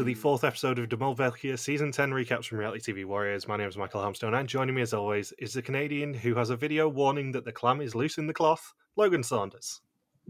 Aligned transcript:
To 0.00 0.04
the 0.04 0.14
fourth 0.14 0.44
episode 0.44 0.78
of 0.78 0.88
De 0.88 0.96
Mol 0.96 1.14
België 1.14 1.58
Season 1.58 1.92
10 1.92 2.12
recaps 2.12 2.46
from 2.46 2.56
Reality 2.56 2.90
TV 2.90 3.04
Warriors. 3.04 3.46
My 3.46 3.58
name 3.58 3.68
is 3.68 3.76
Michael 3.76 4.00
Hamstone, 4.00 4.32
and 4.32 4.48
joining 4.48 4.74
me 4.74 4.80
as 4.80 4.94
always 4.94 5.30
is 5.38 5.52
the 5.52 5.60
Canadian 5.60 6.14
who 6.14 6.34
has 6.36 6.48
a 6.48 6.56
video 6.56 6.88
warning 6.88 7.32
that 7.32 7.44
the 7.44 7.52
clam 7.52 7.82
is 7.82 7.94
loose 7.94 8.16
in 8.16 8.26
the 8.26 8.32
cloth, 8.32 8.72
Logan 8.96 9.22
Saunders. 9.22 9.82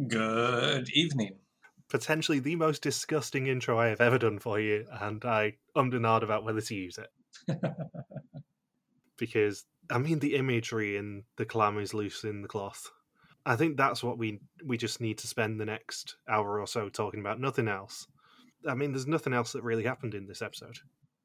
Good 0.08 0.90
evening. 0.92 1.38
Potentially 1.88 2.40
the 2.40 2.56
most 2.56 2.82
disgusting 2.82 3.46
intro 3.46 3.78
I 3.78 3.86
have 3.86 4.00
ever 4.00 4.18
done 4.18 4.40
for 4.40 4.58
you, 4.58 4.86
and 4.90 5.24
I 5.24 5.54
ummed 5.76 5.94
and 5.94 6.04
ahed 6.04 6.24
about 6.24 6.42
whether 6.42 6.62
to 6.62 6.74
use 6.74 6.98
it. 6.98 7.60
because, 9.18 9.66
I 9.88 9.98
mean, 9.98 10.18
the 10.18 10.34
imagery 10.34 10.96
in 10.96 11.22
the 11.36 11.44
clam 11.44 11.78
is 11.78 11.94
loose 11.94 12.24
in 12.24 12.42
the 12.42 12.48
cloth. 12.48 12.90
I 13.46 13.54
think 13.54 13.76
that's 13.76 14.02
what 14.02 14.18
we 14.18 14.40
we 14.66 14.76
just 14.76 15.00
need 15.00 15.18
to 15.18 15.28
spend 15.28 15.60
the 15.60 15.64
next 15.64 16.16
hour 16.28 16.58
or 16.58 16.66
so 16.66 16.88
talking 16.88 17.20
about, 17.20 17.38
nothing 17.38 17.68
else. 17.68 18.08
I 18.68 18.74
mean, 18.74 18.92
there's 18.92 19.06
nothing 19.06 19.32
else 19.32 19.52
that 19.52 19.62
really 19.62 19.84
happened 19.84 20.14
in 20.14 20.26
this 20.26 20.42
episode. 20.42 20.78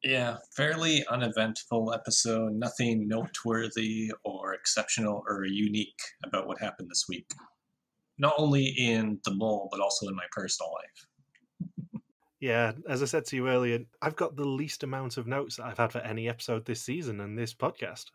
Yeah, 0.04 0.38
fairly 0.56 1.06
uneventful 1.10 1.94
episode. 1.94 2.54
Nothing 2.54 3.08
noteworthy 3.08 4.12
or 4.24 4.54
exceptional 4.54 5.24
or 5.28 5.46
unique 5.46 6.00
about 6.24 6.48
what 6.48 6.62
happened 6.62 6.90
this 6.90 7.06
week. 7.10 7.28
Not 8.18 8.36
only 8.38 8.66
in 8.78 9.20
the 9.26 9.34
mole, 9.34 9.68
but 9.72 9.82
also 9.82 10.08
in 10.08 10.16
my 10.16 10.26
personal 10.32 10.72
life. 10.72 12.02
Yeah, 12.40 12.74
as 12.88 13.02
I 13.02 13.06
said 13.06 13.26
to 13.26 13.36
you 13.36 13.48
earlier, 13.48 13.80
I've 14.02 14.16
got 14.16 14.36
the 14.36 14.48
least 14.48 14.84
amount 14.84 15.18
of 15.18 15.26
notes 15.26 15.56
that 15.56 15.66
I've 15.66 15.78
had 15.80 15.92
for 15.92 16.00
any 16.00 16.30
episode 16.30 16.66
this 16.66 16.84
season 16.84 17.20
and 17.20 17.38
this 17.38 17.54
podcast. 17.56 18.06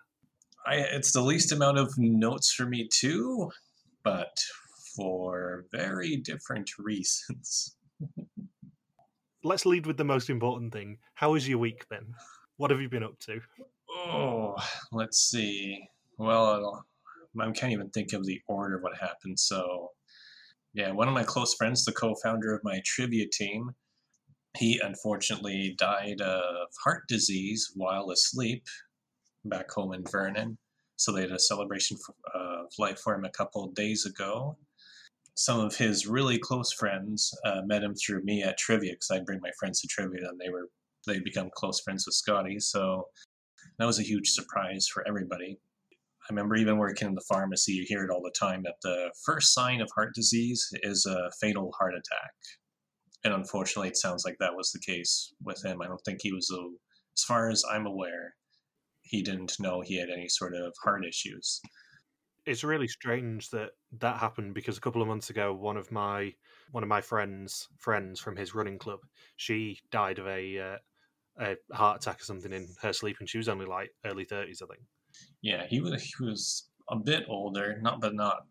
I 0.67 0.77
it's 0.77 1.13
the 1.13 1.23
least 1.23 1.53
amount 1.53 1.79
of 1.79 1.93
notes 1.98 2.53
for 2.53 2.67
me 2.67 2.89
too, 2.93 3.51
but 4.05 4.37
for 4.95 5.65
very 5.73 6.17
different 6.17 6.71
reasons. 6.79 7.77
Let's 9.42 9.64
lead 9.64 9.86
with 9.86 9.96
the 9.96 10.05
most 10.05 10.28
important 10.28 10.70
thing. 10.70 10.98
How 11.14 11.33
has 11.33 11.48
your 11.48 11.56
week 11.56 11.88
been? 11.88 12.14
What 12.58 12.70
have 12.70 12.80
you 12.80 12.91
been 12.91 13.02
up 13.02 13.19
to? 13.20 13.41
Oh, 13.91 14.55
let's 14.92 15.30
see. 15.30 15.83
Well, 16.19 16.84
I 17.41 17.50
can't 17.52 17.72
even 17.72 17.88
think 17.88 18.12
of 18.12 18.27
the 18.27 18.38
order 18.48 18.77
of 18.77 18.83
what 18.83 18.98
happened. 18.98 19.38
So, 19.38 19.92
yeah, 20.74 20.91
one 20.92 21.08
of 21.08 21.14
my 21.14 21.24
close 21.24 21.55
friends, 21.55 21.86
the 21.86 21.92
co-founder 21.92 22.55
of 22.55 22.62
my 22.64 22.83
trivia 22.84 23.27
team, 23.33 23.70
he 24.58 24.78
unfortunately 24.84 25.74
died 25.78 26.20
of 26.20 26.68
heart 26.84 27.05
disease 27.08 27.72
while 27.74 28.11
asleep 28.11 28.64
back 29.46 29.70
home 29.70 29.94
in 29.94 30.05
Vernon. 30.05 30.58
So 30.96 31.12
they 31.12 31.22
had 31.22 31.30
a 31.30 31.39
celebration 31.39 31.96
uh, 32.34 32.64
of 32.64 32.73
life 32.79 32.98
for 32.98 33.14
him 33.14 33.24
a 33.24 33.30
couple 33.30 33.67
days 33.68 34.05
ago 34.05 34.58
some 35.40 35.58
of 35.58 35.74
his 35.74 36.06
really 36.06 36.39
close 36.39 36.70
friends 36.70 37.33
uh, 37.46 37.62
met 37.64 37.83
him 37.83 37.95
through 37.95 38.23
me 38.23 38.42
at 38.42 38.58
trivia 38.58 38.92
because 38.92 39.11
I'd 39.11 39.24
bring 39.24 39.40
my 39.40 39.51
friends 39.58 39.80
to 39.80 39.89
trivia 39.89 40.28
and 40.28 40.39
they 40.39 40.51
were 40.51 40.68
they'd 41.06 41.24
become 41.24 41.48
close 41.55 41.80
friends 41.80 42.05
with 42.05 42.14
Scotty. 42.14 42.61
So 42.61 43.06
that 43.79 43.86
was 43.86 43.98
a 43.98 44.02
huge 44.02 44.29
surprise 44.29 44.86
for 44.86 45.02
everybody. 45.08 45.58
I 45.95 46.27
remember 46.29 46.56
even 46.56 46.77
working 46.77 47.08
in 47.08 47.14
the 47.14 47.24
pharmacy, 47.27 47.73
you 47.73 47.86
hear 47.89 48.05
it 48.05 48.11
all 48.11 48.20
the 48.20 48.34
time 48.39 48.64
that 48.64 48.74
the 48.83 49.11
first 49.24 49.55
sign 49.55 49.80
of 49.80 49.89
heart 49.95 50.14
disease 50.14 50.68
is 50.83 51.06
a 51.06 51.30
fatal 51.40 51.73
heart 51.79 51.95
attack. 51.95 52.33
And 53.24 53.33
unfortunately, 53.33 53.89
it 53.89 53.96
sounds 53.96 54.27
like 54.27 54.36
that 54.40 54.55
was 54.55 54.70
the 54.73 54.92
case 54.92 55.33
with 55.42 55.64
him. 55.64 55.80
I 55.80 55.86
don't 55.86 56.02
think 56.05 56.18
he 56.20 56.34
was, 56.34 56.50
a, 56.55 56.61
as 57.17 57.24
far 57.24 57.48
as 57.48 57.64
I'm 57.73 57.86
aware, 57.86 58.34
he 59.00 59.23
didn't 59.23 59.58
know 59.58 59.80
he 59.80 59.98
had 59.98 60.11
any 60.11 60.29
sort 60.29 60.55
of 60.55 60.74
heart 60.84 61.06
issues 61.06 61.62
it's 62.46 62.64
really 62.64 62.89
strange 62.89 63.51
that 63.51 63.70
that 63.98 64.17
happened 64.17 64.55
because 64.55 64.78
a 64.78 64.80
couple 64.80 65.02
of 65.02 65.08
months 65.08 65.30
ago 65.30 65.52
one 65.52 65.77
of 65.77 65.90
my 65.92 66.33
one 66.73 66.83
of 66.83 66.89
my 66.89 67.01
friends 67.01 67.68
friends 67.77 68.20
from 68.20 68.36
his 68.36 68.55
running 68.55 68.78
club 68.78 69.01
she 69.36 69.78
died 69.90 70.18
of 70.18 70.27
a 70.27 70.58
uh, 70.58 70.77
a 71.40 71.56
heart 71.74 72.02
attack 72.02 72.20
or 72.20 72.24
something 72.24 72.52
in 72.52 72.67
her 72.83 72.92
sleep 72.92 73.17
and 73.20 73.29
she 73.29 73.39
was 73.39 73.48
only 73.48 73.67
like 73.67 73.90
early 74.05 74.24
30s 74.24 74.62
i 74.62 74.67
think. 74.67 74.80
Yeah 75.42 75.67
he 75.68 75.80
was 75.80 76.02
he 76.02 76.24
was 76.24 76.68
a 76.90 76.96
bit 76.96 77.24
older 77.29 77.79
not 77.83 78.00
but 78.00 78.14
not 78.14 78.42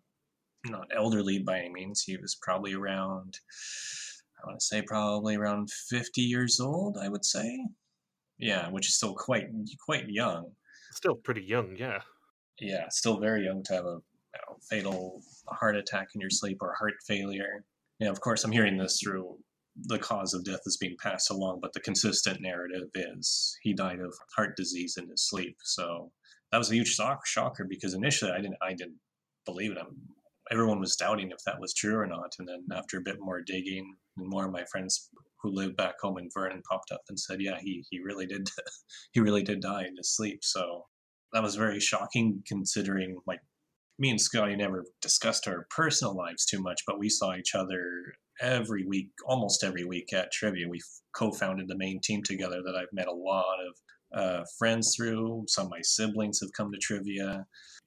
not 0.65 0.87
elderly 0.93 1.39
by 1.39 1.59
any 1.59 1.69
means. 1.69 2.03
He 2.03 2.17
was 2.17 2.37
probably 2.41 2.73
around 2.73 3.33
i 4.43 4.47
want 4.47 4.59
to 4.59 4.65
say 4.65 4.81
probably 4.81 5.35
around 5.35 5.69
50 5.89 6.21
years 6.21 6.59
old 6.59 6.97
i 7.01 7.09
would 7.09 7.25
say. 7.25 7.65
Yeah 8.37 8.69
which 8.69 8.87
is 8.87 8.95
still 8.95 9.15
quite 9.15 9.47
quite 9.85 10.09
young. 10.09 10.51
Still 10.93 11.15
pretty 11.15 11.43
young 11.43 11.75
yeah 11.77 12.01
yeah, 12.61 12.87
still 12.89 13.19
very 13.19 13.45
young 13.45 13.63
to 13.63 13.73
have 13.73 13.85
a 13.85 13.99
you 14.33 14.41
know, 14.47 14.57
fatal 14.69 15.21
heart 15.47 15.75
attack 15.75 16.09
in 16.15 16.21
your 16.21 16.29
sleep 16.29 16.57
or 16.61 16.73
heart 16.73 16.95
failure. 17.07 17.63
You 17.99 18.09
of 18.09 18.21
course, 18.21 18.43
I'm 18.43 18.51
hearing 18.51 18.77
this 18.77 18.99
through 18.99 19.37
the 19.85 19.99
cause 19.99 20.33
of 20.33 20.43
death 20.43 20.61
is 20.65 20.77
being 20.77 20.97
passed 21.01 21.31
along, 21.31 21.59
but 21.61 21.73
the 21.73 21.79
consistent 21.79 22.41
narrative 22.41 22.89
is 22.95 23.57
he 23.61 23.73
died 23.73 23.99
of 23.99 24.13
heart 24.35 24.57
disease 24.57 24.97
in 24.97 25.09
his 25.09 25.27
sleep. 25.27 25.57
So 25.63 26.11
that 26.51 26.57
was 26.57 26.71
a 26.71 26.75
huge 26.75 26.89
shock, 26.89 27.25
shocker 27.25 27.65
because 27.69 27.93
initially 27.93 28.31
I 28.31 28.41
didn't 28.41 28.57
I 28.61 28.73
didn't 28.73 28.99
believe 29.45 29.71
it. 29.71 29.77
I'm, 29.79 29.95
everyone 30.51 30.79
was 30.79 30.95
doubting 30.95 31.31
if 31.31 31.43
that 31.45 31.59
was 31.59 31.73
true 31.73 31.95
or 31.95 32.07
not, 32.07 32.33
and 32.39 32.47
then 32.47 32.65
after 32.75 32.97
a 32.97 33.03
bit 33.03 33.17
more 33.19 33.41
digging, 33.41 33.95
and 34.17 34.27
more 34.27 34.45
of 34.45 34.51
my 34.51 34.65
friends 34.65 35.09
who 35.41 35.51
live 35.51 35.77
back 35.77 35.95
home 36.01 36.17
in 36.17 36.29
Vernon 36.33 36.61
popped 36.69 36.91
up 36.91 37.01
and 37.09 37.19
said, 37.19 37.41
"Yeah, 37.41 37.59
he 37.59 37.83
he 37.89 37.99
really 37.99 38.25
did 38.25 38.49
he 39.13 39.19
really 39.19 39.43
did 39.43 39.61
die 39.61 39.85
in 39.85 39.95
his 39.97 40.15
sleep." 40.15 40.43
So 40.43 40.85
that 41.33 41.43
was 41.43 41.55
very 41.55 41.79
shocking 41.79 42.43
considering 42.47 43.17
like 43.27 43.39
me 43.99 44.09
and 44.09 44.21
Scotty 44.21 44.55
never 44.55 44.85
discussed 45.01 45.47
our 45.47 45.67
personal 45.69 46.15
lives 46.15 46.45
too 46.45 46.61
much, 46.61 46.81
but 46.87 46.99
we 46.99 47.09
saw 47.09 47.35
each 47.35 47.53
other 47.53 48.13
every 48.39 48.85
week, 48.85 49.09
almost 49.25 49.63
every 49.63 49.83
week 49.83 50.13
at 50.13 50.31
trivia. 50.31 50.69
We 50.69 50.79
co-founded 51.13 51.67
the 51.67 51.77
main 51.77 51.99
team 52.01 52.23
together 52.23 52.61
that 52.65 52.75
I've 52.75 52.93
met 52.93 53.07
a 53.07 53.13
lot 53.13 53.57
of 53.67 54.19
uh, 54.19 54.45
friends 54.57 54.95
through. 54.95 55.43
Some 55.47 55.65
of 55.65 55.71
my 55.71 55.81
siblings 55.81 56.39
have 56.39 56.53
come 56.55 56.71
to 56.71 56.77
trivia. 56.77 57.45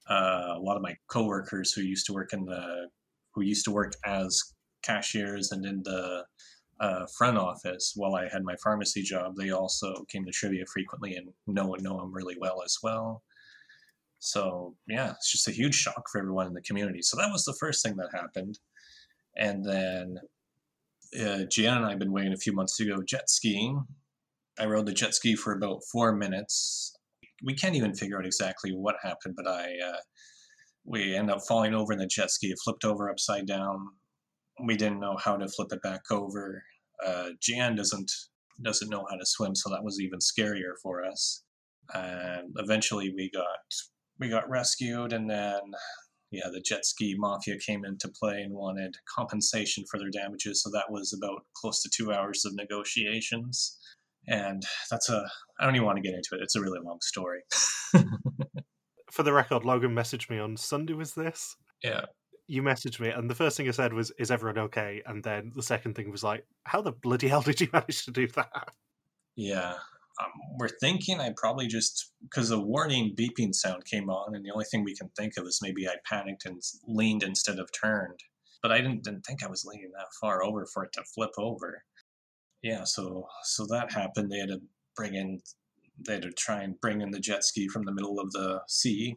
Uh, 0.09 0.55
a 0.57 0.61
lot 0.61 0.77
of 0.77 0.83
my 0.83 0.95
coworkers 1.09 1.73
who 1.73 1.81
used 1.81 2.07
to 2.07 2.13
work 2.13 2.33
in 2.33 2.45
the 2.45 2.89
who 3.35 3.43
used 3.43 3.65
to 3.65 3.71
work 3.71 3.95
as 4.05 4.53
cashiers 4.83 5.53
and 5.53 5.65
in 5.65 5.83
the 5.85 6.25
uh, 6.81 7.07
front 7.17 7.39
office 7.39 7.93
while 7.97 8.15
I 8.15 8.29
had 8.29 8.45
my 8.45 8.57
pharmacy 8.63 9.03
job, 9.03 9.37
they 9.37 9.51
also 9.51 10.05
came 10.11 10.25
to 10.27 10.33
trivia 10.33 10.65
frequently 10.71 11.15
and 11.15 11.29
know 11.47 11.75
know 11.81 11.99
them 12.01 12.13
really 12.13 12.37
well 12.39 12.63
as 12.63 12.77
well. 12.83 13.23
So 14.23 14.77
yeah, 14.87 15.11
it's 15.11 15.33
just 15.33 15.49
a 15.49 15.53
huge 15.53 15.75
shock 15.75 16.05
for 16.09 16.21
everyone 16.21 16.47
in 16.47 16.55
the 16.55 16.63
community. 16.63 17.03
So 17.03 17.17
that 17.17 17.33
was 17.33 17.45
the 17.45 17.57
first 17.59 17.85
thing 17.85 17.97
that 17.97 18.11
happened, 18.15 18.61
and 19.37 19.65
then 19.65 20.19
uh, 21.21 21.45
Jan 21.51 21.79
and 21.79 21.87
I 21.87 21.91
had 21.91 21.99
been 21.99 22.13
waiting 22.13 22.33
a 22.33 22.37
few 22.37 22.53
months 22.53 22.77
to 22.77 22.87
go 22.87 23.03
jet 23.03 23.29
skiing. 23.29 23.85
I 24.61 24.67
rode 24.67 24.87
the 24.87 24.93
jet 24.93 25.15
ski 25.15 25.35
for 25.35 25.53
about 25.53 25.83
four 25.91 26.15
minutes. 26.15 26.95
We 27.43 27.55
can't 27.55 27.75
even 27.75 27.95
figure 27.95 28.17
out 28.17 28.25
exactly 28.25 28.71
what 28.71 28.95
happened, 29.03 29.35
but 29.37 29.49
I 29.49 29.73
uh, 29.85 29.99
we 30.85 31.17
end 31.17 31.29
up 31.29 31.41
falling 31.49 31.75
over 31.75 31.93
in 31.93 31.99
the 31.99 32.07
jet 32.07 32.31
ski. 32.31 32.53
It 32.53 32.61
flipped 32.63 32.85
over 32.85 33.11
upside 33.11 33.47
down. 33.47 33.89
We 34.65 34.77
didn't 34.77 35.01
know 35.01 35.17
how 35.19 35.37
to 35.37 35.49
flip 35.49 35.73
it 35.73 35.83
back 35.83 36.03
over. 36.13 36.63
Uh, 37.05 37.31
Jan 37.41 37.75
doesn't 37.75 38.13
doesn't 38.63 38.89
know 38.89 39.05
how 39.11 39.17
to 39.17 39.27
swim, 39.27 39.57
so 39.57 39.69
that 39.71 39.83
was 39.83 40.01
even 40.01 40.21
scarier 40.21 40.75
for 40.81 41.05
us. 41.05 41.43
And 41.93 42.53
eventually, 42.59 43.13
we 43.13 43.33
got 43.35 43.49
we 44.19 44.29
got 44.29 44.49
rescued, 44.49 45.13
and 45.13 45.29
then 45.29 45.61
yeah, 46.33 46.49
the 46.51 46.61
jet 46.61 46.87
ski 46.87 47.15
mafia 47.17 47.59
came 47.59 47.85
into 47.85 48.09
play 48.09 48.41
and 48.41 48.55
wanted 48.55 48.97
compensation 49.15 49.85
for 49.89 49.99
their 49.99 50.11
damages. 50.11 50.63
So 50.63 50.71
that 50.71 50.91
was 50.91 51.13
about 51.13 51.45
close 51.55 51.83
to 51.83 51.91
two 51.91 52.11
hours 52.11 52.45
of 52.47 52.55
negotiations. 52.55 53.79
And 54.27 54.63
that's 54.91 55.11
a, 55.11 55.29
I 55.61 55.65
don't 55.65 55.75
even 55.75 55.85
want 55.85 55.97
to 55.97 56.03
get 56.03 56.15
into 56.15 56.31
it. 56.33 56.41
It's 56.43 56.57
a 56.57 56.61
really 56.61 56.81
long 56.83 56.99
story. 57.03 57.41
for 59.11 59.23
the 59.23 59.33
record, 59.33 59.65
Logan 59.65 59.95
messaged 59.95 60.31
me 60.31 60.39
on 60.39 60.57
Sunday, 60.57 60.95
was 60.95 61.13
this? 61.13 61.55
Yeah. 61.83 62.07
You 62.47 62.63
messaged 62.63 62.99
me, 62.99 63.09
and 63.09 63.31
the 63.31 63.35
first 63.35 63.57
thing 63.57 63.69
I 63.69 63.73
said 63.73 63.93
was, 63.93 64.11
Is 64.19 64.31
everyone 64.31 64.59
okay? 64.59 65.03
And 65.07 65.23
then 65.23 65.53
the 65.55 65.63
second 65.63 65.95
thing 65.95 66.11
was 66.11 66.25
like, 66.25 66.45
How 66.65 66.81
the 66.81 66.93
bloody 66.93 67.29
hell 67.29 67.43
did 67.43 67.61
you 67.61 67.69
manage 67.73 68.05
to 68.05 68.11
do 68.11 68.27
that? 68.29 68.71
Yeah 69.37 69.75
um, 70.21 70.31
we're 70.59 70.69
thinking 70.69 71.21
I 71.21 71.33
probably 71.37 71.67
just 71.67 72.13
because 72.23 72.51
the 72.51 72.61
warning 72.61 73.15
beeping 73.17 73.55
sound 73.55 73.85
came 73.85 74.11
on, 74.11 74.35
and 74.35 74.45
the 74.45 74.51
only 74.51 74.67
thing 74.67 74.85
we 74.85 74.95
can 74.95 75.11
think 75.17 75.35
of 75.37 75.47
is 75.47 75.61
maybe 75.63 75.89
I 75.89 75.95
panicked 76.05 76.45
and 76.45 76.61
leaned 76.87 77.23
instead 77.23 77.59
of 77.59 77.71
turned. 77.73 78.21
But 78.63 78.73
I 78.73 78.79
didn't, 78.79 79.05
didn't 79.05 79.23
think 79.23 79.43
I 79.43 79.49
was 79.49 79.65
leaning 79.65 79.91
that 79.93 80.07
far 80.21 80.45
over 80.45 80.67
for 80.67 80.85
it 80.85 80.93
to 80.93 81.03
flip 81.15 81.33
over. 81.39 81.83
Yeah, 82.63 82.85
so 82.85 83.27
so 83.45 83.67
that 83.67 83.93
happened. 83.93 84.31
They 84.31 84.39
had 84.39 84.51
to 84.51 84.61
bring 84.97 85.15
in, 85.15 85.41
they 86.07 86.15
had 86.15 86.23
to 86.23 86.33
try 86.33 86.63
and 86.63 86.81
bring 86.81 87.01
in 87.01 87.11
the 87.11 87.19
jet 87.19 87.45
ski 87.45 87.69
from 87.69 87.85
the 87.85 87.93
middle 87.93 88.21
of 88.21 88.31
the 88.33 88.61
sea, 88.69 89.17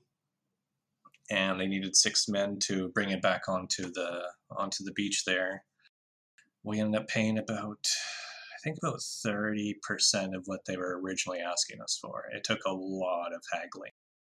and 1.30 1.60
they 1.60 1.68
needed 1.68 1.96
six 1.96 2.28
men 2.28 2.58
to 2.64 2.90
bring 2.90 3.10
it 3.12 3.22
back 3.22 3.48
onto 3.48 3.92
the 3.92 4.22
onto 4.58 4.84
the 4.84 4.94
beach 4.94 5.24
there. 5.26 5.64
We 6.64 6.80
ended 6.80 7.02
up 7.02 7.08
paying 7.08 7.38
about 7.38 7.86
think 8.66 8.78
about 8.82 9.00
30% 9.00 9.76
of 10.36 10.44
what 10.46 10.62
they 10.66 10.76
were 10.76 11.00
originally 11.02 11.40
asking 11.40 11.80
us 11.82 11.98
for. 12.02 12.24
It 12.36 12.44
took 12.44 12.60
a 12.66 12.74
lot 12.74 13.34
of 13.34 13.42
haggling. 13.54 13.92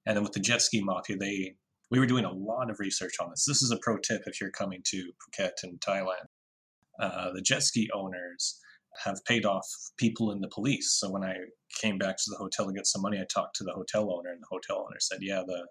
And 0.07 0.17
then 0.17 0.23
with 0.23 0.33
the 0.33 0.41
jet 0.41 0.63
ski 0.63 0.81
mafia, 0.83 1.17
they 1.17 1.55
we 1.91 1.99
were 1.99 2.07
doing 2.07 2.25
a 2.25 2.33
lot 2.33 2.71
of 2.71 2.79
research 2.79 3.15
on 3.21 3.31
this. 3.31 3.45
This 3.45 3.63
is 3.63 3.73
a 3.73 3.79
pro 3.83 3.99
tip 3.99 4.23
if 4.27 4.41
you're 4.41 4.53
coming 4.53 4.81
to 4.87 5.11
Phuket 5.21 5.65
in 5.65 5.77
Thailand. 5.79 6.27
Uh, 7.01 7.33
the 7.33 7.43
jet 7.43 7.65
ski 7.65 7.91
owners 7.93 8.61
have 9.05 9.25
paid 9.25 9.45
off 9.45 9.67
people 9.99 10.31
in 10.31 10.41
the 10.41 10.51
police. 10.55 10.97
So 11.01 11.11
when 11.11 11.25
I 11.25 11.35
came 11.81 11.99
back 11.99 12.17
to 12.17 12.31
the 12.31 12.37
hotel 12.37 12.67
to 12.67 12.73
get 12.73 12.87
some 12.87 13.03
money, 13.03 13.19
I 13.19 13.25
talked 13.33 13.57
to 13.57 13.65
the 13.65 13.73
hotel 13.73 14.15
owner, 14.15 14.31
and 14.31 14.41
the 14.41 14.47
hotel 14.49 14.85
owner 14.87 15.01
said, 15.01 15.19
"Yeah, 15.21 15.43
the 15.45 15.67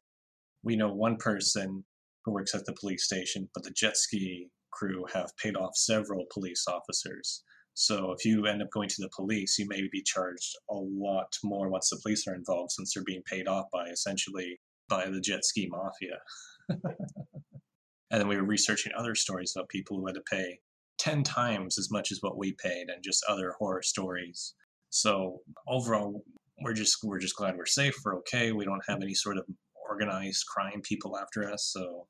we 0.62 0.76
know 0.76 0.94
one 0.94 1.16
person 1.16 1.86
who 2.26 2.34
works 2.34 2.54
at 2.54 2.66
the 2.66 2.74
police 2.74 3.06
station, 3.06 3.50
but 3.54 3.64
the 3.64 3.72
jet 3.72 3.96
ski 3.96 4.50
crew 4.72 5.06
have 5.14 5.36
paid 5.38 5.56
off 5.56 5.78
several 5.78 6.26
police 6.34 6.66
officers. 6.68 7.44
So 7.80 8.12
if 8.12 8.26
you 8.26 8.46
end 8.46 8.62
up 8.62 8.70
going 8.72 8.90
to 8.90 9.02
the 9.02 9.10
police, 9.16 9.58
you 9.58 9.66
may 9.66 9.88
be 9.90 10.04
charged 10.04 10.54
a 10.70 10.76
lot 10.76 11.34
more 11.46 11.70
once 11.70 11.90
the 11.90 12.00
police 12.04 12.28
are 12.28 12.36
involved, 12.36 12.74
since 12.74 12.94
they're 12.94 13.06
being 13.06 13.24
paid 13.26 13.48
off 13.48 13.68
by 13.72 13.88
essentially 13.88 14.60
by 14.90 15.08
the 15.08 15.22
jet 15.22 15.46
ski 15.46 15.70
mafia." 15.72 16.20
and 16.70 18.20
then 18.20 18.28
we 18.28 18.36
were 18.36 18.44
researching 18.44 18.92
other 18.98 19.16
stories 19.16 19.54
about 19.56 19.70
people 19.70 19.98
who 19.98 20.06
had 20.08 20.16
to 20.16 20.22
pay 20.30 20.60
10 20.98 21.24
times 21.24 21.80
as 21.80 21.90
much 21.90 22.12
as 22.12 22.18
what 22.20 22.38
we 22.38 22.52
paid 22.62 22.90
and 22.90 23.02
just 23.02 23.24
other 23.30 23.56
horror 23.58 23.82
stories. 23.82 24.56
So 24.90 25.40
overall 25.66 26.26
we're 26.62 26.74
just 26.74 26.98
we're 27.02 27.20
just 27.20 27.38
glad 27.38 27.56
we're 27.56 27.66
safe, 27.66 27.96
we're 28.04 28.18
okay. 28.18 28.52
We 28.52 28.66
don't 28.66 28.84
have 28.90 29.02
any 29.02 29.14
sort 29.14 29.38
of 29.38 29.46
organized 29.90 30.46
crime 30.48 30.82
people 30.82 31.18
after 31.18 31.50
us, 31.50 31.72
so 31.72 32.08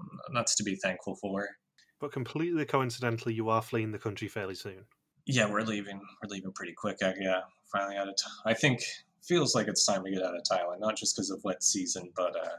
mm, 0.00 0.18
that's 0.32 0.54
to 0.54 0.62
be 0.62 0.76
thankful 0.76 1.16
for. 1.20 1.48
But 1.98 2.12
completely 2.12 2.64
coincidentally 2.66 3.34
you 3.34 3.48
are 3.48 3.62
fleeing 3.62 3.90
the 3.90 3.98
country 3.98 4.28
fairly 4.28 4.54
soon. 4.54 4.84
Yeah, 5.28 5.48
we're 5.48 5.62
leaving. 5.62 6.00
We're 6.22 6.30
leaving 6.30 6.52
pretty 6.52 6.72
quick. 6.72 6.96
I, 7.02 7.14
yeah, 7.20 7.42
finally 7.70 7.96
out 7.96 8.08
of 8.08 8.16
t- 8.16 8.24
I 8.46 8.54
think 8.54 8.80
feels 9.22 9.54
like 9.54 9.68
it's 9.68 9.84
time 9.84 10.02
to 10.04 10.10
get 10.10 10.22
out 10.22 10.34
of 10.34 10.42
Thailand, 10.42 10.80
not 10.80 10.96
just 10.96 11.14
because 11.14 11.30
of 11.30 11.40
wet 11.44 11.62
season, 11.62 12.10
but 12.16 12.34
uh 12.34 12.56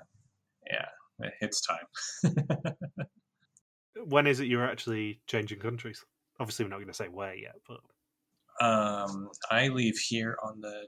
yeah, 0.69 0.85
it's 1.41 1.61
time. 1.61 2.35
when 4.05 4.27
is 4.27 4.39
it 4.39 4.47
you're 4.47 4.65
actually 4.65 5.19
changing 5.27 5.59
countries? 5.59 6.05
Obviously, 6.39 6.63
we're 6.63 6.69
not 6.69 6.77
going 6.77 6.87
to 6.87 6.93
say 6.93 7.07
where 7.07 7.35
yet, 7.35 7.55
but 7.67 8.65
um, 8.65 9.29
I 9.49 9.67
leave 9.69 9.97
here 9.97 10.37
on 10.43 10.61
the. 10.61 10.87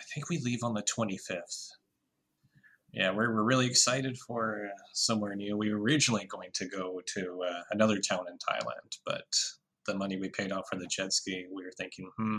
I 0.00 0.02
think 0.12 0.28
we 0.28 0.38
leave 0.38 0.62
on 0.62 0.74
the 0.74 0.82
twenty 0.82 1.16
fifth. 1.16 1.70
Yeah, 2.92 3.12
we're 3.12 3.32
we're 3.32 3.44
really 3.44 3.66
excited 3.66 4.18
for 4.18 4.68
somewhere 4.92 5.34
new. 5.34 5.56
We 5.56 5.72
were 5.72 5.80
originally 5.80 6.26
going 6.26 6.50
to 6.54 6.66
go 6.66 7.00
to 7.14 7.42
uh, 7.48 7.62
another 7.70 7.98
town 7.98 8.26
in 8.28 8.34
Thailand, 8.34 8.98
but 9.06 9.24
the 9.86 9.96
money 9.96 10.16
we 10.16 10.28
paid 10.28 10.52
off 10.52 10.64
for 10.70 10.78
the 10.78 10.86
jet 10.86 11.12
ski, 11.12 11.46
we 11.52 11.64
were 11.64 11.72
thinking, 11.76 12.10
hmm, 12.16 12.38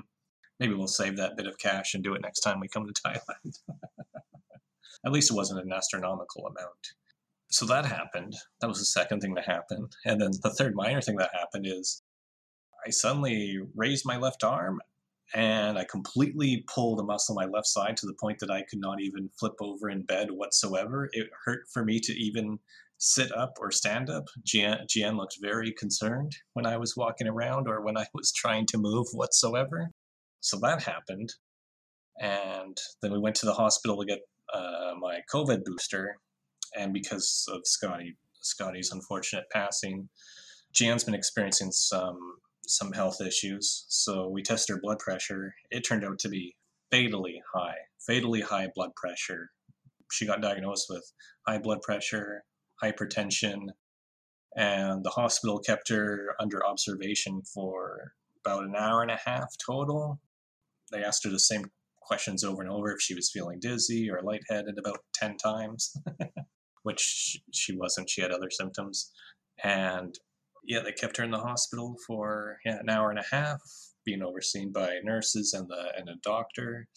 maybe 0.60 0.74
we'll 0.74 0.88
save 0.88 1.18
that 1.18 1.38
bit 1.38 1.48
of 1.48 1.58
cash 1.58 1.94
and 1.94 2.04
do 2.04 2.14
it 2.14 2.22
next 2.22 2.42
time 2.42 2.60
we 2.60 2.68
come 2.68 2.88
to 2.88 3.02
Thailand. 3.02 3.60
At 5.06 5.12
least 5.12 5.32
it 5.32 5.36
wasn't 5.36 5.62
an 5.62 5.72
astronomical 5.72 6.48
amount 6.48 6.94
so 7.56 7.66
that 7.68 7.86
happened. 7.86 8.36
That 8.60 8.68
was 8.68 8.80
the 8.80 8.86
second 8.86 9.22
thing 9.22 9.34
that 9.36 9.46
happened. 9.46 9.96
And 10.06 10.20
then 10.20 10.32
the 10.42 10.50
third 10.52 10.76
minor 10.76 11.02
thing 11.02 11.18
that 11.18 11.30
happened 11.34 11.66
is 11.68 12.02
I 12.86 12.90
suddenly 12.90 13.60
raised 13.76 14.06
my 14.06 14.18
left 14.18 14.44
arm 14.44 14.82
and 15.34 15.78
I 15.78 15.86
completely 15.86 16.66
pulled 16.74 17.00
a 17.00 17.04
muscle 17.04 17.38
on 17.38 17.46
my 17.46 17.52
left 17.52 17.68
side 17.68 17.98
to 17.98 18.06
the 18.06 18.18
point 18.20 18.40
that 18.40 18.52
I 18.52 18.64
could 18.64 18.80
not 18.80 19.02
even 19.02 19.30
flip 19.40 19.56
over 19.60 19.90
in 19.90 20.04
bed 20.04 20.32
whatsoever. 20.32 21.10
It 21.14 21.30
hurt 21.46 21.66
for 21.72 21.84
me 21.84 22.00
to 22.02 22.14
even 22.14 22.60
sit 22.98 23.36
up 23.36 23.54
or 23.60 23.72
stand 23.72 24.10
up. 24.10 24.26
Gian, 24.44 25.18
looked 25.18 25.38
very 25.42 25.74
concerned 25.74 26.36
when 26.54 26.66
I 26.66 26.78
was 26.78 26.96
walking 26.96 27.28
around 27.28 27.68
or 27.68 27.84
when 27.84 27.98
I 27.98 28.06
was 28.14 28.32
trying 28.32 28.66
to 28.68 28.78
move 28.78 29.08
whatsoever. 29.14 29.92
So 30.40 30.58
that 30.60 30.84
happened. 30.84 31.34
And 32.20 32.78
then 33.02 33.12
we 33.12 33.20
went 33.20 33.36
to 33.38 33.46
the 33.46 33.54
hospital 33.54 33.98
to 33.98 34.06
get 34.06 34.20
uh, 34.54 34.94
my 35.00 35.20
COVID 35.34 35.64
booster 35.66 36.18
and 36.76 36.94
because 36.94 37.46
of 37.52 37.62
Scotty 37.66 38.18
Scotty's 38.42 38.92
unfortunate 38.92 39.46
passing, 39.52 40.10
Jan's 40.74 41.04
been 41.04 41.16
experiencing 41.16 41.72
some 41.72 42.38
some 42.68 42.92
health 42.94 43.22
issues. 43.22 43.86
So 43.90 44.28
we 44.30 44.42
tested 44.42 44.76
her 44.76 44.82
blood 44.82 45.00
pressure. 45.00 45.54
It 45.72 45.82
turned 45.82 46.04
out 46.04 46.20
to 46.20 46.30
be 46.30 46.56
fatally 46.92 47.42
high, 47.54 47.78
fatally 48.06 48.42
high 48.42 48.70
blood 48.76 48.92
pressure. 48.96 49.52
She 50.12 50.26
got 50.26 50.42
diagnosed 50.42 50.88
with 50.90 51.12
high 51.48 51.60
blood 51.60 51.82
pressure, 51.82 52.44
hypertension, 52.84 53.70
and 54.56 55.04
the 55.04 55.12
hospital 55.12 55.60
kept 55.60 55.90
her 55.90 56.36
under 56.40 56.66
observation 56.66 57.42
for 57.54 58.14
about 58.46 58.64
an 58.64 58.76
hour 58.78 59.02
and 59.02 59.12
a 59.12 59.20
half 59.26 59.50
total. 59.66 60.20
They 60.92 61.04
asked 61.04 61.24
her 61.26 61.30
the 61.30 61.40
same 61.40 61.66
questions 62.02 62.44
over 62.44 62.62
and 62.62 62.72
over 62.72 62.92
if 62.92 63.02
she 63.02 63.16
was 63.16 63.32
feeling 63.32 63.60
dizzy 63.60 64.10
or 64.10 64.22
lightheaded 64.22 64.78
about 64.78 65.00
10 65.16 65.38
times. 65.38 65.96
which 66.86 67.42
she 67.52 67.76
wasn't. 67.76 68.10
She 68.10 68.22
had 68.22 68.32
other 68.32 68.52
symptoms. 68.52 69.12
And 69.64 70.14
yeah, 70.64 70.82
they 70.84 70.92
kept 70.92 71.18
her 71.18 71.24
in 71.24 71.32
the 71.32 71.40
hospital 71.40 71.96
for 72.06 72.60
yeah, 72.64 72.78
an 72.80 72.90
hour 72.90 73.10
and 73.10 73.18
a 73.18 73.26
half, 73.32 73.60
being 74.06 74.22
overseen 74.22 74.72
by 74.72 75.00
nurses 75.04 75.54
and 75.54 75.68
the 75.68 75.94
and 75.98 76.08
a 76.10 76.16
doctor. 76.22 76.88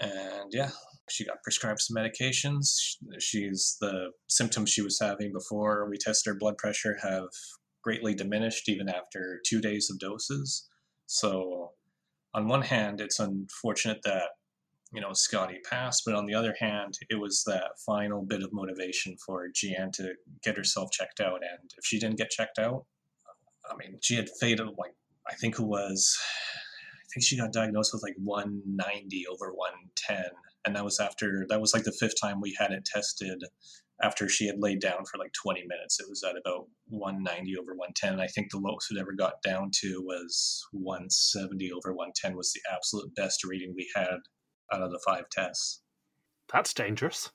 And 0.00 0.50
yeah, 0.50 0.70
she 1.10 1.24
got 1.24 1.42
prescribed 1.42 1.80
some 1.80 1.96
medications. 1.96 2.96
She's 3.18 3.76
the 3.80 4.10
symptoms 4.28 4.70
she 4.70 4.82
was 4.82 4.98
having 5.00 5.32
before 5.32 5.88
we 5.88 5.96
tested 5.98 6.32
her 6.32 6.38
blood 6.38 6.58
pressure 6.58 6.98
have 7.02 7.28
greatly 7.82 8.14
diminished 8.14 8.68
even 8.68 8.88
after 8.88 9.40
two 9.46 9.60
days 9.60 9.90
of 9.90 9.98
doses. 9.98 10.68
So, 11.06 11.72
on 12.34 12.48
one 12.48 12.62
hand, 12.62 13.00
it's 13.00 13.18
unfortunate 13.18 14.00
that 14.04 14.30
you 14.92 15.00
know, 15.00 15.12
Scotty 15.12 15.58
passed. 15.68 16.02
But 16.06 16.14
on 16.14 16.26
the 16.26 16.34
other 16.34 16.54
hand, 16.58 16.98
it 17.10 17.16
was 17.16 17.44
that 17.44 17.72
final 17.84 18.22
bit 18.22 18.42
of 18.42 18.52
motivation 18.52 19.16
for 19.24 19.48
Gian 19.54 19.90
to 19.92 20.14
get 20.42 20.56
herself 20.56 20.90
checked 20.90 21.20
out. 21.20 21.42
And 21.42 21.70
if 21.76 21.84
she 21.84 21.98
didn't 21.98 22.16
get 22.16 22.30
checked 22.30 22.58
out, 22.58 22.86
I 23.70 23.76
mean, 23.76 23.98
she 24.00 24.14
had 24.14 24.30
faded 24.40 24.66
like 24.78 24.94
I 25.30 25.34
think 25.34 25.58
it 25.58 25.64
was, 25.64 26.18
I 26.94 27.04
think 27.12 27.24
she 27.24 27.36
got 27.36 27.52
diagnosed 27.52 27.92
with 27.92 28.02
like 28.02 28.16
190 28.22 29.26
over 29.26 29.52
110, 29.52 30.30
and 30.64 30.74
that 30.76 30.84
was 30.84 31.00
after 31.00 31.46
that 31.48 31.60
was 31.60 31.74
like 31.74 31.84
the 31.84 31.92
fifth 31.92 32.20
time 32.20 32.40
we 32.40 32.56
had 32.58 32.72
it 32.72 32.84
tested. 32.84 33.42
After 34.00 34.28
she 34.28 34.46
had 34.46 34.60
laid 34.60 34.80
down 34.80 35.04
for 35.10 35.18
like 35.18 35.32
20 35.32 35.64
minutes, 35.66 35.98
it 35.98 36.06
was 36.08 36.22
at 36.22 36.36
about 36.36 36.66
190 36.86 37.56
over 37.58 37.74
110. 37.74 38.20
I 38.20 38.28
think 38.28 38.52
the 38.52 38.58
lowest 38.58 38.92
it 38.92 38.98
ever 39.00 39.12
got 39.12 39.42
down 39.42 39.72
to 39.80 40.00
was 40.06 40.64
170 40.70 41.72
over 41.72 41.92
110 41.92 42.36
was 42.36 42.52
the 42.52 42.60
absolute 42.72 43.12
best 43.16 43.42
reading 43.42 43.74
we 43.76 43.90
had 43.96 44.18
out 44.72 44.82
of 44.82 44.92
the 44.92 45.00
five 45.04 45.24
tests. 45.32 45.82
That's 46.52 46.72
dangerous. 46.72 47.30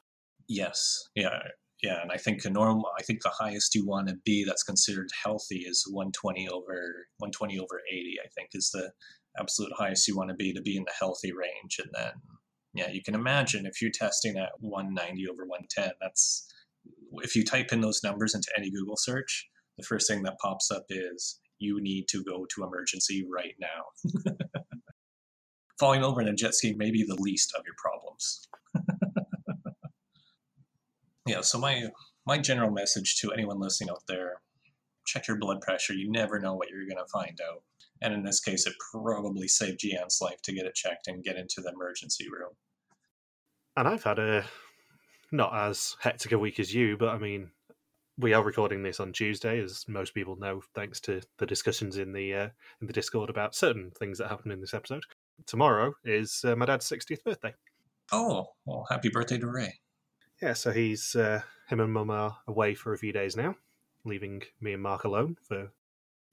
Yes. 0.47 1.09
Yeah. 1.15 1.37
Yeah. 1.81 2.01
And 2.01 2.11
I 2.13 2.17
think 2.17 2.45
a 2.45 2.49
normal, 2.49 2.85
I 2.97 3.03
think 3.03 3.23
the 3.23 3.29
highest 3.29 3.75
you 3.75 3.85
want 3.85 4.07
to 4.07 4.15
be 4.23 4.45
that's 4.45 4.63
considered 4.63 5.09
healthy 5.21 5.65
is 5.67 5.85
120 5.91 6.47
over 6.47 7.07
120 7.17 7.59
over 7.59 7.81
80. 7.91 8.15
I 8.23 8.29
think 8.35 8.49
is 8.53 8.71
the 8.71 8.91
absolute 9.37 9.73
highest 9.77 10.07
you 10.07 10.15
want 10.15 10.29
to 10.29 10.35
be 10.35 10.53
to 10.53 10.61
be 10.61 10.77
in 10.77 10.83
the 10.83 10.93
healthy 10.97 11.31
range. 11.33 11.79
And 11.79 11.89
then, 11.93 12.11
yeah, 12.73 12.89
you 12.89 13.01
can 13.03 13.15
imagine 13.15 13.65
if 13.65 13.81
you're 13.81 13.91
testing 13.91 14.37
at 14.37 14.51
190 14.59 15.27
over 15.27 15.43
110, 15.43 15.91
that's 16.01 16.47
if 17.17 17.35
you 17.35 17.43
type 17.43 17.71
in 17.71 17.81
those 17.81 18.01
numbers 18.03 18.33
into 18.33 18.51
any 18.57 18.71
Google 18.71 18.97
search, 18.97 19.47
the 19.77 19.85
first 19.85 20.07
thing 20.07 20.23
that 20.23 20.39
pops 20.41 20.71
up 20.71 20.85
is 20.89 21.39
you 21.59 21.81
need 21.81 22.07
to 22.09 22.23
go 22.23 22.45
to 22.53 22.63
emergency 22.63 23.25
right 23.31 23.55
now. 23.59 24.33
falling 25.79 26.03
over 26.03 26.21
in 26.21 26.27
a 26.27 26.33
jet 26.33 26.53
ski 26.53 26.73
may 26.73 26.91
be 26.91 27.03
the 27.03 27.19
least 27.19 27.53
of 27.57 27.63
your 27.65 27.75
problems. 27.77 28.47
yeah, 31.27 31.41
so 31.41 31.59
my 31.59 31.89
my 32.25 32.37
general 32.37 32.71
message 32.71 33.17
to 33.19 33.33
anyone 33.33 33.59
listening 33.59 33.89
out 33.89 34.03
there, 34.07 34.41
check 35.05 35.27
your 35.27 35.37
blood 35.37 35.61
pressure. 35.61 35.93
You 35.93 36.09
never 36.09 36.39
know 36.39 36.55
what 36.55 36.69
you're 36.69 36.87
going 36.87 37.03
to 37.03 37.11
find 37.11 37.37
out. 37.41 37.63
And 38.03 38.13
in 38.13 38.23
this 38.23 38.39
case, 38.39 38.67
it 38.67 38.75
probably 38.91 39.47
saved 39.47 39.79
Gian's 39.79 40.19
life 40.21 40.41
to 40.43 40.53
get 40.53 40.65
it 40.65 40.75
checked 40.75 41.07
and 41.07 41.23
get 41.23 41.37
into 41.37 41.61
the 41.61 41.71
emergency 41.71 42.27
room. 42.29 42.51
And 43.75 43.87
I've 43.87 44.03
had 44.03 44.19
a 44.19 44.45
not 45.31 45.55
as 45.55 45.95
hectic 46.01 46.31
a 46.31 46.37
week 46.37 46.59
as 46.59 46.75
you, 46.75 46.97
but 46.97 47.09
I 47.09 47.17
mean, 47.17 47.49
we 48.19 48.33
are 48.33 48.43
recording 48.43 48.83
this 48.83 48.99
on 48.99 49.13
Tuesday, 49.13 49.59
as 49.59 49.85
most 49.87 50.13
people 50.13 50.35
know, 50.35 50.61
thanks 50.75 50.99
to 51.01 51.21
the 51.39 51.47
discussions 51.47 51.97
in 51.97 52.13
the 52.13 52.33
uh, 52.33 52.49
in 52.81 52.87
the 52.87 52.93
Discord 52.93 53.31
about 53.31 53.55
certain 53.55 53.89
things 53.97 54.19
that 54.19 54.29
happened 54.29 54.53
in 54.53 54.61
this 54.61 54.75
episode 54.75 55.03
tomorrow 55.45 55.93
is 56.03 56.43
uh, 56.45 56.55
my 56.55 56.65
dad's 56.65 56.89
60th 56.89 57.23
birthday. 57.23 57.53
Oh, 58.11 58.47
well, 58.65 58.85
happy 58.89 59.09
birthday 59.09 59.37
to 59.39 59.47
Ray. 59.47 59.79
Yeah, 60.41 60.53
so 60.53 60.71
he's, 60.71 61.15
uh, 61.15 61.41
him 61.69 61.79
and 61.79 61.91
mum 61.91 62.09
are 62.09 62.37
away 62.47 62.75
for 62.75 62.93
a 62.93 62.97
few 62.97 63.13
days 63.13 63.35
now, 63.35 63.55
leaving 64.05 64.43
me 64.59 64.73
and 64.73 64.83
Mark 64.83 65.03
alone 65.03 65.37
for 65.47 65.71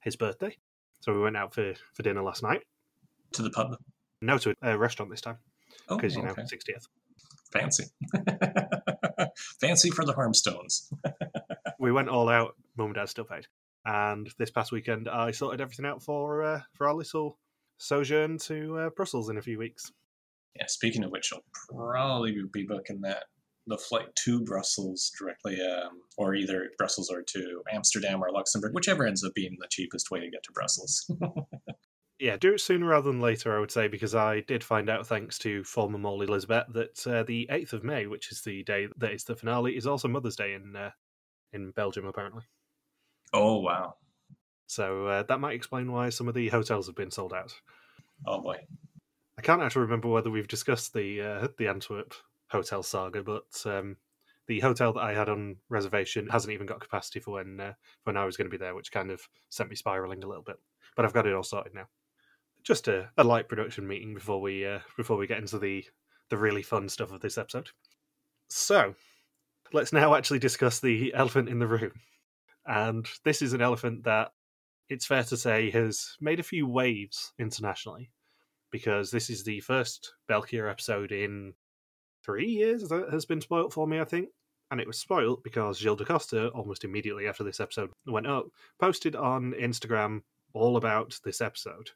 his 0.01 0.15
birthday. 0.15 0.57
So 1.01 1.13
we 1.13 1.21
went 1.21 1.37
out 1.37 1.53
for, 1.53 1.73
for 1.93 2.03
dinner 2.03 2.23
last 2.23 2.43
night. 2.43 2.61
To 3.33 3.41
the 3.41 3.49
pub? 3.49 3.77
No, 4.21 4.37
to 4.37 4.55
a, 4.61 4.77
restaurant 4.77 5.11
this 5.11 5.21
time. 5.21 5.37
Because, 5.89 6.15
oh, 6.15 6.21
you 6.21 6.25
know, 6.27 6.33
60th. 6.33 6.87
Fancy. 7.51 7.85
Fancy 9.59 9.89
for 9.89 10.05
the 10.05 10.13
Harmstones. 10.13 10.91
we 11.79 11.91
went 11.91 12.09
all 12.09 12.29
out. 12.29 12.55
Mum 12.77 12.87
and 12.87 12.95
dad 12.95 13.09
still 13.09 13.25
paid. 13.25 13.47
And 13.85 14.29
this 14.37 14.51
past 14.51 14.71
weekend, 14.71 15.09
I 15.09 15.31
sorted 15.31 15.59
everything 15.59 15.85
out 15.85 16.03
for 16.03 16.43
uh, 16.43 16.61
for 16.73 16.87
our 16.87 16.93
little 16.93 17.39
sojourn 17.77 18.37
to 18.37 18.77
uh, 18.77 18.89
Brussels 18.91 19.29
in 19.29 19.37
a 19.37 19.41
few 19.41 19.57
weeks. 19.57 19.91
Yeah, 20.55 20.67
speaking 20.67 21.03
of 21.03 21.11
which, 21.11 21.33
I'll 21.33 21.43
probably 21.75 22.37
be 22.53 22.63
booking 22.63 23.01
that 23.01 23.23
the 23.71 23.77
flight 23.77 24.15
to 24.25 24.43
Brussels 24.43 25.11
directly, 25.17 25.59
um, 25.61 26.01
or 26.17 26.35
either 26.35 26.69
Brussels 26.77 27.09
or 27.09 27.23
to 27.23 27.63
Amsterdam 27.73 28.23
or 28.23 28.31
Luxembourg, 28.31 28.73
whichever 28.73 29.07
ends 29.07 29.23
up 29.23 29.33
being 29.33 29.57
the 29.59 29.67
cheapest 29.69 30.11
way 30.11 30.19
to 30.19 30.29
get 30.29 30.43
to 30.43 30.51
Brussels. 30.51 31.09
Yeah, 32.21 32.37
do 32.37 32.53
it 32.53 32.61
sooner 32.61 32.85
rather 32.85 33.11
than 33.11 33.19
later, 33.19 33.57
I 33.57 33.59
would 33.59 33.71
say, 33.71 33.87
because 33.87 34.13
I 34.13 34.41
did 34.41 34.63
find 34.63 34.91
out, 34.91 35.07
thanks 35.07 35.39
to 35.39 35.63
former 35.63 35.97
Molly 35.97 36.27
Elizabeth, 36.27 36.65
that 36.69 37.07
uh, 37.07 37.23
the 37.23 37.49
8th 37.51 37.73
of 37.73 37.83
May, 37.83 38.05
which 38.05 38.31
is 38.31 38.43
the 38.43 38.61
day 38.61 38.87
that 38.97 39.11
is 39.11 39.23
the 39.23 39.35
finale, 39.35 39.75
is 39.75 39.87
also 39.87 40.07
Mother's 40.07 40.35
Day 40.35 40.53
in 40.53 40.75
uh, 40.75 40.91
in 41.51 41.71
Belgium, 41.71 42.05
apparently. 42.05 42.43
Oh 43.33 43.57
wow! 43.57 43.95
So 44.67 45.07
uh, 45.07 45.23
that 45.23 45.39
might 45.39 45.55
explain 45.55 45.91
why 45.91 46.09
some 46.09 46.27
of 46.27 46.35
the 46.35 46.49
hotels 46.49 46.85
have 46.85 46.95
been 46.95 47.09
sold 47.09 47.33
out. 47.33 47.55
Oh 48.27 48.39
boy! 48.39 48.57
I 49.39 49.41
can't 49.41 49.63
actually 49.63 49.81
remember 49.81 50.07
whether 50.07 50.29
we've 50.29 50.47
discussed 50.47 50.93
the 50.93 51.21
uh, 51.21 51.47
the 51.57 51.69
Antwerp 51.69 52.13
hotel 52.51 52.83
saga, 52.83 53.23
but 53.23 53.63
um, 53.65 53.97
the 54.47 54.59
hotel 54.59 54.93
that 54.93 55.01
I 55.01 55.13
had 55.13 55.29
on 55.29 55.57
reservation 55.69 56.27
hasn't 56.27 56.53
even 56.53 56.65
got 56.65 56.81
capacity 56.81 57.19
for 57.19 57.35
when 57.35 57.59
uh, 57.59 57.73
when 58.03 58.17
I 58.17 58.25
was 58.25 58.37
going 58.37 58.47
to 58.49 58.51
be 58.51 58.63
there, 58.63 58.75
which 58.75 58.91
kind 58.91 59.11
of 59.11 59.21
sent 59.49 59.69
me 59.69 59.75
spiraling 59.75 60.23
a 60.23 60.27
little 60.27 60.43
bit. 60.43 60.59
But 60.95 61.05
I've 61.05 61.13
got 61.13 61.25
it 61.25 61.33
all 61.33 61.43
sorted 61.43 61.73
now. 61.73 61.87
Just 62.63 62.87
a, 62.87 63.09
a 63.17 63.23
light 63.23 63.47
production 63.47 63.87
meeting 63.87 64.13
before 64.13 64.41
we 64.41 64.65
uh, 64.65 64.79
before 64.97 65.17
we 65.17 65.27
get 65.27 65.39
into 65.39 65.57
the 65.57 65.85
the 66.29 66.37
really 66.37 66.63
fun 66.63 66.89
stuff 66.89 67.11
of 67.11 67.21
this 67.21 67.37
episode. 67.37 67.69
So 68.49 68.95
let's 69.73 69.93
now 69.93 70.15
actually 70.15 70.39
discuss 70.39 70.79
the 70.79 71.13
elephant 71.13 71.49
in 71.49 71.59
the 71.59 71.67
room. 71.67 71.93
And 72.65 73.07
this 73.23 73.41
is 73.41 73.53
an 73.53 73.61
elephant 73.61 74.03
that 74.03 74.33
it's 74.89 75.05
fair 75.05 75.23
to 75.23 75.37
say 75.37 75.71
has 75.71 76.17
made 76.19 76.39
a 76.39 76.43
few 76.43 76.67
waves 76.67 77.33
internationally 77.39 78.11
because 78.71 79.11
this 79.11 79.29
is 79.29 79.43
the 79.43 79.59
first 79.61 80.13
België 80.29 80.69
episode 80.69 81.11
in 81.11 81.53
three 82.23 82.47
years 82.47 82.87
that 82.89 83.09
has 83.11 83.25
been 83.25 83.41
spoilt 83.41 83.73
for 83.73 83.87
me, 83.87 83.99
I 83.99 84.05
think. 84.05 84.29
And 84.69 84.79
it 84.79 84.87
was 84.87 84.99
spoilt 84.99 85.43
because 85.43 85.79
Gilles 85.79 85.97
De 85.97 86.05
Coster, 86.05 86.47
almost 86.49 86.85
immediately 86.85 87.27
after 87.27 87.43
this 87.43 87.59
episode 87.59 87.89
went 88.05 88.27
up, 88.27 88.45
posted 88.79 89.15
on 89.15 89.53
Instagram 89.53 90.21
all 90.53 90.77
about 90.77 91.19
this 91.25 91.41
episode. 91.41 91.89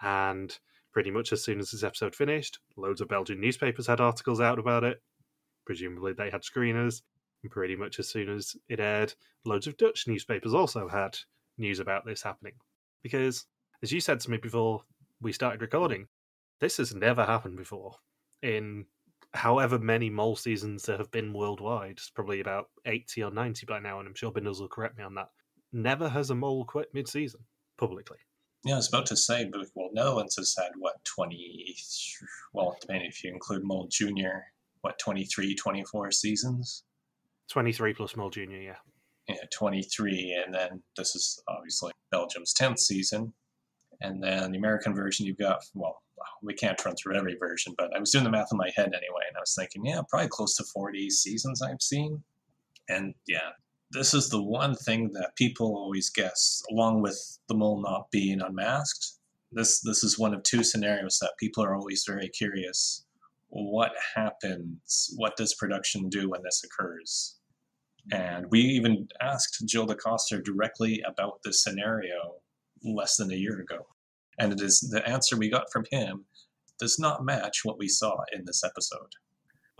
And 0.00 0.56
pretty 0.92 1.10
much 1.10 1.32
as 1.32 1.44
soon 1.44 1.60
as 1.60 1.70
this 1.70 1.84
episode 1.84 2.14
finished, 2.14 2.58
loads 2.76 3.00
of 3.00 3.08
Belgian 3.08 3.40
newspapers 3.40 3.86
had 3.86 4.00
articles 4.00 4.40
out 4.40 4.58
about 4.58 4.84
it. 4.84 5.00
Presumably 5.64 6.12
they 6.12 6.30
had 6.30 6.42
screeners. 6.42 7.02
And 7.42 7.50
pretty 7.50 7.76
much 7.76 7.98
as 7.98 8.08
soon 8.08 8.28
as 8.28 8.56
it 8.68 8.80
aired, 8.80 9.14
loads 9.44 9.66
of 9.66 9.76
Dutch 9.76 10.06
newspapers 10.06 10.54
also 10.54 10.88
had 10.88 11.16
news 11.58 11.80
about 11.80 12.04
this 12.04 12.22
happening. 12.22 12.54
Because, 13.02 13.46
as 13.82 13.92
you 13.92 14.00
said 14.00 14.20
to 14.20 14.30
me 14.30 14.36
before 14.36 14.82
we 15.20 15.32
started 15.32 15.60
recording, 15.60 16.06
this 16.60 16.76
has 16.76 16.94
never 16.94 17.24
happened 17.24 17.56
before. 17.56 17.96
In 18.42 18.86
however 19.34 19.78
many 19.78 20.10
mole 20.10 20.36
seasons 20.36 20.84
there 20.84 20.98
have 20.98 21.10
been 21.10 21.32
worldwide, 21.32 21.92
it's 21.92 22.10
probably 22.10 22.40
about 22.40 22.66
80 22.86 23.24
or 23.24 23.30
90 23.30 23.66
by 23.66 23.78
now, 23.78 23.98
and 23.98 24.08
I'm 24.08 24.14
sure 24.14 24.30
Bindles 24.30 24.60
will 24.60 24.68
correct 24.68 24.98
me 24.98 25.04
on 25.04 25.14
that. 25.14 25.28
Never 25.72 26.08
has 26.08 26.30
a 26.30 26.34
mole 26.34 26.64
quit 26.64 26.88
mid 26.92 27.08
season 27.08 27.40
publicly. 27.78 28.18
Yeah, 28.64 28.74
I 28.74 28.76
was 28.76 28.88
about 28.88 29.06
to 29.06 29.16
say, 29.16 29.44
but 29.50 29.66
well, 29.74 29.90
Netherlands 29.92 30.36
has 30.36 30.54
had 30.56 30.70
what, 30.78 31.04
20, 31.04 31.74
well, 32.52 32.76
depending 32.80 33.08
if 33.08 33.24
you 33.24 33.32
include 33.32 33.64
Mole 33.64 33.88
Junior, 33.90 34.44
what, 34.82 34.98
23, 35.00 35.56
24 35.56 36.12
seasons? 36.12 36.84
23 37.50 37.94
plus 37.94 38.16
Mole 38.16 38.30
Junior, 38.30 38.60
yeah. 38.60 38.76
Yeah, 39.28 39.36
23, 39.52 40.42
and 40.44 40.54
then 40.54 40.82
this 40.96 41.16
is 41.16 41.42
obviously 41.48 41.92
Belgium's 42.12 42.54
10th 42.54 42.78
season. 42.78 43.32
And 44.00 44.22
then 44.22 44.52
the 44.52 44.58
American 44.58 44.94
version, 44.94 45.26
you've 45.26 45.38
got, 45.38 45.64
well, 45.74 46.02
we 46.42 46.54
can't 46.54 46.82
run 46.84 46.94
through 46.96 47.16
every 47.16 47.36
version, 47.36 47.74
but 47.76 47.94
I 47.94 48.00
was 48.00 48.10
doing 48.10 48.24
the 48.24 48.30
math 48.30 48.48
in 48.52 48.58
my 48.58 48.70
head 48.74 48.88
anyway, 48.88 49.24
and 49.28 49.36
I 49.36 49.40
was 49.40 49.54
thinking, 49.54 49.84
yeah, 49.84 50.00
probably 50.08 50.28
close 50.28 50.56
to 50.56 50.64
40 50.64 51.10
seasons 51.10 51.62
I've 51.62 51.82
seen. 51.82 52.22
And 52.88 53.14
yeah, 53.26 53.50
this 53.90 54.14
is 54.14 54.28
the 54.28 54.42
one 54.42 54.74
thing 54.74 55.10
that 55.12 55.36
people 55.36 55.76
always 55.76 56.10
guess, 56.10 56.62
along 56.70 57.02
with 57.02 57.38
the 57.48 57.54
mole 57.54 57.80
not 57.80 58.10
being 58.10 58.40
unmasked. 58.40 59.18
This 59.52 59.80
this 59.80 60.02
is 60.02 60.18
one 60.18 60.32
of 60.32 60.42
two 60.42 60.64
scenarios 60.64 61.18
that 61.20 61.34
people 61.38 61.62
are 61.62 61.74
always 61.74 62.04
very 62.06 62.28
curious. 62.28 63.04
What 63.50 63.92
happens? 64.14 65.12
What 65.16 65.36
does 65.36 65.54
production 65.54 66.08
do 66.08 66.30
when 66.30 66.42
this 66.42 66.64
occurs? 66.64 67.36
And 68.10 68.46
we 68.50 68.60
even 68.60 69.08
asked 69.20 69.62
Gilles 69.68 69.86
De 69.86 69.94
Coster 69.94 70.40
directly 70.40 71.02
about 71.06 71.40
this 71.44 71.62
scenario 71.62 72.36
less 72.82 73.16
than 73.16 73.30
a 73.30 73.36
year 73.36 73.60
ago. 73.60 73.86
And 74.38 74.52
it 74.52 74.60
is 74.60 74.80
the 74.80 75.06
answer 75.08 75.36
we 75.36 75.50
got 75.50 75.70
from 75.72 75.84
him 75.90 76.24
does 76.78 76.98
not 76.98 77.24
match 77.24 77.60
what 77.64 77.78
we 77.78 77.88
saw 77.88 78.16
in 78.32 78.44
this 78.44 78.64
episode. 78.64 79.12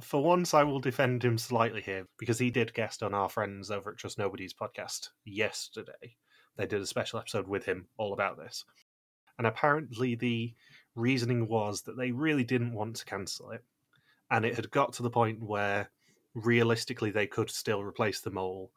For 0.01 0.23
once, 0.23 0.53
I 0.53 0.65
will 0.65 0.81
defend 0.81 1.25
him 1.25 1.39
slightly 1.39 1.81
here 1.81 2.07
because 2.19 2.39
he 2.39 2.51
did 2.51 2.75
guest 2.75 3.03
on 3.03 3.15
our 3.15 3.29
friends 3.29 3.71
over 3.71 3.91
at 3.91 3.99
Trust 3.99 4.19
Nobody's 4.19 4.55
podcast 4.55 5.09
yesterday. 5.25 6.17
They 6.57 6.67
did 6.67 6.81
a 6.81 6.87
special 6.87 7.19
episode 7.19 7.47
with 7.47 7.65
him 7.65 7.87
all 7.97 8.13
about 8.13 8.37
this. 8.37 8.65
And 9.39 9.47
apparently, 9.47 10.15
the 10.15 10.55
reasoning 10.95 11.49
was 11.49 11.83
that 11.83 11.97
they 11.97 12.11
really 12.11 12.45
didn't 12.45 12.75
want 12.75 12.97
to 12.97 13.05
cancel 13.05 13.51
it. 13.51 13.65
And 14.31 14.45
it 14.45 14.57
had 14.57 14.71
got 14.71 14.93
to 14.95 15.03
the 15.03 15.11
point 15.11 15.43
where 15.43 15.91
realistically 16.35 17.11
they 17.11 17.27
could 17.27 17.51
still 17.51 17.83
replace 17.83 18.21
the 18.21 18.31
mole 18.31 18.71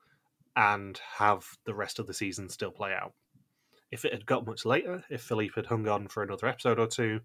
and 0.56 1.00
have 1.18 1.46
the 1.66 1.74
rest 1.74 2.00
of 2.00 2.08
the 2.08 2.14
season 2.14 2.50
still 2.50 2.72
play 2.72 2.94
out. 2.94 3.14
If 3.92 4.06
it 4.06 4.14
had 4.14 4.26
got 4.26 4.46
much 4.46 4.66
later, 4.66 5.04
if 5.10 5.22
Philippe 5.22 5.54
had 5.56 5.68
hung 5.68 5.88
on 5.88 6.08
for 6.08 6.24
another 6.24 6.48
episode 6.48 6.80
or 6.80 6.88
two, 6.88 7.22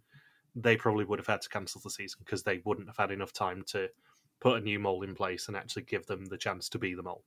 they 0.55 0.77
probably 0.77 1.05
would 1.05 1.19
have 1.19 1.27
had 1.27 1.43
to 1.43 1.49
cancel 1.49 1.81
the 1.83 1.91
season 1.91 2.21
because 2.25 2.43
they 2.43 2.61
wouldn't 2.65 2.89
have 2.89 2.97
had 2.97 3.11
enough 3.11 3.33
time 3.33 3.63
to 3.69 3.89
put 4.41 4.59
a 4.59 4.65
new 4.65 4.79
mole 4.79 5.03
in 5.03 5.15
place 5.15 5.49
and 5.49 5.57
actually 5.57 5.83
give 5.83 6.07
them 6.07 6.27
the 6.27 6.39
chance 6.39 6.69
to 6.71 6.79
be 6.79 6.95
the 6.95 7.03
mole. 7.03 7.25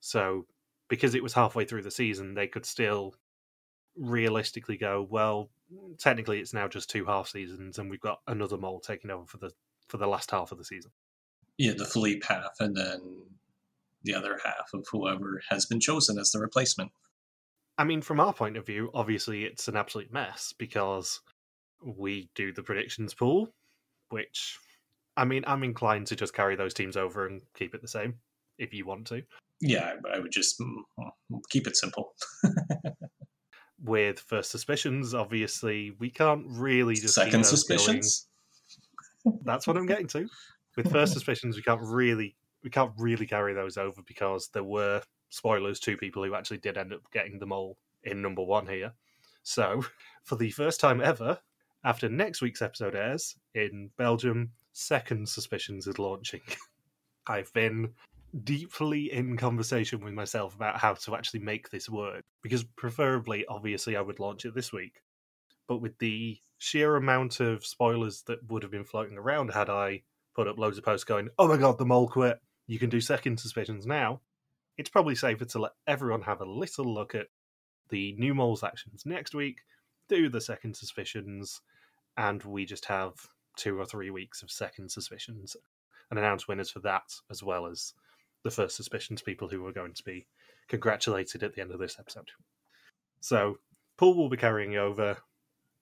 So, 0.00 0.46
because 0.88 1.14
it 1.14 1.22
was 1.22 1.34
halfway 1.34 1.64
through 1.64 1.82
the 1.82 1.90
season, 1.90 2.34
they 2.34 2.46
could 2.46 2.64
still 2.64 3.14
realistically 3.96 4.76
go, 4.76 5.06
well, 5.10 5.50
technically 5.98 6.40
it's 6.40 6.54
now 6.54 6.68
just 6.68 6.88
two 6.88 7.04
half 7.04 7.28
seasons 7.28 7.78
and 7.78 7.90
we've 7.90 8.00
got 8.00 8.20
another 8.26 8.56
mole 8.56 8.80
taking 8.80 9.10
over 9.10 9.26
for 9.26 9.38
the 9.38 9.50
for 9.88 9.96
the 9.96 10.06
last 10.06 10.30
half 10.30 10.52
of 10.52 10.58
the 10.58 10.64
season. 10.64 10.90
Yeah, 11.56 11.72
the 11.76 11.84
Philippe 11.84 12.26
half 12.26 12.52
and 12.60 12.76
then 12.76 13.00
the 14.04 14.14
other 14.14 14.38
half 14.44 14.70
of 14.74 14.86
whoever 14.90 15.42
has 15.50 15.66
been 15.66 15.80
chosen 15.80 16.18
as 16.18 16.30
the 16.30 16.38
replacement. 16.38 16.90
I 17.78 17.84
mean, 17.84 18.02
from 18.02 18.18
our 18.18 18.32
point 18.32 18.56
of 18.56 18.66
view, 18.66 18.90
obviously 18.92 19.44
it's 19.44 19.68
an 19.68 19.76
absolute 19.76 20.12
mess 20.12 20.52
because 20.58 21.20
we 21.80 22.28
do 22.34 22.52
the 22.52 22.62
predictions 22.62 23.14
pool, 23.14 23.48
which 24.10 24.58
I 25.16 25.24
mean, 25.24 25.44
I'm 25.46 25.62
inclined 25.62 26.08
to 26.08 26.16
just 26.16 26.34
carry 26.34 26.56
those 26.56 26.74
teams 26.74 26.96
over 26.96 27.26
and 27.26 27.40
keep 27.54 27.74
it 27.74 27.82
the 27.82 27.88
same 27.88 28.14
if 28.58 28.74
you 28.74 28.84
want 28.84 29.06
to. 29.08 29.22
Yeah, 29.60 29.94
I 30.12 30.18
would 30.18 30.32
just 30.32 30.60
mm, 30.60 30.76
mm, 30.98 31.40
keep 31.50 31.66
it 31.66 31.76
simple. 31.76 32.14
With 33.84 34.18
first 34.18 34.50
suspicions, 34.50 35.14
obviously, 35.14 35.92
we 36.00 36.10
can't 36.10 36.44
really 36.48 36.96
just 36.96 37.14
second 37.14 37.46
suspicions. 37.46 38.26
Going. 39.24 39.38
That's 39.44 39.68
what 39.68 39.76
I'm 39.76 39.86
getting 39.86 40.08
to. 40.08 40.28
With 40.76 40.90
first 40.90 41.12
suspicions, 41.12 41.56
we 41.56 41.62
can't 41.62 41.80
really 41.82 42.36
we 42.64 42.70
can't 42.70 42.92
really 42.98 43.26
carry 43.26 43.54
those 43.54 43.76
over 43.76 44.02
because 44.06 44.50
there 44.52 44.64
were 44.64 45.00
spoilers 45.28 45.80
two 45.80 45.96
people 45.96 46.24
who 46.24 46.34
actually 46.34 46.58
did 46.58 46.78
end 46.78 46.92
up 46.92 47.10
getting 47.12 47.38
them 47.38 47.52
all 47.52 47.78
in 48.02 48.22
number 48.22 48.42
one 48.42 48.66
here. 48.66 48.92
So, 49.42 49.84
for 50.24 50.36
the 50.36 50.50
first 50.50 50.80
time 50.80 51.00
ever, 51.00 51.38
after 51.84 52.08
next 52.08 52.42
week's 52.42 52.62
episode 52.62 52.94
airs 52.94 53.36
in 53.54 53.90
Belgium, 53.96 54.50
Second 54.72 55.28
Suspicions 55.28 55.86
is 55.86 55.98
launching. 55.98 56.40
I've 57.26 57.52
been 57.52 57.94
deeply 58.44 59.12
in 59.12 59.36
conversation 59.36 60.00
with 60.04 60.12
myself 60.12 60.54
about 60.54 60.78
how 60.78 60.94
to 60.94 61.14
actually 61.14 61.40
make 61.40 61.70
this 61.70 61.88
work 61.88 62.22
because 62.42 62.62
preferably 62.76 63.46
obviously 63.46 63.96
I 63.96 64.02
would 64.02 64.20
launch 64.20 64.44
it 64.44 64.54
this 64.54 64.72
week 64.72 65.00
but 65.66 65.78
with 65.78 65.98
the 65.98 66.38
sheer 66.58 66.96
amount 66.96 67.40
of 67.40 67.64
spoilers 67.64 68.22
that 68.26 68.46
would 68.50 68.62
have 68.62 68.72
been 68.72 68.84
floating 68.84 69.16
around 69.16 69.52
had 69.52 69.70
I 69.70 70.02
put 70.34 70.46
up 70.46 70.58
loads 70.58 70.76
of 70.76 70.84
posts 70.84 71.04
going 71.04 71.30
oh 71.38 71.48
my 71.48 71.56
god 71.56 71.78
the 71.78 71.86
mole 71.86 72.06
quit 72.06 72.38
you 72.66 72.78
can 72.78 72.90
do 72.90 73.00
second 73.00 73.40
suspicions 73.40 73.86
now 73.86 74.20
it's 74.78 74.88
probably 74.88 75.14
safer 75.14 75.44
to 75.44 75.58
let 75.58 75.72
everyone 75.86 76.22
have 76.22 76.40
a 76.40 76.50
little 76.50 76.92
look 76.92 77.14
at 77.14 77.26
the 77.90 78.14
new 78.18 78.34
mole's 78.34 78.62
actions 78.62 79.04
next 79.04 79.34
week 79.34 79.60
do 80.08 80.28
the 80.28 80.40
second 80.40 80.74
suspicions 80.74 81.60
and 82.16 82.42
we 82.44 82.64
just 82.64 82.86
have 82.86 83.14
two 83.56 83.78
or 83.78 83.84
three 83.84 84.10
weeks 84.10 84.42
of 84.42 84.50
second 84.50 84.90
suspicions 84.90 85.56
and 86.10 86.18
announce 86.18 86.48
winners 86.48 86.70
for 86.70 86.80
that 86.80 87.12
as 87.30 87.42
well 87.42 87.66
as 87.66 87.92
the 88.44 88.50
first 88.50 88.76
suspicions 88.76 89.20
people 89.20 89.48
who 89.48 89.66
are 89.66 89.72
going 89.72 89.92
to 89.92 90.04
be 90.04 90.26
congratulated 90.68 91.42
at 91.42 91.54
the 91.54 91.60
end 91.60 91.72
of 91.72 91.78
this 91.78 91.98
episode. 91.98 92.30
So, 93.20 93.58
Pool 93.96 94.14
will 94.14 94.28
be 94.28 94.36
carrying 94.36 94.76
over 94.76 95.18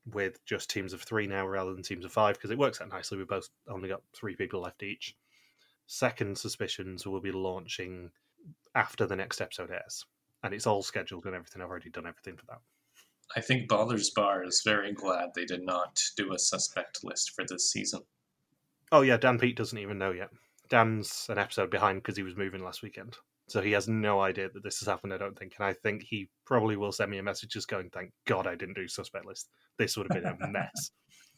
with 0.07 0.43
just 0.47 0.71
teams 0.71 0.93
of 0.93 1.03
three 1.03 1.27
now 1.27 1.47
rather 1.47 1.75
than 1.75 1.83
teams 1.83 2.05
of 2.05 2.13
five 2.13 2.37
because 2.37 2.51
it 2.51 2.59
works 2.59 2.81
out 2.81 2.89
nicely. 2.89 3.19
We've 3.19 3.29
both 3.29 3.51
only 3.69 3.89
got 3.89 4.03
three 4.15 4.35
people 4.35 4.61
left 4.61 4.83
each. 4.83 5.15
Second 5.87 6.39
Suspicions 6.39 7.07
will 7.07 7.21
be 7.21 7.33
launching 7.33 8.11
after 8.77 9.07
the 9.07 9.17
next 9.17 9.41
episode 9.41 9.71
airs, 9.71 10.05
and 10.43 10.55
it's 10.55 10.67
all 10.67 10.83
scheduled 10.83 11.25
and 11.25 11.35
everything. 11.35 11.63
I've 11.63 11.69
already 11.69 11.91
done 11.91 12.07
everything 12.07 12.37
for 12.37 12.47
that. 12.47 12.61
I 13.35 13.41
think 13.41 13.69
Balder's 13.69 14.11
Bar 14.11 14.45
is 14.45 14.63
very 14.65 14.93
glad 14.93 15.31
they 15.35 15.47
did 15.47 15.65
not 15.65 16.01
do 16.17 16.33
a 16.33 16.39
suspect 16.39 17.03
list 17.03 17.33
for 17.35 17.45
this 17.49 17.73
season. 17.73 18.03
Oh 18.93 19.01
yeah, 19.01 19.17
Dan 19.17 19.39
Pete 19.39 19.57
doesn't 19.57 19.79
even 19.79 19.99
know 19.99 20.13
yet. 20.13 20.29
Dan's 20.69 21.27
an 21.29 21.39
episode 21.39 21.71
behind 21.71 22.03
because 22.03 22.17
he 22.17 22.23
was 22.23 22.37
moving 22.37 22.63
last 22.63 22.83
weekend. 22.83 23.17
So 23.49 23.61
he 23.61 23.73
has 23.73 23.89
no 23.89 24.21
idea 24.21 24.49
that 24.53 24.63
this 24.63 24.81
has 24.81 24.89
happened, 24.89 25.15
I 25.15 25.19
don't 25.19 25.39
think. 25.39 25.55
And 25.59 25.67
I 25.67 25.73
think 25.73 26.03
he 26.03 26.29
probably 26.45 26.77
will 26.77 26.93
send 26.93 27.11
me 27.11 27.19
a 27.19 27.23
message 27.23 27.51
just 27.51 27.69
going, 27.69 27.91
thank 27.91 28.11
God 28.27 28.47
I 28.47 28.57
didn't 28.57 28.75
do 28.75 28.89
suspect 28.89 29.25
list. 29.25 29.51
This 29.79 29.97
would 29.97 30.09
have 30.11 30.23
been 30.23 30.33
a 30.33 30.49
mess. 30.49 30.91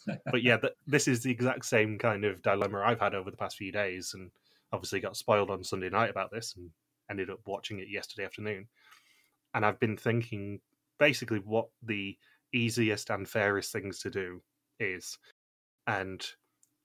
but 0.30 0.42
yeah, 0.42 0.56
th- 0.56 0.72
this 0.86 1.06
is 1.06 1.22
the 1.22 1.30
exact 1.30 1.66
same 1.66 1.98
kind 1.98 2.24
of 2.24 2.42
dilemma 2.42 2.80
I've 2.80 3.00
had 3.00 3.14
over 3.14 3.30
the 3.30 3.36
past 3.36 3.58
few 3.58 3.72
days. 3.72 4.12
And 4.14 4.30
obviously 4.72 5.00
got 5.00 5.16
spoiled 5.16 5.50
on 5.50 5.64
Sunday 5.64 5.90
night 5.90 6.10
about 6.10 6.30
this 6.30 6.54
and 6.56 6.70
ended 7.10 7.30
up 7.30 7.40
watching 7.46 7.78
it 7.78 7.88
yesterday 7.88 8.24
afternoon. 8.24 8.68
And 9.54 9.64
I've 9.64 9.80
been 9.80 9.96
thinking 9.96 10.60
basically 10.98 11.38
what 11.38 11.68
the 11.82 12.16
easiest 12.52 13.10
and 13.10 13.28
fairest 13.28 13.72
things 13.72 14.00
to 14.00 14.10
do 14.10 14.42
is. 14.78 15.18
And 15.86 16.24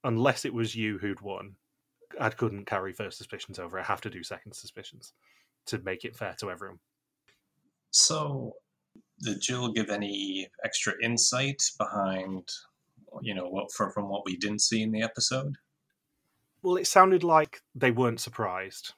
unless 0.02 0.44
it 0.44 0.54
was 0.54 0.74
you 0.74 0.98
who'd 0.98 1.20
won, 1.20 1.56
I 2.20 2.30
couldn't 2.30 2.66
carry 2.66 2.92
first 2.92 3.18
suspicions 3.18 3.58
over. 3.58 3.78
I 3.78 3.82
have 3.82 4.00
to 4.02 4.10
do 4.10 4.22
second 4.22 4.54
suspicions 4.54 5.12
to 5.66 5.78
make 5.80 6.04
it 6.04 6.16
fair 6.16 6.34
to 6.40 6.50
everyone. 6.50 6.78
So, 7.90 8.54
did 9.20 9.40
Jill 9.40 9.72
give 9.72 9.90
any 9.90 10.48
extra 10.64 10.94
insight 11.02 11.62
behind, 11.78 12.48
you 13.22 13.34
know, 13.34 13.48
what 13.48 13.72
from, 13.72 13.92
from 13.92 14.08
what 14.08 14.24
we 14.24 14.36
didn't 14.36 14.60
see 14.60 14.82
in 14.82 14.92
the 14.92 15.02
episode? 15.02 15.56
Well, 16.62 16.76
it 16.76 16.86
sounded 16.86 17.22
like 17.22 17.62
they 17.74 17.90
weren't 17.90 18.20
surprised. 18.20 18.94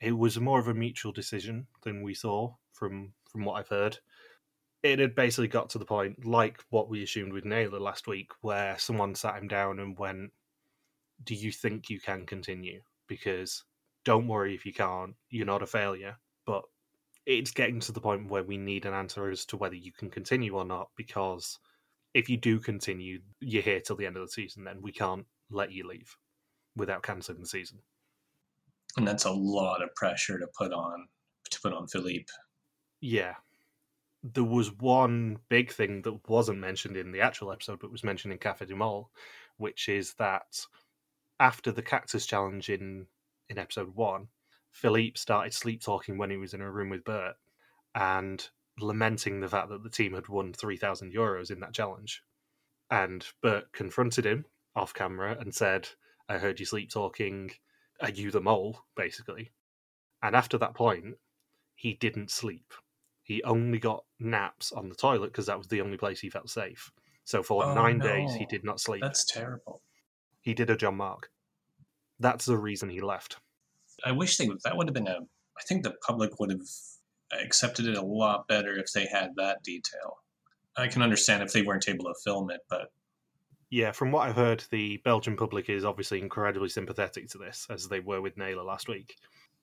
It 0.00 0.12
was 0.12 0.38
more 0.38 0.58
of 0.58 0.68
a 0.68 0.74
mutual 0.74 1.12
decision 1.12 1.66
than 1.82 2.02
we 2.02 2.14
saw 2.14 2.54
from 2.72 3.12
from 3.30 3.44
what 3.44 3.54
I've 3.54 3.68
heard. 3.68 3.98
It 4.82 4.98
had 4.98 5.14
basically 5.14 5.48
got 5.48 5.70
to 5.70 5.78
the 5.78 5.84
point, 5.84 6.24
like 6.24 6.62
what 6.70 6.88
we 6.88 7.02
assumed 7.02 7.32
with 7.32 7.44
Naylor 7.44 7.80
last 7.80 8.06
week, 8.06 8.30
where 8.40 8.78
someone 8.78 9.14
sat 9.14 9.36
him 9.36 9.48
down 9.48 9.80
and 9.80 9.98
went, 9.98 10.32
do 11.24 11.34
you 11.34 11.50
think 11.50 11.90
you 11.90 11.98
can 11.98 12.24
continue? 12.26 12.80
Because 13.08 13.64
don't 14.04 14.28
worry 14.28 14.54
if 14.54 14.64
you 14.64 14.72
can't, 14.72 15.14
you're 15.30 15.46
not 15.46 15.62
a 15.62 15.66
failure. 15.66 16.16
But 16.44 16.62
it's 17.24 17.50
getting 17.50 17.80
to 17.80 17.92
the 17.92 18.00
point 18.00 18.30
where 18.30 18.44
we 18.44 18.56
need 18.56 18.86
an 18.86 18.94
answer 18.94 19.28
as 19.28 19.44
to 19.46 19.56
whether 19.56 19.74
you 19.74 19.92
can 19.92 20.10
continue 20.10 20.54
or 20.54 20.64
not. 20.64 20.90
Because 20.96 21.58
if 22.14 22.28
you 22.28 22.36
do 22.36 22.60
continue, 22.60 23.20
you're 23.40 23.62
here 23.62 23.80
till 23.80 23.96
the 23.96 24.06
end 24.06 24.16
of 24.16 24.22
the 24.22 24.32
season, 24.32 24.64
then 24.64 24.80
we 24.82 24.92
can't 24.92 25.26
let 25.50 25.72
you 25.72 25.88
leave 25.88 26.16
without 26.76 27.02
cancelling 27.02 27.40
the 27.40 27.46
season. 27.46 27.78
And 28.96 29.06
that's 29.06 29.24
a 29.24 29.30
lot 29.32 29.82
of 29.82 29.94
pressure 29.94 30.38
to 30.38 30.46
put 30.58 30.72
on 30.72 31.08
to 31.50 31.60
put 31.60 31.72
on 31.72 31.86
Philippe. 31.86 32.32
Yeah. 33.00 33.34
There 34.22 34.44
was 34.44 34.72
one 34.72 35.38
big 35.48 35.70
thing 35.72 36.02
that 36.02 36.28
wasn't 36.28 36.58
mentioned 36.58 36.96
in 36.96 37.12
the 37.12 37.20
actual 37.20 37.52
episode, 37.52 37.78
but 37.80 37.92
was 37.92 38.04
mentioned 38.04 38.32
in 38.32 38.38
Cafe 38.38 38.66
du 38.66 38.74
Mole, 38.76 39.10
which 39.58 39.88
is 39.88 40.14
that 40.14 40.66
after 41.40 41.70
the 41.72 41.82
cactus 41.82 42.26
challenge 42.26 42.70
in 42.70 43.06
in 43.48 43.58
episode 43.58 43.94
one, 43.94 44.28
Philippe 44.70 45.16
started 45.18 45.54
sleep 45.54 45.82
talking 45.82 46.18
when 46.18 46.30
he 46.30 46.36
was 46.36 46.54
in 46.54 46.60
a 46.60 46.70
room 46.70 46.90
with 46.90 47.04
Bert 47.04 47.36
and 47.94 48.48
lamenting 48.78 49.40
the 49.40 49.48
fact 49.48 49.68
that 49.70 49.82
the 49.82 49.90
team 49.90 50.14
had 50.14 50.28
won 50.28 50.52
three 50.52 50.76
thousand 50.76 51.12
euros 51.14 51.50
in 51.50 51.60
that 51.60 51.74
challenge. 51.74 52.22
And 52.90 53.26
Bert 53.42 53.72
confronted 53.72 54.26
him 54.26 54.46
off 54.74 54.94
camera 54.94 55.36
and 55.38 55.54
said, 55.54 55.88
"I 56.28 56.38
heard 56.38 56.58
you 56.60 56.66
sleep 56.66 56.90
talking. 56.90 57.52
Are 58.00 58.10
you 58.10 58.30
the 58.30 58.40
mole?" 58.40 58.84
Basically. 58.96 59.50
And 60.22 60.34
after 60.34 60.58
that 60.58 60.74
point, 60.74 61.16
he 61.74 61.94
didn't 61.94 62.30
sleep. 62.30 62.72
He 63.22 63.42
only 63.42 63.78
got 63.78 64.04
naps 64.18 64.72
on 64.72 64.88
the 64.88 64.94
toilet 64.94 65.28
because 65.32 65.46
that 65.46 65.58
was 65.58 65.68
the 65.68 65.80
only 65.80 65.96
place 65.96 66.20
he 66.20 66.30
felt 66.30 66.48
safe. 66.48 66.90
So 67.24 67.42
for 67.42 67.64
Oh, 67.64 67.74
nine 67.74 67.98
days, 67.98 68.34
he 68.34 68.46
did 68.46 68.64
not 68.64 68.80
sleep. 68.80 69.02
That's 69.02 69.24
terrible. 69.24 69.82
He 70.40 70.54
did 70.54 70.70
a 70.70 70.76
John 70.76 70.96
Mark. 70.96 71.30
That's 72.20 72.46
the 72.46 72.56
reason 72.56 72.88
he 72.88 73.00
left. 73.00 73.38
I 74.04 74.12
wish 74.12 74.36
they 74.36 74.46
would. 74.46 74.60
That 74.62 74.76
would 74.76 74.86
have 74.86 74.94
been 74.94 75.08
a. 75.08 75.18
I 75.18 75.62
think 75.66 75.82
the 75.82 75.94
public 76.06 76.38
would 76.38 76.50
have 76.50 76.66
accepted 77.32 77.86
it 77.86 77.96
a 77.96 78.02
lot 78.02 78.46
better 78.46 78.78
if 78.78 78.92
they 78.92 79.06
had 79.06 79.34
that 79.36 79.62
detail. 79.64 80.18
I 80.76 80.86
can 80.88 81.02
understand 81.02 81.42
if 81.42 81.52
they 81.52 81.62
weren't 81.62 81.88
able 81.88 82.04
to 82.04 82.14
film 82.22 82.50
it, 82.50 82.60
but 82.68 82.92
Yeah, 83.70 83.92
from 83.92 84.12
what 84.12 84.28
I've 84.28 84.36
heard, 84.36 84.64
the 84.70 84.98
Belgian 84.98 85.36
public 85.36 85.68
is 85.68 85.84
obviously 85.84 86.20
incredibly 86.20 86.68
sympathetic 86.68 87.28
to 87.30 87.38
this, 87.38 87.66
as 87.70 87.88
they 87.88 88.00
were 88.00 88.20
with 88.20 88.36
Naylor 88.36 88.62
last 88.62 88.88
week. 88.88 89.16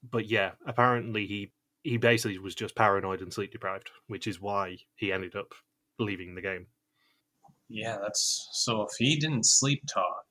But 0.09 0.27
yeah, 0.29 0.51
apparently 0.65 1.25
he 1.25 1.51
he 1.83 1.97
basically 1.97 2.37
was 2.37 2.55
just 2.55 2.75
paranoid 2.75 3.21
and 3.21 3.33
sleep 3.33 3.51
deprived, 3.51 3.91
which 4.07 4.27
is 4.27 4.41
why 4.41 4.77
he 4.95 5.11
ended 5.13 5.35
up 5.35 5.53
leaving 5.99 6.35
the 6.35 6.41
game. 6.41 6.67
yeah, 7.69 7.97
that's 8.01 8.49
so. 8.53 8.83
If 8.83 8.91
he 8.97 9.17
didn't 9.17 9.45
sleep 9.45 9.83
talk, 9.87 10.25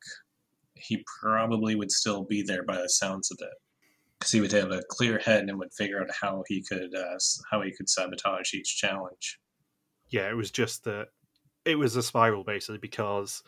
he 0.74 1.04
probably 1.20 1.74
would 1.74 1.90
still 1.90 2.24
be 2.24 2.42
there 2.42 2.62
by 2.64 2.76
the 2.80 2.88
sounds 2.88 3.30
of 3.30 3.38
it, 3.40 3.54
because 4.18 4.32
he 4.32 4.40
would 4.40 4.52
have 4.52 4.70
a 4.70 4.82
clear 4.88 5.18
head 5.18 5.48
and 5.48 5.58
would 5.58 5.72
figure 5.74 6.00
out 6.00 6.10
how 6.20 6.44
he 6.46 6.62
could 6.62 6.94
uh, 6.94 7.18
how 7.50 7.62
he 7.62 7.72
could 7.72 7.88
sabotage 7.88 8.54
each 8.54 8.76
challenge. 8.76 9.38
Yeah, 10.10 10.28
it 10.30 10.36
was 10.36 10.50
just 10.50 10.84
that 10.84 11.08
it 11.64 11.76
was 11.76 11.96
a 11.96 12.02
spiral 12.02 12.44
basically 12.44 12.78
because 12.78 13.42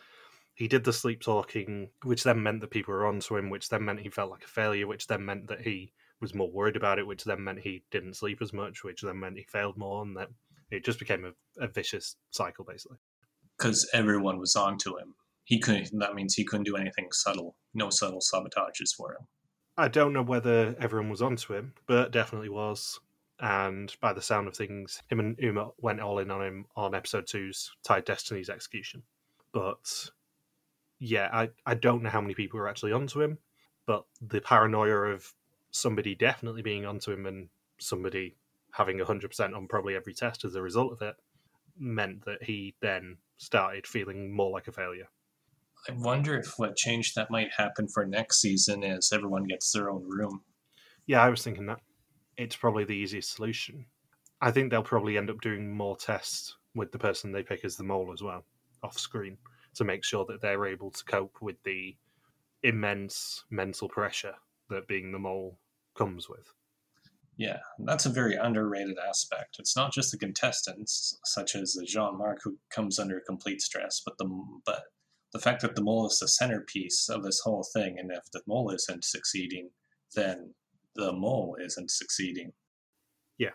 he 0.55 0.67
did 0.67 0.85
the 0.85 0.93
sleep 0.93 1.21
talking, 1.21 1.89
which 2.03 2.23
then 2.23 2.41
meant 2.41 2.61
that 2.61 2.71
people 2.71 2.93
were 2.93 3.05
onto 3.05 3.37
him, 3.37 3.49
which 3.49 3.69
then 3.69 3.85
meant 3.85 3.99
he 3.99 4.09
felt 4.09 4.31
like 4.31 4.43
a 4.43 4.47
failure, 4.47 4.87
which 4.87 5.07
then 5.07 5.25
meant 5.25 5.47
that 5.47 5.61
he 5.61 5.91
was 6.21 6.33
more 6.33 6.49
worried 6.49 6.77
about 6.77 6.97
it, 6.97 7.05
which 7.05 7.25
then 7.25 7.43
meant 7.43 7.59
he 7.59 7.83
didn't 7.91 8.15
sleep 8.15 8.41
as 8.41 8.53
much, 8.53 8.83
which 8.83 9.01
then 9.01 9.19
meant 9.19 9.37
he 9.37 9.43
failed 9.43 9.77
more, 9.77 10.01
and 10.01 10.15
that 10.15 10.29
it 10.71 10.85
just 10.85 10.97
became 10.97 11.25
a, 11.25 11.63
a 11.63 11.67
vicious 11.67 12.15
cycle 12.31 12.65
basically. 12.65 12.97
Because 13.57 13.89
everyone 13.93 14.39
was 14.39 14.55
onto 14.55 14.97
him. 14.97 15.15
He 15.43 15.59
couldn't. 15.59 15.99
That 15.99 16.15
means 16.15 16.33
he 16.33 16.43
couldn't 16.43 16.65
do 16.65 16.77
anything 16.77 17.07
subtle. 17.11 17.55
No 17.73 17.89
subtle 17.89 18.19
sabotages 18.19 18.95
for 18.95 19.11
him. 19.11 19.27
I 19.77 19.89
don't 19.89 20.13
know 20.13 20.23
whether 20.23 20.75
everyone 20.79 21.09
was 21.09 21.21
onto 21.21 21.53
him, 21.53 21.73
but 21.85 22.11
definitely 22.11 22.49
was. 22.49 22.99
And 23.39 23.93
by 24.01 24.13
the 24.13 24.21
sound 24.21 24.47
of 24.47 24.55
things, 24.55 25.01
him 25.09 25.19
and 25.19 25.35
Uma 25.39 25.69
went 25.77 25.99
all 25.99 26.19
in 26.19 26.31
on 26.31 26.41
him 26.41 26.65
on 26.77 26.95
episode 26.95 27.27
two's 27.27 27.71
Tide 27.83 28.05
Destiny's 28.05 28.49
execution. 28.49 29.03
But 29.53 30.09
yeah, 30.99 31.29
I, 31.31 31.49
I 31.65 31.75
don't 31.75 32.03
know 32.03 32.09
how 32.09 32.21
many 32.21 32.33
people 32.33 32.59
are 32.59 32.67
actually 32.67 32.93
onto 32.93 33.21
him, 33.21 33.37
but 33.85 34.05
the 34.21 34.41
paranoia 34.41 35.13
of 35.13 35.33
somebody 35.71 36.15
definitely 36.15 36.61
being 36.61 36.85
onto 36.85 37.11
him 37.11 37.25
and 37.25 37.49
somebody 37.79 38.37
having 38.71 38.99
100% 38.99 39.55
on 39.55 39.67
probably 39.67 39.95
every 39.95 40.13
test 40.13 40.45
as 40.45 40.55
a 40.55 40.61
result 40.61 40.91
of 40.91 41.01
it 41.01 41.15
meant 41.77 42.25
that 42.25 42.43
he 42.43 42.75
then 42.81 43.17
started 43.37 43.85
feeling 43.85 44.33
more 44.33 44.51
like 44.51 44.67
a 44.67 44.71
failure. 44.71 45.07
I 45.87 45.93
wonder 45.93 46.37
if 46.37 46.57
what 46.57 46.75
change 46.75 47.13
that 47.13 47.29
might 47.29 47.53
happen 47.57 47.87
for 47.87 48.05
next 48.05 48.41
season 48.41 48.83
is 48.83 49.11
everyone 49.13 49.43
gets 49.43 49.71
their 49.71 49.89
own 49.89 50.03
room. 50.07 50.41
Yeah, 51.05 51.21
I 51.21 51.29
was 51.29 51.43
thinking 51.43 51.67
that. 51.67 51.79
It's 52.37 52.55
probably 52.55 52.85
the 52.85 52.95
easiest 52.95 53.35
solution. 53.35 53.85
I 54.41 54.51
think 54.51 54.71
they'll 54.71 54.83
probably 54.83 55.17
end 55.17 55.29
up 55.29 55.41
doing 55.41 55.75
more 55.75 55.95
tests 55.95 56.57
with 56.73 56.91
the 56.91 56.99
person 56.99 57.31
they 57.31 57.43
pick 57.43 57.63
as 57.63 57.75
the 57.75 57.83
mole 57.83 58.11
as 58.11 58.21
well, 58.21 58.43
off 58.83 58.97
screen, 58.97 59.37
to 59.75 59.83
make 59.83 60.03
sure 60.03 60.25
that 60.25 60.41
they're 60.41 60.65
able 60.65 60.91
to 60.91 61.03
cope 61.05 61.37
with 61.41 61.61
the 61.63 61.95
immense 62.63 63.43
mental 63.49 63.87
pressure 63.87 64.35
that 64.69 64.87
being 64.87 65.11
the 65.11 65.19
mole 65.19 65.59
comes 65.95 66.27
with. 66.27 66.53
Yeah, 67.37 67.59
that's 67.79 68.05
a 68.05 68.09
very 68.09 68.35
underrated 68.35 68.97
aspect. 68.97 69.57
It's 69.59 69.75
not 69.75 69.91
just 69.93 70.11
the 70.11 70.17
contestants, 70.17 71.19
such 71.25 71.55
as 71.55 71.77
Jean 71.85 72.17
Marc, 72.17 72.39
who 72.43 72.57
comes 72.69 72.97
under 72.97 73.19
complete 73.19 73.61
stress, 73.61 74.01
but 74.05 74.17
the 74.17 74.25
but 74.65 74.83
the 75.33 75.39
fact 75.39 75.61
that 75.61 75.75
the 75.75 75.83
mole 75.83 76.07
is 76.07 76.19
the 76.19 76.29
centerpiece 76.29 77.09
of 77.09 77.23
this 77.23 77.41
whole 77.41 77.65
thing, 77.73 77.99
and 77.99 78.09
if 78.11 78.23
the 78.31 78.41
mole 78.47 78.69
isn't 78.71 79.03
succeeding, 79.03 79.69
then 80.15 80.53
the 80.95 81.11
mole 81.11 81.57
isn't 81.59 81.91
succeeding. 81.91 82.53
Yeah. 83.37 83.51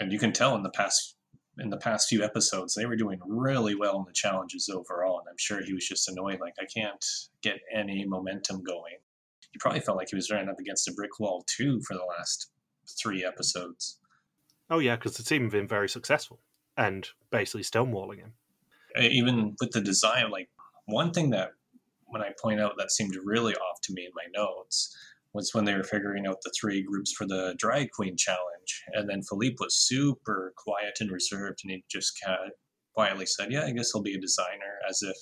and 0.00 0.12
you 0.12 0.18
can 0.18 0.32
tell 0.32 0.56
in 0.56 0.62
the 0.62 0.70
past 0.70 1.15
in 1.58 1.70
the 1.70 1.76
past 1.76 2.08
few 2.08 2.22
episodes 2.22 2.74
they 2.74 2.86
were 2.86 2.96
doing 2.96 3.18
really 3.26 3.74
well 3.74 3.98
in 3.98 4.04
the 4.06 4.12
challenges 4.12 4.68
overall, 4.68 5.18
and 5.20 5.28
I'm 5.28 5.38
sure 5.38 5.62
he 5.62 5.72
was 5.72 5.86
just 5.86 6.08
annoyed, 6.08 6.40
like 6.40 6.54
I 6.60 6.66
can't 6.66 7.04
get 7.42 7.60
any 7.72 8.04
momentum 8.04 8.62
going. 8.62 8.98
He 9.52 9.58
probably 9.58 9.80
felt 9.80 9.96
like 9.96 10.10
he 10.10 10.16
was 10.16 10.30
running 10.30 10.48
up 10.48 10.58
against 10.58 10.88
a 10.88 10.92
brick 10.92 11.18
wall 11.18 11.44
too 11.46 11.80
for 11.86 11.94
the 11.94 12.04
last 12.04 12.50
three 13.00 13.24
episodes. 13.24 13.98
Oh, 14.68 14.80
yeah, 14.80 14.96
because 14.96 15.16
the 15.16 15.22
team 15.22 15.42
have 15.42 15.52
been 15.52 15.68
very 15.68 15.88
successful 15.88 16.40
and 16.76 17.08
basically 17.30 17.62
stonewalling 17.62 18.18
him. 18.18 18.32
Uh, 18.98 19.02
Even 19.02 19.56
with 19.60 19.70
the 19.70 19.80
design, 19.80 20.30
like 20.30 20.48
one 20.86 21.12
thing 21.12 21.30
that 21.30 21.52
when 22.06 22.22
I 22.22 22.32
point 22.40 22.60
out 22.60 22.74
that 22.78 22.90
seemed 22.90 23.16
really 23.24 23.54
off 23.54 23.80
to 23.82 23.92
me 23.92 24.06
in 24.06 24.12
my 24.14 24.24
notes 24.34 24.96
was 25.36 25.54
when 25.54 25.64
they 25.64 25.74
were 25.74 25.84
figuring 25.84 26.26
out 26.26 26.38
the 26.42 26.52
three 26.58 26.82
groups 26.82 27.12
for 27.12 27.26
the 27.26 27.54
drag 27.58 27.90
queen 27.92 28.16
challenge, 28.16 28.84
and 28.94 29.08
then 29.08 29.22
Philippe 29.22 29.56
was 29.60 29.76
super 29.76 30.52
quiet 30.56 30.98
and 31.00 31.10
reserved, 31.10 31.60
and 31.62 31.72
he 31.72 31.84
just 31.90 32.18
ca- 32.24 32.50
quietly 32.94 33.26
said, 33.26 33.52
"Yeah, 33.52 33.64
I 33.64 33.70
guess 33.72 33.92
he'll 33.92 34.02
be 34.02 34.14
a 34.14 34.20
designer," 34.20 34.78
as 34.88 35.02
if 35.02 35.16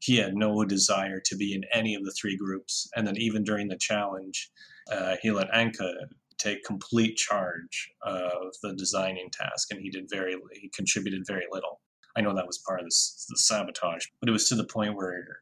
he 0.00 0.16
had 0.16 0.34
no 0.34 0.64
desire 0.64 1.20
to 1.24 1.36
be 1.36 1.54
in 1.54 1.64
any 1.72 1.94
of 1.94 2.04
the 2.04 2.12
three 2.12 2.36
groups. 2.36 2.88
And 2.94 3.06
then 3.06 3.16
even 3.16 3.44
during 3.44 3.68
the 3.68 3.78
challenge, 3.78 4.50
uh, 4.90 5.16
he 5.22 5.30
let 5.30 5.50
Anka 5.50 5.92
take 6.38 6.64
complete 6.64 7.16
charge 7.16 7.90
of 8.02 8.54
the 8.62 8.74
designing 8.74 9.28
task, 9.32 9.72
and 9.72 9.80
he 9.80 9.90
did 9.90 10.08
very 10.08 10.36
he 10.52 10.68
contributed 10.70 11.24
very 11.26 11.46
little. 11.50 11.80
I 12.16 12.20
know 12.20 12.34
that 12.34 12.46
was 12.46 12.58
part 12.66 12.80
of 12.80 12.86
this, 12.86 13.26
the 13.28 13.38
sabotage, 13.38 14.06
but 14.20 14.28
it 14.28 14.32
was 14.32 14.48
to 14.48 14.56
the 14.56 14.64
point 14.66 14.96
where 14.96 15.40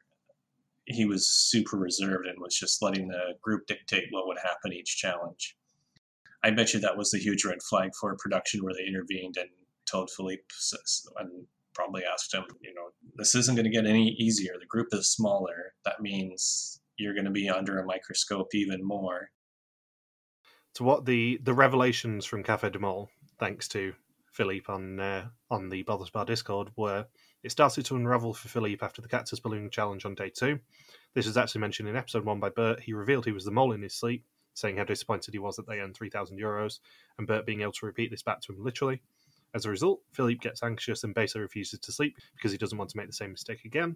he 0.87 1.05
was 1.05 1.27
super 1.27 1.77
reserved 1.77 2.27
and 2.27 2.41
was 2.41 2.57
just 2.57 2.81
letting 2.81 3.09
the 3.09 3.35
group 3.43 3.67
dictate 3.67 4.05
what 4.11 4.27
would 4.27 4.39
happen 4.39 4.73
each 4.73 4.97
challenge. 4.97 5.57
I 6.43 6.51
bet 6.51 6.73
you 6.73 6.81
that 6.81 6.97
was 6.97 7.11
the 7.11 7.19
huge 7.19 7.45
red 7.45 7.63
flag 7.63 7.91
for 8.01 8.17
production 8.17 8.63
where 8.63 8.75
they 8.75 8.87
intervened 8.87 9.37
and 9.37 9.51
told 9.85 10.11
Philippe 10.11 10.45
and 11.19 11.47
probably 11.75 12.03
asked 12.05 12.33
him, 12.33 12.45
you 12.61 12.73
know, 12.73 12.89
this 13.17 13.35
isn't 13.35 13.57
going 13.57 13.65
to 13.65 13.71
get 13.71 13.87
any 13.87 14.11
easier. 14.19 14.55
The 14.59 14.67
group 14.67 14.89
is 14.93 15.11
smaller. 15.11 15.75
That 15.85 16.01
means 16.01 16.81
you're 16.97 17.15
going 17.15 17.27
to 17.27 17.31
be 17.31 17.49
under 17.49 17.79
a 17.79 17.85
microscope 17.85 18.55
even 18.55 18.85
more. 18.85 19.31
To 20.75 20.85
what 20.85 21.07
the 21.07 21.41
the 21.43 21.55
revelations 21.55 22.27
from 22.27 22.43
Cafe 22.43 22.71
de 22.71 22.79
Mol, 22.79 23.09
thanks 23.39 23.67
to 23.69 23.95
Philippe 24.31 24.71
on 24.73 25.01
uh, 25.01 25.29
on 25.51 25.69
the 25.69 25.83
Bothers 25.83 26.11
Bar 26.11 26.27
Discord, 26.27 26.71
were 26.77 27.07
it 27.47 27.53
started 27.53 27.85
to 27.85 27.95
unravel 27.95 28.35
for 28.35 28.49
Philippe 28.49 28.85
after 28.85 29.01
the 29.01 29.07
Cactus 29.07 29.39
Balloon 29.39 29.71
Challenge 29.71 30.05
on 30.05 30.17
day 30.17 30.31
two. 30.31 30.59
This 31.15 31.29
is 31.29 31.37
actually 31.37 31.61
mentioned 31.61 31.89
in 31.89 31.95
episode 31.95 32.25
one 32.25 32.41
by 32.41 32.49
Bert. 32.49 32.81
He 32.81 32.93
revealed 32.93 33.25
he 33.25 33.31
was 33.31 33.45
the 33.45 33.53
mole 33.53 33.71
in 33.71 33.83
his 33.83 33.95
sleep, 33.95 34.25
saying 34.55 34.79
how 34.79 34.83
disappointed 34.83 35.33
he 35.33 35.39
was 35.39 35.55
that 35.55 35.69
they 35.69 35.79
earned 35.79 35.95
3,000 35.95 36.41
euros, 36.41 36.81
and 37.17 37.27
Bert 37.29 37.47
being 37.47 37.61
able 37.61 37.71
to 37.71 37.87
repeat 37.87 38.11
this 38.11 38.25
back 38.25 38.41
to 38.41 38.53
him 38.53 38.65
literally. 38.65 39.01
As 39.55 39.65
a 39.65 39.71
result, 39.71 40.01
Philippe 40.11 40.41
gets 40.41 40.65
anxious 40.65 41.05
and 41.05 41.15
basically 41.15 41.43
refuses 41.43 41.79
to 41.79 41.93
sleep 41.93 42.17
because 42.35 42.51
he 42.51 42.59
doesn't 42.59 42.79
want 42.79 42.91
to 42.91 42.97
make 42.97 43.07
the 43.07 43.13
same 43.13 43.31
mistake 43.31 43.65
again. 43.65 43.95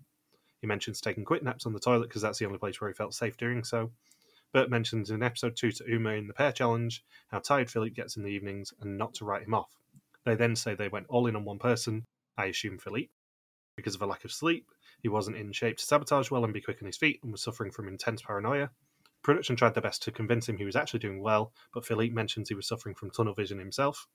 He 0.61 0.69
mentions 0.69 1.01
taking 1.01 1.25
quick 1.25 1.43
naps 1.43 1.67
on 1.67 1.73
the 1.73 1.81
toilet 1.81 2.07
because 2.07 2.23
that's 2.23 2.39
the 2.39 2.47
only 2.47 2.59
place 2.61 2.81
where 2.81 2.89
he 2.89 2.95
felt 2.95 3.15
safe 3.15 3.37
doing 3.37 3.65
so. 3.65 3.91
Bert 4.53 4.71
mentions 4.71 5.11
in 5.11 5.25
episode 5.25 5.57
2 5.57 5.73
to 5.73 5.85
Uma 5.89 6.11
in 6.11 6.29
the 6.29 6.35
pair 6.35 6.53
challenge 6.53 7.05
how 7.33 7.41
tired 7.41 7.69
Philippe 7.69 7.97
gets 7.97 8.17
in 8.17 8.23
the 8.23 8.31
evenings 8.31 8.73
and 8.81 8.97
not 8.97 9.13
to 9.15 9.25
write 9.25 9.43
him 9.43 9.55
off. 9.55 9.77
They 10.25 10.37
then 10.37 10.55
say 10.55 10.77
they 10.77 10.87
went 10.87 11.07
all 11.09 11.27
in 11.27 11.35
on 11.35 11.45
one 11.45 11.59
person, 11.59 12.07
I 12.39 12.47
assume 12.47 12.79
Philippe. 12.79 13.11
Because 13.81 13.95
of 13.95 14.03
a 14.03 14.07
lack 14.07 14.27
of 14.27 14.31
sleep, 14.31 14.71
he 15.01 15.09
wasn't 15.09 15.39
in 15.39 15.53
shape 15.53 15.79
to 15.79 15.85
sabotage 15.87 16.31
well 16.31 16.45
and 16.45 16.53
be 16.53 16.61
quick 16.61 16.83
on 16.83 16.87
his 16.87 16.99
feet 16.99 17.19
and 17.23 17.33
was 17.33 17.41
suffering 17.41 17.71
from 17.71 17.89
intense 17.89 18.21
paranoia. 18.21 18.69
Production 19.23 19.57
tried 19.57 19.73
their 19.73 19.81
best 19.81 20.03
to 20.03 20.13
convince 20.13 20.47
him 20.47 20.59
he 20.59 20.67
was 20.67 20.77
actually 20.77 21.01
doing 21.01 21.23
well, 21.23 21.55
but 21.73 21.87
Philippe 21.87 22.13
mentions 22.13 22.51
he 22.51 22.55
was 22.55 22.69
suffering 22.69 22.95
from 22.95 23.11
tunnel 23.11 23.33
vision 23.33 23.59
himself. 23.59 24.07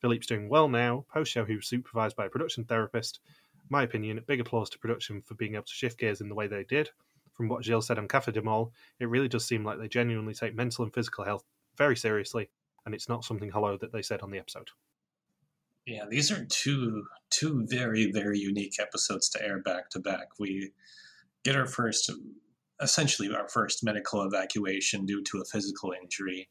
Philippe's 0.00 0.26
doing 0.26 0.48
well 0.48 0.68
now. 0.68 1.06
Post 1.12 1.30
show, 1.30 1.44
he 1.44 1.54
was 1.54 1.68
supervised 1.68 2.16
by 2.16 2.26
a 2.26 2.28
production 2.28 2.64
therapist. 2.64 3.20
My 3.68 3.84
opinion, 3.84 4.20
big 4.26 4.40
applause 4.40 4.68
to 4.70 4.80
production 4.80 5.22
for 5.22 5.36
being 5.36 5.54
able 5.54 5.62
to 5.62 5.72
shift 5.72 6.00
gears 6.00 6.20
in 6.20 6.28
the 6.28 6.34
way 6.34 6.48
they 6.48 6.64
did. 6.64 6.90
From 7.34 7.46
what 7.46 7.64
Gilles 7.64 7.86
said 7.86 7.98
on 7.98 8.08
Cafe 8.08 8.32
de 8.32 8.42
Mol, 8.42 8.72
it 8.98 9.08
really 9.08 9.28
does 9.28 9.46
seem 9.46 9.64
like 9.64 9.78
they 9.78 9.86
genuinely 9.86 10.34
take 10.34 10.56
mental 10.56 10.82
and 10.82 10.92
physical 10.92 11.24
health 11.24 11.44
very 11.76 11.96
seriously, 11.96 12.50
and 12.84 12.96
it's 12.96 13.08
not 13.08 13.24
something 13.24 13.50
hollow 13.50 13.78
that 13.78 13.92
they 13.92 14.02
said 14.02 14.22
on 14.22 14.32
the 14.32 14.38
episode. 14.38 14.70
Yeah, 15.86 16.04
these 16.08 16.30
are 16.32 16.44
two 16.46 17.04
two 17.30 17.66
very 17.68 18.10
very 18.10 18.38
unique 18.38 18.76
episodes 18.80 19.28
to 19.30 19.42
air 19.42 19.60
back 19.60 19.90
to 19.90 20.00
back. 20.00 20.38
We 20.38 20.70
get 21.44 21.56
our 21.56 21.66
first, 21.66 22.10
essentially 22.80 23.34
our 23.34 23.48
first 23.48 23.84
medical 23.84 24.22
evacuation 24.22 25.04
due 25.04 25.22
to 25.24 25.40
a 25.40 25.44
physical 25.44 25.92
injury, 26.00 26.48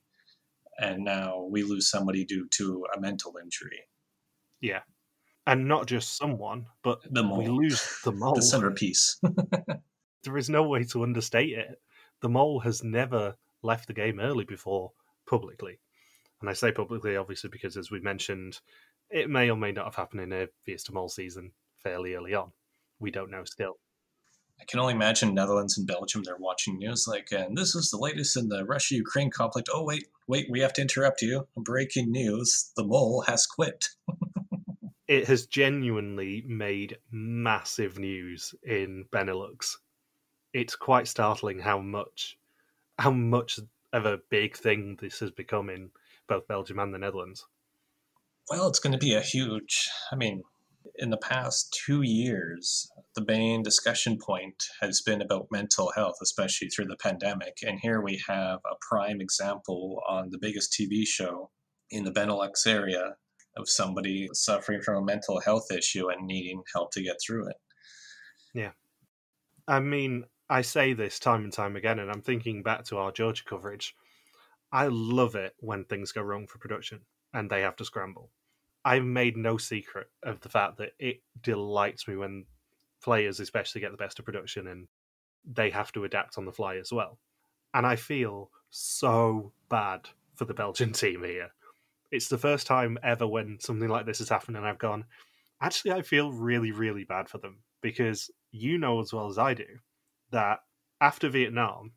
and 0.77 1.03
now 1.03 1.47
we 1.49 1.63
lose 1.63 1.89
somebody 1.89 2.25
due 2.25 2.47
to 2.51 2.85
a 2.95 2.99
mental 2.99 3.33
injury. 3.41 3.87
Yeah. 4.61 4.81
And 5.45 5.67
not 5.67 5.87
just 5.87 6.15
someone, 6.15 6.67
but 6.83 6.99
the 7.11 7.21
mole. 7.21 7.39
we 7.39 7.47
lose 7.47 7.99
the 8.05 8.11
mole. 8.13 8.33
the 8.33 8.41
centerpiece. 8.41 9.19
there 10.23 10.37
is 10.37 10.49
no 10.49 10.63
way 10.63 10.85
to 10.85 11.03
understate 11.03 11.51
it. 11.51 11.81
The 12.21 12.29
mole 12.29 12.61
has 12.61 12.81
never 12.81 13.35
left 13.61 13.87
the 13.87 13.93
game 13.93 14.21
early 14.21 14.45
before 14.45 14.93
publicly. 15.27 15.79
And 16.39 16.49
I 16.49 16.53
say 16.53 16.71
publicly, 16.71 17.17
obviously, 17.17 17.49
because 17.49 17.75
as 17.75 17.91
we 17.91 17.99
mentioned, 17.99 18.59
it 19.13 19.29
may 19.29 19.49
or 19.49 19.55
may 19.55 19.71
not 19.71 19.85
have 19.85 19.95
happened 19.95 20.21
in 20.21 20.33
a 20.33 20.47
Fiesta 20.65 20.91
Mole 20.91 21.07
season 21.07 21.51
fairly 21.77 22.15
early 22.15 22.33
on. 22.33 22.51
We 22.99 23.11
don't 23.11 23.29
know 23.29 23.43
still. 23.43 23.77
I 24.59 24.65
can 24.65 24.79
only 24.79 24.93
imagine 24.93 25.33
Netherlands 25.33 25.77
and 25.77 25.85
Belgium, 25.85 26.23
they're 26.23 26.37
watching 26.37 26.77
news 26.77 27.05
like, 27.07 27.31
and 27.31 27.57
this 27.57 27.75
is 27.75 27.91
the 27.91 27.97
latest 27.97 28.37
in 28.37 28.49
the 28.49 28.65
Russia 28.65 28.95
Ukraine 28.95 29.29
conflict. 29.29 29.69
Oh, 29.71 29.83
wait, 29.83 30.07
wait, 30.27 30.47
we 30.49 30.61
have 30.61 30.73
to 30.73 30.81
interrupt 30.81 31.21
you. 31.21 31.47
Breaking 31.55 32.11
news 32.11 32.71
the 32.75 32.83
mole 32.83 33.21
has 33.27 33.45
quit. 33.45 33.89
it 35.07 35.27
has 35.27 35.45
genuinely 35.45 36.43
made 36.47 36.97
massive 37.11 37.99
news 37.99 38.55
in 38.63 39.05
Benelux. 39.11 39.75
It's 40.53 40.75
quite 40.75 41.07
startling 41.07 41.59
how 41.59 41.79
much 41.79 42.37
how 42.99 43.11
much 43.11 43.59
of 43.91 44.05
a 44.05 44.19
big 44.29 44.55
thing 44.55 44.97
this 45.01 45.19
has 45.19 45.31
become 45.31 45.69
in 45.69 45.89
both 46.27 46.47
Belgium 46.47 46.79
and 46.79 46.93
the 46.93 46.99
Netherlands. 46.99 47.45
Well, 48.49 48.67
it's 48.67 48.79
going 48.79 48.93
to 48.93 48.99
be 48.99 49.13
a 49.13 49.21
huge. 49.21 49.89
I 50.11 50.15
mean, 50.15 50.43
in 50.95 51.09
the 51.09 51.17
past 51.17 51.77
two 51.85 52.01
years, 52.01 52.91
the 53.15 53.23
main 53.25 53.63
discussion 53.63 54.17
point 54.17 54.65
has 54.81 55.01
been 55.01 55.21
about 55.21 55.47
mental 55.49 55.91
health, 55.95 56.17
especially 56.21 56.67
through 56.67 56.85
the 56.85 56.97
pandemic. 56.97 57.57
And 57.65 57.79
here 57.79 58.01
we 58.01 58.21
have 58.27 58.59
a 58.65 58.75
prime 58.81 59.21
example 59.21 60.01
on 60.07 60.29
the 60.29 60.37
biggest 60.37 60.73
TV 60.73 61.07
show 61.07 61.51
in 61.89 62.03
the 62.03 62.11
Benelux 62.11 62.67
area 62.67 63.15
of 63.55 63.69
somebody 63.69 64.27
suffering 64.33 64.81
from 64.81 64.97
a 64.97 65.05
mental 65.05 65.39
health 65.39 65.71
issue 65.71 66.09
and 66.09 66.27
needing 66.27 66.63
help 66.73 66.91
to 66.91 67.03
get 67.03 67.17
through 67.25 67.47
it. 67.47 67.57
Yeah. 68.53 68.71
I 69.67 69.79
mean, 69.79 70.25
I 70.49 70.63
say 70.63 70.93
this 70.93 71.17
time 71.17 71.45
and 71.45 71.53
time 71.53 71.75
again, 71.75 71.99
and 71.99 72.11
I'm 72.11 72.21
thinking 72.21 72.61
back 72.61 72.83
to 72.85 72.97
our 72.97 73.11
Georgia 73.11 73.43
coverage. 73.45 73.95
I 74.71 74.87
love 74.87 75.35
it 75.35 75.53
when 75.59 75.85
things 75.85 76.11
go 76.11 76.21
wrong 76.21 76.47
for 76.47 76.57
production 76.57 77.01
and 77.33 77.49
they 77.49 77.61
have 77.61 77.75
to 77.77 77.85
scramble. 77.85 78.29
I've 78.85 79.05
made 79.05 79.37
no 79.37 79.57
secret 79.57 80.07
of 80.23 80.41
the 80.41 80.49
fact 80.49 80.77
that 80.77 80.91
it 80.99 81.21
delights 81.41 82.07
me 82.07 82.15
when 82.15 82.45
players, 83.01 83.39
especially, 83.39 83.81
get 83.81 83.91
the 83.91 83.97
best 83.97 84.19
of 84.19 84.25
production 84.25 84.67
and 84.67 84.87
they 85.45 85.69
have 85.69 85.91
to 85.93 86.03
adapt 86.03 86.37
on 86.37 86.45
the 86.45 86.51
fly 86.51 86.77
as 86.77 86.91
well. 86.91 87.17
And 87.73 87.85
I 87.85 87.95
feel 87.95 88.49
so 88.69 89.51
bad 89.69 90.09
for 90.35 90.45
the 90.45 90.53
Belgian 90.53 90.91
team 90.93 91.23
here. 91.23 91.49
It's 92.11 92.27
the 92.27 92.37
first 92.37 92.67
time 92.67 92.97
ever 93.03 93.25
when 93.25 93.57
something 93.59 93.89
like 93.89 94.05
this 94.05 94.19
has 94.19 94.29
happened, 94.29 94.57
and 94.57 94.65
I've 94.65 94.77
gone, 94.77 95.05
actually, 95.61 95.93
I 95.93 96.01
feel 96.03 96.31
really, 96.31 96.71
really 96.71 97.05
bad 97.05 97.27
for 97.27 97.39
them 97.39 97.59
because 97.81 98.29
you 98.51 98.77
know 98.77 99.01
as 99.01 99.11
well 99.11 99.27
as 99.27 99.37
I 99.37 99.53
do 99.53 99.65
that 100.31 100.59
after 101.01 101.27
Vietnam, 101.29 101.91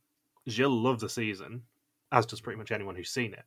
Gilles 0.49 0.83
loved 0.83 1.01
the 1.01 1.09
season, 1.09 1.63
as 2.13 2.27
does 2.27 2.41
pretty 2.41 2.59
much 2.59 2.71
anyone 2.71 2.97
who's 2.97 3.11
seen 3.11 3.35
it. 3.35 3.45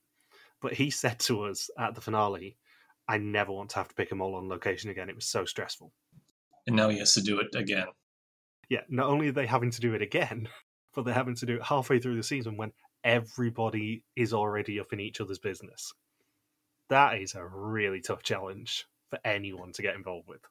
But 0.62 0.74
he 0.74 0.90
said 0.90 1.20
to 1.20 1.44
us 1.44 1.70
at 1.78 1.96
the 1.96 2.02
finale, 2.02 2.58
I 3.08 3.18
never 3.18 3.52
want 3.52 3.72
to 3.72 3.78
have 3.78 3.88
to 3.88 3.96
pick 3.96 4.10
them 4.10 4.22
all 4.22 4.36
on 4.36 4.50
location 4.50 4.90
again. 4.90 5.10
It 5.10 5.16
was 5.16 5.26
so 5.26 5.46
stressful. 5.46 5.92
And 6.68 6.76
now 6.76 6.90
he 6.90 7.00
has 7.00 7.14
to 7.16 7.22
do 7.22 7.40
it 7.40 7.56
again. 7.56 7.88
Yeah, 8.70 8.82
not 8.88 9.08
only 9.08 9.30
are 9.30 9.34
they 9.34 9.48
having 9.48 9.72
to 9.72 9.82
do 9.82 9.94
it 9.94 10.02
again, 10.02 10.48
but 10.94 11.06
they're 11.06 11.14
having 11.14 11.36
to 11.36 11.46
do 11.46 11.56
it 11.56 11.64
halfway 11.64 12.00
through 12.00 12.18
the 12.18 12.24
season 12.24 12.58
when 12.58 12.72
everybody 13.04 14.04
is 14.16 14.34
already 14.34 14.80
up 14.80 14.94
in 14.94 15.00
each 15.00 15.22
other's 15.22 15.40
business. 15.40 15.92
That 16.90 17.20
is 17.20 17.36
a 17.36 17.46
really 17.46 18.02
tough 18.02 18.24
challenge 18.24 18.86
for 19.10 19.20
anyone 19.24 19.72
to 19.74 19.82
get 19.82 19.96
involved 19.96 20.28
with. 20.28 20.42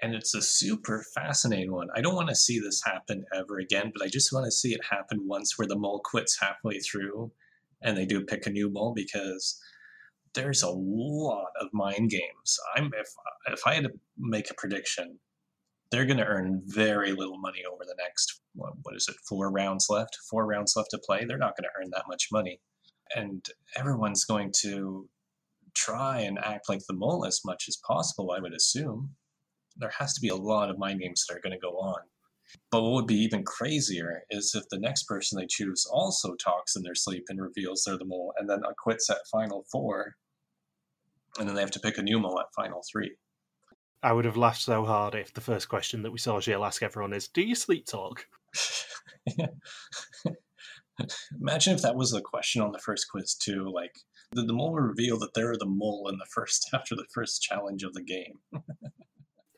And 0.00 0.14
it's 0.14 0.34
a 0.34 0.42
super 0.42 1.04
fascinating 1.14 1.72
one. 1.72 1.88
I 1.94 2.00
don't 2.00 2.14
want 2.14 2.28
to 2.28 2.34
see 2.34 2.58
this 2.58 2.82
happen 2.84 3.24
ever 3.34 3.58
again, 3.58 3.92
but 3.94 4.04
I 4.04 4.08
just 4.08 4.32
want 4.32 4.46
to 4.46 4.50
see 4.50 4.72
it 4.72 4.80
happen 4.90 5.28
once 5.28 5.58
where 5.58 5.68
the 5.68 5.78
mole 5.78 6.00
quits 6.02 6.40
halfway 6.40 6.80
through 6.80 7.30
and 7.82 7.96
they 7.96 8.06
do 8.06 8.24
pick 8.24 8.46
a 8.46 8.50
new 8.50 8.70
mole 8.70 8.92
because 8.94 9.60
there's 10.34 10.62
a 10.62 10.70
lot 10.70 11.50
of 11.60 11.68
mind 11.72 12.10
games. 12.10 12.58
I'm 12.76 12.90
if 12.98 13.08
if 13.48 13.66
I 13.66 13.74
had 13.74 13.84
to 13.84 13.92
make 14.18 14.50
a 14.50 14.54
prediction, 14.54 15.18
they're 15.90 16.06
going 16.06 16.18
to 16.18 16.24
earn 16.24 16.62
very 16.66 17.12
little 17.12 17.38
money 17.38 17.62
over 17.70 17.84
the 17.84 17.96
next 17.98 18.40
what, 18.54 18.72
what 18.82 18.96
is 18.96 19.08
it 19.08 19.16
four 19.28 19.50
rounds 19.50 19.86
left? 19.90 20.18
Four 20.30 20.46
rounds 20.46 20.74
left 20.76 20.90
to 20.90 20.98
play? 20.98 21.24
They're 21.24 21.38
not 21.38 21.56
going 21.56 21.64
to 21.64 21.80
earn 21.80 21.90
that 21.92 22.08
much 22.08 22.28
money. 22.32 22.60
And 23.14 23.46
everyone's 23.76 24.24
going 24.24 24.52
to 24.60 25.08
try 25.74 26.20
and 26.20 26.38
act 26.38 26.68
like 26.68 26.80
the 26.86 26.94
mole 26.94 27.24
as 27.24 27.40
much 27.46 27.64
as 27.66 27.78
possible 27.86 28.30
i 28.30 28.40
would 28.40 28.52
assume. 28.52 29.10
There 29.76 29.92
has 29.98 30.12
to 30.14 30.20
be 30.20 30.28
a 30.28 30.36
lot 30.36 30.70
of 30.70 30.78
mind 30.78 31.00
games 31.00 31.24
that 31.26 31.36
are 31.36 31.40
going 31.40 31.58
to 31.58 31.58
go 31.58 31.78
on 31.78 32.00
but 32.70 32.82
what 32.82 32.92
would 32.92 33.06
be 33.06 33.16
even 33.16 33.44
crazier 33.44 34.22
is 34.30 34.54
if 34.54 34.68
the 34.70 34.78
next 34.78 35.04
person 35.04 35.38
they 35.38 35.46
choose 35.46 35.86
also 35.90 36.34
talks 36.34 36.76
in 36.76 36.82
their 36.82 36.94
sleep 36.94 37.24
and 37.28 37.40
reveals 37.40 37.84
they're 37.84 37.98
the 37.98 38.04
mole 38.04 38.32
and 38.38 38.48
then 38.48 38.62
quits 38.78 39.10
at 39.10 39.18
final 39.30 39.64
four 39.70 40.14
and 41.38 41.48
then 41.48 41.54
they 41.54 41.62
have 41.62 41.70
to 41.70 41.80
pick 41.80 41.98
a 41.98 42.02
new 42.02 42.18
mole 42.18 42.40
at 42.40 42.52
final 42.54 42.82
three. 42.90 43.16
I 44.02 44.12
would 44.12 44.24
have 44.24 44.36
laughed 44.36 44.62
so 44.62 44.84
hard 44.84 45.14
if 45.14 45.32
the 45.32 45.40
first 45.40 45.68
question 45.68 46.02
that 46.02 46.10
we 46.10 46.18
saw 46.18 46.40
Gilles 46.40 46.64
ask 46.66 46.82
everyone 46.82 47.12
is, 47.12 47.28
"Do 47.28 47.42
you 47.42 47.54
sleep 47.54 47.86
talk?" 47.86 48.26
Imagine 51.40 51.74
if 51.74 51.82
that 51.82 51.96
was 51.96 52.10
the 52.10 52.20
question 52.20 52.60
on 52.62 52.72
the 52.72 52.78
first 52.78 53.08
quiz 53.10 53.34
too. 53.34 53.70
Like, 53.72 53.94
did 54.34 54.46
the 54.46 54.52
mole 54.52 54.74
reveal 54.74 55.18
that 55.20 55.34
they're 55.34 55.56
the 55.56 55.66
mole 55.66 56.08
in 56.10 56.18
the 56.18 56.26
first 56.26 56.68
after 56.74 56.94
the 56.94 57.06
first 57.14 57.42
challenge 57.42 57.82
of 57.84 57.94
the 57.94 58.02
game? 58.02 58.40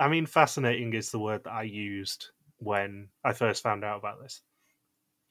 I 0.00 0.08
mean, 0.08 0.26
fascinating 0.26 0.92
is 0.92 1.10
the 1.10 1.20
word 1.20 1.44
that 1.44 1.52
I 1.52 1.62
used 1.62 2.30
when 2.64 3.08
I 3.22 3.32
first 3.32 3.62
found 3.62 3.84
out 3.84 3.98
about 3.98 4.20
this 4.20 4.40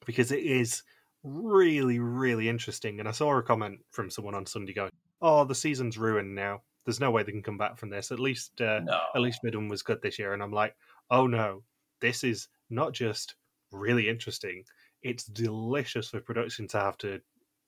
because 0.06 0.32
it 0.32 0.44
is 0.44 0.84
really, 1.24 2.00
really 2.00 2.50
interesting. 2.50 3.00
And 3.00 3.08
I 3.08 3.12
saw 3.12 3.38
a 3.38 3.44
comment 3.44 3.80
from 3.92 4.10
someone 4.10 4.36
on 4.36 4.46
Sunday 4.46 4.74
going, 4.74 4.92
oh, 5.22 5.46
the 5.46 5.56
season's 5.56 5.98
ruined 5.98 6.36
now. 6.36 6.62
There's 6.86 7.00
no 7.00 7.12
way 7.12 7.24
they 7.24 7.32
can 7.32 7.44
come 7.44 7.58
back 7.58 7.78
from 7.78 7.90
this. 7.90 8.12
At 8.12 8.20
least, 8.20 8.60
uh, 8.60 8.82
no. 8.84 9.00
at 9.16 9.22
least 9.22 9.40
Midden 9.44 9.70
was 9.70 9.84
good 9.84 10.02
this 10.02 10.20
year, 10.20 10.34
and 10.34 10.44
I'm 10.44 10.52
like, 10.52 10.76
oh 11.10 11.28
no, 11.28 11.64
this 12.02 12.26
is 12.26 12.50
not 12.70 12.92
just 12.92 13.36
really 13.72 14.10
interesting. 14.10 14.66
It's 15.02 15.24
delicious 15.24 16.10
for 16.10 16.20
production 16.20 16.68
to 16.70 16.80
have 16.80 16.98
to 17.00 17.22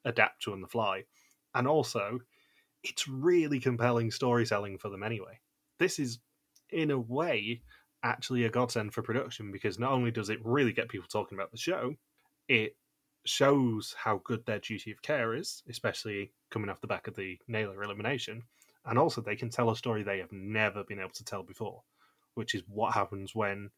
adapt 0.03 0.43
to 0.43 0.51
on 0.51 0.61
the 0.61 0.67
fly, 0.67 1.03
And 1.53 1.67
also, 1.67 2.19
it's 2.83 3.07
really 3.07 3.59
compelling 3.59 4.11
storytelling 4.11 4.77
for 4.77 4.89
them 4.89 5.03
anyway. 5.03 5.39
This 5.79 5.97
is, 5.97 6.19
in 6.69 6.91
a 6.91 6.99
way, 6.99 7.61
actually 8.05 8.45
a 8.45 8.49
godsend 8.49 8.93
for 8.93 9.01
production 9.01 9.51
because 9.51 9.79
not 9.79 9.91
only 9.91 10.11
does 10.11 10.29
it 10.29 10.39
really 10.45 10.71
get 10.71 10.87
people 10.87 11.07
talking 11.09 11.37
about 11.37 11.51
the 11.51 11.57
show, 11.57 11.95
it 12.47 12.77
shows 13.25 13.95
how 13.97 14.21
good 14.23 14.45
their 14.45 14.59
duty 14.59 14.91
of 14.91 15.01
care 15.01 15.33
is, 15.33 15.63
especially 15.67 16.31
coming 16.51 16.69
off 16.69 16.81
the 16.81 16.87
back 16.87 17.07
of 17.07 17.15
the 17.15 17.39
Naylor 17.47 17.83
elimination. 17.83 18.43
And 18.85 18.99
also, 18.99 19.19
they 19.19 19.35
can 19.35 19.49
tell 19.49 19.71
a 19.71 19.75
story 19.75 20.03
they 20.03 20.19
have 20.19 20.31
never 20.31 20.83
been 20.83 20.99
able 20.99 21.09
to 21.09 21.25
tell 21.25 21.41
before, 21.41 21.81
which 22.35 22.53
is 22.53 22.61
what 22.67 22.93
happens 22.93 23.33
when 23.33 23.71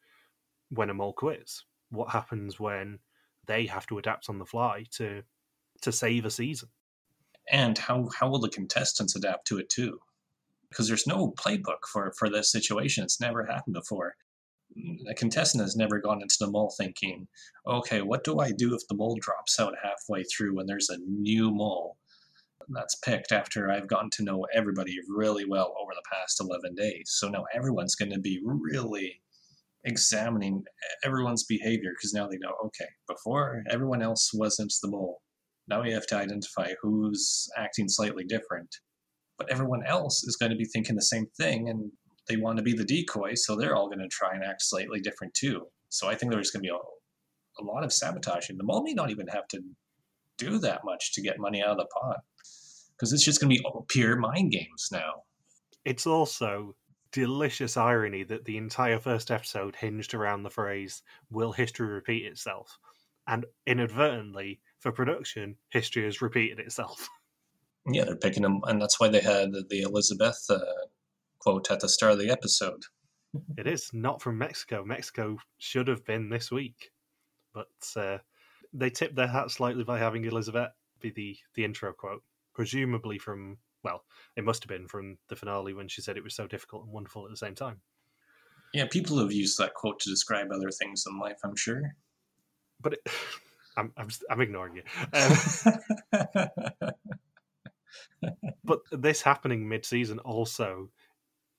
when 0.69 0.89
a 0.89 0.93
mole 0.93 1.13
quits. 1.13 1.63
What 1.89 2.09
happens 2.09 2.59
when 2.59 2.99
they 3.45 3.65
have 3.67 3.87
to 3.87 3.97
adapt 3.97 4.29
on 4.29 4.37
the 4.37 4.45
fly 4.45 4.83
to 4.97 5.23
to 5.81 5.91
save 5.93 6.25
a 6.25 6.31
season. 6.31 6.69
And 7.49 7.77
how 7.77 8.09
how 8.19 8.29
will 8.29 8.39
the 8.39 8.49
contestants 8.49 9.15
adapt 9.15 9.47
to 9.47 9.59
it 9.59 9.69
too? 9.69 10.01
Because 10.69 10.87
there's 10.87 11.07
no 11.07 11.31
playbook 11.31 11.85
for 11.91 12.11
for 12.17 12.29
this 12.29 12.51
situation. 12.51 13.03
It's 13.03 13.21
never 13.21 13.45
happened 13.45 13.75
before 13.75 14.15
mm, 14.77 14.97
a 15.09 15.13
contestant 15.13 15.63
has 15.63 15.75
never 15.75 15.99
gone 15.99 16.21
into 16.21 16.37
the 16.39 16.51
mole 16.51 16.73
thinking, 16.77 17.27
okay, 17.67 18.01
what 18.01 18.23
do 18.23 18.39
I 18.39 18.51
do 18.51 18.75
if 18.75 18.81
the 18.87 18.95
mole 18.95 19.17
drops 19.21 19.59
out 19.59 19.75
halfway 19.81 20.23
through 20.23 20.55
when 20.55 20.65
there's 20.65 20.89
a 20.89 20.97
new 21.07 21.51
mole 21.51 21.97
that's 22.69 22.95
picked 22.95 23.31
after 23.31 23.71
I've 23.71 23.87
gotten 23.87 24.09
to 24.11 24.23
know 24.23 24.45
everybody 24.53 24.97
really 25.07 25.45
well 25.45 25.73
over 25.81 25.91
the 25.93 26.03
past 26.11 26.41
11 26.41 26.75
days? 26.75 27.11
So 27.15 27.29
now 27.29 27.45
everyone's 27.53 27.95
going 27.95 28.11
to 28.11 28.19
be 28.19 28.41
really 28.43 29.21
examining 29.87 30.63
everyone's 31.03 31.45
behavior 31.45 31.91
because 31.91 32.13
now 32.13 32.27
they 32.27 32.37
know, 32.37 32.53
okay, 32.65 32.89
before 33.07 33.63
everyone 33.69 34.01
else 34.01 34.31
wasn't 34.33 34.73
the 34.81 34.89
mole. 34.89 35.21
Now 35.67 35.81
we 35.81 35.91
have 35.91 36.07
to 36.07 36.17
identify 36.17 36.73
who's 36.81 37.49
acting 37.57 37.89
slightly 37.89 38.23
different. 38.23 38.75
But 39.37 39.51
everyone 39.51 39.85
else 39.85 40.23
is 40.23 40.35
going 40.35 40.51
to 40.51 40.57
be 40.57 40.65
thinking 40.65 40.95
the 40.95 41.01
same 41.01 41.27
thing 41.37 41.69
and 41.69 41.91
they 42.27 42.37
want 42.37 42.57
to 42.57 42.63
be 42.63 42.73
the 42.73 42.83
decoy, 42.83 43.35
so 43.35 43.55
they're 43.55 43.75
all 43.75 43.87
going 43.87 43.99
to 43.99 44.07
try 44.07 44.33
and 44.33 44.43
act 44.43 44.61
slightly 44.61 44.99
different 44.99 45.33
too. 45.33 45.67
So 45.89 46.07
I 46.07 46.15
think 46.15 46.31
there's 46.31 46.51
going 46.51 46.63
to 46.63 46.67
be 46.67 46.75
a, 46.75 47.61
a 47.61 47.63
lot 47.63 47.83
of 47.83 47.93
sabotaging. 47.93 48.57
The 48.57 48.63
mall 48.63 48.83
may 48.83 48.93
not 48.93 49.09
even 49.09 49.27
have 49.27 49.47
to 49.49 49.61
do 50.37 50.59
that 50.59 50.81
much 50.83 51.13
to 51.13 51.21
get 51.21 51.39
money 51.39 51.63
out 51.63 51.71
of 51.71 51.77
the 51.77 51.85
pot 51.85 52.17
because 52.95 53.13
it's 53.13 53.23
just 53.23 53.39
going 53.39 53.55
to 53.55 53.61
be 53.61 53.69
pure 53.89 54.17
mind 54.17 54.51
games 54.51 54.89
now. 54.91 55.23
It's 55.85 56.07
also 56.07 56.75
delicious 57.11 57.77
irony 57.77 58.23
that 58.23 58.45
the 58.45 58.57
entire 58.57 58.99
first 58.99 59.31
episode 59.31 59.75
hinged 59.75 60.13
around 60.13 60.43
the 60.43 60.49
phrase 60.49 61.01
"Will 61.29 61.53
history 61.53 61.87
repeat 61.87 62.25
itself?" 62.25 62.77
and 63.27 63.45
inadvertently, 63.65 64.61
for 64.79 64.91
production, 64.91 65.57
history 65.69 66.05
has 66.05 66.21
repeated 66.21 66.59
itself. 66.59 67.07
Yeah, 67.89 68.05
they're 68.05 68.15
picking 68.15 68.43
them, 68.43 68.61
and 68.65 68.81
that's 68.81 68.99
why 68.99 69.07
they 69.07 69.21
had 69.21 69.51
the 69.69 69.81
Elizabeth 69.81 70.43
uh, 70.49 70.59
quote 71.39 71.71
at 71.71 71.79
the 71.79 71.89
start 71.89 72.13
of 72.13 72.19
the 72.19 72.29
episode. 72.29 72.83
It 73.57 73.67
is 73.67 73.89
not 73.93 74.21
from 74.21 74.37
Mexico. 74.37 74.83
Mexico 74.83 75.37
should 75.57 75.87
have 75.87 76.03
been 76.05 76.29
this 76.29 76.51
week, 76.51 76.91
but 77.53 77.67
uh, 77.95 78.17
they 78.73 78.89
tipped 78.89 79.15
their 79.15 79.27
hat 79.27 79.51
slightly 79.51 79.83
by 79.83 79.99
having 79.99 80.25
Elizabeth 80.25 80.71
be 80.99 81.11
the, 81.11 81.37
the 81.55 81.63
intro 81.63 81.93
quote, 81.93 82.23
presumably 82.53 83.17
from, 83.17 83.57
well, 83.83 84.03
it 84.35 84.43
must 84.43 84.63
have 84.63 84.69
been 84.69 84.87
from 84.87 85.17
the 85.29 85.35
finale 85.35 85.73
when 85.73 85.87
she 85.87 86.01
said 86.01 86.17
it 86.17 86.23
was 86.23 86.35
so 86.35 86.47
difficult 86.47 86.83
and 86.83 86.91
wonderful 86.91 87.23
at 87.25 87.31
the 87.31 87.37
same 87.37 87.55
time. 87.55 87.79
Yeah, 88.73 88.85
people 88.87 89.17
have 89.19 89.31
used 89.31 89.57
that 89.59 89.73
quote 89.75 89.99
to 90.01 90.09
describe 90.09 90.47
other 90.51 90.71
things 90.71 91.05
in 91.07 91.19
life, 91.19 91.37
I'm 91.43 91.55
sure. 91.55 91.95
But 92.81 92.93
it, 92.93 92.99
I'm, 93.77 93.93
I'm, 93.95 94.09
I'm 94.29 94.41
ignoring 94.41 94.75
you. 94.75 94.83
Um, 95.13 96.91
but 98.63 98.79
this 98.91 99.21
happening 99.21 99.67
mid 99.67 99.85
season 99.85 100.19
also 100.19 100.89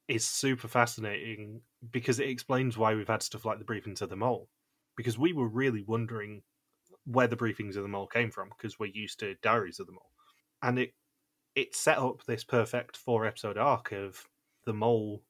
is 0.09 0.27
super 0.27 0.69
fascinating 0.69 1.61
because 1.91 2.19
it 2.19 2.29
explains 2.29 2.79
why 2.79 2.95
we've 2.95 3.09
had 3.09 3.23
stuff 3.23 3.45
like 3.45 3.59
the 3.59 3.65
briefing 3.65 3.95
to 3.97 4.07
the 4.07 4.17
mole. 4.17 4.49
Because 4.97 5.19
we 5.19 5.33
were 5.33 5.49
really 5.49 5.85
wondering 5.87 6.43
where 7.05 7.29
the 7.29 7.37
briefings 7.37 7.77
of 7.77 7.83
the 7.83 7.89
mole 7.89 8.07
came 8.07 8.31
from 8.31 8.49
because 8.49 8.79
we're 8.79 8.91
used 8.93 9.21
to 9.21 9.37
diaries 9.43 9.79
of 9.79 9.87
the 9.87 9.93
mole, 9.93 10.11
and 10.63 10.79
it 10.79 10.93
it 11.55 11.75
set 11.75 11.99
up 11.99 12.25
this 12.25 12.45
perfect 12.45 12.97
four 12.97 13.27
episode 13.27 13.59
arc 13.59 13.93
of 13.93 14.27
the 14.65 14.73
mole 14.73 15.23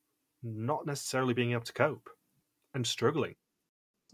not 0.42 0.86
necessarily 0.86 1.34
being 1.34 1.52
able 1.52 1.62
to 1.62 1.72
cope 1.72 2.08
and 2.74 2.86
struggling. 2.86 3.34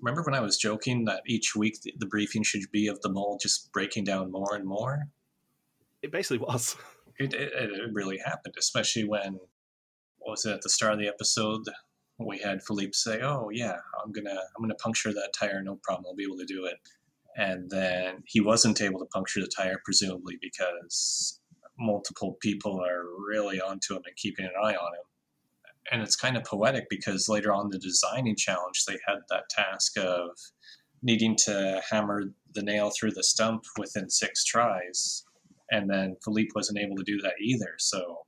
Remember 0.00 0.22
when 0.22 0.34
I 0.34 0.40
was 0.40 0.56
joking 0.56 1.04
that 1.04 1.22
each 1.26 1.54
week 1.54 1.80
the, 1.82 1.92
the 1.98 2.06
briefing 2.06 2.42
should 2.42 2.62
be 2.72 2.88
of 2.88 3.00
the 3.02 3.08
mole 3.10 3.38
just 3.40 3.72
breaking 3.72 4.04
down 4.04 4.30
more 4.30 4.54
and 4.54 4.66
more? 4.66 5.08
It 6.04 6.12
basically 6.12 6.38
was. 6.38 6.76
It, 7.16 7.32
it, 7.32 7.52
it 7.52 7.92
really 7.92 8.18
happened, 8.18 8.56
especially 8.58 9.04
when 9.04 9.34
what 10.18 10.30
was 10.32 10.44
it 10.44 10.52
at 10.52 10.62
the 10.62 10.68
start 10.68 10.94
of 10.94 10.98
the 10.98 11.06
episode? 11.06 11.62
We 12.18 12.38
had 12.38 12.60
Philippe 12.60 12.90
say, 12.94 13.20
"Oh 13.22 13.50
yeah, 13.52 13.76
I'm 14.04 14.10
gonna 14.10 14.32
I'm 14.34 14.62
gonna 14.64 14.74
puncture 14.74 15.12
that 15.12 15.30
tire, 15.32 15.62
no 15.62 15.78
problem. 15.84 16.06
I'll 16.08 16.16
be 16.16 16.24
able 16.24 16.38
to 16.38 16.44
do 16.44 16.64
it." 16.64 16.74
And 17.36 17.70
then 17.70 18.24
he 18.26 18.40
wasn't 18.40 18.80
able 18.80 18.98
to 18.98 19.06
puncture 19.06 19.40
the 19.40 19.46
tire, 19.46 19.80
presumably 19.84 20.38
because 20.40 21.38
multiple 21.78 22.36
people 22.40 22.80
are 22.84 23.04
really 23.28 23.60
onto 23.60 23.94
him 23.94 24.02
and 24.06 24.16
keeping 24.16 24.46
an 24.46 24.52
eye 24.60 24.74
on 24.74 24.94
him. 24.94 25.06
And 25.92 26.02
it's 26.02 26.16
kind 26.16 26.36
of 26.36 26.42
poetic 26.42 26.86
because 26.90 27.28
later 27.28 27.52
on 27.52 27.70
the 27.70 27.78
designing 27.78 28.34
challenge, 28.34 28.86
they 28.88 28.98
had 29.06 29.18
that 29.30 29.48
task 29.50 29.96
of 29.98 30.30
needing 31.00 31.36
to 31.44 31.80
hammer 31.88 32.24
the 32.54 32.62
nail 32.62 32.90
through 32.90 33.12
the 33.12 33.22
stump 33.22 33.62
within 33.78 34.10
six 34.10 34.42
tries. 34.42 35.23
And 35.70 35.88
then 35.88 36.16
Philippe 36.24 36.50
wasn't 36.54 36.78
able 36.78 36.96
to 36.96 37.04
do 37.04 37.18
that 37.22 37.34
either. 37.40 37.74
So 37.78 38.26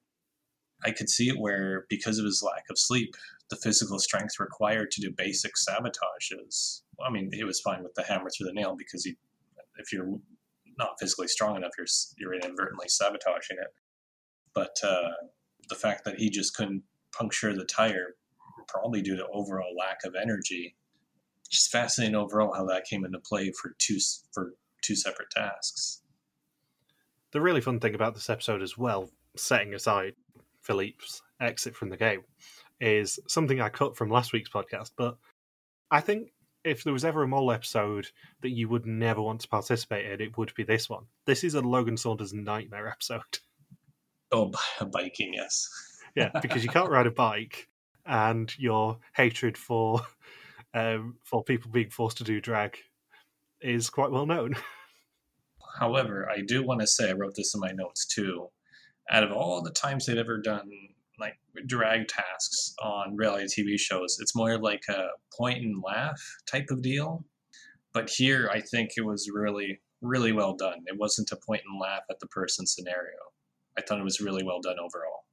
I 0.85 0.90
could 0.90 1.09
see 1.09 1.29
it 1.29 1.38
where, 1.38 1.87
because 1.88 2.18
of 2.18 2.25
his 2.25 2.42
lack 2.42 2.64
of 2.70 2.79
sleep, 2.79 3.14
the 3.51 3.57
physical 3.57 3.99
strength 3.99 4.38
required 4.40 4.90
to 4.92 5.01
do 5.01 5.11
basic 5.16 5.53
sabotages. 5.55 6.83
I 7.05 7.11
mean, 7.11 7.31
he 7.33 7.44
was 7.44 7.61
fine 7.61 7.83
with 7.83 7.94
the 7.94 8.03
hammer 8.05 8.31
through 8.31 8.46
the 8.46 8.53
nail 8.53 8.75
because 8.77 9.05
he, 9.05 9.16
if 9.79 9.92
you're 9.92 10.18
not 10.79 10.96
physically 11.01 11.29
strong 11.29 11.57
enough, 11.57 11.72
you're 11.79 11.87
you're 12.18 12.35
inadvertently 12.35 12.88
sabotaging 12.88 13.59
it. 13.59 13.72
But 14.55 14.77
uh, 14.83 15.11
the 15.68 15.75
fact 15.75 16.05
that 16.05 16.18
he 16.18 16.31
just 16.31 16.55
couldn't 16.55 16.83
puncture 17.16 17.55
the 17.55 17.64
tire, 17.64 18.16
probably 18.68 19.03
due 19.03 19.16
to 19.16 19.27
overall 19.29 19.75
lack 19.79 19.99
of 20.05 20.14
energy, 20.20 20.77
just 21.51 21.70
fascinating 21.70 22.16
overall 22.16 22.55
how 22.55 22.64
that 22.66 22.85
came 22.85 23.05
into 23.05 23.18
play 23.20 23.53
for 23.53 23.75
two 23.79 23.99
for 24.33 24.55
two 24.83 24.96
separate 24.96 25.31
tasks. 25.31 26.03
The 27.32 27.40
really 27.40 27.60
fun 27.60 27.80
thing 27.80 27.94
about 27.94 28.14
this 28.14 28.30
episode 28.30 28.62
as 28.62 28.78
well, 28.78 29.10
setting 29.36 29.74
aside 29.74 30.14
Philippe's 30.62 31.22
exit 31.40 31.74
from 31.74 31.90
the 31.90 31.96
game 31.96 32.22
is 32.80 33.18
something 33.28 33.60
I 33.60 33.68
cut 33.68 33.96
from 33.96 34.10
last 34.10 34.32
week's 34.32 34.50
podcast. 34.50 34.92
But 34.96 35.16
I 35.90 36.00
think 36.00 36.32
if 36.64 36.82
there 36.82 36.92
was 36.92 37.04
ever 37.04 37.22
a 37.22 37.28
mole 37.28 37.52
episode 37.52 38.08
that 38.42 38.50
you 38.50 38.68
would 38.68 38.86
never 38.86 39.22
want 39.22 39.40
to 39.42 39.48
participate 39.48 40.10
in, 40.10 40.20
it 40.20 40.36
would 40.36 40.52
be 40.54 40.64
this 40.64 40.90
one. 40.90 41.04
This 41.24 41.44
is 41.44 41.54
a 41.54 41.60
Logan 41.60 41.96
Saunders 41.96 42.32
nightmare 42.32 42.88
episode. 42.88 43.22
Oh, 44.32 44.50
biking, 44.90 45.34
yes. 45.34 45.70
yeah, 46.16 46.30
because 46.42 46.64
you 46.64 46.68
can't 46.68 46.90
ride 46.90 47.06
a 47.06 47.12
bike, 47.12 47.68
and 48.04 48.52
your 48.58 48.98
hatred 49.14 49.56
for 49.56 50.00
um, 50.74 51.14
for 51.22 51.44
people 51.44 51.70
being 51.70 51.90
forced 51.90 52.18
to 52.18 52.24
do 52.24 52.40
drag 52.40 52.76
is 53.60 53.88
quite 53.88 54.10
well 54.10 54.26
known. 54.26 54.56
However, 55.78 56.28
I 56.30 56.40
do 56.40 56.64
want 56.64 56.80
to 56.80 56.86
say 56.86 57.10
I 57.10 57.12
wrote 57.12 57.34
this 57.36 57.54
in 57.54 57.60
my 57.60 57.72
notes 57.72 58.06
too 58.06 58.48
out 59.10 59.22
of 59.22 59.32
all 59.32 59.62
the 59.62 59.70
times 59.70 60.06
they've 60.06 60.16
ever 60.16 60.38
done 60.38 60.68
like 61.18 61.34
drag 61.66 62.08
tasks 62.08 62.74
on 62.82 63.16
reality 63.16 63.46
TV 63.62 63.78
shows, 63.78 64.18
it's 64.20 64.34
more 64.36 64.58
like 64.58 64.82
a 64.88 65.06
point 65.36 65.64
and 65.64 65.82
laugh 65.82 66.20
type 66.50 66.66
of 66.70 66.82
deal. 66.82 67.24
But 67.94 68.10
here, 68.10 68.50
I 68.52 68.60
think 68.60 68.90
it 68.96 69.06
was 69.06 69.30
really, 69.32 69.80
really 70.02 70.32
well 70.32 70.54
done. 70.54 70.80
It 70.86 70.98
wasn't 70.98 71.32
a 71.32 71.36
point 71.36 71.62
and 71.66 71.80
laugh 71.80 72.02
at 72.10 72.20
the 72.20 72.26
person 72.26 72.66
scenario. 72.66 73.16
I 73.78 73.80
thought 73.80 73.98
it 73.98 74.04
was 74.04 74.20
really 74.20 74.44
well 74.44 74.60
done 74.60 74.76
overall. 74.78 75.24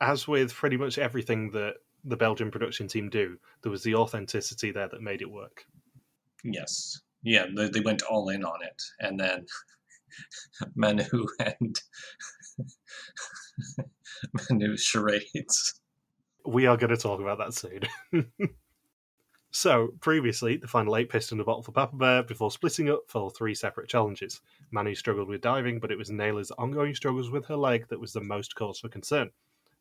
As 0.00 0.26
with 0.26 0.52
pretty 0.52 0.76
much 0.76 0.98
everything 0.98 1.50
that 1.52 1.74
the 2.02 2.16
Belgian 2.16 2.50
production 2.50 2.88
team 2.88 3.08
do, 3.08 3.36
there 3.62 3.70
was 3.70 3.84
the 3.84 3.94
authenticity 3.94 4.72
there 4.72 4.88
that 4.88 5.02
made 5.02 5.22
it 5.22 5.30
work. 5.30 5.64
Yes. 6.42 7.00
Yeah, 7.22 7.46
they, 7.54 7.68
they 7.68 7.80
went 7.80 8.02
all 8.02 8.30
in 8.30 8.42
on 8.42 8.64
it. 8.64 8.82
And 8.98 9.20
then 9.20 9.46
Manu 10.74 11.26
and 11.38 11.80
Manu 14.50 14.76
charades. 14.76 15.80
We 16.46 16.66
are 16.66 16.76
going 16.76 16.90
to 16.90 16.96
talk 16.96 17.20
about 17.20 17.38
that 17.38 17.54
soon. 17.54 17.82
so, 19.50 19.88
previously, 20.00 20.56
the 20.56 20.68
final 20.68 20.96
eight 20.96 21.10
pistoned 21.10 21.40
a 21.40 21.44
bottle 21.44 21.62
for 21.62 21.72
Papa 21.72 21.96
Bear 21.96 22.22
before 22.22 22.50
splitting 22.50 22.90
up 22.90 23.02
for 23.08 23.30
three 23.30 23.54
separate 23.54 23.88
challenges. 23.88 24.40
Manu 24.70 24.94
struggled 24.94 25.28
with 25.28 25.42
diving, 25.42 25.80
but 25.80 25.92
it 25.92 25.98
was 25.98 26.10
Naylor's 26.10 26.50
ongoing 26.52 26.94
struggles 26.94 27.30
with 27.30 27.46
her 27.46 27.56
leg 27.56 27.88
that 27.88 28.00
was 28.00 28.12
the 28.12 28.20
most 28.20 28.54
cause 28.54 28.80
for 28.80 28.88
concern. 28.88 29.30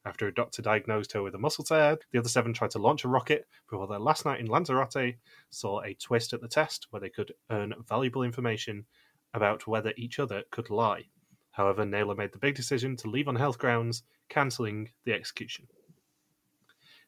After 0.06 0.28
a 0.28 0.34
doctor 0.34 0.62
diagnosed 0.62 1.12
her 1.12 1.22
with 1.22 1.36
a 1.36 1.40
muscle 1.40 1.64
tear, 1.64 1.98
the 2.12 2.20
other 2.20 2.30
seven 2.30 2.54
tried 2.54 2.72
to 2.72 2.80
launch 2.80 3.04
a 3.04 3.10
rocket 3.10 3.48
before 3.70 3.86
their 3.86 4.00
last 4.00 4.26
night 4.26 4.40
in 4.40 4.48
Lanzarote 4.48 5.18
saw 5.50 5.82
a 5.82 5.94
twist 5.94 6.32
at 6.32 6.40
the 6.40 6.48
test 6.48 6.88
where 6.90 7.02
they 7.02 7.10
could 7.10 7.34
earn 7.50 7.74
valuable 7.86 8.24
information 8.24 8.86
about 9.34 9.68
whether 9.68 9.94
each 9.98 10.20
other 10.20 10.44
could 10.52 10.70
lie. 10.70 11.06
However, 11.52 11.86
Naylor 11.86 12.16
made 12.16 12.32
the 12.32 12.40
big 12.40 12.56
decision 12.56 12.96
to 12.98 13.10
leave 13.10 13.28
on 13.28 13.36
health 13.36 13.58
grounds, 13.58 14.04
cancelling 14.30 14.90
the 15.06 15.14
execution. 15.14 15.68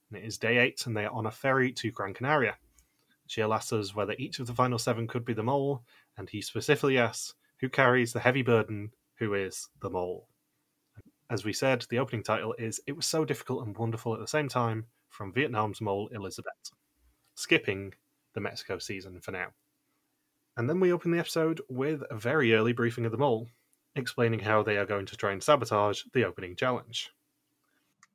And 0.10 0.21
it 0.21 0.25
is 0.25 0.38
day 0.38 0.57
eight, 0.57 0.86
and 0.86 0.95
they 0.95 1.05
are 1.05 1.13
on 1.13 1.25
a 1.25 1.31
ferry 1.31 1.71
to 1.73 1.91
Gran 1.91 2.13
Canaria. 2.13 2.57
Gilles 3.29 3.53
asks 3.53 3.71
us 3.71 3.95
whether 3.95 4.13
each 4.17 4.39
of 4.39 4.47
the 4.47 4.53
final 4.53 4.77
seven 4.77 5.07
could 5.07 5.23
be 5.23 5.34
the 5.34 5.43
mole, 5.43 5.84
and 6.17 6.29
he 6.29 6.41
specifically 6.41 6.97
asks 6.97 7.34
who 7.60 7.69
carries 7.69 8.12
the 8.12 8.19
heavy 8.19 8.41
burden, 8.41 8.91
who 9.19 9.34
is 9.34 9.69
the 9.81 9.89
mole. 9.89 10.27
As 11.29 11.45
we 11.45 11.53
said, 11.53 11.86
the 11.89 11.99
opening 11.99 12.23
title 12.23 12.53
is 12.60 12.81
It 12.88 12.91
Was 12.91 13.05
So 13.05 13.23
Difficult 13.23 13.65
and 13.65 13.77
Wonderful 13.77 14.13
at 14.13 14.19
the 14.19 14.27
Same 14.27 14.49
Time 14.49 14.88
from 15.07 15.31
Vietnam's 15.31 15.79
Mole 15.79 16.10
Elizabeth, 16.12 16.71
skipping 17.36 17.93
the 18.34 18.41
Mexico 18.41 18.79
season 18.79 19.21
for 19.21 19.31
now. 19.31 19.53
And 20.57 20.69
then 20.69 20.79
we 20.79 20.91
open 20.91 21.11
the 21.11 21.19
episode 21.19 21.61
with 21.69 22.03
a 22.09 22.15
very 22.15 22.53
early 22.53 22.73
briefing 22.73 23.05
of 23.05 23.11
the 23.11 23.17
mole, 23.17 23.47
explaining 23.95 24.39
how 24.39 24.63
they 24.63 24.77
are 24.77 24.85
going 24.85 25.05
to 25.07 25.17
try 25.17 25.31
and 25.31 25.41
sabotage 25.41 26.03
the 26.13 26.25
opening 26.25 26.55
challenge. 26.55 27.11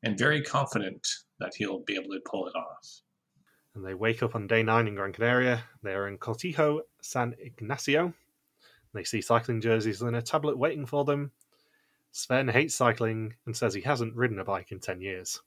And 0.02 0.18
very 0.18 0.42
confident 0.42 1.06
that 1.40 1.54
he'll 1.56 1.80
be 1.80 1.96
able 1.96 2.10
to 2.10 2.20
pull 2.24 2.46
it 2.46 2.54
off. 2.54 3.00
And 3.74 3.84
they 3.84 3.94
wake 3.94 4.22
up 4.22 4.34
on 4.34 4.46
day 4.46 4.62
nine 4.62 4.88
in 4.88 4.94
Gran 4.94 5.12
Canaria. 5.12 5.62
They 5.82 5.92
are 5.92 6.08
in 6.08 6.18
Cortijo 6.18 6.80
San 7.02 7.34
Ignacio. 7.38 8.14
They 8.94 9.04
see 9.04 9.20
cycling 9.20 9.60
jerseys 9.60 10.00
and 10.00 10.16
a 10.16 10.22
tablet 10.22 10.56
waiting 10.56 10.86
for 10.86 11.04
them. 11.04 11.32
Sven 12.12 12.48
hates 12.48 12.74
cycling 12.74 13.34
and 13.44 13.54
says 13.54 13.74
he 13.74 13.82
hasn't 13.82 14.14
ridden 14.14 14.38
a 14.38 14.44
bike 14.44 14.72
in 14.72 14.80
10 14.80 15.02
years. 15.02 15.42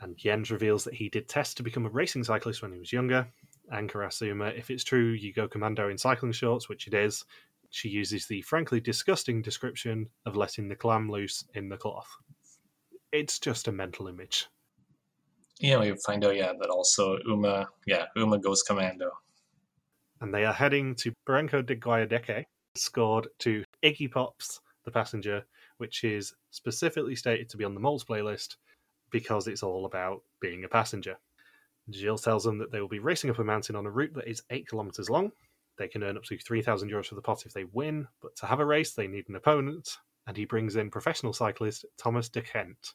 And 0.00 0.16
Jens 0.16 0.50
reveals 0.50 0.84
that 0.84 0.94
he 0.94 1.08
did 1.08 1.28
test 1.28 1.56
to 1.56 1.64
become 1.64 1.84
a 1.84 1.90
racing 1.90 2.22
cyclist 2.22 2.62
when 2.62 2.72
he 2.72 2.78
was 2.78 2.92
younger. 2.92 3.26
Anke 3.72 4.04
asks 4.04 4.22
Uma 4.22 4.46
if 4.46 4.70
it's 4.70 4.84
true 4.84 5.10
you 5.10 5.32
go 5.32 5.48
commando 5.48 5.88
in 5.88 5.98
cycling 5.98 6.32
shorts, 6.32 6.68
which 6.68 6.86
it 6.86 6.94
is. 6.94 7.24
She 7.70 7.88
uses 7.88 8.26
the 8.26 8.42
frankly 8.42 8.80
disgusting 8.80 9.42
description 9.42 10.08
of 10.26 10.36
letting 10.36 10.68
the 10.68 10.74
clam 10.74 11.08
loose 11.08 11.44
in 11.54 11.68
the 11.68 11.76
cloth. 11.76 12.08
It's 13.12 13.38
just 13.38 13.68
a 13.68 13.72
mental 13.72 14.08
image. 14.08 14.48
Yeah, 15.60 15.78
we 15.78 15.94
find 16.04 16.24
out, 16.24 16.36
yeah, 16.36 16.52
that 16.58 16.70
also 16.70 17.18
Uma, 17.26 17.68
yeah, 17.86 18.06
Uma 18.16 18.38
goes 18.38 18.62
commando. 18.62 19.10
And 20.20 20.34
they 20.34 20.44
are 20.44 20.52
heading 20.52 20.94
to 20.96 21.12
Barranco 21.28 21.64
de 21.64 21.76
Guayadeque, 21.76 22.46
scored 22.74 23.28
to 23.40 23.62
Iggy 23.84 24.10
Pops, 24.10 24.60
the 24.84 24.90
passenger, 24.90 25.44
which 25.78 26.02
is 26.02 26.34
specifically 26.50 27.14
stated 27.14 27.48
to 27.50 27.56
be 27.56 27.64
on 27.64 27.74
the 27.74 27.80
Moles 27.80 28.04
playlist 28.04 28.56
because 29.10 29.46
it's 29.46 29.62
all 29.62 29.86
about 29.86 30.22
being 30.40 30.64
a 30.64 30.68
passenger. 30.68 31.16
Gilles 31.94 32.22
tells 32.22 32.44
them 32.44 32.58
that 32.58 32.70
they 32.70 32.80
will 32.80 32.88
be 32.88 32.98
racing 32.98 33.30
up 33.30 33.38
a 33.38 33.44
mountain 33.44 33.76
on 33.76 33.86
a 33.86 33.90
route 33.90 34.14
that 34.14 34.28
is 34.28 34.42
8 34.50 34.68
kilometres 34.68 35.10
long. 35.10 35.32
They 35.78 35.88
can 35.88 36.02
earn 36.02 36.16
up 36.16 36.24
to 36.24 36.38
3,000 36.38 36.90
euros 36.90 37.06
for 37.06 37.14
the 37.14 37.22
pot 37.22 37.46
if 37.46 37.52
they 37.52 37.64
win, 37.64 38.06
but 38.20 38.36
to 38.36 38.46
have 38.46 38.60
a 38.60 38.66
race, 38.66 38.92
they 38.92 39.06
need 39.06 39.28
an 39.28 39.36
opponent, 39.36 39.96
and 40.26 40.36
he 40.36 40.44
brings 40.44 40.76
in 40.76 40.90
professional 40.90 41.32
cyclist 41.32 41.86
Thomas 41.96 42.28
De 42.28 42.42
Gendt. 42.42 42.94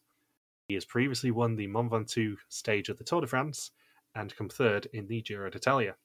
He 0.68 0.74
has 0.76 0.86
previously 0.86 1.32
won 1.32 1.56
the 1.56 1.68
Mont 1.68 1.92
Ventoux 1.92 2.38
stage 2.50 2.90
of 2.90 2.98
the 2.98 3.04
Tour 3.04 3.22
de 3.22 3.28
France 3.28 3.72
and 4.16 4.36
come 4.36 4.50
third 4.50 4.88
in 4.94 5.08
the 5.08 5.22
Giro 5.22 5.50
d'Italia. 5.50 5.96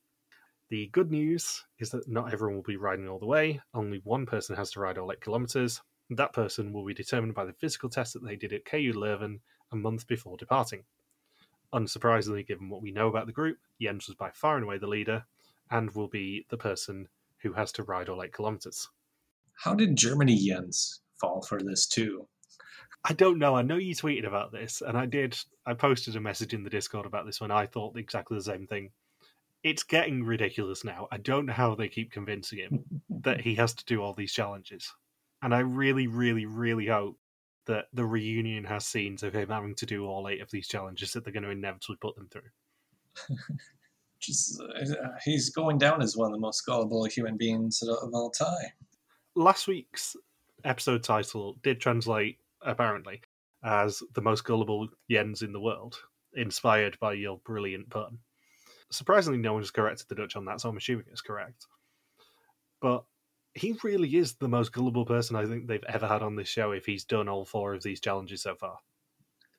The 0.69 0.89
good 0.89 1.11
news 1.11 1.65
is 1.79 1.91
that 1.91 2.09
not 2.09 2.33
everyone 2.33 2.57
will 2.57 2.63
be 2.63 2.77
riding 2.77 3.09
all 3.09 3.19
the 3.19 3.27
way. 3.27 3.61
Only 3.75 4.01
one 4.05 4.27
person 4.27 4.57
has 4.57 4.71
to 4.73 4.81
ride 4.81 4.99
all 4.99 5.13
8 5.13 5.21
kilometres. 5.21 5.81
That 6.11 6.33
person 6.33 6.73
will 6.73 6.85
be 6.85 6.95
determined 6.95 7.35
by 7.35 7.45
the 7.45 7.53
physical 7.53 7.89
test 7.89 8.15
that 8.15 8.25
they 8.25 8.37
did 8.37 8.53
at 8.53 8.65
KU 8.65 8.93
Leuven 8.95 9.41
a 9.73 9.77
month 9.77 10.07
before 10.07 10.37
departing. 10.37 10.85
Unsurprisingly, 11.73 12.47
given 12.47 12.69
what 12.69 12.83
we 12.83 12.91
know 12.91 13.09
about 13.09 13.27
the 13.27 13.33
group, 13.33 13.59
Jens 13.81 14.09
was 14.09 14.17
by 14.17 14.31
far 14.31 14.57
and 14.57 14.65
away 14.65 14.79
the 14.79 14.87
leader 14.87 15.25
and 15.71 15.91
will 15.95 16.09
be 16.09 16.47
the 16.51 16.57
person 16.57 17.09
who 17.39 17.53
has 17.53 17.71
to 17.73 17.85
ride 17.85 18.09
all 18.09 18.23
8 18.23 18.35
kilometres. 18.35 18.89
How 19.55 19.75
did 19.75 19.97
Germany 19.97 20.37
Jens 20.37 21.01
fall 21.21 21.43
for 21.43 21.61
this 21.63 21.87
too? 21.87 22.27
I 23.05 23.13
don't 23.15 23.39
know. 23.39 23.55
I 23.55 23.63
know 23.63 23.77
you 23.77 23.95
tweeted 23.95 24.27
about 24.27 24.53
this, 24.53 24.83
and 24.83 24.99
I 24.99 25.07
did. 25.07 25.39
I 25.65 25.75
posted 25.75 26.17
a 26.17 26.21
message 26.21 26.53
in 26.53 26.65
the 26.65 26.71
Discord 26.71 27.07
about 27.07 27.25
this 27.25 27.41
when 27.41 27.51
I 27.51 27.67
thought 27.67 27.97
exactly 27.97 28.37
the 28.37 28.45
same 28.45 28.67
thing. 28.67 28.91
It's 29.63 29.83
getting 29.83 30.25
ridiculous 30.25 30.85
now. 30.85 31.07
I 31.11 31.19
don't 31.19 31.47
know 31.47 31.53
how 31.53 31.75
they 31.75 31.89
keep 31.89 32.11
convincing 32.13 32.59
him 32.59 32.85
that 33.09 33.41
he 33.41 33.55
has 33.55 33.75
to 33.75 33.85
do 33.85 34.03
all 34.03 34.15
these 34.15 34.33
challenges. 34.33 34.93
And 35.43 35.55
I 35.55 35.61
really, 35.61 36.07
really, 36.07 36.47
really 36.47 36.87
hope 36.87 37.19
that 37.67 37.87
the 37.93 38.05
reunion 38.05 38.65
has 38.65 38.87
scenes 38.87 39.23
of 39.23 39.35
him 39.35 39.49
having 39.49 39.75
to 39.77 39.87
do 39.87 40.07
all 40.07 40.29
eight 40.29 40.41
of 40.41 40.51
these 40.51 40.69
challenges 40.69 41.13
that 41.13 41.25
they're 41.25 41.33
going 41.33 41.43
to 41.43 41.51
inevitably 41.51 41.97
put 42.01 42.17
them 42.17 42.29
through. 42.31 43.37
Just 44.21 44.61
uh, 44.61 45.09
he's 45.25 45.51
going 45.51 45.79
down 45.79 46.03
as 46.03 46.17
one 46.17 46.27
of 46.27 46.33
the 46.33 46.41
most 46.41 46.67
gullible 46.67 47.05
human 47.05 47.37
beings 47.37 47.83
of 47.83 48.13
all 48.13 48.31
time. 48.31 48.71
Last 49.35 49.67
week's 49.67 50.15
episode 50.65 51.03
title 51.03 51.57
did 51.63 51.81
translate 51.81 52.39
apparently, 52.63 53.23
as 53.65 54.03
the 54.15 54.21
most 54.21 54.45
gullible 54.45 54.89
yens 55.11 55.43
in 55.43 55.53
the 55.53 55.61
world, 55.61 55.97
inspired 56.35 56.99
by 57.01 57.15
your 57.15 57.39
brilliant 57.45 57.89
pun. 57.89 58.19
Surprisingly, 58.91 59.39
no 59.39 59.55
one 59.55 59.63
has 59.63 59.71
corrected 59.71 60.09
the 60.09 60.15
Dutch 60.15 60.37
on 60.37 60.45
that, 60.47 60.61
so 60.61 60.69
I'm 60.69 60.77
assuming 60.77 61.07
it's 61.11 61.21
correct. 61.21 61.67
But 62.83 63.05
he 63.55 63.77
really 63.83 64.17
is 64.17 64.35
the 64.35 64.49
most 64.49 64.73
gullible 64.73 65.05
person 65.05 65.37
I 65.37 65.47
think 65.47 65.67
they've 65.67 65.85
ever 65.89 66.07
had 66.07 66.23
on 66.23 66.37
this 66.37 66.49
show 66.49 66.73
if 66.73 66.87
he's 66.87 67.05
done 67.05 67.29
all 67.29 67.45
four 67.45 67.75
of 67.75 67.83
these 67.83 68.01
challenges 68.01 68.43
so 68.43 68.55
far. 68.55 68.79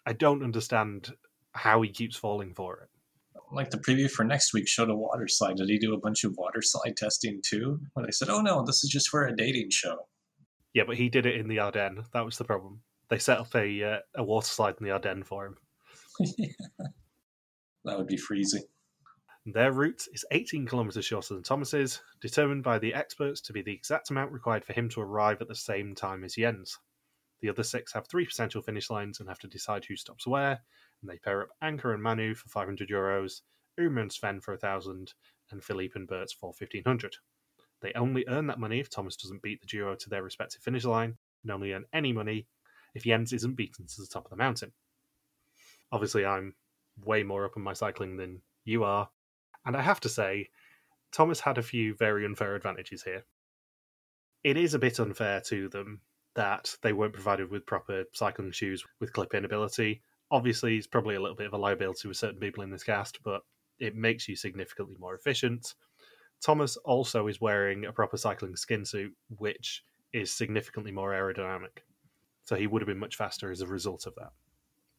I 0.05 0.13
don't 0.13 0.43
understand 0.43 1.09
how 1.53 1.81
he 1.81 1.89
keeps 1.89 2.15
falling 2.15 2.53
for 2.53 2.79
it. 2.79 2.89
Like 3.51 3.69
the 3.69 3.77
preview 3.77 4.09
for 4.09 4.23
next 4.23 4.53
week 4.53 4.67
showed 4.67 4.89
a 4.89 4.95
water 4.95 5.27
slide. 5.27 5.57
Did 5.57 5.69
he 5.69 5.77
do 5.77 5.93
a 5.93 5.99
bunch 5.99 6.23
of 6.23 6.35
water 6.37 6.61
slide 6.61 6.95
testing 6.95 7.41
too? 7.45 7.81
When 7.93 8.05
they 8.05 8.11
said, 8.11 8.29
"Oh 8.29 8.41
no, 8.41 8.63
this 8.63 8.83
is 8.83 8.89
just 8.89 9.09
for 9.09 9.27
a 9.27 9.35
dating 9.35 9.71
show." 9.71 10.07
Yeah, 10.73 10.83
but 10.87 10.95
he 10.95 11.09
did 11.09 11.25
it 11.25 11.35
in 11.35 11.49
the 11.49 11.59
Ardennes. 11.59 12.05
That 12.13 12.23
was 12.23 12.37
the 12.37 12.45
problem. 12.45 12.81
They 13.09 13.19
set 13.19 13.39
up 13.39 13.53
a 13.53 13.83
uh, 13.83 13.99
a 14.15 14.23
water 14.23 14.47
slide 14.47 14.75
in 14.79 14.85
the 14.85 14.93
Ardennes 14.93 15.27
for 15.27 15.47
him. 15.47 15.57
yeah. 16.37 16.47
That 17.83 17.97
would 17.97 18.07
be 18.07 18.17
freezing. 18.17 18.63
Their 19.43 19.71
route 19.71 20.07
is 20.13 20.23
18 20.29 20.67
kilometres 20.67 21.03
shorter 21.03 21.33
than 21.33 21.41
Thomas's, 21.41 21.99
determined 22.19 22.63
by 22.63 22.77
the 22.77 22.93
experts 22.93 23.41
to 23.41 23.53
be 23.53 23.63
the 23.63 23.73
exact 23.73 24.11
amount 24.11 24.31
required 24.31 24.63
for 24.63 24.73
him 24.73 24.87
to 24.89 25.01
arrive 25.01 25.41
at 25.41 25.47
the 25.47 25.55
same 25.55 25.95
time 25.95 26.23
as 26.23 26.35
Jens. 26.35 26.77
The 27.39 27.49
other 27.49 27.63
six 27.63 27.91
have 27.93 28.07
three 28.07 28.27
potential 28.27 28.61
finish 28.61 28.91
lines 28.91 29.19
and 29.19 29.27
have 29.27 29.39
to 29.39 29.47
decide 29.47 29.83
who 29.85 29.95
stops 29.95 30.27
where, 30.27 30.61
and 31.01 31.09
they 31.09 31.17
pair 31.17 31.41
up 31.41 31.49
Anke 31.59 31.91
and 31.91 32.03
Manu 32.03 32.35
for 32.35 32.49
500 32.49 32.87
euros, 32.87 33.41
Uma 33.79 34.01
and 34.01 34.13
Sven 34.13 34.41
for 34.41 34.53
1,000, 34.53 35.11
and 35.49 35.63
Philippe 35.63 35.93
and 35.95 36.07
Berts 36.07 36.33
for 36.33 36.53
1,500. 36.59 37.15
They 37.81 37.93
only 37.93 38.23
earn 38.27 38.45
that 38.45 38.59
money 38.59 38.79
if 38.79 38.91
Thomas 38.91 39.15
doesn't 39.15 39.41
beat 39.41 39.59
the 39.59 39.65
duo 39.65 39.95
to 39.95 40.09
their 40.09 40.21
respective 40.21 40.61
finish 40.61 40.85
line, 40.85 41.17
and 41.41 41.51
only 41.51 41.73
earn 41.73 41.85
any 41.91 42.13
money 42.13 42.45
if 42.93 43.05
Jens 43.05 43.33
isn't 43.33 43.55
beaten 43.55 43.87
to 43.87 44.01
the 44.01 44.07
top 44.07 44.25
of 44.25 44.29
the 44.29 44.37
mountain. 44.37 44.71
Obviously, 45.91 46.27
I'm 46.27 46.53
way 47.03 47.23
more 47.23 47.45
up 47.45 47.57
on 47.57 47.63
my 47.63 47.73
cycling 47.73 48.17
than 48.17 48.43
you 48.65 48.83
are, 48.83 49.09
and 49.65 49.75
I 49.75 49.81
have 49.81 49.99
to 50.01 50.09
say, 50.09 50.49
Thomas 51.11 51.39
had 51.39 51.57
a 51.57 51.63
few 51.63 51.95
very 51.95 52.25
unfair 52.25 52.55
advantages 52.55 53.03
here. 53.03 53.25
It 54.43 54.57
is 54.57 54.73
a 54.73 54.79
bit 54.79 54.99
unfair 54.99 55.41
to 55.41 55.69
them 55.69 56.01
that 56.35 56.75
they 56.81 56.93
weren't 56.93 57.13
provided 57.13 57.51
with 57.51 57.65
proper 57.65 58.05
cycling 58.13 58.51
shoes 58.51 58.83
with 58.99 59.13
clip 59.13 59.33
in 59.33 59.45
ability. 59.45 60.01
Obviously, 60.31 60.77
it's 60.77 60.87
probably 60.87 61.15
a 61.15 61.19
little 61.19 61.35
bit 61.35 61.47
of 61.47 61.53
a 61.53 61.57
liability 61.57 62.07
with 62.07 62.17
certain 62.17 62.39
people 62.39 62.63
in 62.63 62.69
this 62.69 62.83
cast, 62.83 63.21
but 63.23 63.41
it 63.79 63.95
makes 63.95 64.27
you 64.27 64.35
significantly 64.35 64.95
more 64.99 65.15
efficient. 65.15 65.75
Thomas 66.41 66.77
also 66.77 67.27
is 67.27 67.41
wearing 67.41 67.85
a 67.85 67.91
proper 67.91 68.17
cycling 68.17 68.55
skin 68.55 68.85
suit, 68.85 69.13
which 69.37 69.83
is 70.13 70.31
significantly 70.31 70.91
more 70.91 71.11
aerodynamic 71.11 71.81
so 72.43 72.55
he 72.55 72.67
would 72.67 72.81
have 72.81 72.87
been 72.87 72.99
much 72.99 73.15
faster 73.15 73.51
as 73.51 73.61
a 73.61 73.67
result 73.67 74.05
of 74.05 74.15
that. 74.15 74.31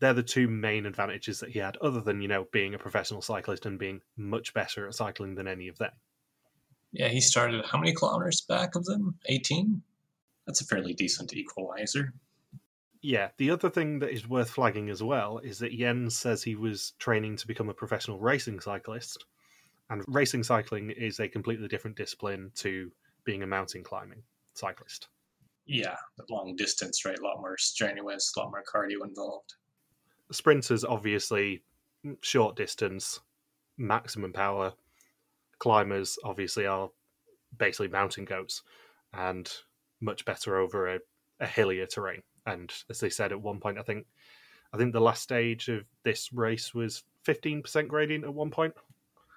They're 0.03 0.13
the 0.13 0.25
two 0.25 0.49
main 0.49 0.85
advantages 0.85 1.39
that 1.39 1.51
he 1.51 1.61
had, 1.61 1.77
other 1.77 2.01
than 2.01 2.21
you 2.21 2.27
know 2.27 2.49
being 2.51 2.75
a 2.75 2.79
professional 2.79 3.23
cyclist 3.23 3.67
and 3.67 3.79
being 3.79 4.01
much 4.17 4.53
better 4.53 4.89
at 4.89 4.95
cycling 4.95 5.37
than 5.37 5.47
any 5.47 5.69
of 5.69 5.79
them. 5.79 5.93
Yeah, 6.91 7.07
he 7.07 7.21
started 7.21 7.65
how 7.65 7.79
many 7.79 7.95
kilometers 7.95 8.41
back 8.41 8.75
of 8.75 8.85
them? 8.85 9.15
Eighteen. 9.27 9.81
That's 10.45 10.61
a 10.61 10.65
fairly 10.65 10.93
decent 10.93 11.35
equalizer. 11.35 12.13
Yeah, 13.01 13.29
the 13.37 13.53
other 13.53 13.71
thing 13.71 14.01
that 14.01 14.11
is 14.11 14.29
worth 14.29 14.51
flagging 14.51 14.91
as 14.91 15.05
well 15.05 15.39
is 15.39 15.61
that 15.61 15.71
Jens 15.71 16.19
says 16.19 16.43
he 16.43 16.57
was 16.57 16.95
training 16.99 17.37
to 17.37 17.47
become 17.47 17.69
a 17.69 17.75
professional 17.75 18.19
racing 18.19 18.59
cyclist, 18.59 19.25
and 19.89 20.03
racing 20.09 20.43
cycling 20.43 20.91
is 20.91 21.21
a 21.21 21.29
completely 21.29 21.69
different 21.69 21.97
discipline 21.97 22.51
to 22.57 22.91
being 23.23 23.45
a 23.45 23.47
mountain 23.47 23.85
climbing 23.85 24.25
cyclist 24.55 25.07
yeah, 25.65 25.95
long 26.29 26.57
distance, 26.57 27.05
right? 27.05 27.19
A 27.19 27.23
lot 27.23 27.41
more 27.41 27.57
strenuous, 27.57 28.33
a 28.37 28.41
lot 28.41 28.51
more 28.51 28.65
cardio 28.65 29.07
involved. 29.07 29.55
Sprinters, 30.33 30.85
obviously, 30.85 31.63
short 32.21 32.57
distance, 32.57 33.21
maximum 33.79 34.33
power. 34.33 34.73
Climbers, 35.59 36.19
obviously, 36.25 36.67
are 36.67 36.91
basically 37.57 37.89
mountain 37.89 38.25
goats 38.25 38.63
and 39.13 39.51
much 40.01 40.25
better 40.25 40.57
over 40.57 40.95
a, 40.95 40.99
a 41.39 41.47
hillier 41.47 41.87
terrain. 41.87 42.23
And 42.47 42.73
as 42.91 42.99
they 42.99 43.11
said 43.11 43.31
at 43.31 43.41
one 43.41 43.61
point, 43.61 43.79
I 43.79 43.83
think, 43.83 44.07
I 44.73 44.79
think 44.79 44.93
the 44.93 45.01
last 45.01 45.23
stage 45.23 45.69
of 45.69 45.85
this 46.03 46.33
race 46.33 46.75
was 46.75 47.05
fifteen 47.23 47.63
percent 47.63 47.89
gradient 47.89 48.25
at 48.25 48.35
one 48.35 48.51
point. 48.51 48.75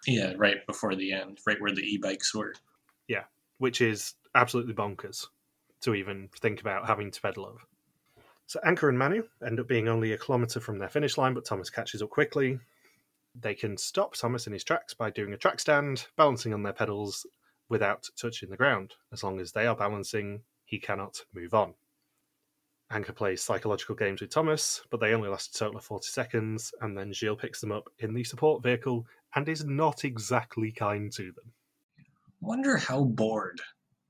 Yeah, 0.07 0.33
right 0.37 0.65
before 0.65 0.95
the 0.95 1.11
end, 1.11 1.39
right 1.45 1.59
where 1.59 1.73
the 1.73 1.81
e-bikes 1.81 2.33
were. 2.33 2.53
Yeah, 3.07 3.25
which 3.57 3.81
is 3.81 4.15
absolutely 4.33 4.73
bonkers 4.73 5.27
to 5.81 5.93
even 5.93 6.29
think 6.39 6.61
about 6.61 6.87
having 6.87 7.11
to 7.11 7.21
pedal 7.21 7.45
over. 7.45 7.59
So 8.47 8.59
Anke 8.65 8.87
and 8.87 8.97
Manu 8.97 9.23
end 9.45 9.59
up 9.59 9.67
being 9.67 9.87
only 9.87 10.13
a 10.13 10.17
kilometre 10.17 10.59
from 10.59 10.77
their 10.77 10.89
finish 10.89 11.17
line, 11.17 11.33
but 11.33 11.45
Thomas 11.45 11.69
catches 11.69 12.01
up 12.01 12.11
quickly. 12.11 12.59
They 13.33 13.55
can 13.55 13.75
stop 13.75 14.15
Thomas 14.15 14.47
in 14.47 14.53
his 14.53 14.63
tracks 14.63 14.93
by 14.93 15.09
doing 15.09 15.33
a 15.33 15.37
track 15.37 15.59
stand, 15.59 16.07
balancing 16.15 16.53
on 16.53 16.63
their 16.63 16.73
pedals 16.73 17.25
without 17.69 18.07
touching 18.15 18.49
the 18.49 18.57
ground. 18.57 18.93
As 19.11 19.23
long 19.23 19.39
as 19.39 19.51
they 19.51 19.65
are 19.65 19.75
balancing, 19.75 20.41
he 20.63 20.79
cannot 20.79 21.21
move 21.33 21.53
on. 21.53 21.73
Anke 22.91 23.15
plays 23.15 23.41
psychological 23.41 23.95
games 23.95 24.21
with 24.21 24.29
Thomas, 24.29 24.83
but 24.91 24.99
they 24.99 25.13
only 25.13 25.27
last 25.27 25.55
a 25.55 25.59
total 25.59 25.77
of 25.77 25.83
40 25.83 26.07
seconds, 26.07 26.71
and 26.81 26.95
then 26.95 27.13
Gilles 27.13 27.35
picks 27.35 27.59
them 27.59 27.71
up 27.71 27.89
in 27.97 28.13
the 28.13 28.23
support 28.23 28.61
vehicle 28.61 29.07
and 29.33 29.49
is 29.49 29.65
not 29.65 30.05
exactly 30.05 30.71
kind 30.71 31.11
to 31.13 31.31
them. 31.31 31.51
Wonder 32.41 32.77
how 32.77 33.03
bored. 33.03 33.59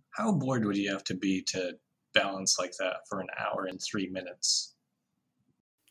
How 0.10 0.34
bored 0.34 0.66
would 0.66 0.76
you 0.76 0.92
have 0.92 1.06
to 1.06 1.16
be 1.16 1.42
to 1.44 1.78
balance 2.16 2.58
like 2.58 2.74
that 2.80 3.08
for 3.08 3.20
an 3.20 3.28
hour 3.38 3.66
and 3.66 3.80
three 3.82 4.08
minutes? 4.08 4.74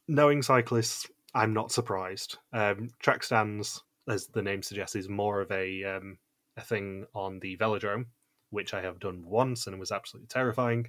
Knowing 0.09 0.43
cyclists, 0.43 1.07
I'm 1.35 1.55
not 1.55 1.70
surprised. 1.70 2.39
Um, 2.53 2.91
track 3.01 3.22
stands, 3.22 3.83
as 4.09 4.27
the 4.27 4.43
name 4.43 4.62
suggests, 4.62 4.97
is 4.97 5.09
more 5.09 5.41
of 5.41 5.51
a 5.53 5.85
um, 5.85 6.18
a 6.57 6.61
thing 6.61 7.07
on 7.14 7.41
the 7.41 7.57
velodrome, 7.57 8.07
which 8.51 8.75
I 8.75 8.83
have 8.83 9.01
done 9.01 9.25
once 9.25 9.66
and 9.66 9.79
was 9.79 9.93
absolutely 9.93 10.29
terrifying. 10.29 10.89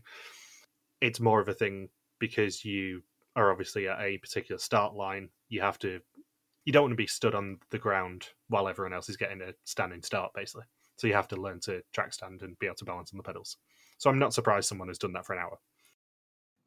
It's 1.02 1.20
more 1.20 1.42
of 1.42 1.50
a 1.50 1.54
thing 1.54 1.90
because 2.20 2.64
you 2.64 3.02
are 3.36 3.52
obviously 3.52 3.88
at 3.88 4.00
a 4.00 4.18
particular 4.18 4.60
start 4.60 4.96
line. 4.96 5.30
You 5.50 5.62
have 5.62 5.80
to, 5.80 6.00
you 6.64 6.74
don't 6.74 6.84
want 6.84 6.92
to 6.94 6.98
be 6.98 7.08
stood 7.08 7.36
on 7.36 7.58
the 7.70 7.80
ground 7.80 8.30
while 8.48 8.68
everyone 8.68 8.94
else 8.94 9.10
is 9.10 9.18
getting 9.18 9.42
a 9.42 9.54
standing 9.66 10.04
start, 10.04 10.32
basically. 10.34 10.66
So 10.98 11.08
you 11.08 11.14
have 11.14 11.28
to 11.30 11.36
learn 11.36 11.60
to 11.62 11.82
track 11.94 12.14
stand 12.14 12.42
and 12.42 12.58
be 12.60 12.68
able 12.68 12.76
to 12.78 12.86
balance 12.86 13.12
on 13.12 13.18
the 13.18 13.24
pedals. 13.24 13.58
So 13.98 14.10
I'm 14.10 14.20
not 14.20 14.34
surprised 14.34 14.68
someone 14.68 14.88
has 14.88 14.98
done 14.98 15.14
that 15.14 15.26
for 15.26 15.34
an 15.34 15.40
hour. 15.40 15.58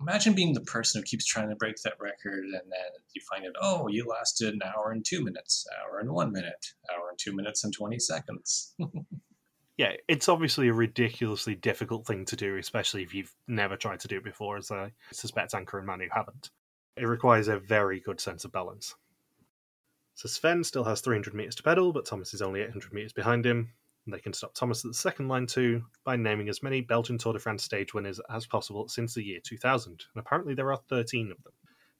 Imagine 0.01 0.35
being 0.35 0.55
the 0.55 0.61
person 0.61 1.01
who 1.01 1.05
keeps 1.05 1.25
trying 1.25 1.49
to 1.49 1.57
break 1.57 1.77
that 1.83 1.95
record 1.99 2.45
and 2.45 2.53
then 2.53 2.91
you 3.15 3.23
find 3.29 3.45
out, 3.45 3.57
oh, 3.61 3.89
you 3.89 4.07
lasted 4.07 4.55
an 4.55 4.61
hour 4.63 4.93
and 4.93 5.05
two 5.05 5.25
minutes, 5.25 5.67
hour 5.81 5.99
and 5.99 6.11
one 6.11 6.33
minute, 6.33 6.67
hour 6.93 7.09
and 7.09 7.19
two 7.19 7.35
minutes 7.35 7.65
and 7.65 7.73
20 7.73 7.99
seconds. 7.99 8.75
yeah, 9.77 9.93
it's 10.07 10.29
obviously 10.29 10.69
a 10.69 10.73
ridiculously 10.73 11.57
difficult 11.57 12.07
thing 12.07 12.25
to 12.27 12.37
do, 12.37 12.57
especially 12.57 13.03
if 13.03 13.13
you've 13.13 13.35
never 13.49 13.77
tried 13.77 13.99
to 14.01 14.09
do 14.09 14.19
it 14.19 14.25
before, 14.25 14.57
as 14.57 14.71
I 14.71 14.93
suspect 15.13 15.53
Anke 15.53 15.79
and 15.79 15.87
Manu 15.87 16.09
haven't. 16.13 16.51
It 16.97 17.07
requires 17.07 17.49
a 17.49 17.59
very 17.59 17.99
good 17.99 18.21
sense 18.21 18.45
of 18.45 18.53
balance. 18.53 18.95
So 20.15 20.29
Sven 20.29 20.65
still 20.65 20.85
has 20.85 21.01
300 21.01 21.33
metres 21.33 21.55
to 21.57 21.63
pedal, 21.63 21.93
but 21.93 22.05
Thomas 22.05 22.35
is 22.35 22.43
only 22.43 22.61
800 22.61 22.93
metres 22.93 23.13
behind 23.13 23.47
him. 23.47 23.73
They 24.11 24.21
can 24.21 24.33
stop 24.33 24.55
Thomas 24.55 24.85
at 24.85 24.91
the 24.91 24.95
second 24.95 25.29
line 25.29 25.47
too 25.47 25.85
by 26.03 26.17
naming 26.17 26.49
as 26.49 26.63
many 26.63 26.81
Belgian 26.81 27.19
Tour 27.19 27.35
de 27.35 27.39
France 27.39 27.63
stage 27.63 27.93
winners 27.93 28.21
as 28.31 28.47
possible 28.47 28.89
since 28.89 29.15
the 29.15 29.23
year 29.23 29.41
2000, 29.43 29.91
and 29.93 30.01
apparently 30.21 30.55
there 30.55 30.73
are 30.73 30.81
13 30.89 31.31
of 31.31 31.43
them. 31.43 31.53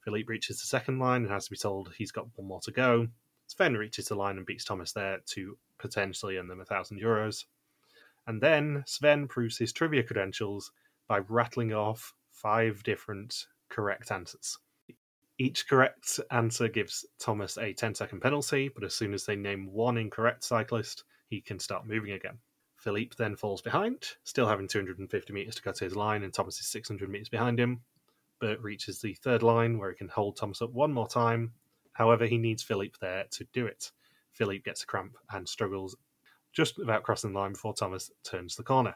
Philippe 0.03 0.27
reaches 0.27 0.59
the 0.59 0.65
second 0.67 0.97
line 0.97 1.23
and 1.23 1.31
has 1.31 1.45
to 1.45 1.51
be 1.51 1.57
told 1.57 1.93
he's 1.95 2.11
got 2.11 2.27
one 2.35 2.47
more 2.47 2.61
to 2.61 2.71
go. 2.71 3.07
Sven 3.45 3.75
reaches 3.75 4.07
the 4.07 4.15
line 4.15 4.37
and 4.37 4.45
beats 4.45 4.63
Thomas 4.63 4.91
there 4.91 5.19
to 5.27 5.57
potentially 5.77 6.37
earn 6.37 6.47
them 6.47 6.59
a 6.59 6.65
1,000 6.65 6.99
euros. 6.99 7.45
And 8.25 8.41
then 8.41 8.83
Sven 8.87 9.27
proves 9.27 9.57
his 9.57 9.73
trivia 9.73 10.03
credentials 10.03 10.71
by 11.07 11.19
rattling 11.27 11.73
off 11.73 12.13
five 12.31 12.81
different 12.83 13.47
correct 13.69 14.11
answers. 14.11 14.57
Each 15.37 15.67
correct 15.67 16.19
answer 16.31 16.67
gives 16.67 17.05
Thomas 17.19 17.57
a 17.57 17.73
10 17.73 17.95
second 17.95 18.19
penalty, 18.19 18.69
but 18.69 18.83
as 18.83 18.93
soon 18.93 19.13
as 19.13 19.25
they 19.25 19.35
name 19.35 19.71
one 19.71 19.97
incorrect 19.97 20.43
cyclist, 20.43 21.03
he 21.29 21.41
can 21.41 21.59
start 21.59 21.87
moving 21.87 22.11
again. 22.11 22.39
Philippe 22.75 23.15
then 23.17 23.35
falls 23.35 23.61
behind, 23.61 24.03
still 24.23 24.47
having 24.47 24.67
250 24.67 25.33
metres 25.33 25.55
to 25.55 25.61
go 25.61 25.71
to 25.71 25.83
his 25.83 25.95
line, 25.95 26.23
and 26.23 26.33
Thomas 26.33 26.59
is 26.59 26.67
600 26.67 27.09
metres 27.09 27.29
behind 27.29 27.59
him. 27.59 27.81
Bert 28.39 28.61
reaches 28.61 29.01
the 29.01 29.13
third 29.15 29.43
line 29.43 29.77
where 29.77 29.89
he 29.89 29.97
can 29.97 30.07
hold 30.07 30.37
Thomas 30.37 30.61
up 30.61 30.71
one 30.71 30.93
more 30.93 31.07
time. 31.07 31.53
However, 31.93 32.25
he 32.25 32.37
needs 32.37 32.63
Philippe 32.63 32.95
there 33.01 33.25
to 33.31 33.45
do 33.53 33.65
it. 33.65 33.91
Philippe 34.31 34.63
gets 34.63 34.83
a 34.83 34.85
cramp 34.85 35.17
and 35.31 35.47
struggles 35.47 35.95
just 36.53 36.79
about 36.79 37.03
crossing 37.03 37.33
the 37.33 37.39
line 37.39 37.51
before 37.51 37.73
Thomas 37.73 38.11
turns 38.23 38.55
the 38.55 38.63
corner. 38.63 38.95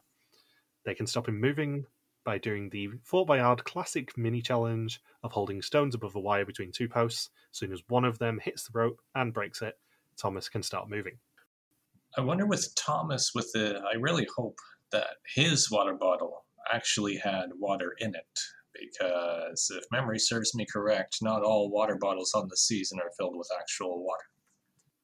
They 0.86 0.96
can 0.96 1.08
stop 1.08 1.28
him 1.28 1.40
moving 1.40 1.86
by 2.24 2.38
doing 2.38 2.70
the 2.70 2.90
Fort 3.04 3.28
Boyard 3.28 3.64
classic 3.66 4.18
mini 4.18 4.42
challenge 4.42 5.02
of 5.24 5.34
holding 5.34 5.62
stones 5.62 5.94
above 5.94 6.16
a 6.16 6.20
wire 6.20 6.46
between 6.46 6.72
two 6.72 6.88
posts. 6.88 7.30
As 7.52 7.58
soon 7.58 7.74
as 7.74 7.84
one 7.90 8.06
of 8.06 8.18
them 8.18 8.40
hits 8.40 8.64
the 8.64 8.78
rope 8.78 9.02
and 9.14 9.34
breaks 9.34 9.62
it, 9.62 9.78
Thomas 10.18 10.48
can 10.48 10.64
start 10.64 10.90
moving. 10.90 11.20
I 12.18 12.22
wonder 12.22 12.46
with 12.46 12.74
Thomas, 12.76 13.32
with 13.34 13.52
the, 13.54 13.82
I 13.92 13.98
really 13.98 14.28
hope 14.36 14.58
that 14.92 15.08
his 15.36 15.72
water 15.72 15.94
bottle 15.94 16.46
actually 16.72 17.18
had 17.18 17.50
water 17.58 17.94
in 18.00 18.16
it. 18.16 18.40
Because 18.74 19.72
if 19.76 19.84
memory 19.92 20.20
serves 20.20 20.56
me 20.56 20.66
correct, 20.72 21.18
not 21.22 21.44
all 21.44 21.70
water 21.70 21.98
bottles 22.00 22.34
on 22.34 22.48
the 22.50 22.58
season 22.58 23.00
are 23.00 23.12
filled 23.18 23.38
with 23.38 23.48
actual 23.60 24.04
water. 24.04 24.24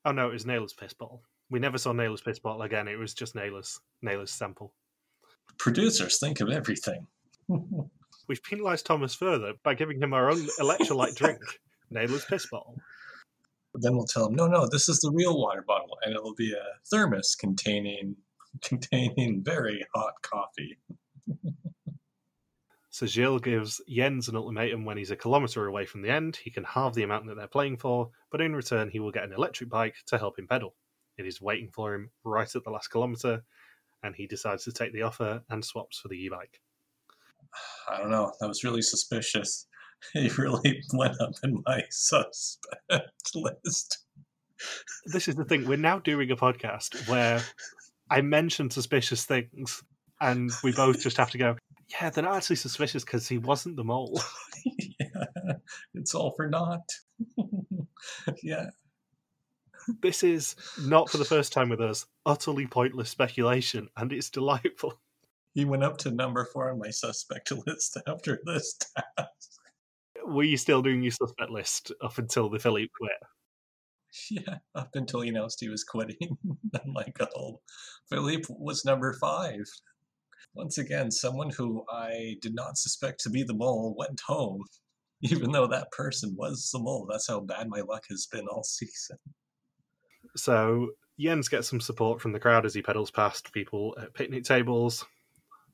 Oh 0.06 0.12
no, 0.12 0.30
it 0.30 0.34
was 0.34 0.46
Naylor's 0.46 0.74
piss 0.74 0.94
bottle. 0.94 1.24
We 1.52 1.60
never 1.60 1.78
saw 1.78 1.92
Naylor's 1.92 2.22
piss 2.22 2.40
bottle 2.40 2.64
again. 2.64 2.88
It 2.88 2.98
was 2.98 3.14
just 3.14 3.36
Naylor's 3.36 3.80
Naylor's 4.02 4.32
sample. 4.32 4.74
Producers 5.58 6.20
think 6.20 6.40
of 6.40 6.50
everything. 6.50 7.06
We've 8.28 8.44
penalised 8.44 8.86
Thomas 8.86 9.16
further 9.16 9.54
by 9.64 9.74
giving 9.74 10.02
him 10.02 10.14
our 10.14 10.30
own 10.30 10.48
electrolyte 10.60 11.16
drink, 11.16 11.40
Naylor's 11.90 12.26
piss 12.26 12.48
bottle. 12.48 12.80
Then 13.82 13.96
we'll 13.96 14.06
tell 14.06 14.26
them, 14.26 14.36
no, 14.36 14.48
no, 14.48 14.68
this 14.68 14.90
is 14.90 15.00
the 15.00 15.12
real 15.12 15.40
water 15.40 15.64
bottle, 15.66 15.98
and 16.04 16.14
it'll 16.14 16.36
be 16.36 16.54
a 16.54 16.80
thermos 16.90 17.36
containing 17.36 18.16
containing 18.62 19.44
very 19.44 19.86
hot 19.94 20.14
coffee. 20.22 20.78
so 22.90 23.06
Gilles 23.06 23.40
gives 23.40 23.82
Jens 23.88 24.28
an 24.28 24.36
ultimatum 24.36 24.86
when 24.86 24.98
he's 24.98 25.12
a 25.12 25.16
kilometre 25.16 25.68
away 25.68 25.86
from 25.86 26.02
the 26.02 26.10
end. 26.10 26.36
He 26.36 26.50
can 26.50 26.64
halve 26.64 26.96
the 26.96 27.04
amount 27.04 27.28
that 27.28 27.36
they're 27.36 27.48
playing 27.48 27.78
for, 27.78 28.10
but 28.32 28.42
in 28.42 28.56
return, 28.56 28.90
he 28.90 29.00
will 29.00 29.12
get 29.12 29.24
an 29.24 29.34
electric 29.34 29.70
bike 29.70 29.96
to 30.08 30.18
help 30.18 30.40
him 30.40 30.48
pedal. 30.48 30.76
It 31.18 31.26
is 31.26 31.42
waiting 31.42 31.70
for 31.70 31.94
him 31.94 32.12
right 32.24 32.54
at 32.54 32.64
the 32.64 32.70
last 32.70 32.90
kilometre, 32.90 33.44
and 34.04 34.16
he 34.16 34.26
decides 34.26 34.64
to 34.64 34.72
take 34.72 34.94
the 34.94 35.04
offer 35.04 35.44
and 35.50 35.64
swaps 35.64 36.00
for 36.00 36.08
the 36.08 36.16
e 36.16 36.30
bike. 36.30 36.62
I 37.90 37.98
don't 37.98 38.10
know. 38.10 38.34
That 38.40 38.48
was 38.48 38.64
really 38.64 38.82
suspicious. 38.82 39.68
He 40.14 40.30
really 40.38 40.84
went 40.94 41.20
up 41.22 41.34
in 41.44 41.64
my 41.66 41.84
suspect 41.90 43.36
list. 43.36 44.00
This 45.06 45.28
is 45.28 45.36
the 45.36 45.46
thing. 45.46 45.68
We're 45.68 45.78
now 45.78 46.00
doing 46.00 46.32
a 46.32 46.36
podcast 46.36 47.08
where 47.08 47.42
I 48.10 48.22
mention 48.22 48.70
suspicious 48.70 49.26
things, 49.26 49.84
and 50.20 50.52
we 50.64 50.72
both 50.74 51.02
just 51.02 51.18
have 51.18 51.32
to 51.32 51.38
go, 51.38 51.58
yeah, 51.90 52.10
they're 52.10 52.24
not 52.24 52.36
actually 52.36 52.58
suspicious 52.58 53.04
because 53.04 53.28
he 53.28 53.38
wasn't 53.38 53.78
the 53.78 53.84
mole. 53.84 54.22
yeah, 55.00 55.54
it's 55.94 56.14
all 56.14 56.32
for 56.32 56.48
naught. 56.48 56.90
yeah. 58.44 58.70
This 60.02 60.24
is 60.24 60.56
not 60.82 61.10
for 61.10 61.18
the 61.18 61.26
first 61.26 61.54
time 61.54 61.70
with 61.70 61.82
us, 61.82 62.06
utterly 62.26 62.68
pointless 62.68 63.10
speculation, 63.10 63.90
and 63.98 64.12
it's 64.12 64.30
delightful. 64.30 65.00
He 65.54 65.66
went 65.66 65.84
up 65.84 65.98
to 66.00 66.12
number 66.12 66.46
four 66.46 66.72
on 66.72 66.80
my 66.80 66.92
suspect 66.92 67.52
list 67.66 67.98
after 68.08 68.40
this 68.46 68.78
task 68.78 69.59
were 70.30 70.44
you 70.44 70.58
still 70.58 70.82
doing 70.82 71.02
your 71.02 71.12
suspect 71.12 71.52
list 71.52 71.92
up 72.04 72.18
until 72.18 72.50
the 72.50 72.60
Philippe 72.60 72.92
quit? 72.98 73.12
Yeah, 74.32 74.58
up 74.74 74.90
until 74.96 75.22
he 75.22 75.30
announced 75.30 75.60
he 75.60 75.70
was 75.70 75.84
quitting. 75.84 76.36
I'm 76.74 76.94
like, 76.94 77.16
oh, 77.38 77.62
Philippe 78.10 78.46
was 78.50 78.84
number 78.84 79.14
five. 79.22 79.62
Once 80.56 80.80
again, 80.80 81.12
someone 81.12 81.52
who 81.52 81.84
I 81.92 82.38
did 82.42 82.56
not 82.56 82.78
suspect 82.78 83.22
to 83.22 83.30
be 83.30 83.44
the 83.44 83.54
mole 83.54 83.96
went 83.98 84.20
home, 84.26 84.64
even 85.22 85.52
though 85.52 85.68
that 85.68 85.92
person 85.92 86.36
was 86.36 86.72
the 86.74 86.80
mole. 86.80 87.08
That's 87.08 87.28
how 87.28 87.42
bad 87.42 87.70
my 87.70 87.82
luck 87.82 88.06
has 88.10 88.28
been 88.32 88.48
all 88.48 88.64
season. 88.64 89.18
So 90.36 90.90
Jens 91.20 91.50
gets 91.50 91.70
some 91.70 91.82
support 91.82 92.22
from 92.22 92.32
the 92.32 92.40
crowd 92.40 92.66
as 92.66 92.74
he 92.74 92.82
pedals 92.82 93.12
past 93.12 93.52
people 93.54 93.96
at 94.02 94.14
picnic 94.14 94.44
tables. 94.44 95.06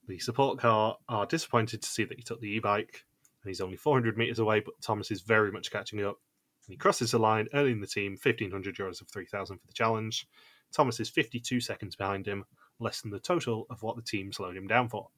The 0.08 0.20
support 0.20 0.60
car 0.60 0.97
are 1.08 1.26
disappointed 1.26 1.82
to 1.82 1.88
see 1.88 2.03
that 2.03 2.18
he 2.18 2.24
took 2.24 2.41
the 2.41 2.49
e 2.49 2.60
bike, 2.60 3.06
and 3.46 3.52
he's 3.52 3.62
only 3.62 3.78
400 3.78 4.18
metres 4.18 4.39
away, 4.39 4.60
but 4.60 4.74
Thomas 4.82 5.12
is 5.12 5.22
very 5.22 5.52
much 5.52 5.72
catching 5.72 6.04
up. 6.04 6.18
And 6.66 6.74
he 6.74 6.78
crosses 6.78 7.12
the 7.12 7.20
line, 7.20 7.48
earning 7.54 7.80
the 7.80 7.88
team 7.88 8.18
1,500 8.22 8.76
euros 8.76 9.02
of 9.02 9.08
3,000 9.08 9.58
for 9.58 9.68
the 9.68 9.74
challenge. 9.74 10.28
Thomas 10.74 11.00
is 11.00 11.10
52 11.10 11.60
seconds 11.60 11.96
behind 11.96 12.26
him, 12.26 12.43
less 12.80 13.02
than 13.02 13.12
the 13.12 13.20
total 13.20 13.68
of 13.70 13.84
what 13.84 13.96
the 13.96 14.02
team 14.02 14.34
slowed 14.34 14.58
him 14.58 14.66
down 14.66 14.89
for. 14.89 15.10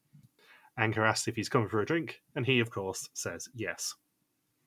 Anke 0.78 0.98
asks 0.98 1.30
if 1.30 1.38
he's 1.38 1.48
coming 1.48 1.70
for 1.70 1.80
a 1.80 1.86
drink, 1.86 2.22
and 2.36 2.46
he, 2.46 2.60
of 2.60 2.70
course, 2.70 3.10
says 3.14 3.48
yes. 3.56 3.96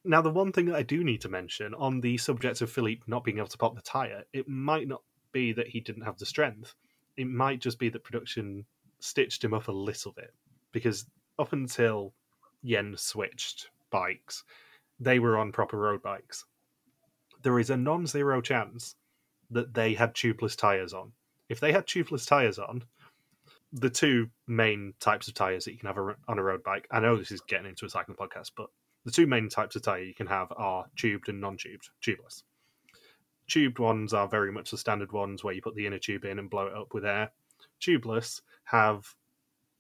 Now, 0.05 0.23
the 0.23 0.31
one 0.31 0.53
thing 0.53 0.65
that 0.67 0.77
I 0.77 0.83
do 0.83 1.05
need 1.05 1.21
to 1.21 1.29
mention 1.29 1.75
on 1.75 2.01
the 2.01 2.17
subject 2.17 2.63
of 2.63 2.73
Philippe 2.73 3.03
not 3.07 3.25
being 3.25 3.37
able 3.37 3.49
to 3.49 3.59
pop 3.59 3.77
the 3.77 3.83
tyre, 3.83 4.25
it 4.33 4.49
might 4.49 4.89
not 4.89 5.03
be 5.33 5.53
that 5.53 5.69
he 5.69 5.81
didn't 5.81 6.05
have 6.05 6.17
the 6.17 6.25
strength. 6.25 6.75
It 7.19 7.27
might 7.27 7.61
just 7.61 7.79
be 7.79 7.91
that 7.91 8.05
production 8.05 8.65
stitched 9.01 9.45
him 9.45 9.53
up 9.53 9.69
a 9.69 9.73
little 9.73 10.13
bit. 10.13 10.33
Because 10.73 11.05
up 11.39 11.53
until 11.53 12.15
Jens 12.65 13.03
switched 13.03 13.71
bikes, 13.91 14.45
they 14.99 15.19
were 15.19 15.39
on 15.39 15.53
proper 15.53 15.79
road 15.79 16.03
bikes. 16.03 16.45
There 17.43 17.59
is 17.59 17.71
a 17.71 17.77
non 17.77 18.07
zero 18.07 18.41
chance 18.41 18.97
that 19.51 19.75
they 19.75 19.95
had 19.95 20.15
tubeless 20.15 20.57
tyres 20.57 20.93
on. 20.93 21.13
If 21.49 21.59
they 21.59 21.73
had 21.73 21.87
tubeless 21.87 22.27
tyres 22.27 22.59
on, 22.59 22.85
the 23.73 23.91
two 23.91 24.29
main 24.47 24.95
types 25.01 25.29
of 25.29 25.35
tires 25.35 25.65
that 25.65 25.73
you 25.73 25.79
can 25.79 25.87
have 25.87 25.99
on 25.99 26.39
a 26.39 26.43
road 26.43 26.63
bike. 26.63 26.87
I 26.91 27.01
know 27.01 27.17
this 27.17 27.33
is 27.33 27.41
getting 27.41 27.67
into 27.67 27.87
a 27.87 27.91
cycling 27.91 28.17
podcast, 28.17 28.51
but 28.57 28.69
the 29.05 29.11
two 29.11 29.27
main 29.27 29.49
types 29.49 29.77
of 29.77 29.83
tire 29.83 30.03
you 30.03 30.15
can 30.15 30.27
have 30.27 30.53
are 30.57 30.87
tubed 30.97 31.29
and 31.29 31.41
non-tubed, 31.41 31.89
tubeless. 32.03 32.43
Tubed 33.49 33.79
ones 33.79 34.13
are 34.13 34.29
very 34.29 34.53
much 34.53 34.71
the 34.71 34.79
standard 34.79 35.13
ones 35.13 35.43
where 35.43 35.55
you 35.55 35.63
put 35.63 35.75
the 35.75 35.87
inner 35.87 35.99
tube 35.99 36.25
in 36.25 36.39
and 36.39 36.51
blow 36.51 36.67
it 36.67 36.75
up 36.75 36.95
with 36.95 37.05
air. 37.05 37.33
Tubeless 37.81 38.43
have 38.65 39.15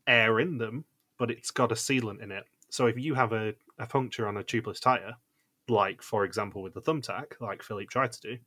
air 0.06 0.40
in 0.40 0.58
them, 0.58 0.84
but 1.18 1.30
it's 1.30 1.50
got 1.50 1.70
a 1.70 1.76
sealant 1.76 2.22
in 2.22 2.32
it. 2.32 2.44
So 2.70 2.86
if 2.86 2.98
you 2.98 3.14
have 3.14 3.32
a, 3.32 3.54
a 3.78 3.86
puncture 3.86 4.26
on 4.26 4.36
a 4.36 4.44
tubeless 4.44 4.80
tire, 4.80 5.16
like 5.68 6.02
for 6.02 6.24
example 6.24 6.62
with 6.62 6.74
the 6.74 6.80
thumbtack, 6.80 7.40
like 7.40 7.62
Philippe 7.62 7.88
tried 7.90 8.12
to 8.12 8.20
do, 8.20 8.38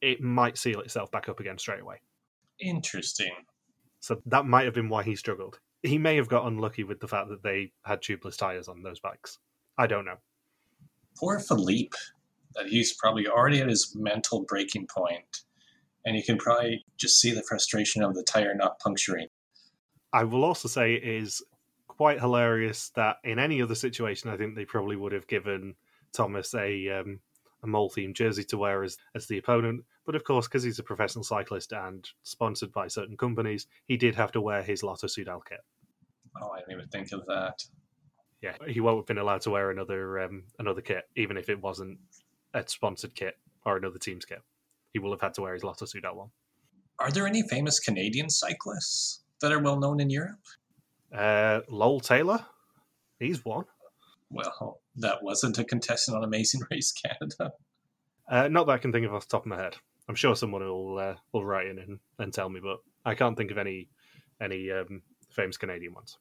it 0.00 0.20
might 0.20 0.56
seal 0.56 0.80
itself 0.80 1.10
back 1.10 1.28
up 1.28 1.40
again 1.40 1.58
straight 1.58 1.80
away. 1.80 2.00
Interesting. 2.60 3.32
So 4.00 4.20
that 4.26 4.46
might 4.46 4.64
have 4.64 4.74
been 4.74 4.88
why 4.88 5.02
he 5.02 5.16
struggled. 5.16 5.58
He 5.82 5.98
may 5.98 6.16
have 6.16 6.28
got 6.28 6.46
unlucky 6.46 6.84
with 6.84 7.00
the 7.00 7.08
fact 7.08 7.28
that 7.28 7.42
they 7.42 7.72
had 7.82 8.00
tubeless 8.00 8.36
tires 8.36 8.68
on 8.68 8.82
those 8.82 9.00
bikes. 9.00 9.38
I 9.76 9.86
don't 9.86 10.04
know. 10.04 10.16
Poor 11.16 11.38
Philippe, 11.40 11.96
that 12.54 12.66
he's 12.68 12.92
probably 12.94 13.26
already 13.26 13.60
at 13.60 13.68
his 13.68 13.94
mental 13.96 14.44
breaking 14.44 14.86
point, 14.86 15.42
and 16.04 16.16
you 16.16 16.22
can 16.22 16.36
probably 16.38 16.84
just 16.96 17.20
see 17.20 17.32
the 17.32 17.42
frustration 17.42 18.02
of 18.02 18.14
the 18.14 18.24
tire 18.24 18.54
not 18.54 18.78
puncturing. 18.78 19.28
I 20.12 20.24
will 20.24 20.44
also 20.44 20.68
say 20.68 20.94
it 20.94 21.04
is 21.04 21.42
quite 21.98 22.20
hilarious 22.20 22.90
that 22.94 23.16
in 23.24 23.40
any 23.40 23.60
other 23.60 23.74
situation, 23.74 24.30
I 24.30 24.36
think 24.36 24.54
they 24.54 24.64
probably 24.64 24.96
would 24.96 25.12
have 25.12 25.26
given 25.26 25.74
Thomas 26.12 26.54
a 26.54 26.88
um, 26.88 27.20
a 27.64 27.66
mole 27.66 27.90
themed 27.90 28.14
jersey 28.14 28.44
to 28.44 28.56
wear 28.56 28.84
as, 28.84 28.96
as 29.16 29.26
the 29.26 29.36
opponent. 29.36 29.84
But 30.06 30.14
of 30.14 30.22
course, 30.22 30.46
because 30.46 30.62
he's 30.62 30.78
a 30.78 30.84
professional 30.84 31.24
cyclist 31.24 31.72
and 31.72 32.08
sponsored 32.22 32.72
by 32.72 32.86
certain 32.86 33.16
companies, 33.16 33.66
he 33.86 33.96
did 33.96 34.14
have 34.14 34.30
to 34.32 34.40
wear 34.40 34.62
his 34.62 34.84
Lotto 34.84 35.08
Soudal 35.08 35.40
kit. 35.44 35.58
Oh, 36.40 36.50
I 36.50 36.60
didn't 36.60 36.74
even 36.74 36.88
think 36.88 37.10
of 37.12 37.26
that. 37.26 37.64
Yeah, 38.40 38.54
he 38.68 38.78
won't 38.78 38.98
have 38.98 39.06
been 39.06 39.18
allowed 39.18 39.40
to 39.40 39.50
wear 39.50 39.72
another 39.72 40.20
um, 40.20 40.44
another 40.60 40.80
kit, 40.80 41.08
even 41.16 41.36
if 41.36 41.48
it 41.48 41.60
wasn't 41.60 41.98
a 42.54 42.62
sponsored 42.66 43.16
kit 43.16 43.36
or 43.66 43.76
another 43.76 43.98
team's 43.98 44.24
kit. 44.24 44.42
He 44.92 45.00
will 45.00 45.10
have 45.10 45.20
had 45.20 45.34
to 45.34 45.42
wear 45.42 45.54
his 45.54 45.64
Lotto 45.64 45.84
Soudal 45.84 46.14
one. 46.14 46.30
Are 47.00 47.10
there 47.10 47.26
any 47.26 47.42
famous 47.48 47.80
Canadian 47.80 48.30
cyclists 48.30 49.24
that 49.40 49.50
are 49.50 49.58
well 49.58 49.80
known 49.80 49.98
in 49.98 50.10
Europe? 50.10 50.38
Uh, 51.12 51.60
Lowell 51.68 52.00
Taylor, 52.00 52.44
he's 53.18 53.44
one. 53.44 53.64
Well, 54.30 54.80
that 54.96 55.22
wasn't 55.22 55.58
a 55.58 55.64
contestant 55.64 56.16
on 56.16 56.24
Amazing 56.24 56.62
Race 56.70 56.92
Canada. 56.92 57.52
Uh, 58.28 58.48
not 58.48 58.66
that 58.66 58.72
I 58.72 58.78
can 58.78 58.92
think 58.92 59.06
of 59.06 59.14
off 59.14 59.26
the 59.26 59.32
top 59.32 59.42
of 59.42 59.48
my 59.48 59.56
head. 59.56 59.76
I'm 60.08 60.14
sure 60.14 60.36
someone 60.36 60.62
will 60.62 60.98
uh, 60.98 61.14
will 61.32 61.44
write 61.44 61.66
in 61.66 61.78
and, 61.78 61.98
and 62.18 62.32
tell 62.32 62.48
me, 62.48 62.60
but 62.60 62.78
I 63.04 63.14
can't 63.14 63.36
think 63.36 63.50
of 63.50 63.58
any 63.58 63.88
any 64.40 64.70
um, 64.70 65.02
famous 65.30 65.56
Canadian 65.56 65.94
ones. 65.94 66.18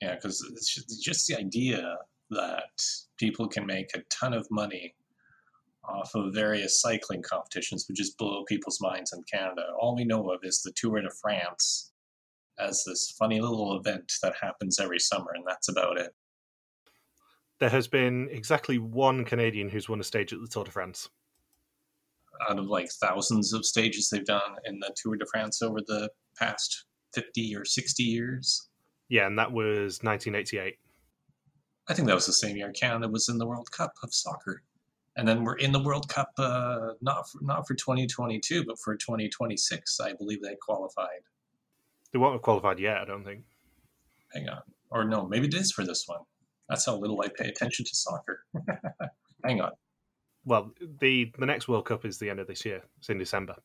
Yeah, 0.00 0.14
because 0.14 0.44
it's 0.52 0.98
just 1.00 1.28
the 1.28 1.38
idea 1.38 1.98
that 2.30 2.82
people 3.16 3.48
can 3.48 3.66
make 3.66 3.90
a 3.94 4.02
ton 4.10 4.32
of 4.32 4.46
money 4.50 4.94
off 5.84 6.14
of 6.14 6.34
various 6.34 6.80
cycling 6.80 7.22
competitions 7.22 7.86
would 7.88 7.96
just 7.96 8.16
blow 8.18 8.44
people's 8.44 8.80
minds 8.80 9.12
in 9.12 9.22
Canada. 9.24 9.66
All 9.78 9.94
we 9.94 10.04
know 10.04 10.30
of 10.30 10.40
is 10.42 10.62
the 10.62 10.72
Tour 10.72 11.00
de 11.00 11.10
France 11.10 11.92
as 12.58 12.84
this 12.86 13.14
funny 13.18 13.40
little 13.40 13.76
event 13.78 14.12
that 14.22 14.34
happens 14.40 14.80
every 14.80 14.98
summer, 14.98 15.32
and 15.34 15.44
that's 15.46 15.68
about 15.68 15.98
it 15.98 16.14
there 17.60 17.70
has 17.70 17.88
been 17.88 18.28
exactly 18.30 18.78
one 18.78 19.24
Canadian 19.24 19.68
who's 19.68 19.88
won 19.88 20.00
a 20.00 20.04
stage 20.04 20.32
at 20.32 20.40
the 20.40 20.48
Tour 20.48 20.64
de 20.64 20.70
France. 20.70 21.08
Out 22.48 22.58
of 22.58 22.66
like 22.66 22.90
thousands 22.90 23.52
of 23.52 23.64
stages 23.64 24.10
they've 24.10 24.24
done 24.24 24.56
in 24.64 24.80
the 24.80 24.94
Tour 24.96 25.16
de 25.16 25.26
France 25.26 25.62
over 25.62 25.80
the 25.80 26.10
past 26.38 26.86
50 27.14 27.54
or 27.56 27.64
60 27.64 28.02
years. 28.02 28.68
Yeah, 29.08 29.26
and 29.26 29.38
that 29.38 29.52
was 29.52 30.00
1988. 30.02 30.74
I 31.88 31.94
think 31.94 32.08
that 32.08 32.14
was 32.14 32.26
the 32.26 32.32
same 32.32 32.56
year 32.56 32.72
Canada 32.72 33.08
was 33.08 33.28
in 33.28 33.38
the 33.38 33.46
World 33.46 33.70
Cup 33.70 33.92
of 34.02 34.12
soccer. 34.12 34.62
And 35.16 35.28
then 35.28 35.44
we're 35.44 35.56
in 35.56 35.70
the 35.70 35.82
World 35.82 36.08
Cup, 36.08 36.30
uh, 36.38 36.94
not 37.00 37.30
for, 37.30 37.38
not 37.40 37.68
for 37.68 37.74
2022, 37.74 38.64
but 38.64 38.78
for 38.80 38.96
2026. 38.96 40.00
I 40.00 40.12
believe 40.14 40.42
they 40.42 40.56
qualified. 40.60 41.20
They 42.14 42.20
won't 42.20 42.34
have 42.34 42.42
qualified 42.42 42.78
yet, 42.78 42.98
I 42.98 43.04
don't 43.04 43.24
think. 43.24 43.42
Hang 44.32 44.48
on. 44.48 44.62
Or 44.88 45.04
no, 45.04 45.26
maybe 45.26 45.48
it 45.48 45.54
is 45.54 45.72
for 45.72 45.84
this 45.84 46.04
one. 46.06 46.20
That's 46.68 46.86
how 46.86 46.96
little 46.96 47.20
I 47.20 47.28
pay 47.28 47.48
attention 47.48 47.84
to 47.84 47.90
soccer. 47.92 48.44
Hang 49.44 49.60
on. 49.60 49.72
Well, 50.44 50.70
the 51.00 51.32
the 51.36 51.46
next 51.46 51.66
World 51.66 51.86
Cup 51.86 52.04
is 52.04 52.18
the 52.18 52.30
end 52.30 52.38
of 52.38 52.46
this 52.46 52.64
year. 52.64 52.82
It's 52.98 53.08
in 53.08 53.18
December. 53.18 53.56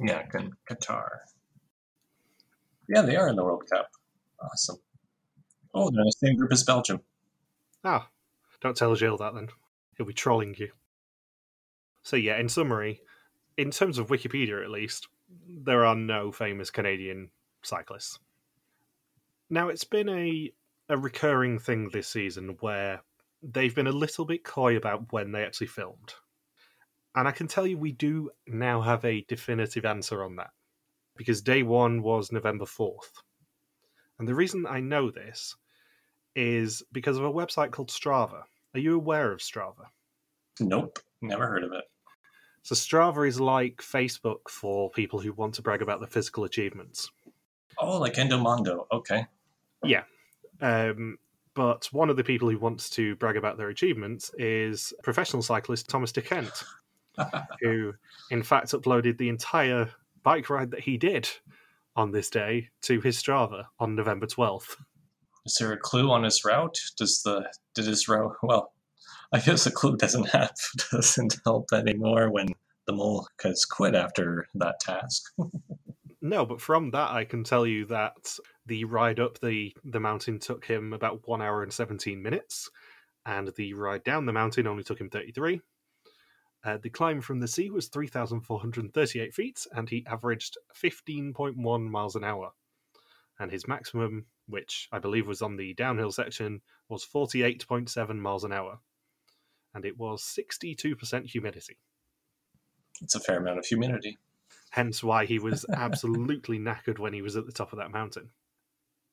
Yeah, 0.00 0.24
Qatar. 0.68 1.06
Yeah, 2.88 3.02
they 3.02 3.14
are 3.14 3.28
in 3.28 3.36
the 3.36 3.44
World 3.44 3.62
Cup. 3.72 3.88
Awesome. 4.42 4.78
Oh, 5.72 5.88
they're 5.88 6.00
in 6.00 6.06
the 6.06 6.26
same 6.26 6.36
group 6.36 6.52
as 6.52 6.64
Belgium. 6.64 6.98
Ah, 7.84 8.08
don't 8.60 8.76
tell 8.76 8.96
Gilles 8.96 9.18
that 9.18 9.34
then. 9.34 9.48
He'll 9.96 10.06
be 10.06 10.12
trolling 10.12 10.56
you. 10.58 10.72
So 12.02 12.16
yeah, 12.16 12.40
in 12.40 12.48
summary, 12.48 13.02
in 13.56 13.70
terms 13.70 13.98
of 13.98 14.08
Wikipedia 14.08 14.64
at 14.64 14.70
least, 14.70 15.06
there 15.48 15.84
are 15.84 15.94
no 15.94 16.32
famous 16.32 16.68
Canadian 16.68 17.30
cyclists. 17.62 18.18
Now 19.50 19.68
it's 19.68 19.84
been 19.84 20.08
a 20.08 20.52
a 20.88 20.96
recurring 20.96 21.58
thing 21.58 21.88
this 21.92 22.08
season 22.08 22.56
where 22.60 23.02
they've 23.42 23.74
been 23.74 23.86
a 23.86 23.92
little 23.92 24.24
bit 24.24 24.44
coy 24.44 24.76
about 24.76 25.12
when 25.12 25.32
they 25.32 25.42
actually 25.42 25.66
filmed. 25.66 26.14
And 27.14 27.26
I 27.26 27.32
can 27.32 27.46
tell 27.46 27.66
you 27.66 27.78
we 27.78 27.92
do 27.92 28.30
now 28.46 28.80
have 28.80 29.04
a 29.04 29.24
definitive 29.28 29.84
answer 29.84 30.22
on 30.22 30.36
that. 30.36 30.50
Because 31.16 31.42
day 31.42 31.62
one 31.62 32.02
was 32.02 32.32
November 32.32 32.64
4th. 32.64 33.22
And 34.18 34.26
the 34.26 34.34
reason 34.34 34.66
I 34.66 34.80
know 34.80 35.10
this 35.10 35.56
is 36.34 36.82
because 36.92 37.18
of 37.18 37.24
a 37.24 37.32
website 37.32 37.70
called 37.70 37.90
Strava. 37.90 38.42
Are 38.74 38.80
you 38.80 38.94
aware 38.94 39.32
of 39.32 39.40
Strava? 39.40 39.86
Nope, 40.60 40.98
never 41.20 41.46
heard 41.46 41.64
of 41.64 41.72
it. 41.72 41.84
So 42.62 42.74
Strava 42.74 43.26
is 43.26 43.40
like 43.40 43.76
Facebook 43.78 44.48
for 44.48 44.90
people 44.90 45.20
who 45.20 45.32
want 45.32 45.54
to 45.54 45.62
brag 45.62 45.82
about 45.82 46.00
their 46.00 46.08
physical 46.08 46.44
achievements. 46.44 47.10
Oh, 47.82 47.98
like 47.98 48.14
Endomondo. 48.14 48.86
Okay. 48.92 49.26
Yeah. 49.84 50.04
Um, 50.60 51.18
but 51.54 51.88
one 51.92 52.08
of 52.08 52.16
the 52.16 52.24
people 52.24 52.48
who 52.48 52.58
wants 52.58 52.88
to 52.90 53.16
brag 53.16 53.36
about 53.36 53.58
their 53.58 53.68
achievements 53.68 54.30
is 54.38 54.94
professional 55.02 55.42
cyclist 55.42 55.88
Thomas 55.88 56.12
De 56.12 56.22
Gendt, 56.22 56.64
who, 57.60 57.92
in 58.30 58.42
fact, 58.42 58.68
uploaded 58.68 59.18
the 59.18 59.28
entire 59.28 59.90
bike 60.22 60.48
ride 60.48 60.70
that 60.70 60.80
he 60.80 60.96
did 60.96 61.28
on 61.96 62.12
this 62.12 62.30
day 62.30 62.70
to 62.82 63.00
his 63.00 63.20
Strava 63.20 63.64
on 63.80 63.96
November 63.96 64.26
12th. 64.26 64.76
Is 65.44 65.56
there 65.56 65.72
a 65.72 65.76
clue 65.78 66.10
on 66.10 66.22
his 66.22 66.44
route? 66.44 66.78
Does 66.96 67.22
the 67.22 67.50
did 67.74 67.86
his 67.86 68.08
route? 68.08 68.36
Well, 68.42 68.72
I 69.32 69.40
guess 69.40 69.64
the 69.64 69.72
clue 69.72 69.96
doesn't 69.96 70.28
have 70.28 70.54
doesn't 70.92 71.36
help 71.44 71.72
anymore 71.72 72.30
when 72.30 72.48
the 72.86 72.92
mole 72.92 73.26
has 73.42 73.64
quit 73.64 73.96
after 73.96 74.46
that 74.54 74.78
task. 74.80 75.24
no, 76.22 76.46
but 76.46 76.60
from 76.60 76.92
that 76.92 77.10
I 77.10 77.24
can 77.24 77.42
tell 77.42 77.66
you 77.66 77.84
that 77.86 78.38
the 78.64 78.84
ride 78.84 79.18
up 79.18 79.40
the, 79.40 79.74
the 79.84 80.00
mountain 80.00 80.38
took 80.38 80.64
him 80.64 80.92
about 80.92 81.26
one 81.26 81.42
hour 81.42 81.62
and 81.62 81.72
17 81.72 82.22
minutes, 82.22 82.70
and 83.26 83.52
the 83.56 83.74
ride 83.74 84.04
down 84.04 84.26
the 84.26 84.32
mountain 84.32 84.68
only 84.68 84.84
took 84.84 85.00
him 85.00 85.10
33. 85.10 85.60
Uh, 86.64 86.78
the 86.80 86.90
climb 86.90 87.20
from 87.20 87.40
the 87.40 87.48
sea 87.48 87.70
was 87.70 87.88
3,438 87.88 89.34
feet, 89.34 89.66
and 89.72 89.88
he 89.88 90.06
averaged 90.06 90.56
15.1 90.80 91.90
miles 91.90 92.14
an 92.14 92.22
hour. 92.22 92.52
And 93.40 93.50
his 93.50 93.66
maximum, 93.66 94.26
which 94.46 94.88
I 94.92 95.00
believe 95.00 95.26
was 95.26 95.42
on 95.42 95.56
the 95.56 95.74
downhill 95.74 96.12
section, 96.12 96.60
was 96.88 97.04
48.7 97.04 98.16
miles 98.16 98.44
an 98.44 98.52
hour. 98.52 98.78
And 99.74 99.84
it 99.84 99.98
was 99.98 100.22
62% 100.22 101.26
humidity. 101.26 101.78
It's 103.00 103.16
a 103.16 103.20
fair 103.20 103.38
amount 103.38 103.58
of 103.58 103.66
humidity. 103.66 104.18
Hence 104.72 105.02
why 105.02 105.26
he 105.26 105.38
was 105.38 105.64
absolutely 105.74 106.58
knackered 106.58 106.98
when 106.98 107.12
he 107.12 107.22
was 107.22 107.36
at 107.36 107.46
the 107.46 107.52
top 107.52 107.72
of 107.72 107.78
that 107.78 107.92
mountain. 107.92 108.30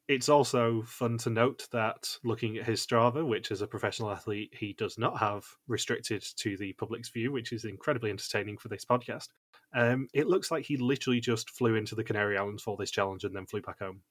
It's 0.07 0.30
also 0.30 0.82
fun 0.82 1.20
to 1.20 1.30
note 1.30 1.68
that 1.72 2.18
looking 2.24 2.57
at 2.57 2.66
his 2.66 2.84
Strava, 2.84 3.24
which 3.24 3.51
as 3.51 3.62
a 3.62 3.68
professional 3.68 4.10
athlete 4.10 4.51
he 4.57 4.74
does 4.74 4.97
not 4.97 5.20
have 5.20 5.45
restricted 5.68 6.24
to 6.38 6.57
the 6.57 6.74
public's 6.74 7.10
view, 7.10 7.32
which 7.32 7.51
is 7.51 7.66
incredibly 7.66 8.10
entertaining 8.10 8.57
for 8.57 8.70
this 8.70 8.86
podcast, 8.86 9.28
um, 9.76 10.07
it 10.14 10.28
looks 10.28 10.49
like 10.49 10.66
he 10.66 10.78
literally 10.78 11.20
just 11.20 11.51
flew 11.51 11.76
into 11.76 11.93
the 11.93 12.03
Canary 12.03 12.38
Islands 12.38 12.64
for 12.64 12.76
this 12.76 12.89
challenge 12.89 13.24
and 13.24 13.36
then 13.36 13.45
flew 13.45 13.62
back 13.62 13.80
home. 13.80 14.01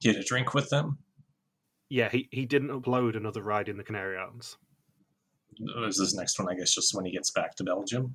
Get 0.00 0.16
a 0.16 0.22
drink 0.22 0.54
with 0.54 0.70
them? 0.70 0.98
Yeah, 1.88 2.10
he, 2.10 2.28
he 2.30 2.46
didn't 2.46 2.68
upload 2.68 3.16
another 3.16 3.42
ride 3.42 3.68
in 3.68 3.76
the 3.76 3.82
Canary 3.82 4.18
Islands. 4.18 4.56
Is 5.86 5.96
this 5.96 6.14
next 6.14 6.38
one, 6.38 6.48
I 6.48 6.54
guess, 6.56 6.74
just 6.74 6.94
when 6.94 7.06
he 7.06 7.10
gets 7.10 7.32
back 7.32 7.56
to 7.56 7.64
Belgium? 7.64 8.14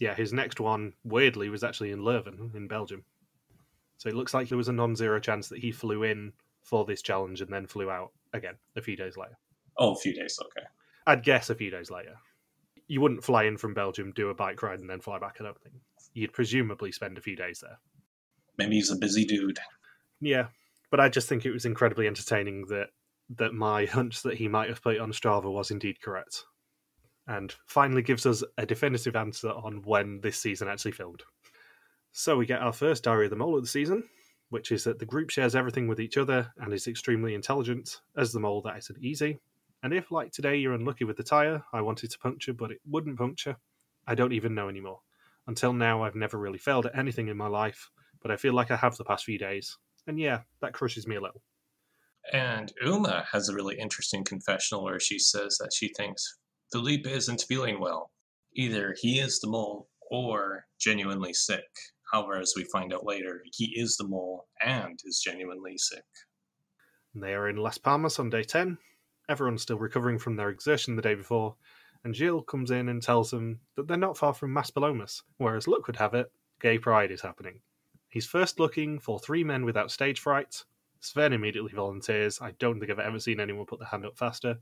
Yeah, 0.00 0.14
his 0.14 0.32
next 0.32 0.58
one, 0.58 0.94
weirdly, 1.04 1.50
was 1.50 1.62
actually 1.62 1.92
in 1.92 2.00
Leuven 2.00 2.54
in 2.56 2.66
Belgium. 2.66 3.04
So 3.98 4.08
it 4.08 4.16
looks 4.16 4.32
like 4.32 4.48
there 4.48 4.58
was 4.58 4.68
a 4.68 4.72
non-zero 4.72 5.20
chance 5.20 5.48
that 5.50 5.58
he 5.58 5.70
flew 5.70 6.02
in 6.02 6.32
for 6.62 6.86
this 6.86 7.02
challenge 7.02 7.42
and 7.42 7.52
then 7.52 7.66
flew 7.66 7.90
out 7.90 8.10
again 8.32 8.54
a 8.76 8.80
few 8.80 8.96
days 8.96 9.16
later. 9.18 9.36
Oh, 9.76 9.92
a 9.92 9.96
few 9.96 10.14
days, 10.14 10.38
okay. 10.42 10.66
I'd 11.06 11.22
guess 11.22 11.50
a 11.50 11.54
few 11.54 11.70
days 11.70 11.90
later. 11.90 12.14
You 12.88 13.02
wouldn't 13.02 13.22
fly 13.22 13.44
in 13.44 13.58
from 13.58 13.74
Belgium, 13.74 14.12
do 14.16 14.30
a 14.30 14.34
bike 14.34 14.62
ride, 14.62 14.80
and 14.80 14.88
then 14.88 15.00
fly 15.00 15.18
back. 15.18 15.36
I 15.38 15.44
don't 15.44 15.60
think. 15.60 15.74
You'd 16.14 16.32
presumably 16.32 16.92
spend 16.92 17.18
a 17.18 17.20
few 17.20 17.36
days 17.36 17.60
there. 17.60 17.78
Maybe 18.56 18.76
he's 18.76 18.90
a 18.90 18.96
busy 18.96 19.24
dude. 19.24 19.58
Yeah, 20.20 20.46
but 20.90 20.98
I 20.98 21.08
just 21.08 21.28
think 21.28 21.44
it 21.44 21.52
was 21.52 21.66
incredibly 21.66 22.06
entertaining 22.06 22.66
that 22.68 22.88
that 23.36 23.54
my 23.54 23.84
hunch 23.84 24.22
that 24.22 24.38
he 24.38 24.48
might 24.48 24.68
have 24.68 24.82
played 24.82 24.98
on 24.98 25.12
Strava 25.12 25.52
was 25.52 25.70
indeed 25.70 26.02
correct, 26.02 26.44
and 27.30 27.54
finally 27.66 28.02
gives 28.02 28.26
us 28.26 28.42
a 28.58 28.66
definitive 28.66 29.14
answer 29.14 29.50
on 29.50 29.80
when 29.84 30.20
this 30.20 30.36
season 30.36 30.66
actually 30.66 30.90
filmed. 30.90 31.22
So 32.10 32.36
we 32.36 32.44
get 32.44 32.60
our 32.60 32.72
first 32.72 33.04
Diary 33.04 33.26
of 33.26 33.30
the 33.30 33.36
Mole 33.36 33.56
of 33.56 33.62
the 33.62 33.68
season, 33.68 34.02
which 34.48 34.72
is 34.72 34.82
that 34.82 34.98
the 34.98 35.06
group 35.06 35.30
shares 35.30 35.54
everything 35.54 35.86
with 35.86 36.00
each 36.00 36.16
other 36.16 36.52
and 36.58 36.72
is 36.72 36.88
extremely 36.88 37.34
intelligent. 37.34 38.00
As 38.16 38.32
the 38.32 38.40
mole, 38.40 38.62
that 38.62 38.78
isn't 38.78 39.02
easy. 39.02 39.38
And 39.84 39.94
if, 39.94 40.10
like 40.10 40.32
today, 40.32 40.56
you're 40.56 40.74
unlucky 40.74 41.04
with 41.04 41.16
the 41.16 41.22
tyre, 41.22 41.64
I 41.72 41.80
wanted 41.82 42.10
to 42.10 42.18
puncture, 42.18 42.52
but 42.52 42.72
it 42.72 42.80
wouldn't 42.84 43.16
puncture, 43.16 43.56
I 44.08 44.16
don't 44.16 44.32
even 44.32 44.56
know 44.56 44.68
anymore. 44.68 45.00
Until 45.46 45.72
now, 45.72 46.02
I've 46.02 46.16
never 46.16 46.36
really 46.36 46.58
failed 46.58 46.86
at 46.86 46.98
anything 46.98 47.28
in 47.28 47.36
my 47.36 47.46
life, 47.46 47.90
but 48.20 48.32
I 48.32 48.36
feel 48.36 48.54
like 48.54 48.72
I 48.72 48.76
have 48.76 48.96
the 48.96 49.04
past 49.04 49.24
few 49.24 49.38
days. 49.38 49.78
And 50.08 50.18
yeah, 50.18 50.40
that 50.62 50.74
crushes 50.74 51.06
me 51.06 51.14
a 51.14 51.20
little. 51.20 51.42
And 52.32 52.72
Uma 52.82 53.24
has 53.30 53.48
a 53.48 53.54
really 53.54 53.78
interesting 53.78 54.24
confessional 54.24 54.82
where 54.82 55.00
she 55.00 55.18
says 55.20 55.58
that 55.58 55.72
she 55.72 55.92
thinks 55.96 56.39
Philippe 56.72 57.10
isn't 57.10 57.44
feeling 57.48 57.80
well. 57.80 58.10
Either 58.54 58.94
he 59.00 59.18
is 59.18 59.40
the 59.40 59.48
mole 59.48 59.88
or 60.10 60.66
genuinely 60.78 61.32
sick. 61.32 61.68
However, 62.12 62.38
as 62.38 62.54
we 62.56 62.64
find 62.64 62.92
out 62.92 63.04
later, 63.04 63.42
he 63.52 63.72
is 63.76 63.96
the 63.96 64.06
mole 64.06 64.48
and 64.60 64.98
is 65.04 65.20
genuinely 65.20 65.78
sick. 65.78 66.04
They 67.14 67.34
are 67.34 67.48
in 67.48 67.56
Las 67.56 67.78
Palmas 67.78 68.18
on 68.18 68.30
day 68.30 68.44
10. 68.44 68.78
Everyone's 69.28 69.62
still 69.62 69.78
recovering 69.78 70.18
from 70.18 70.36
their 70.36 70.48
exertion 70.48 70.96
the 70.96 71.02
day 71.02 71.14
before, 71.14 71.56
and 72.04 72.14
Gilles 72.14 72.44
comes 72.46 72.70
in 72.70 72.88
and 72.88 73.02
tells 73.02 73.30
them 73.30 73.60
that 73.76 73.86
they're 73.86 73.96
not 73.96 74.16
far 74.16 74.34
from 74.34 74.52
Maspalomas, 74.52 75.22
where, 75.38 75.56
as 75.56 75.68
luck 75.68 75.86
would 75.86 75.96
have 75.96 76.14
it, 76.14 76.32
gay 76.60 76.78
pride 76.78 77.10
is 77.10 77.20
happening. 77.20 77.60
He's 78.08 78.26
first 78.26 78.58
looking 78.58 78.98
for 78.98 79.18
three 79.20 79.44
men 79.44 79.64
without 79.64 79.90
stage 79.90 80.18
fright. 80.18 80.64
Sven 81.00 81.32
immediately 81.32 81.72
volunteers. 81.72 82.40
I 82.40 82.52
don't 82.52 82.78
think 82.78 82.90
I've 82.90 82.98
ever 82.98 83.20
seen 83.20 83.40
anyone 83.40 83.66
put 83.66 83.78
their 83.78 83.88
hand 83.88 84.04
up 84.04 84.18
faster. 84.18 84.58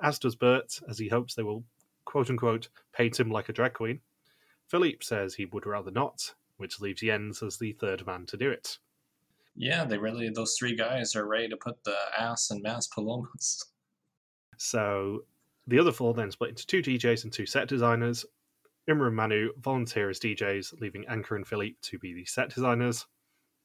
As 0.00 0.18
does 0.18 0.36
Bert, 0.36 0.80
as 0.88 0.98
he 0.98 1.08
hopes 1.08 1.34
they 1.34 1.42
will, 1.42 1.64
quote 2.04 2.30
unquote, 2.30 2.68
paint 2.92 3.18
him 3.18 3.30
like 3.30 3.48
a 3.48 3.52
drag 3.52 3.74
queen. 3.74 4.00
Philippe 4.68 5.04
says 5.04 5.34
he 5.34 5.46
would 5.46 5.66
rather 5.66 5.90
not, 5.90 6.34
which 6.56 6.80
leaves 6.80 7.02
Jens 7.02 7.42
as 7.42 7.58
the 7.58 7.72
third 7.72 8.06
man 8.06 8.26
to 8.26 8.36
do 8.36 8.50
it. 8.50 8.78
Yeah, 9.54 9.84
they 9.84 9.98
really, 9.98 10.30
those 10.30 10.56
three 10.58 10.74
guys 10.74 11.14
are 11.14 11.26
ready 11.26 11.48
to 11.48 11.56
put 11.56 11.84
the 11.84 11.96
ass 12.18 12.50
and 12.50 12.64
in 12.64 12.72
Maspalomas. 12.72 13.64
So 14.56 15.24
the 15.66 15.78
other 15.78 15.92
four 15.92 16.14
then 16.14 16.30
split 16.30 16.50
into 16.50 16.66
two 16.66 16.82
DJs 16.82 17.24
and 17.24 17.32
two 17.32 17.46
set 17.46 17.68
designers. 17.68 18.24
Uma 18.88 19.06
and 19.06 19.16
Manu 19.16 19.50
volunteer 19.60 20.10
as 20.10 20.18
DJs, 20.18 20.80
leaving 20.80 21.04
Anke 21.04 21.36
and 21.36 21.46
Philippe 21.46 21.76
to 21.82 21.98
be 21.98 22.14
the 22.14 22.24
set 22.24 22.52
designers. 22.52 23.06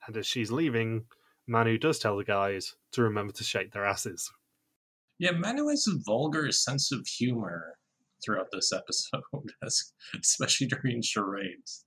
And 0.05 0.15
as 0.17 0.27
she's 0.27 0.51
leaving, 0.51 1.05
Manu 1.47 1.77
does 1.77 1.99
tell 1.99 2.17
the 2.17 2.23
guys 2.23 2.75
to 2.91 3.01
remember 3.01 3.33
to 3.33 3.43
shake 3.43 3.71
their 3.71 3.85
asses. 3.85 4.31
Yeah, 5.19 5.31
Manu 5.31 5.67
has 5.69 5.87
a 5.87 5.97
vulgar 6.05 6.51
sense 6.51 6.91
of 6.91 7.07
humor 7.07 7.77
throughout 8.23 8.47
this 8.51 8.71
episode, 8.71 9.21
especially 10.21 10.67
during 10.67 11.01
charades. 11.01 11.85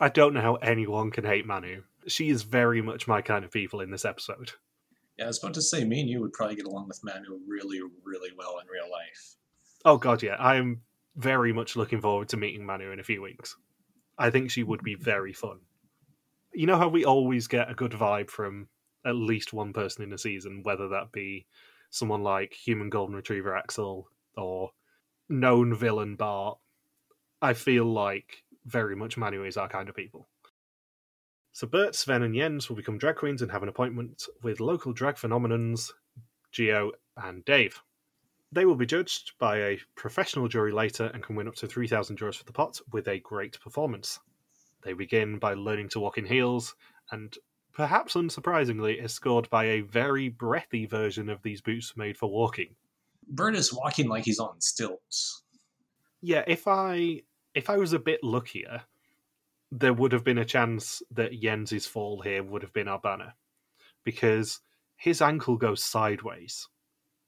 I 0.00 0.08
don't 0.08 0.34
know 0.34 0.40
how 0.40 0.54
anyone 0.56 1.10
can 1.10 1.24
hate 1.24 1.46
Manu. 1.46 1.82
She 2.06 2.28
is 2.28 2.42
very 2.42 2.82
much 2.82 3.08
my 3.08 3.22
kind 3.22 3.44
of 3.44 3.50
people 3.50 3.80
in 3.80 3.90
this 3.90 4.04
episode. 4.04 4.52
Yeah, 5.18 5.24
I 5.24 5.28
was 5.28 5.42
about 5.42 5.54
to 5.54 5.62
say, 5.62 5.84
me 5.84 6.00
and 6.00 6.10
you 6.10 6.20
would 6.20 6.32
probably 6.32 6.56
get 6.56 6.66
along 6.66 6.88
with 6.88 7.00
Manu 7.04 7.38
really, 7.46 7.80
really 8.04 8.30
well 8.36 8.58
in 8.58 8.66
real 8.66 8.90
life. 8.90 9.36
Oh 9.84 9.96
god, 9.96 10.22
yeah. 10.22 10.36
I'm 10.38 10.82
very 11.16 11.52
much 11.52 11.76
looking 11.76 12.00
forward 12.00 12.28
to 12.30 12.36
meeting 12.36 12.66
Manu 12.66 12.90
in 12.90 13.00
a 13.00 13.04
few 13.04 13.22
weeks. 13.22 13.56
I 14.18 14.30
think 14.30 14.50
she 14.50 14.62
would 14.62 14.82
be 14.82 14.94
very 14.94 15.32
fun. 15.32 15.60
You 16.52 16.66
know 16.66 16.76
how 16.76 16.88
we 16.88 17.04
always 17.04 17.46
get 17.46 17.70
a 17.70 17.74
good 17.74 17.92
vibe 17.92 18.30
from 18.30 18.68
at 19.06 19.16
least 19.16 19.52
one 19.52 19.72
person 19.72 20.04
in 20.04 20.12
a 20.12 20.18
season, 20.18 20.60
whether 20.62 20.88
that 20.88 21.12
be 21.12 21.46
someone 21.94 22.24
like 22.24 22.52
human 22.52 22.90
golden 22.90 23.14
retriever 23.14 23.56
Axel 23.56 24.08
or 24.36 24.70
known 25.28 25.74
villain 25.74 26.16
Bart. 26.16 26.58
I 27.40 27.54
feel 27.54 27.84
like 27.84 28.42
very 28.66 28.96
much 28.96 29.16
Manu 29.16 29.44
is 29.44 29.56
our 29.56 29.68
kind 29.68 29.88
of 29.88 29.94
people. 29.94 30.26
So 31.52 31.68
Bert, 31.68 31.94
Sven, 31.94 32.24
and 32.24 32.34
Jens 32.34 32.68
will 32.68 32.74
become 32.74 32.98
drag 32.98 33.14
queens 33.14 33.42
and 33.42 33.52
have 33.52 33.62
an 33.62 33.68
appointment 33.68 34.26
with 34.42 34.58
local 34.58 34.92
drag 34.92 35.14
phenomenons, 35.14 35.92
Geo 36.50 36.90
and 37.16 37.44
Dave. 37.44 37.80
They 38.50 38.64
will 38.64 38.74
be 38.74 38.86
judged 38.86 39.32
by 39.38 39.58
a 39.58 39.80
professional 39.94 40.48
jury 40.48 40.72
later 40.72 41.12
and 41.14 41.22
can 41.22 41.36
win 41.36 41.46
up 41.46 41.54
to 41.56 41.68
3,000 41.68 42.18
euros 42.18 42.36
for 42.36 42.44
the 42.44 42.52
pot 42.52 42.80
with 42.90 43.06
a 43.06 43.20
great 43.20 43.60
performance. 43.60 44.18
They 44.82 44.94
begin 44.94 45.38
by 45.38 45.54
learning 45.54 45.90
to 45.90 46.00
walk 46.00 46.18
in 46.18 46.26
heels, 46.26 46.74
and 47.12 47.36
perhaps 47.74 48.14
unsurprisingly, 48.14 49.02
is 49.02 49.12
scored 49.12 49.50
by 49.50 49.64
a 49.64 49.80
very 49.80 50.28
breathy 50.28 50.86
version 50.86 51.28
of 51.28 51.42
these 51.42 51.60
boots 51.60 51.94
made 51.96 52.16
for 52.16 52.30
walking. 52.30 52.74
Bert 53.28 53.56
is 53.56 53.72
walking 53.72 54.08
like 54.08 54.24
he's 54.24 54.38
on 54.38 54.60
stilts. 54.60 55.42
Yeah, 56.22 56.44
if 56.46 56.66
I 56.66 57.22
if 57.54 57.70
I 57.70 57.76
was 57.76 57.92
a 57.92 57.98
bit 57.98 58.22
luckier, 58.22 58.82
there 59.70 59.92
would 59.92 60.12
have 60.12 60.24
been 60.24 60.38
a 60.38 60.44
chance 60.44 61.02
that 61.10 61.40
Jens's 61.40 61.86
fall 61.86 62.20
here 62.22 62.42
would 62.42 62.62
have 62.62 62.72
been 62.72 62.88
our 62.88 62.98
banner. 62.98 63.34
Because 64.04 64.60
his 64.96 65.22
ankle 65.22 65.56
goes 65.56 65.82
sideways 65.82 66.68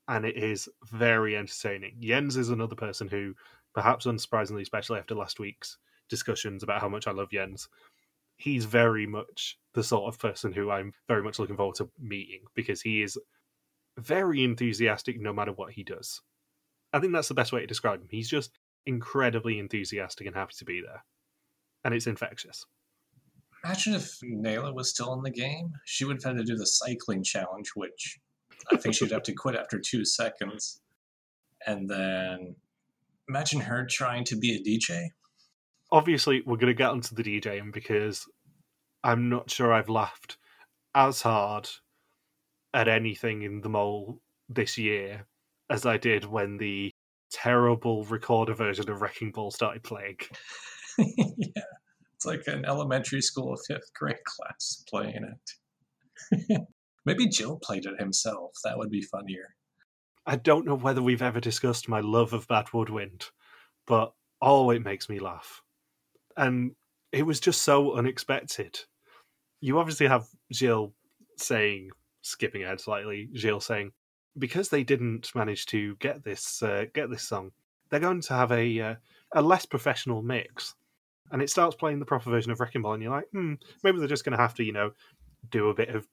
and 0.09 0.25
it 0.25 0.37
is 0.37 0.69
very 0.85 1.37
entertaining. 1.37 1.97
Jens 2.01 2.37
is 2.37 2.51
another 2.51 2.77
person 2.77 3.09
who, 3.09 3.35
perhaps 3.75 4.07
unsurprisingly, 4.07 4.63
especially 4.63 4.99
after 4.99 5.15
last 5.15 5.41
week's 5.41 5.79
discussions 6.09 6.63
about 6.63 6.81
how 6.81 6.89
much 6.89 7.07
I 7.07 7.13
love 7.13 7.31
Jens, 7.31 7.69
he's 8.37 8.65
very 8.65 9.07
much 9.07 9.59
the 9.75 9.83
sort 9.83 10.13
of 10.13 10.19
person 10.19 10.53
who 10.53 10.71
I'm 10.71 10.93
very 11.09 11.23
much 11.23 11.39
looking 11.39 11.57
forward 11.57 11.77
to 11.77 11.91
meeting 11.99 12.41
because 12.55 12.83
he 12.83 13.03
is 13.03 13.19
very 13.99 14.45
enthusiastic 14.45 15.21
no 15.21 15.33
matter 15.33 15.53
what 15.53 15.73
he 15.73 15.83
does. 15.83 16.21
I 16.93 17.01
think 17.01 17.13
that's 17.13 17.29
the 17.29 17.35
best 17.35 17.53
way 17.53 17.61
to 17.61 17.67
describe 17.67 18.01
him. 18.01 18.09
He's 18.11 18.29
just 18.29 18.59
incredibly 18.87 19.59
enthusiastic 19.59 20.27
and 20.27 20.37
happy 20.37 20.55
to 20.59 20.65
be 20.65 20.81
there. 20.81 21.05
And 21.85 21.95
it's 21.95 22.07
infectious. 22.07 22.65
Imagine 23.65 23.95
if 23.95 24.19
Nayla 24.23 24.75
was 24.75 24.91
still 24.91 25.13
in 25.15 25.23
the 25.23 25.31
game. 25.31 25.73
She 25.85 26.05
would 26.05 26.23
have 26.23 26.37
had 26.37 26.39
to 26.39 26.45
do 26.45 26.57
the 26.57 26.67
cycling 26.67 27.23
challenge, 27.23 27.71
which 27.75 28.19
I 28.73 28.77
think 28.77 28.95
she'd 28.95 29.11
have 29.11 29.25
to 29.25 29.33
quit 29.33 29.57
after 29.57 29.79
two 29.79 30.05
seconds. 30.05 30.81
And 31.67 31.89
then 31.89 32.57
imagine 33.29 33.61
her 33.61 33.87
trying 33.87 34.25
to 34.25 34.37
be 34.37 34.55
a 34.55 34.63
DJ. 34.63 35.09
Obviously, 35.91 36.43
we're 36.45 36.57
going 36.57 36.67
to 36.67 36.75
get 36.75 36.91
onto 36.91 37.15
the 37.15 37.23
DJing 37.23 37.73
because 37.73 38.27
I'm 39.05 39.29
not 39.29 39.51
sure 39.51 39.73
I've 39.73 39.89
laughed 39.89 40.37
as 40.95 41.23
hard 41.23 41.69
at 42.75 42.89
anything 42.89 43.43
in 43.43 43.61
the 43.61 43.69
mole 43.69 44.21
this 44.49 44.77
year 44.77 45.27
as 45.71 45.87
I 45.87 45.97
did 45.97 46.25
when 46.25 46.57
the 46.57 46.91
terrible 47.31 48.05
recorder 48.05 48.55
version 48.55 48.91
of 48.91 49.01
Wrecking 49.01 49.33
Ball 49.33 49.51
started 49.51 49.83
playing. 49.83 50.17
yeah, 50.99 51.63
it's 52.15 52.27
like 52.27 52.43
an 52.47 52.65
elementary 52.65 53.21
school 53.21 53.57
fifth 53.67 53.93
grade 53.95 54.17
class 54.25 54.85
playing 54.89 55.25
it. 55.25 56.63
Maybe 57.05 57.29
Joe 57.29 57.59
played 57.63 57.87
it 57.87 58.01
himself. 58.01 58.53
That 58.65 58.79
would 58.79 58.91
be 58.91 59.03
funnier. 59.03 59.55
I 60.27 60.37
don't 60.37 60.67
know 60.67 60.75
whether 60.75 61.03
we've 61.03 61.23
ever 61.23 61.39
discussed 61.39 61.89
my 61.89 62.01
love 62.01 62.33
of 62.33 62.49
Bad 62.49 62.73
Woodwind, 62.73 63.27
but 63.87 64.13
oh, 64.43 64.71
it 64.71 64.85
makes 64.85 65.09
me 65.09 65.21
laugh. 65.21 65.63
And 66.37 66.73
it 67.13 67.25
was 67.25 67.41
just 67.41 67.63
so 67.63 67.95
unexpected. 67.95 68.79
You 69.61 69.79
obviously 69.79 70.07
have 70.07 70.27
Gilles 70.53 70.93
saying, 71.39 71.91
skipping 72.23 72.63
ahead 72.63 72.81
slightly, 72.81 73.29
Gilles 73.35 73.65
saying, 73.65 73.93
because 74.39 74.69
they 74.69 74.85
didn't 74.85 75.35
manage 75.35 75.67
to 75.67 75.97
get 75.97 76.23
this 76.25 76.63
uh, 76.63 76.85
get 76.93 77.11
this 77.11 77.27
song, 77.27 77.53
they're 77.91 78.01
going 78.01 78.21
to 78.21 78.35
have 78.35 78.53
a 78.53 78.81
uh, 78.81 78.95
a 79.35 79.43
less 79.43 79.67
professional 79.67 80.23
mix. 80.23 80.75
And 81.33 81.43
it 81.43 81.51
starts 81.51 81.75
playing 81.75 81.99
the 81.99 82.07
proper 82.07 82.31
version 82.31 82.53
of 82.53 82.61
Wrecking 82.61 82.83
Ball, 82.83 82.95
and 82.95 83.03
you're 83.03 83.13
like, 83.13 83.29
hmm, 83.33 83.55
maybe 83.83 83.99
they're 83.99 84.07
just 84.07 84.25
going 84.25 84.37
to 84.37 84.43
have 84.43 84.55
to, 84.55 84.65
you 84.65 84.73
know, 84.73 84.91
do 85.51 85.71
a 85.71 85.75
bit 85.75 85.89
of 85.89 86.07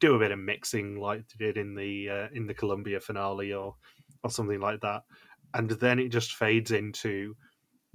do 0.00 0.14
a 0.14 0.18
bit 0.18 0.32
of 0.32 0.38
mixing 0.38 0.98
like 0.98 1.22
they 1.28 1.46
did 1.46 1.56
in 1.56 1.74
the 1.74 2.08
uh, 2.08 2.28
in 2.34 2.46
the 2.46 2.54
Colombia 2.54 3.00
finale 3.00 3.52
or 3.52 3.76
or 4.24 4.30
something 4.30 4.60
like 4.60 4.80
that, 4.80 5.02
and 5.54 5.70
then 5.70 5.98
it 5.98 6.08
just 6.08 6.34
fades 6.34 6.70
into 6.70 7.34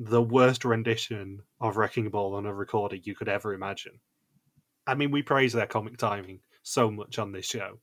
the 0.06 0.22
worst 0.22 0.66
rendition 0.66 1.42
of 1.60 1.78
Wrecking 1.78 2.10
Ball 2.10 2.36
on 2.36 2.46
a 2.46 2.54
recorder 2.54 2.96
you 2.96 3.16
could 3.16 3.30
ever 3.30 3.54
imagine. 3.54 4.00
I 4.86 4.96
mean, 4.96 5.12
we 5.12 5.22
praise 5.22 5.54
their 5.54 5.68
comic 5.68 5.98
timing 5.98 6.40
so 6.64 6.92
much 6.92 7.20
on 7.20 7.32
this 7.32 7.46
show, 7.46 7.80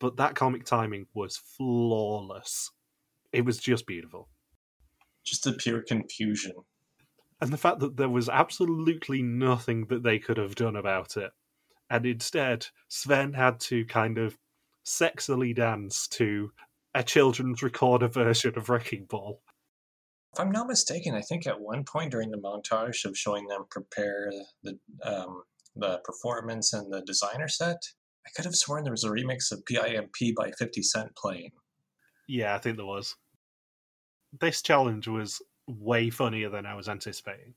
but 0.00 0.16
that 0.16 0.34
comic 0.34 0.64
timing 0.64 1.06
was 1.14 1.36
flawless. 1.36 2.70
It 3.32 3.44
was 3.44 3.58
just 3.58 3.86
beautiful. 3.86 4.28
Just 5.24 5.44
the 5.44 5.52
pure 5.52 5.82
confusion. 5.82 6.52
And 7.40 7.52
the 7.52 7.58
fact 7.58 7.80
that 7.80 7.96
there 7.96 8.08
was 8.08 8.28
absolutely 8.28 9.22
nothing 9.22 9.86
that 9.86 10.02
they 10.02 10.18
could 10.18 10.36
have 10.36 10.54
done 10.54 10.76
about 10.76 11.16
it 11.16 11.32
and 11.90 12.06
instead 12.06 12.66
Sven 12.88 13.32
had 13.32 13.60
to 13.60 13.84
kind 13.84 14.18
of 14.18 14.36
sexily 14.84 15.54
dance 15.54 16.08
to 16.08 16.52
a 16.94 17.02
children's 17.02 17.62
recorder 17.62 18.08
version 18.08 18.56
of 18.56 18.68
Wrecking 18.68 19.04
Ball. 19.04 19.40
If 20.32 20.40
I'm 20.40 20.50
not 20.50 20.66
mistaken, 20.66 21.14
I 21.14 21.22
think 21.22 21.46
at 21.46 21.60
one 21.60 21.84
point 21.84 22.10
during 22.10 22.30
the 22.30 22.38
montage 22.38 23.04
of 23.04 23.16
showing 23.16 23.46
them 23.46 23.64
prepare 23.70 24.30
the 24.62 24.78
um, 25.02 25.42
the 25.74 26.00
performance 26.04 26.72
and 26.72 26.92
the 26.92 27.02
designer 27.02 27.48
set, 27.48 27.80
I 28.26 28.30
could 28.34 28.44
have 28.44 28.54
sworn 28.54 28.82
there 28.82 28.92
was 28.92 29.04
a 29.04 29.10
remix 29.10 29.52
of 29.52 29.64
PIMP 29.66 30.34
by 30.36 30.50
50 30.58 30.82
Cent 30.82 31.14
playing. 31.16 31.50
Yeah, 32.28 32.54
I 32.54 32.58
think 32.58 32.76
there 32.76 32.86
was. 32.86 33.14
This 34.40 34.62
challenge 34.62 35.06
was 35.06 35.40
way 35.66 36.10
funnier 36.10 36.50
than 36.50 36.66
I 36.66 36.74
was 36.74 36.88
anticipating. 36.88 37.54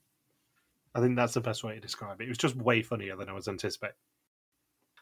I 0.94 1.00
think 1.00 1.16
that's 1.16 1.34
the 1.34 1.40
best 1.40 1.64
way 1.64 1.74
to 1.74 1.80
describe 1.80 2.20
it. 2.20 2.24
It 2.24 2.28
was 2.28 2.38
just 2.38 2.56
way 2.56 2.82
funnier 2.82 3.16
than 3.16 3.28
I 3.28 3.32
was 3.32 3.48
anticipating. 3.48 3.96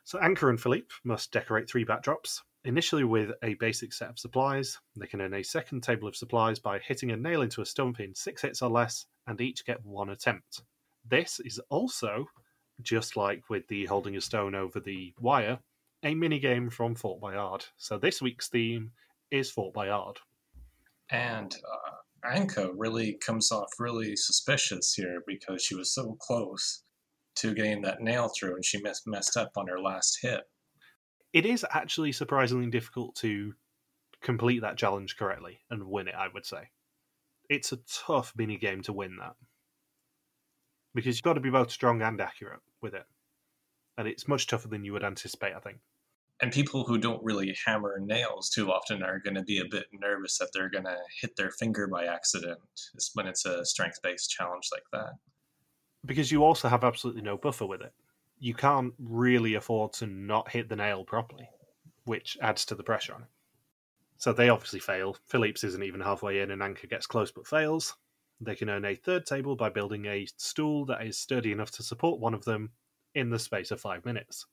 So 0.04 0.18
Anke 0.18 0.48
and 0.48 0.60
Philippe 0.60 0.88
must 1.04 1.32
decorate 1.32 1.68
three 1.68 1.84
backdrops, 1.84 2.40
initially 2.64 3.04
with 3.04 3.30
a 3.42 3.54
basic 3.54 3.92
set 3.92 4.10
of 4.10 4.18
supplies. 4.18 4.78
They 4.96 5.06
can 5.06 5.20
earn 5.20 5.34
a 5.34 5.42
second 5.42 5.82
table 5.82 6.08
of 6.08 6.16
supplies 6.16 6.58
by 6.58 6.78
hitting 6.78 7.10
a 7.10 7.16
nail 7.16 7.42
into 7.42 7.62
a 7.62 7.66
stump 7.66 8.00
in 8.00 8.14
six 8.14 8.42
hits 8.42 8.62
or 8.62 8.70
less, 8.70 9.06
and 9.26 9.40
each 9.40 9.64
get 9.64 9.84
one 9.84 10.10
attempt. 10.10 10.62
This 11.08 11.40
is 11.40 11.60
also, 11.70 12.26
just 12.82 13.16
like 13.16 13.48
with 13.48 13.66
the 13.68 13.86
holding 13.86 14.16
a 14.16 14.20
stone 14.20 14.54
over 14.54 14.80
the 14.80 15.14
wire, 15.20 15.58
a 16.02 16.14
mini 16.14 16.38
game 16.38 16.70
from 16.70 16.94
Fort 16.94 17.20
Boyard. 17.20 17.64
So 17.76 17.98
this 17.98 18.22
week's 18.22 18.48
theme 18.48 18.92
is 19.30 19.50
Fort 19.50 19.74
Boyard. 19.74 20.18
And 21.10 21.54
uh, 21.54 22.28
Anke 22.28 22.72
really 22.76 23.14
comes 23.14 23.50
off 23.50 23.70
really 23.78 24.14
suspicious 24.16 24.94
here 24.94 25.22
because 25.26 25.62
she 25.62 25.74
was 25.74 25.92
so 25.92 26.16
close 26.20 26.82
to 27.36 27.54
getting 27.54 27.82
that 27.82 28.00
nail 28.00 28.28
through 28.28 28.56
and 28.56 28.64
she 28.64 28.80
mess- 28.82 29.06
messed 29.06 29.36
up 29.36 29.52
on 29.56 29.68
her 29.68 29.80
last 29.80 30.18
hit. 30.20 30.42
It 31.38 31.46
is 31.46 31.64
actually 31.70 32.10
surprisingly 32.10 32.68
difficult 32.68 33.14
to 33.18 33.54
complete 34.20 34.62
that 34.62 34.76
challenge 34.76 35.16
correctly 35.16 35.60
and 35.70 35.84
win 35.84 36.08
it, 36.08 36.14
I 36.16 36.26
would 36.34 36.44
say. 36.44 36.70
It's 37.48 37.70
a 37.70 37.78
tough 38.06 38.32
mini 38.36 38.56
game 38.56 38.82
to 38.82 38.92
win 38.92 39.18
that. 39.20 39.36
Because 40.96 41.16
you've 41.16 41.22
got 41.22 41.34
to 41.34 41.40
be 41.40 41.50
both 41.50 41.70
strong 41.70 42.02
and 42.02 42.20
accurate 42.20 42.58
with 42.82 42.92
it. 42.94 43.04
And 43.96 44.08
it's 44.08 44.26
much 44.26 44.48
tougher 44.48 44.66
than 44.66 44.84
you 44.84 44.92
would 44.94 45.04
anticipate, 45.04 45.54
I 45.54 45.60
think. 45.60 45.76
And 46.42 46.50
people 46.50 46.82
who 46.82 46.98
don't 46.98 47.22
really 47.22 47.56
hammer 47.64 48.00
nails 48.00 48.50
too 48.50 48.72
often 48.72 49.04
are 49.04 49.20
going 49.20 49.36
to 49.36 49.44
be 49.44 49.60
a 49.60 49.64
bit 49.64 49.86
nervous 49.92 50.38
that 50.38 50.48
they're 50.52 50.68
going 50.68 50.86
to 50.86 50.98
hit 51.20 51.36
their 51.36 51.52
finger 51.52 51.86
by 51.86 52.06
accident 52.06 52.58
when 53.14 53.28
it's 53.28 53.46
a 53.46 53.64
strength 53.64 54.00
based 54.02 54.28
challenge 54.28 54.70
like 54.72 54.82
that. 54.92 55.12
Because 56.04 56.32
you 56.32 56.42
also 56.42 56.66
have 56.66 56.82
absolutely 56.82 57.22
no 57.22 57.36
buffer 57.36 57.64
with 57.64 57.82
it. 57.82 57.92
You 58.40 58.54
can't 58.54 58.94
really 58.98 59.54
afford 59.54 59.92
to 59.94 60.06
not 60.06 60.50
hit 60.50 60.68
the 60.68 60.76
nail 60.76 61.04
properly, 61.04 61.48
which 62.04 62.38
adds 62.40 62.64
to 62.66 62.74
the 62.74 62.82
pressure 62.82 63.14
on 63.14 63.22
it. 63.22 63.28
So 64.16 64.32
they 64.32 64.48
obviously 64.48 64.80
fail. 64.80 65.16
Philippe's 65.26 65.64
isn't 65.64 65.82
even 65.82 66.00
halfway 66.00 66.40
in, 66.40 66.50
and 66.50 66.60
Anke 66.60 66.88
gets 66.88 67.06
close 67.06 67.30
but 67.30 67.46
fails. 67.46 67.94
They 68.40 68.54
can 68.54 68.70
earn 68.70 68.84
a 68.84 68.94
third 68.94 69.26
table 69.26 69.56
by 69.56 69.70
building 69.70 70.06
a 70.06 70.26
stool 70.36 70.84
that 70.86 71.04
is 71.04 71.18
sturdy 71.18 71.52
enough 71.52 71.70
to 71.72 71.82
support 71.82 72.20
one 72.20 72.34
of 72.34 72.44
them 72.44 72.70
in 73.14 73.30
the 73.30 73.38
space 73.38 73.70
of 73.70 73.80
five 73.80 74.04
minutes. 74.04 74.46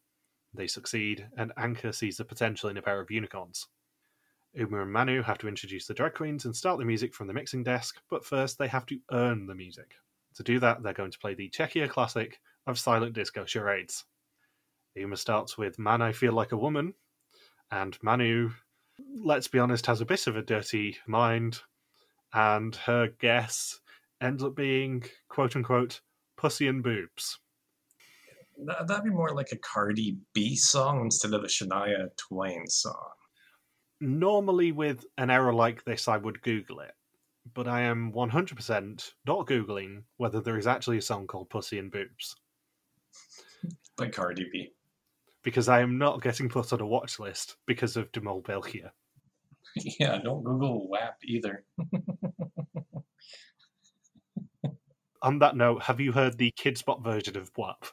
They 0.53 0.67
succeed, 0.67 1.27
and 1.37 1.53
Anke 1.55 1.93
sees 1.93 2.17
the 2.17 2.25
potential 2.25 2.69
in 2.69 2.77
a 2.77 2.81
pair 2.81 2.99
of 2.99 3.11
unicorns. 3.11 3.67
Uma 4.53 4.83
and 4.83 4.91
Manu 4.93 5.21
have 5.21 5.37
to 5.39 5.47
introduce 5.47 5.85
the 5.85 5.93
drag 5.93 6.13
queens 6.13 6.45
and 6.45 6.55
start 6.55 6.79
the 6.79 6.85
music 6.85 7.13
from 7.13 7.27
the 7.27 7.33
mixing 7.33 7.63
desk, 7.63 8.01
but 8.09 8.25
first 8.25 8.57
they 8.57 8.67
have 8.67 8.85
to 8.85 8.99
earn 9.11 9.47
the 9.47 9.55
music. 9.55 9.95
To 10.35 10.43
do 10.43 10.59
that, 10.59 10.81
they're 10.81 10.93
going 10.93 11.11
to 11.11 11.19
play 11.19 11.33
the 11.33 11.49
Czechia 11.49 11.89
classic 11.89 12.39
of 12.67 12.79
silent 12.79 13.13
disco 13.13 13.45
charades. 13.45 14.05
Uma 14.95 15.17
starts 15.17 15.57
with 15.57 15.77
Man, 15.77 16.01
I 16.01 16.11
Feel 16.11 16.33
Like 16.33 16.51
a 16.51 16.57
Woman, 16.57 16.93
and 17.71 17.97
Manu, 18.01 18.51
let's 19.23 19.47
be 19.47 19.59
honest, 19.59 19.85
has 19.87 20.01
a 20.01 20.05
bit 20.05 20.27
of 20.27 20.37
a 20.37 20.41
dirty 20.41 20.97
mind, 21.05 21.59
and 22.33 22.75
her 22.75 23.09
guess 23.19 23.79
ends 24.21 24.43
up 24.43 24.55
being 24.55 25.03
quote 25.27 25.55
unquote 25.55 26.01
pussy 26.37 26.67
and 26.67 26.83
boobs. 26.83 27.39
That, 28.65 28.87
that'd 28.87 29.03
be 29.03 29.09
more 29.09 29.35
like 29.35 29.51
a 29.51 29.57
Cardi 29.57 30.17
B 30.33 30.55
song 30.55 31.01
instead 31.01 31.33
of 31.33 31.43
a 31.43 31.47
Shania 31.47 32.07
Twain 32.17 32.67
song. 32.67 33.11
Normally, 33.99 34.71
with 34.71 35.05
an 35.17 35.29
error 35.29 35.53
like 35.53 35.83
this, 35.83 36.07
I 36.07 36.17
would 36.17 36.41
Google 36.41 36.79
it, 36.81 36.93
but 37.53 37.67
I 37.67 37.81
am 37.81 38.11
100% 38.13 39.11
not 39.25 39.47
Googling 39.47 40.03
whether 40.17 40.41
there 40.41 40.57
is 40.57 40.67
actually 40.67 40.97
a 40.97 41.01
song 41.01 41.27
called 41.27 41.49
Pussy 41.49 41.79
and 41.79 41.91
Boobs. 41.91 42.35
By 43.97 44.09
Cardi 44.09 44.47
B. 44.51 44.71
Because 45.43 45.69
I 45.69 45.81
am 45.81 45.97
not 45.97 46.21
getting 46.21 46.49
put 46.49 46.73
on 46.73 46.81
a 46.81 46.85
watch 46.85 47.19
list 47.19 47.57
because 47.65 47.97
of 47.97 48.11
De 48.11 48.21
Mol 48.21 48.41
België. 48.41 48.89
Yeah, 49.99 50.19
don't 50.23 50.43
Google 50.43 50.87
WAP 50.87 51.17
either. 51.25 51.65
on 55.21 55.39
that 55.39 55.57
note, 55.57 55.81
have 55.83 55.99
you 55.99 56.11
heard 56.13 56.37
the 56.37 56.51
Kidz 56.51 56.85
Bop 56.85 57.03
version 57.03 57.35
of 57.35 57.51
WAP? 57.57 57.83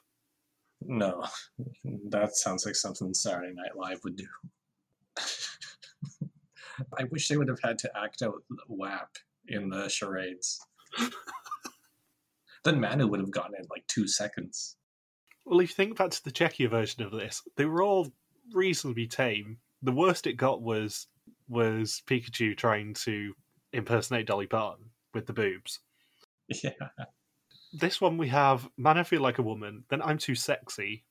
No, 0.82 1.24
that 2.08 2.36
sounds 2.36 2.66
like 2.66 2.74
something 2.74 3.14
Saturday 3.14 3.54
Night 3.54 3.76
Live 3.76 4.00
would 4.04 4.16
do. 4.16 4.26
I 6.98 7.04
wish 7.04 7.28
they 7.28 7.36
would 7.36 7.48
have 7.48 7.60
had 7.62 7.78
to 7.78 7.90
act 7.96 8.22
out 8.22 8.42
WAP 8.68 9.16
in 9.48 9.68
the 9.68 9.88
charades. 9.88 10.60
then 12.64 12.80
Manu 12.80 13.06
would 13.06 13.20
have 13.20 13.30
gotten 13.30 13.54
it 13.54 13.60
in 13.60 13.66
like 13.70 13.86
two 13.86 14.06
seconds. 14.06 14.76
Well, 15.44 15.60
if 15.60 15.70
you 15.70 15.74
think 15.74 15.96
back 15.96 16.10
to 16.10 16.24
the 16.24 16.32
Czechia 16.32 16.70
version 16.70 17.02
of 17.02 17.12
this, 17.12 17.42
they 17.56 17.64
were 17.64 17.82
all 17.82 18.12
reasonably 18.52 19.06
tame. 19.06 19.58
The 19.82 19.92
worst 19.92 20.26
it 20.26 20.34
got 20.34 20.62
was 20.62 21.06
was 21.48 22.02
Pikachu 22.06 22.56
trying 22.56 22.94
to 22.94 23.34
impersonate 23.72 24.26
Dolly 24.26 24.46
Parton 24.46 24.86
with 25.12 25.26
the 25.26 25.32
boobs. 25.32 25.80
Yeah. 26.62 26.70
This 27.72 28.00
one 28.00 28.18
we 28.18 28.28
have 28.28 28.68
Man, 28.76 28.98
I 28.98 29.02
Feel 29.02 29.22
Like 29.22 29.38
a 29.38 29.42
Woman, 29.42 29.84
then 29.88 30.02
I'm 30.02 30.18
Too 30.18 30.34
Sexy. 30.34 31.04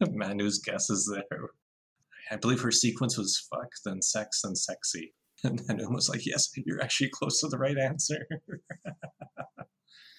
Man, 0.00 0.16
Manu's 0.16 0.58
guess 0.58 0.90
is 0.90 1.10
there. 1.12 1.50
I 2.30 2.36
believe 2.36 2.60
her 2.60 2.70
sequence 2.70 3.16
was 3.16 3.46
fuck, 3.50 3.70
then 3.84 4.02
sex, 4.02 4.42
then 4.42 4.56
sexy. 4.56 5.14
And 5.44 5.58
then 5.58 5.80
it 5.80 5.90
was 5.90 6.08
like, 6.08 6.24
yes, 6.24 6.52
you're 6.54 6.80
actually 6.80 7.10
close 7.10 7.40
to 7.40 7.48
the 7.48 7.58
right 7.58 7.76
answer. 7.76 8.26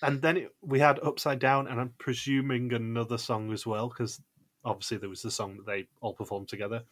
and 0.02 0.22
then 0.22 0.38
it, 0.38 0.50
we 0.62 0.80
had 0.80 1.00
Upside 1.00 1.40
Down, 1.40 1.68
and 1.68 1.80
I'm 1.80 1.94
presuming 1.98 2.74
another 2.74 3.18
song 3.18 3.54
as 3.54 3.66
well, 3.66 3.88
because 3.88 4.22
obviously 4.66 4.98
there 4.98 5.10
was 5.10 5.22
the 5.22 5.32
song 5.32 5.56
that 5.58 5.66
they 5.66 5.88
all 6.02 6.14
performed 6.14 6.50
together. 6.50 6.84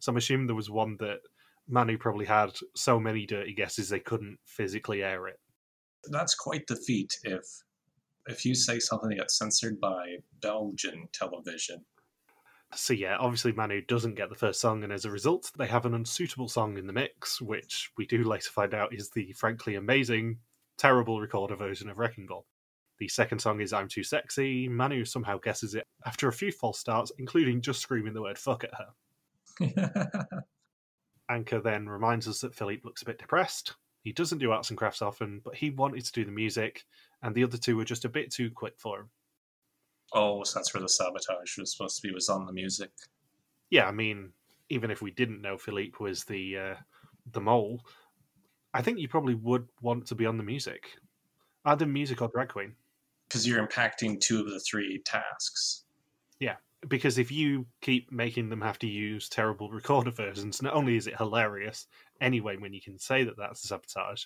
So 0.00 0.10
I'm 0.10 0.16
assuming 0.16 0.46
there 0.46 0.56
was 0.56 0.70
one 0.70 0.96
that 1.00 1.20
Manu 1.68 1.98
probably 1.98 2.26
had 2.26 2.52
so 2.74 2.98
many 2.98 3.26
dirty 3.26 3.52
guesses 3.52 3.88
they 3.88 4.00
couldn't 4.00 4.38
physically 4.44 5.02
air 5.02 5.28
it. 5.28 5.38
That's 6.10 6.34
quite 6.34 6.66
the 6.66 6.76
feat 6.76 7.12
if 7.24 7.44
if 8.28 8.44
you 8.44 8.54
say 8.54 8.78
something 8.80 9.10
that 9.10 9.16
gets 9.16 9.38
censored 9.38 9.80
by 9.80 10.16
Belgian 10.40 11.08
television. 11.12 11.84
So 12.74 12.94
yeah, 12.94 13.16
obviously 13.18 13.52
Manu 13.52 13.80
doesn't 13.80 14.16
get 14.16 14.28
the 14.28 14.34
first 14.34 14.60
song, 14.60 14.82
and 14.82 14.92
as 14.92 15.04
a 15.04 15.10
result, 15.10 15.50
they 15.56 15.66
have 15.66 15.86
an 15.86 15.94
unsuitable 15.94 16.48
song 16.48 16.76
in 16.76 16.86
the 16.86 16.92
mix, 16.92 17.40
which 17.40 17.90
we 17.96 18.06
do 18.06 18.24
later 18.24 18.50
find 18.50 18.74
out 18.74 18.92
is 18.92 19.10
the 19.10 19.32
frankly 19.32 19.76
amazing, 19.76 20.38
terrible 20.76 21.20
recorder 21.20 21.56
version 21.56 21.88
of 21.88 21.98
Wrecking 21.98 22.26
Ball. 22.26 22.44
The 22.98 23.08
second 23.08 23.38
song 23.38 23.60
is 23.60 23.72
I'm 23.72 23.88
Too 23.88 24.02
Sexy. 24.02 24.68
Manu 24.68 25.04
somehow 25.04 25.38
guesses 25.38 25.74
it 25.74 25.84
after 26.04 26.28
a 26.28 26.32
few 26.32 26.50
false 26.50 26.78
starts, 26.78 27.12
including 27.18 27.60
just 27.60 27.80
screaming 27.80 28.14
the 28.14 28.22
word 28.22 28.38
fuck 28.38 28.64
at 28.64 28.74
her. 28.74 28.92
Anke 31.30 31.62
then 31.62 31.88
reminds 31.88 32.26
us 32.26 32.40
that 32.40 32.54
Philippe 32.54 32.82
looks 32.84 33.02
a 33.02 33.06
bit 33.06 33.18
depressed. 33.18 33.74
He 34.02 34.12
doesn't 34.12 34.38
do 34.38 34.52
arts 34.52 34.70
and 34.70 34.78
crafts 34.78 35.02
often, 35.02 35.40
but 35.44 35.56
he 35.56 35.70
wanted 35.70 36.04
to 36.04 36.12
do 36.12 36.24
the 36.24 36.30
music, 36.30 36.84
and 37.22 37.34
the 37.34 37.44
other 37.44 37.58
two 37.58 37.76
were 37.76 37.84
just 37.84 38.04
a 38.04 38.08
bit 38.08 38.32
too 38.32 38.50
quick 38.50 38.74
for 38.78 39.00
him. 39.00 39.10
Oh, 40.12 40.42
so 40.44 40.58
that's 40.58 40.72
where 40.72 40.82
the 40.82 40.88
sabotage 40.88 41.58
was 41.58 41.72
supposed 41.72 41.96
to 41.96 42.06
be 42.06 42.14
was 42.14 42.28
on 42.28 42.46
the 42.46 42.52
music. 42.52 42.90
Yeah, 43.70 43.86
I 43.86 43.92
mean, 43.92 44.32
even 44.68 44.90
if 44.90 45.02
we 45.02 45.10
didn't 45.10 45.42
know 45.42 45.58
Philippe 45.58 45.96
was 46.00 46.24
the 46.24 46.58
uh, 46.58 46.74
the 47.32 47.40
mole, 47.40 47.80
I 48.72 48.82
think 48.82 48.98
you 48.98 49.08
probably 49.08 49.34
would 49.34 49.68
want 49.80 50.06
to 50.06 50.14
be 50.14 50.26
on 50.26 50.36
the 50.36 50.44
music, 50.44 50.96
either 51.64 51.86
music 51.86 52.22
or 52.22 52.28
drag 52.28 52.48
queen, 52.48 52.74
because 53.28 53.46
you're 53.46 53.66
impacting 53.66 54.20
two 54.20 54.40
of 54.40 54.50
the 54.50 54.60
three 54.60 55.02
tasks. 55.04 55.84
Yeah, 56.38 56.56
because 56.88 57.18
if 57.18 57.32
you 57.32 57.66
keep 57.80 58.12
making 58.12 58.48
them 58.48 58.60
have 58.60 58.78
to 58.80 58.86
use 58.86 59.28
terrible 59.28 59.70
recorder 59.72 60.10
versions, 60.10 60.62
not 60.62 60.74
only 60.74 60.96
is 60.96 61.06
it 61.06 61.16
hilarious 61.16 61.86
anyway 62.20 62.56
when 62.56 62.72
you 62.72 62.80
can 62.80 62.98
say 62.98 63.24
that 63.24 63.36
that's 63.36 63.64
a 63.64 63.68
sabotage, 63.68 64.24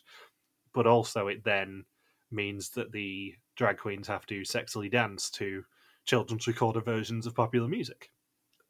but 0.74 0.86
also 0.86 1.28
it 1.28 1.44
then 1.44 1.84
means 2.30 2.70
that 2.70 2.92
the 2.92 3.34
drag 3.56 3.78
queens 3.78 4.08
have 4.08 4.26
to 4.26 4.40
sexily 4.42 4.90
dance 4.90 5.30
to 5.30 5.64
children's 6.04 6.46
recorder 6.46 6.80
versions 6.80 7.26
of 7.26 7.34
popular 7.34 7.68
music. 7.68 8.10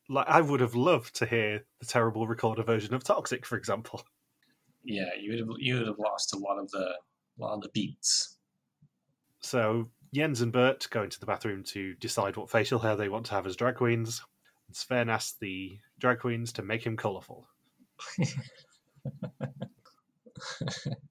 Like 0.08 0.26
I 0.28 0.40
would 0.40 0.60
have 0.60 0.74
loved 0.74 1.14
to 1.16 1.26
hear 1.26 1.64
the 1.78 1.86
terrible 1.86 2.26
recorder 2.26 2.62
version 2.62 2.94
of 2.94 3.04
Toxic, 3.04 3.46
for 3.46 3.56
example. 3.56 4.02
Yeah, 4.84 5.10
you 5.18 5.30
would 5.30 5.38
have 5.40 5.48
you 5.58 5.78
would 5.78 5.86
have 5.86 5.98
lost 5.98 6.34
a 6.34 6.38
lot 6.38 6.58
of 6.58 6.70
the 6.70 6.94
lot 7.38 7.54
of 7.54 7.62
the 7.62 7.68
beats. 7.68 8.38
So 9.40 9.88
Jens 10.12 10.40
and 10.40 10.52
Bert 10.52 10.88
go 10.90 11.02
into 11.02 11.20
the 11.20 11.26
bathroom 11.26 11.62
to 11.64 11.94
decide 11.94 12.36
what 12.36 12.50
facial 12.50 12.78
hair 12.78 12.96
they 12.96 13.08
want 13.08 13.26
to 13.26 13.34
have 13.34 13.46
as 13.46 13.56
drag 13.56 13.76
queens. 13.76 14.22
And 14.66 14.76
Sven 14.76 15.08
asks 15.08 15.38
the 15.38 15.78
drag 15.98 16.18
queens 16.20 16.52
to 16.54 16.62
make 16.62 16.84
him 16.84 16.96
colourful. 16.96 17.46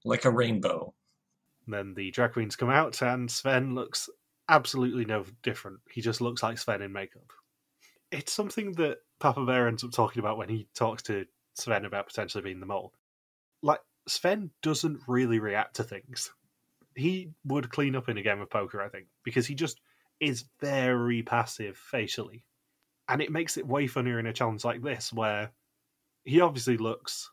like 0.04 0.24
a 0.24 0.30
rainbow. 0.30 0.94
Then 1.70 1.94
the 1.94 2.10
drag 2.10 2.32
queens 2.32 2.56
come 2.56 2.70
out, 2.70 3.00
and 3.02 3.30
Sven 3.30 3.74
looks 3.74 4.08
absolutely 4.48 5.04
no 5.04 5.24
different. 5.42 5.80
He 5.90 6.00
just 6.00 6.20
looks 6.20 6.42
like 6.42 6.58
Sven 6.58 6.82
in 6.82 6.92
makeup. 6.92 7.32
it's 8.10 8.32
something 8.32 8.72
that 8.72 8.98
Papa 9.18 9.44
Bear 9.44 9.68
ends 9.68 9.84
up 9.84 9.92
talking 9.92 10.20
about 10.20 10.38
when 10.38 10.48
he 10.48 10.66
talks 10.74 11.02
to 11.04 11.26
Sven 11.54 11.84
about 11.84 12.06
potentially 12.08 12.42
being 12.42 12.60
the 12.60 12.66
mole. 12.66 12.92
Like 13.62 13.80
Sven 14.08 14.50
doesn't 14.62 15.00
really 15.06 15.38
react 15.38 15.76
to 15.76 15.84
things. 15.84 16.32
He 16.96 17.30
would 17.44 17.70
clean 17.70 17.94
up 17.94 18.08
in 18.08 18.18
a 18.18 18.22
game 18.22 18.40
of 18.40 18.50
poker, 18.50 18.82
I 18.82 18.88
think, 18.88 19.06
because 19.24 19.46
he 19.46 19.54
just 19.54 19.80
is 20.18 20.44
very 20.60 21.22
passive 21.22 21.76
facially. 21.76 22.44
And 23.08 23.22
it 23.22 23.32
makes 23.32 23.56
it 23.56 23.66
way 23.66 23.86
funnier 23.86 24.18
in 24.18 24.26
a 24.26 24.32
challenge 24.32 24.64
like 24.64 24.82
this, 24.82 25.12
where 25.12 25.50
he 26.24 26.40
obviously 26.40 26.76
looks 26.76 27.30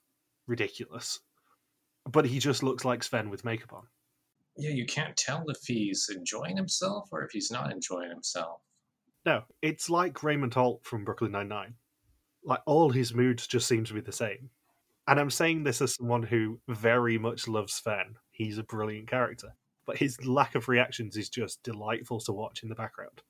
ridiculous, 0.47 1.19
but 2.09 2.25
he 2.25 2.39
just 2.39 2.63
looks 2.63 2.85
like 2.85 3.03
Sven 3.03 3.29
with 3.29 3.45
makeup 3.45 3.73
on. 3.73 3.87
Yeah, 4.57 4.71
you 4.71 4.85
can't 4.85 5.15
tell 5.15 5.45
if 5.49 5.59
he's 5.65 6.09
enjoying 6.13 6.57
himself 6.57 7.09
or 7.11 7.23
if 7.23 7.31
he's 7.31 7.51
not 7.51 7.71
enjoying 7.71 8.09
himself. 8.09 8.61
No, 9.25 9.43
it's 9.61 9.89
like 9.89 10.23
Raymond 10.23 10.53
Holt 10.53 10.83
from 10.83 11.03
Brooklyn 11.03 11.31
Nine 11.31 11.49
Nine. 11.49 11.73
Like 12.43 12.61
all 12.65 12.89
his 12.89 13.13
moods 13.13 13.45
just 13.45 13.67
seem 13.67 13.83
to 13.85 13.93
be 13.93 14.01
the 14.01 14.11
same. 14.11 14.49
And 15.07 15.19
I'm 15.19 15.29
saying 15.29 15.63
this 15.63 15.81
as 15.81 15.95
someone 15.95 16.23
who 16.23 16.59
very 16.67 17.17
much 17.17 17.47
loves 17.47 17.73
Sven. 17.73 18.15
He's 18.31 18.57
a 18.57 18.63
brilliant 18.63 19.09
character, 19.09 19.53
but 19.85 19.97
his 19.97 20.25
lack 20.25 20.55
of 20.55 20.67
reactions 20.67 21.17
is 21.17 21.29
just 21.29 21.63
delightful 21.63 22.19
to 22.21 22.33
watch 22.33 22.63
in 22.63 22.69
the 22.69 22.75
background. 22.75 23.21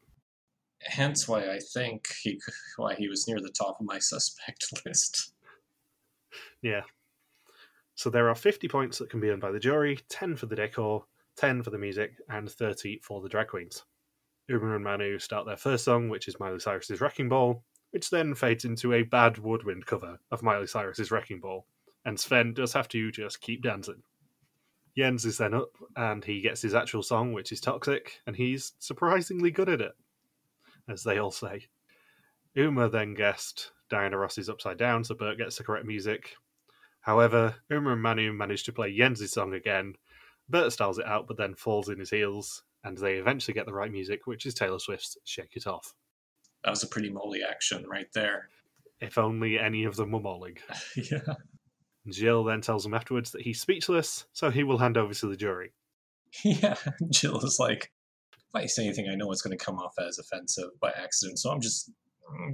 Hence, 0.82 1.28
why 1.28 1.51
I 1.51 1.59
think 1.73 2.07
he 2.21 2.39
why 2.78 2.95
he 2.95 3.07
was 3.07 3.28
near 3.28 3.39
the 3.39 3.49
top 3.49 3.80
of 3.80 3.86
my 3.86 3.99
suspect 3.99 4.65
list. 4.86 5.34
Yeah. 6.61 6.82
So 7.95 8.11
there 8.11 8.30
are 8.30 8.36
50 8.36 8.67
points 8.67 8.99
that 8.99 9.09
can 9.09 9.19
be 9.19 9.30
earned 9.30 9.41
by 9.41 9.51
the 9.51 9.59
jury, 9.59 9.99
10 10.09 10.36
for 10.36 10.45
the 10.45 10.55
decor, 10.55 11.05
10 11.38 11.63
for 11.63 11.69
the 11.69 11.77
music, 11.77 12.17
and 12.29 12.51
30 12.51 12.99
for 13.03 13.21
the 13.21 13.29
drag 13.29 13.47
queens. 13.47 13.85
Uma 14.49 14.75
and 14.75 14.83
Manu 14.83 15.19
start 15.19 15.45
their 15.45 15.57
first 15.57 15.85
song, 15.85 16.09
which 16.09 16.27
is 16.27 16.39
Miley 16.39 16.59
Cyrus's 16.59 17.01
Wrecking 17.01 17.29
Ball, 17.29 17.63
which 17.91 18.09
then 18.09 18.35
fades 18.35 18.65
into 18.65 18.93
a 18.93 19.03
bad 19.03 19.38
woodwind 19.38 19.85
cover 19.85 20.19
of 20.31 20.43
Miley 20.43 20.67
Cyrus's 20.67 21.11
Wrecking 21.11 21.39
Ball, 21.39 21.65
and 22.05 22.19
Sven 22.19 22.53
does 22.53 22.73
have 22.73 22.88
to 22.89 23.11
just 23.11 23.41
keep 23.41 23.61
dancing. 23.61 24.01
Jens 24.97 25.25
is 25.25 25.38
then 25.38 25.53
up, 25.53 25.71
and 25.95 26.25
he 26.25 26.41
gets 26.41 26.61
his 26.61 26.73
actual 26.73 27.03
song, 27.03 27.31
which 27.31 27.51
is 27.51 27.61
Toxic, 27.61 28.19
and 28.25 28.35
he's 28.35 28.73
surprisingly 28.79 29.51
good 29.51 29.69
at 29.69 29.81
it, 29.81 29.93
as 30.89 31.03
they 31.03 31.19
all 31.19 31.31
say. 31.31 31.67
Uma 32.55 32.89
then 32.89 33.13
guessed 33.13 33.71
Diana 33.89 34.17
Ross's 34.17 34.49
Upside 34.49 34.77
Down, 34.77 35.03
so 35.03 35.13
Bert 35.13 35.38
gets 35.38 35.57
the 35.57 35.63
correct 35.63 35.85
music. 35.85 36.35
However, 37.01 37.55
Uma 37.69 37.93
and 37.93 38.01
Manu 38.01 38.33
manage 38.33 38.63
to 38.63 38.73
play 38.73 38.97
Jens' 38.97 39.31
song 39.31 39.53
again. 39.53 39.93
Bert 40.49 40.71
styles 40.71 40.99
it 40.99 41.05
out, 41.05 41.27
but 41.27 41.37
then 41.37 41.55
falls 41.55 41.89
in 41.89 41.99
his 41.99 42.09
heels, 42.09 42.63
and 42.83 42.97
they 42.97 43.15
eventually 43.15 43.53
get 43.53 43.65
the 43.65 43.73
right 43.73 43.91
music, 43.91 44.27
which 44.27 44.45
is 44.45 44.53
Taylor 44.53 44.79
Swift's 44.79 45.17
Shake 45.25 45.55
It 45.55 45.67
Off. 45.67 45.93
That 46.63 46.71
was 46.71 46.83
a 46.83 46.87
pretty 46.87 47.09
moly 47.09 47.41
action 47.43 47.85
right 47.87 48.07
there. 48.13 48.49
If 48.99 49.17
only 49.17 49.59
any 49.59 49.83
of 49.83 49.95
them 49.95 50.11
were 50.11 50.19
molling. 50.19 50.57
yeah. 50.95 51.19
Gilles 52.11 52.45
then 52.45 52.61
tells 52.61 52.85
him 52.85 52.93
afterwards 52.93 53.31
that 53.31 53.41
he's 53.41 53.61
speechless, 53.61 54.25
so 54.33 54.49
he 54.49 54.63
will 54.63 54.77
hand 54.77 54.97
over 54.97 55.13
to 55.13 55.27
the 55.27 55.35
jury. 55.35 55.73
Yeah. 56.43 56.75
Gilles 57.11 57.43
is 57.43 57.59
like, 57.59 57.91
if 58.33 58.55
I 58.55 58.65
say 58.65 58.85
anything, 58.85 59.09
I 59.09 59.15
know 59.15 59.31
it's 59.31 59.41
going 59.41 59.57
to 59.57 59.63
come 59.63 59.77
off 59.77 59.95
as 59.99 60.19
offensive 60.19 60.69
by 60.79 60.91
accident. 60.91 61.39
So 61.39 61.51
I'm 61.51 61.61
just, 61.61 61.91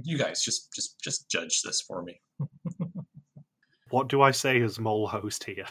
you 0.02 0.18
guys, 0.18 0.42
just, 0.42 0.72
just, 0.74 1.00
just 1.00 1.30
judge 1.30 1.62
this 1.62 1.80
for 1.80 2.02
me. 2.02 2.20
What 3.90 4.08
do 4.08 4.22
I 4.22 4.32
say 4.32 4.60
as 4.60 4.80
mole 4.80 5.06
host 5.06 5.44
here? 5.44 5.66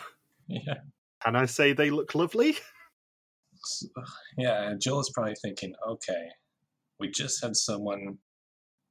Yeah. 0.47 0.75
Can 1.23 1.35
I 1.35 1.45
say 1.45 1.73
they 1.73 1.89
look 1.89 2.15
lovely? 2.15 2.57
Yeah. 4.37 4.73
Gilles 4.77 5.07
is 5.07 5.11
probably 5.13 5.35
thinking, 5.41 5.73
okay, 5.87 6.27
we 6.99 7.09
just 7.09 7.41
had 7.41 7.55
someone 7.55 8.17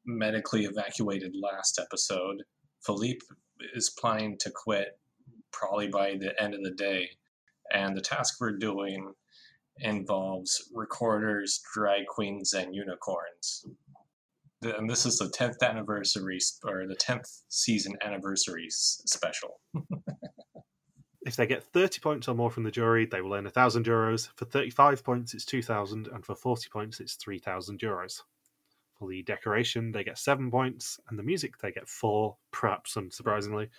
medically 0.06 0.64
evacuated 0.64 1.34
last 1.34 1.78
episode. 1.78 2.42
Philippe 2.86 3.20
is 3.74 3.94
planning 3.98 4.38
to 4.40 4.50
quit 4.50 4.98
probably 5.52 5.88
by 5.88 6.16
the 6.18 6.32
end 6.42 6.54
of 6.54 6.62
the 6.62 6.70
day. 6.70 7.10
And 7.74 7.94
the 7.94 8.00
task 8.00 8.36
we're 8.40 8.56
doing 8.56 9.12
involves 9.78 10.70
recorders, 10.74 11.60
drag 11.74 12.06
queens, 12.06 12.54
and 12.54 12.74
unicorns. 12.74 13.66
And 14.62 14.88
this 14.88 15.04
is 15.04 15.18
the 15.18 15.26
10th 15.26 15.60
anniversary 15.62 16.38
or 16.64 16.86
the 16.86 16.96
10th 16.96 17.42
season 17.48 17.94
anniversary 18.02 18.68
special. 18.70 19.60
If 21.32 21.36
they 21.36 21.46
get 21.46 21.64
30 21.64 22.00
points 22.00 22.28
or 22.28 22.34
more 22.34 22.50
from 22.50 22.64
the 22.64 22.70
jury, 22.70 23.06
they 23.06 23.22
will 23.22 23.32
earn 23.32 23.44
1,000 23.44 23.86
euros. 23.86 24.28
For 24.36 24.44
35 24.44 25.02
points, 25.02 25.32
it's 25.32 25.46
2,000, 25.46 26.08
and 26.08 26.22
for 26.22 26.34
40 26.34 26.68
points, 26.68 27.00
it's 27.00 27.14
3,000 27.14 27.80
euros. 27.80 28.20
For 28.98 29.08
the 29.08 29.22
decoration, 29.22 29.92
they 29.92 30.04
get 30.04 30.18
7 30.18 30.50
points, 30.50 31.00
and 31.08 31.18
the 31.18 31.22
music, 31.22 31.56
they 31.56 31.72
get 31.72 31.88
4, 31.88 32.36
perhaps 32.50 32.96
unsurprisingly. 32.96 33.70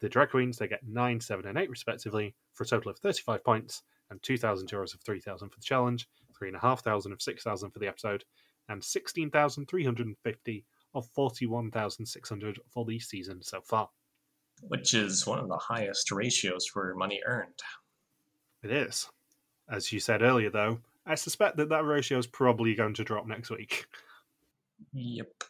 The 0.00 0.08
drag 0.08 0.30
queens, 0.30 0.58
they 0.58 0.66
get 0.66 0.84
9, 0.84 1.20
7, 1.20 1.46
and 1.46 1.56
8 1.56 1.70
respectively, 1.70 2.34
for 2.54 2.64
a 2.64 2.66
total 2.66 2.90
of 2.90 2.98
35 2.98 3.44
points, 3.44 3.82
and 4.10 4.20
2,000 4.24 4.68
euros 4.68 4.92
of 4.92 5.00
3,000 5.02 5.48
for 5.48 5.60
the 5.60 5.64
challenge, 5.64 6.08
3,500 6.36 7.12
of 7.12 7.22
6,000 7.22 7.70
for 7.70 7.78
the 7.78 7.86
episode, 7.86 8.24
and 8.68 8.82
16,350 8.82 10.64
of 10.94 11.08
41,600 11.14 12.60
for 12.68 12.84
the 12.84 12.98
season 12.98 13.40
so 13.44 13.60
far. 13.60 13.88
Which 14.60 14.94
is 14.94 15.26
one 15.26 15.38
of 15.38 15.48
the 15.48 15.56
highest 15.56 16.10
ratios 16.12 16.66
for 16.66 16.94
money 16.94 17.20
earned. 17.26 17.60
It 18.62 18.70
is. 18.70 19.08
As 19.68 19.92
you 19.92 20.00
said 20.00 20.22
earlier, 20.22 20.50
though, 20.50 20.80
I 21.06 21.14
suspect 21.14 21.56
that 21.56 21.68
that 21.70 21.84
ratio 21.84 22.18
is 22.18 22.26
probably 22.26 22.74
going 22.74 22.94
to 22.94 23.04
drop 23.04 23.26
next 23.26 23.50
week. 23.50 23.86
Yep. 24.92 25.44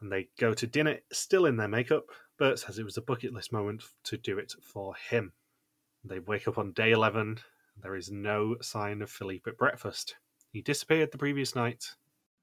And 0.00 0.10
they 0.12 0.28
go 0.38 0.54
to 0.54 0.66
dinner 0.66 0.98
still 1.12 1.46
in 1.46 1.56
their 1.56 1.68
makeup. 1.68 2.04
Bert 2.38 2.58
says 2.58 2.78
it 2.78 2.84
was 2.84 2.96
a 2.96 3.02
bucket 3.02 3.32
list 3.32 3.52
moment 3.52 3.82
to 4.04 4.16
do 4.16 4.38
it 4.38 4.54
for 4.60 4.94
him. 5.10 5.32
They 6.04 6.18
wake 6.20 6.46
up 6.48 6.58
on 6.58 6.72
day 6.72 6.92
11. 6.92 7.38
There 7.82 7.96
is 7.96 8.10
no 8.10 8.56
sign 8.60 9.02
of 9.02 9.10
Philippe 9.10 9.50
at 9.50 9.58
breakfast. 9.58 10.16
He 10.52 10.62
disappeared 10.62 11.12
the 11.12 11.18
previous 11.18 11.54
night, 11.54 11.84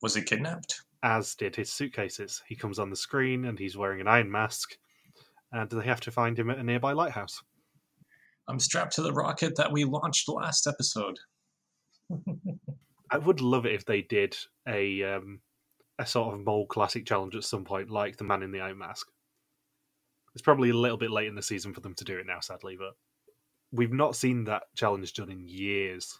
Was 0.01 0.15
he 0.15 0.21
kidnapped? 0.21 0.81
as 1.03 1.35
did 1.35 1.55
his 1.55 1.71
suitcases. 1.71 2.41
He 2.47 2.55
comes 2.55 2.79
on 2.79 2.89
the 2.89 2.95
screen 2.95 3.45
and 3.45 3.59
he's 3.59 3.77
wearing 3.77 4.01
an 4.01 4.07
iron 4.07 4.31
mask, 4.31 4.77
and 5.53 5.69
they 5.69 5.85
have 5.85 6.01
to 6.01 6.11
find 6.11 6.37
him 6.37 6.49
at 6.49 6.57
a 6.57 6.63
nearby 6.63 6.91
lighthouse. 6.91 7.41
I'm 8.47 8.59
strapped 8.59 8.95
to 8.95 9.01
the 9.01 9.13
rocket 9.13 9.55
that 9.55 9.71
we 9.71 9.85
launched 9.85 10.27
last 10.27 10.67
episode. 10.67 11.19
I 13.11 13.17
would 13.17 13.39
love 13.39 13.65
it 13.65 13.75
if 13.75 13.85
they 13.85 14.01
did 14.01 14.35
a 14.67 15.03
um, 15.03 15.39
a 15.99 16.05
sort 16.05 16.33
of 16.33 16.41
mole 16.41 16.65
classic 16.65 17.05
challenge 17.05 17.35
at 17.35 17.43
some 17.43 17.63
point, 17.63 17.89
like 17.89 18.17
the 18.17 18.23
Man 18.23 18.43
in 18.43 18.51
the 18.51 18.61
Iron 18.61 18.79
Mask. 18.79 19.07
It's 20.33 20.41
probably 20.41 20.71
a 20.71 20.75
little 20.75 20.97
bit 20.97 21.11
late 21.11 21.27
in 21.27 21.35
the 21.35 21.43
season 21.43 21.73
for 21.73 21.79
them 21.79 21.93
to 21.95 22.03
do 22.03 22.17
it 22.17 22.25
now, 22.25 22.39
sadly, 22.39 22.75
but 22.77 22.95
we've 23.71 23.93
not 23.93 24.15
seen 24.15 24.45
that 24.45 24.63
challenge 24.75 25.13
done 25.13 25.29
in 25.31 25.47
years. 25.47 26.17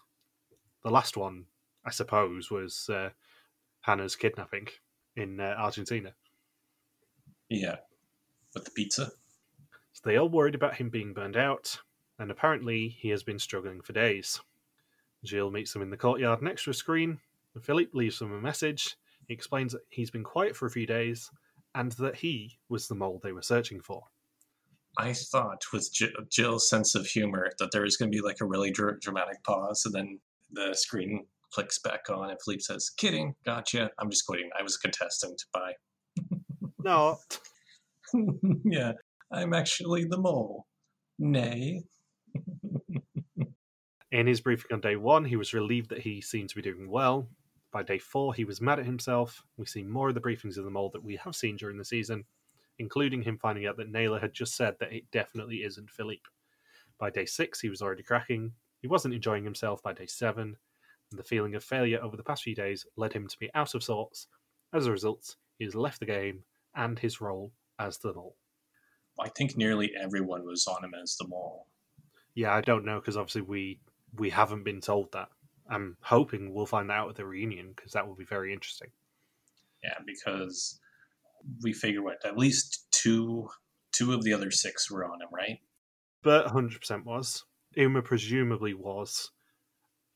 The 0.84 0.90
last 0.90 1.16
one, 1.16 1.46
I 1.84 1.90
suppose, 1.90 2.50
was 2.50 2.88
uh, 2.88 3.10
Hannah's 3.80 4.14
kidnapping 4.14 4.68
in 5.16 5.40
uh, 5.40 5.56
Argentina. 5.58 6.14
Yeah. 7.48 7.76
With 8.54 8.64
the 8.64 8.70
pizza? 8.70 9.10
They 10.04 10.16
are 10.16 10.26
worried 10.26 10.54
about 10.54 10.76
him 10.76 10.90
being 10.90 11.14
burned 11.14 11.36
out, 11.36 11.78
and 12.18 12.30
apparently 12.30 12.88
he 12.88 13.08
has 13.08 13.22
been 13.22 13.38
struggling 13.38 13.80
for 13.80 13.92
days. 13.92 14.40
Gilles 15.24 15.50
meets 15.50 15.72
them 15.72 15.82
in 15.82 15.90
the 15.90 15.96
courtyard 15.96 16.42
next 16.42 16.64
to 16.64 16.70
a 16.70 16.74
screen, 16.74 17.18
and 17.54 17.64
Philippe 17.64 17.92
leaves 17.94 18.18
them 18.18 18.32
a 18.32 18.40
message. 18.40 18.96
He 19.26 19.34
explains 19.34 19.72
that 19.72 19.86
he's 19.88 20.10
been 20.10 20.24
quiet 20.24 20.54
for 20.54 20.66
a 20.66 20.70
few 20.70 20.86
days 20.86 21.30
and 21.74 21.92
that 21.92 22.16
he 22.16 22.58
was 22.68 22.86
the 22.86 22.94
mole 22.94 23.20
they 23.22 23.32
were 23.32 23.42
searching 23.42 23.80
for. 23.80 24.04
I 24.96 25.12
thought 25.12 25.64
with 25.72 25.92
J- 25.92 26.12
Gilles's 26.30 26.68
sense 26.68 26.94
of 26.94 27.06
humor 27.06 27.50
that 27.58 27.72
there 27.72 27.82
was 27.82 27.96
going 27.96 28.12
to 28.12 28.16
be 28.16 28.22
like 28.22 28.40
a 28.40 28.46
really 28.46 28.70
dr- 28.70 29.00
dramatic 29.00 29.42
pause, 29.42 29.84
and 29.86 29.94
then 29.94 30.20
the 30.52 30.74
screen 30.74 31.26
clicks 31.50 31.78
back 31.78 32.10
on, 32.10 32.30
and 32.30 32.38
Philippe 32.44 32.60
says, 32.62 32.90
"Kidding, 32.90 33.34
gotcha. 33.44 33.90
I'm 33.98 34.10
just 34.10 34.26
quitting. 34.26 34.50
I 34.56 34.62
was 34.62 34.76
a 34.76 34.80
contestant. 34.80 35.42
Bye." 35.52 35.72
No, 36.84 37.18
yeah, 38.64 38.92
I'm 39.34 39.52
actually 39.52 40.04
the 40.04 40.18
mole. 40.18 40.66
Nay. 41.18 41.82
in 44.12 44.26
his 44.28 44.40
briefing 44.40 44.72
on 44.72 44.80
day 44.80 44.94
one, 44.94 45.24
he 45.24 45.34
was 45.34 45.52
relieved 45.52 45.90
that 45.90 46.02
he 46.02 46.20
seemed 46.20 46.50
to 46.50 46.56
be 46.56 46.62
doing 46.62 46.88
well. 46.88 47.26
By 47.72 47.82
day 47.82 47.98
four, 47.98 48.32
he 48.32 48.44
was 48.44 48.60
mad 48.60 48.78
at 48.78 48.86
himself. 48.86 49.42
We 49.56 49.66
see 49.66 49.82
more 49.82 50.08
of 50.08 50.14
the 50.14 50.20
briefings 50.20 50.56
of 50.56 50.64
the 50.64 50.70
mole 50.70 50.90
that 50.90 51.02
we 51.02 51.16
have 51.16 51.34
seen 51.34 51.56
during 51.56 51.76
the 51.78 51.84
season, 51.84 52.24
including 52.78 53.22
him 53.22 53.36
finding 53.36 53.66
out 53.66 53.76
that 53.78 53.90
Naylor 53.90 54.20
had 54.20 54.32
just 54.32 54.56
said 54.56 54.76
that 54.78 54.92
it 54.92 55.10
definitely 55.10 55.64
isn't 55.64 55.90
Philippe. 55.90 56.22
By 57.00 57.10
day 57.10 57.26
six, 57.26 57.60
he 57.60 57.68
was 57.68 57.82
already 57.82 58.04
cracking. 58.04 58.52
He 58.82 58.86
wasn't 58.86 59.14
enjoying 59.14 59.42
himself 59.42 59.82
by 59.82 59.94
day 59.94 60.06
seven, 60.06 60.56
and 61.10 61.18
the 61.18 61.24
feeling 61.24 61.56
of 61.56 61.64
failure 61.64 62.00
over 62.00 62.16
the 62.16 62.22
past 62.22 62.44
few 62.44 62.54
days 62.54 62.86
led 62.96 63.12
him 63.12 63.26
to 63.26 63.38
be 63.40 63.50
out 63.52 63.74
of 63.74 63.82
sorts. 63.82 64.28
As 64.72 64.86
a 64.86 64.92
result, 64.92 65.34
he 65.58 65.64
has 65.64 65.74
left 65.74 65.98
the 65.98 66.06
game 66.06 66.44
and 66.76 67.00
his 67.00 67.20
role 67.20 67.52
as 67.80 67.98
the 67.98 68.14
mole. 68.14 68.36
I 69.20 69.28
think 69.28 69.56
nearly 69.56 69.92
everyone 70.00 70.44
was 70.44 70.66
on 70.66 70.84
him 70.84 70.94
as 71.00 71.16
the 71.16 71.26
mole. 71.28 71.66
Yeah, 72.34 72.52
I 72.52 72.60
don't 72.60 72.84
know 72.84 72.98
because 73.00 73.16
obviously 73.16 73.42
we 73.42 73.80
we 74.16 74.30
haven't 74.30 74.64
been 74.64 74.80
told 74.80 75.12
that. 75.12 75.28
I'm 75.68 75.96
hoping 76.00 76.52
we'll 76.52 76.66
find 76.66 76.90
that 76.90 76.94
out 76.98 77.08
at 77.10 77.16
the 77.16 77.24
reunion 77.24 77.72
because 77.74 77.92
that 77.92 78.06
will 78.06 78.14
be 78.14 78.24
very 78.24 78.52
interesting. 78.52 78.88
Yeah, 79.82 79.98
because 80.04 80.78
we 81.62 81.72
figure 81.72 82.02
what 82.02 82.24
at 82.24 82.36
least 82.36 82.86
two 82.90 83.48
two 83.92 84.12
of 84.12 84.24
the 84.24 84.32
other 84.32 84.50
six 84.50 84.90
were 84.90 85.04
on 85.04 85.22
him, 85.22 85.28
right? 85.32 85.60
But 86.22 86.46
100% 86.46 87.04
was. 87.04 87.44
Uma 87.76 88.02
presumably 88.02 88.74
was 88.74 89.30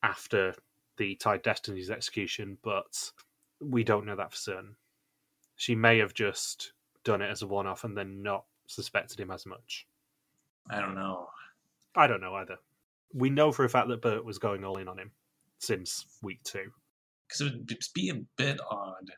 after 0.03 0.55
the 0.97 1.15
Tide 1.17 1.43
Destiny's 1.43 1.91
execution, 1.91 2.59
but 2.63 3.13
we 3.61 3.85
don't 3.85 4.07
know 4.07 4.17
that 4.17 4.33
for 4.33 4.37
certain. 4.37 4.77
She 5.57 5.75
may 5.75 5.99
have 5.99 6.15
just 6.15 6.73
done 7.05 7.23
it 7.23 7.31
as 7.31 7.43
a 7.43 7.47
one 7.47 7.67
off 7.67 7.85
and 7.85 7.97
then 7.97 8.23
not 8.23 8.45
suspected 8.69 9.19
him 9.19 9.31
as 9.31 9.45
much. 9.47 9.87
I 10.71 10.81
don't 10.81 10.95
know. 10.95 11.27
I 11.97 12.07
don't 12.07 12.21
know 12.21 12.35
either. 12.35 12.59
We 13.13 13.31
know 13.31 13.51
for 13.51 13.65
a 13.65 13.69
fact 13.69 13.89
that 13.89 14.03
Bert 14.03 14.25
was 14.25 14.39
going 14.39 14.65
all 14.65 14.77
in 14.77 14.87
on 14.87 14.99
him 14.99 15.11
since 15.59 16.07
week 16.23 16.43
two. 16.45 16.71
Because 17.27 17.41
it 17.41 17.55
would 17.55 17.79
be 17.95 18.11
a 18.11 18.23
bit 18.37 18.61
odd 18.71 19.11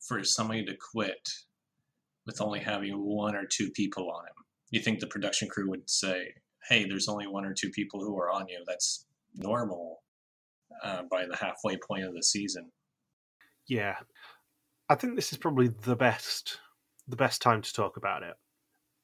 for 0.00 0.24
somebody 0.24 0.64
to 0.64 0.74
quit 0.92 1.28
with 2.26 2.40
only 2.40 2.60
having 2.60 2.92
one 2.92 3.36
or 3.36 3.44
two 3.46 3.70
people 3.70 4.10
on 4.10 4.24
him. 4.24 4.44
You 4.70 4.80
think 4.80 5.00
the 5.00 5.06
production 5.06 5.48
crew 5.48 5.68
would 5.70 5.88
say, 5.88 6.34
hey, 6.68 6.86
there's 6.86 7.08
only 7.08 7.26
one 7.26 7.44
or 7.44 7.54
two 7.54 7.70
people 7.70 8.00
who 8.00 8.18
are 8.18 8.30
on 8.30 8.48
you. 8.48 8.62
That's 8.66 9.06
normal 9.34 10.02
uh, 10.82 11.02
by 11.10 11.26
the 11.26 11.36
halfway 11.36 11.76
point 11.76 12.04
of 12.04 12.14
the 12.14 12.22
season. 12.22 12.70
Yeah. 13.68 13.96
I 14.88 14.94
think 14.94 15.16
this 15.16 15.32
is 15.32 15.38
probably 15.38 15.68
the 15.68 15.96
best 15.96 16.58
the 17.06 17.16
best 17.16 17.42
time 17.42 17.60
to 17.60 17.72
talk 17.72 17.98
about 17.98 18.22
it. 18.22 18.34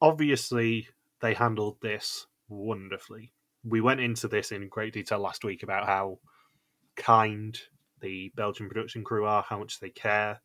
Obviously, 0.00 0.88
they 1.20 1.34
handled 1.34 1.76
this 1.80 2.26
wonderfully. 2.48 3.32
We 3.64 3.80
went 3.80 4.00
into 4.00 4.28
this 4.28 4.52
in 4.52 4.68
great 4.68 4.94
detail 4.94 5.18
last 5.18 5.44
week 5.44 5.62
about 5.62 5.86
how 5.86 6.18
kind 6.96 7.58
the 8.00 8.32
Belgian 8.34 8.68
production 8.68 9.04
crew 9.04 9.26
are, 9.26 9.42
how 9.42 9.58
much 9.58 9.80
they 9.80 9.90
care. 9.90 10.40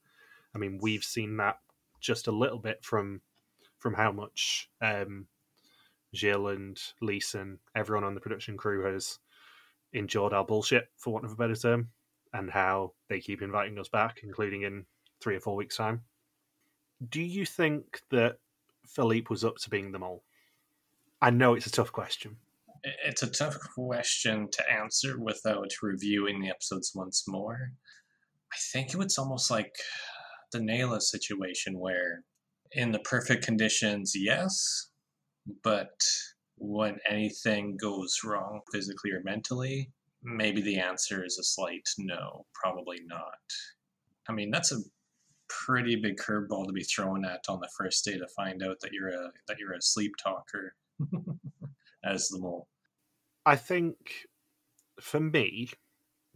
I 0.53 0.57
mean, 0.57 0.79
we've 0.81 1.03
seen 1.03 1.37
that 1.37 1.59
just 2.01 2.27
a 2.27 2.31
little 2.31 2.59
bit 2.59 2.83
from 2.83 3.21
from 3.79 3.93
how 3.93 4.11
much 4.11 4.69
um, 4.81 5.27
Gilles 6.13 6.55
and 6.55 6.81
Leeson, 7.01 7.59
everyone 7.75 8.03
on 8.03 8.15
the 8.15 8.21
production 8.21 8.57
crew 8.57 8.91
has 8.91 9.19
endured 9.93 10.33
our 10.33 10.45
bullshit, 10.45 10.89
for 10.97 11.13
want 11.13 11.25
of 11.25 11.31
a 11.31 11.35
better 11.35 11.55
term, 11.55 11.89
and 12.33 12.49
how 12.49 12.93
they 13.09 13.19
keep 13.19 13.41
inviting 13.41 13.77
us 13.77 13.89
back, 13.89 14.21
including 14.23 14.63
in 14.63 14.85
three 15.21 15.35
or 15.35 15.39
four 15.39 15.55
weeks' 15.55 15.77
time. 15.77 16.01
Do 17.09 17.21
you 17.21 17.45
think 17.45 18.01
that 18.09 18.37
Philippe 18.87 19.27
was 19.29 19.43
up 19.43 19.57
to 19.57 19.69
being 19.69 19.91
the 19.91 19.99
mole? 19.99 20.23
I 21.21 21.29
know 21.29 21.53
it's 21.53 21.67
a 21.67 21.71
tough 21.71 21.91
question. 21.91 22.37
It's 23.05 23.23
a 23.23 23.29
tough 23.29 23.57
question 23.73 24.49
to 24.51 24.71
answer 24.71 25.19
without 25.19 25.71
reviewing 25.81 26.41
the 26.41 26.49
episodes 26.49 26.91
once 26.93 27.23
more. 27.27 27.71
I 28.53 28.57
think 28.71 28.93
it's 28.93 29.17
almost 29.17 29.49
like 29.49 29.75
the 30.51 30.59
Nayla 30.59 31.01
situation 31.01 31.79
where, 31.79 32.23
in 32.71 32.91
the 32.91 32.99
perfect 32.99 33.43
conditions, 33.43 34.13
yes, 34.15 34.89
but 35.63 35.99
when 36.57 36.97
anything 37.09 37.77
goes 37.77 38.21
wrong 38.23 38.61
physically 38.71 39.11
or 39.11 39.21
mentally, 39.23 39.91
maybe 40.23 40.61
the 40.61 40.79
answer 40.79 41.23
is 41.25 41.37
a 41.39 41.43
slight 41.43 41.87
no, 41.97 42.45
probably 42.53 42.99
not. 43.05 43.39
I 44.29 44.33
mean, 44.33 44.51
that's 44.51 44.71
a 44.71 44.79
pretty 45.49 45.95
big 45.95 46.17
curveball 46.17 46.65
to 46.67 46.73
be 46.73 46.83
thrown 46.83 47.25
at 47.25 47.43
on 47.49 47.59
the 47.59 47.69
first 47.77 48.03
day 48.05 48.17
to 48.17 48.27
find 48.27 48.63
out 48.63 48.79
that 48.81 48.93
you're 48.93 49.09
a 49.09 49.31
that 49.47 49.59
you're 49.59 49.73
a 49.73 49.81
sleep 49.81 50.13
talker 50.21 50.75
as 52.03 52.27
the 52.29 52.39
mole. 52.39 52.67
I 53.45 53.55
think 53.55 53.95
for 54.99 55.19
me, 55.19 55.69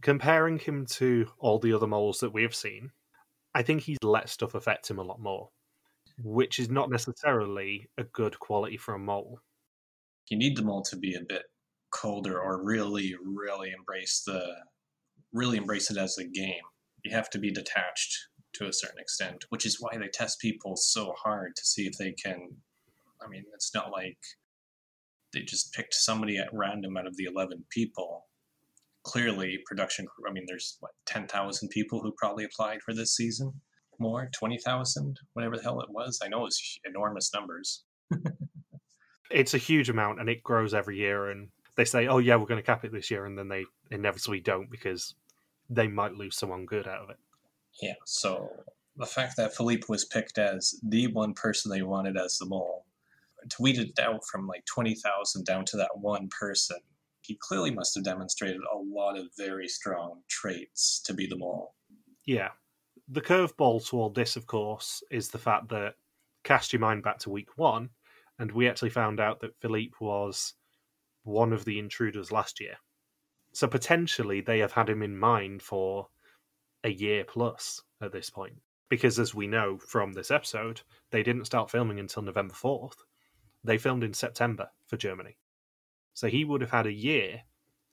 comparing 0.02 0.58
him 0.58 0.86
to 0.86 1.26
all 1.38 1.58
the 1.58 1.72
other 1.72 1.86
moles 1.86 2.20
that 2.20 2.32
we 2.32 2.42
have 2.42 2.54
seen, 2.54 2.90
I 3.54 3.62
think 3.62 3.82
he's 3.82 3.98
let 4.02 4.28
stuff 4.28 4.54
affect 4.54 4.88
him 4.88 4.98
a 4.98 5.04
lot 5.04 5.20
more, 5.20 5.50
which 6.22 6.58
is 6.58 6.70
not 6.70 6.90
necessarily 6.90 7.88
a 7.98 8.04
good 8.04 8.38
quality 8.38 8.76
for 8.76 8.94
a 8.94 8.98
mole. 8.98 9.40
You 10.28 10.38
need 10.38 10.56
the 10.56 10.62
mole 10.62 10.82
to 10.82 10.96
be 10.96 11.14
a 11.14 11.24
bit 11.28 11.42
colder 11.90 12.40
or 12.40 12.62
really, 12.62 13.16
really 13.22 13.72
embrace 13.76 14.22
the 14.24 14.54
really 15.32 15.56
embrace 15.56 15.90
it 15.90 15.96
as 15.96 16.18
a 16.18 16.24
game. 16.24 16.62
You 17.04 17.12
have 17.12 17.30
to 17.30 17.38
be 17.38 17.50
detached 17.50 18.16
to 18.60 18.68
a 18.68 18.72
certain 18.72 18.98
extent, 18.98 19.44
which 19.48 19.64
is 19.64 19.78
why 19.80 19.96
they 19.96 20.08
test 20.08 20.40
people 20.40 20.76
so 20.76 21.14
hard 21.16 21.56
to 21.56 21.64
see 21.64 21.86
if 21.86 21.96
they 21.98 22.12
can. 22.12 22.48
I 23.22 23.28
mean, 23.28 23.44
it's 23.54 23.74
not 23.74 23.90
like 23.90 24.18
they 25.32 25.40
just 25.40 25.72
picked 25.72 25.94
somebody 25.94 26.38
at 26.38 26.48
random 26.52 26.96
out 26.96 27.06
of 27.06 27.16
the 27.16 27.24
11 27.24 27.64
people. 27.70 28.26
Clearly, 29.02 29.58
production 29.64 30.06
I 30.28 30.32
mean, 30.32 30.44
there's 30.46 30.76
what, 30.80 30.92
10,000 31.06 31.68
people 31.70 32.00
who 32.00 32.12
probably 32.18 32.44
applied 32.44 32.82
for 32.82 32.92
this 32.92 33.16
season? 33.16 33.52
More? 33.98 34.28
20,000? 34.38 35.18
Whatever 35.32 35.56
the 35.56 35.62
hell 35.62 35.80
it 35.80 35.90
was. 35.90 36.20
I 36.22 36.28
know 36.28 36.44
it's 36.44 36.78
enormous 36.84 37.32
numbers. 37.32 37.84
it's 39.30 39.54
a 39.54 39.58
huge 39.58 39.88
amount 39.88 40.20
and 40.20 40.28
it 40.28 40.42
grows 40.42 40.74
every 40.74 40.98
year. 40.98 41.30
And 41.30 41.48
they 41.76 41.86
say, 41.86 42.08
oh, 42.08 42.18
yeah, 42.18 42.36
we're 42.36 42.46
going 42.46 42.60
to 42.60 42.66
cap 42.66 42.84
it 42.84 42.92
this 42.92 43.10
year. 43.10 43.24
And 43.24 43.38
then 43.38 43.48
they 43.48 43.64
inevitably 43.90 44.40
don't 44.40 44.70
because 44.70 45.14
they 45.70 45.88
might 45.88 46.12
lose 46.12 46.36
someone 46.36 46.66
good 46.66 46.86
out 46.86 47.04
of 47.04 47.10
it. 47.10 47.16
Yeah, 47.82 47.94
so 48.04 48.50
the 48.96 49.06
fact 49.06 49.36
that 49.36 49.54
Philippe 49.54 49.86
was 49.88 50.04
picked 50.04 50.38
as 50.38 50.78
the 50.82 51.06
one 51.08 51.32
person 51.34 51.70
they 51.70 51.82
wanted 51.82 52.16
as 52.16 52.38
the 52.38 52.46
mole, 52.46 52.84
tweeted 53.48 53.98
out 53.98 54.24
from 54.26 54.46
like 54.46 54.64
20,000 54.66 55.44
down 55.44 55.64
to 55.66 55.76
that 55.78 55.96
one 55.96 56.28
person, 56.28 56.76
he 57.22 57.36
clearly 57.40 57.70
must 57.70 57.94
have 57.94 58.04
demonstrated 58.04 58.60
a 58.60 58.76
lot 58.76 59.18
of 59.18 59.26
very 59.36 59.68
strong 59.68 60.20
traits 60.28 61.00
to 61.06 61.14
be 61.14 61.26
the 61.26 61.36
mole. 61.36 61.74
Yeah. 62.26 62.50
The 63.08 63.20
curveball 63.20 63.88
to 63.88 63.98
all 63.98 64.10
this, 64.10 64.36
of 64.36 64.46
course, 64.46 65.02
is 65.10 65.28
the 65.28 65.38
fact 65.38 65.68
that 65.70 65.94
cast 66.44 66.72
your 66.72 66.80
mind 66.80 67.02
back 67.02 67.18
to 67.20 67.30
week 67.30 67.56
one, 67.56 67.90
and 68.38 68.52
we 68.52 68.68
actually 68.68 68.90
found 68.90 69.20
out 69.20 69.40
that 69.40 69.58
Philippe 69.60 69.94
was 70.00 70.54
one 71.24 71.52
of 71.52 71.64
the 71.64 71.78
intruders 71.78 72.32
last 72.32 72.60
year. 72.60 72.76
So 73.52 73.66
potentially 73.66 74.40
they 74.40 74.60
have 74.60 74.72
had 74.72 74.88
him 74.88 75.02
in 75.02 75.18
mind 75.18 75.62
for 75.62 76.08
a 76.84 76.90
year 76.90 77.24
plus 77.24 77.82
at 78.00 78.12
this 78.12 78.30
point. 78.30 78.54
Because 78.88 79.18
as 79.18 79.34
we 79.34 79.46
know 79.46 79.78
from 79.78 80.12
this 80.12 80.30
episode, 80.30 80.80
they 81.10 81.22
didn't 81.22 81.44
start 81.44 81.70
filming 81.70 82.00
until 82.00 82.22
November 82.22 82.54
4th. 82.54 82.96
They 83.62 83.78
filmed 83.78 84.02
in 84.02 84.14
September 84.14 84.70
for 84.86 84.96
Germany. 84.96 85.36
So 86.14 86.28
he 86.28 86.44
would 86.44 86.60
have 86.60 86.70
had 86.70 86.86
a 86.86 86.92
year 86.92 87.42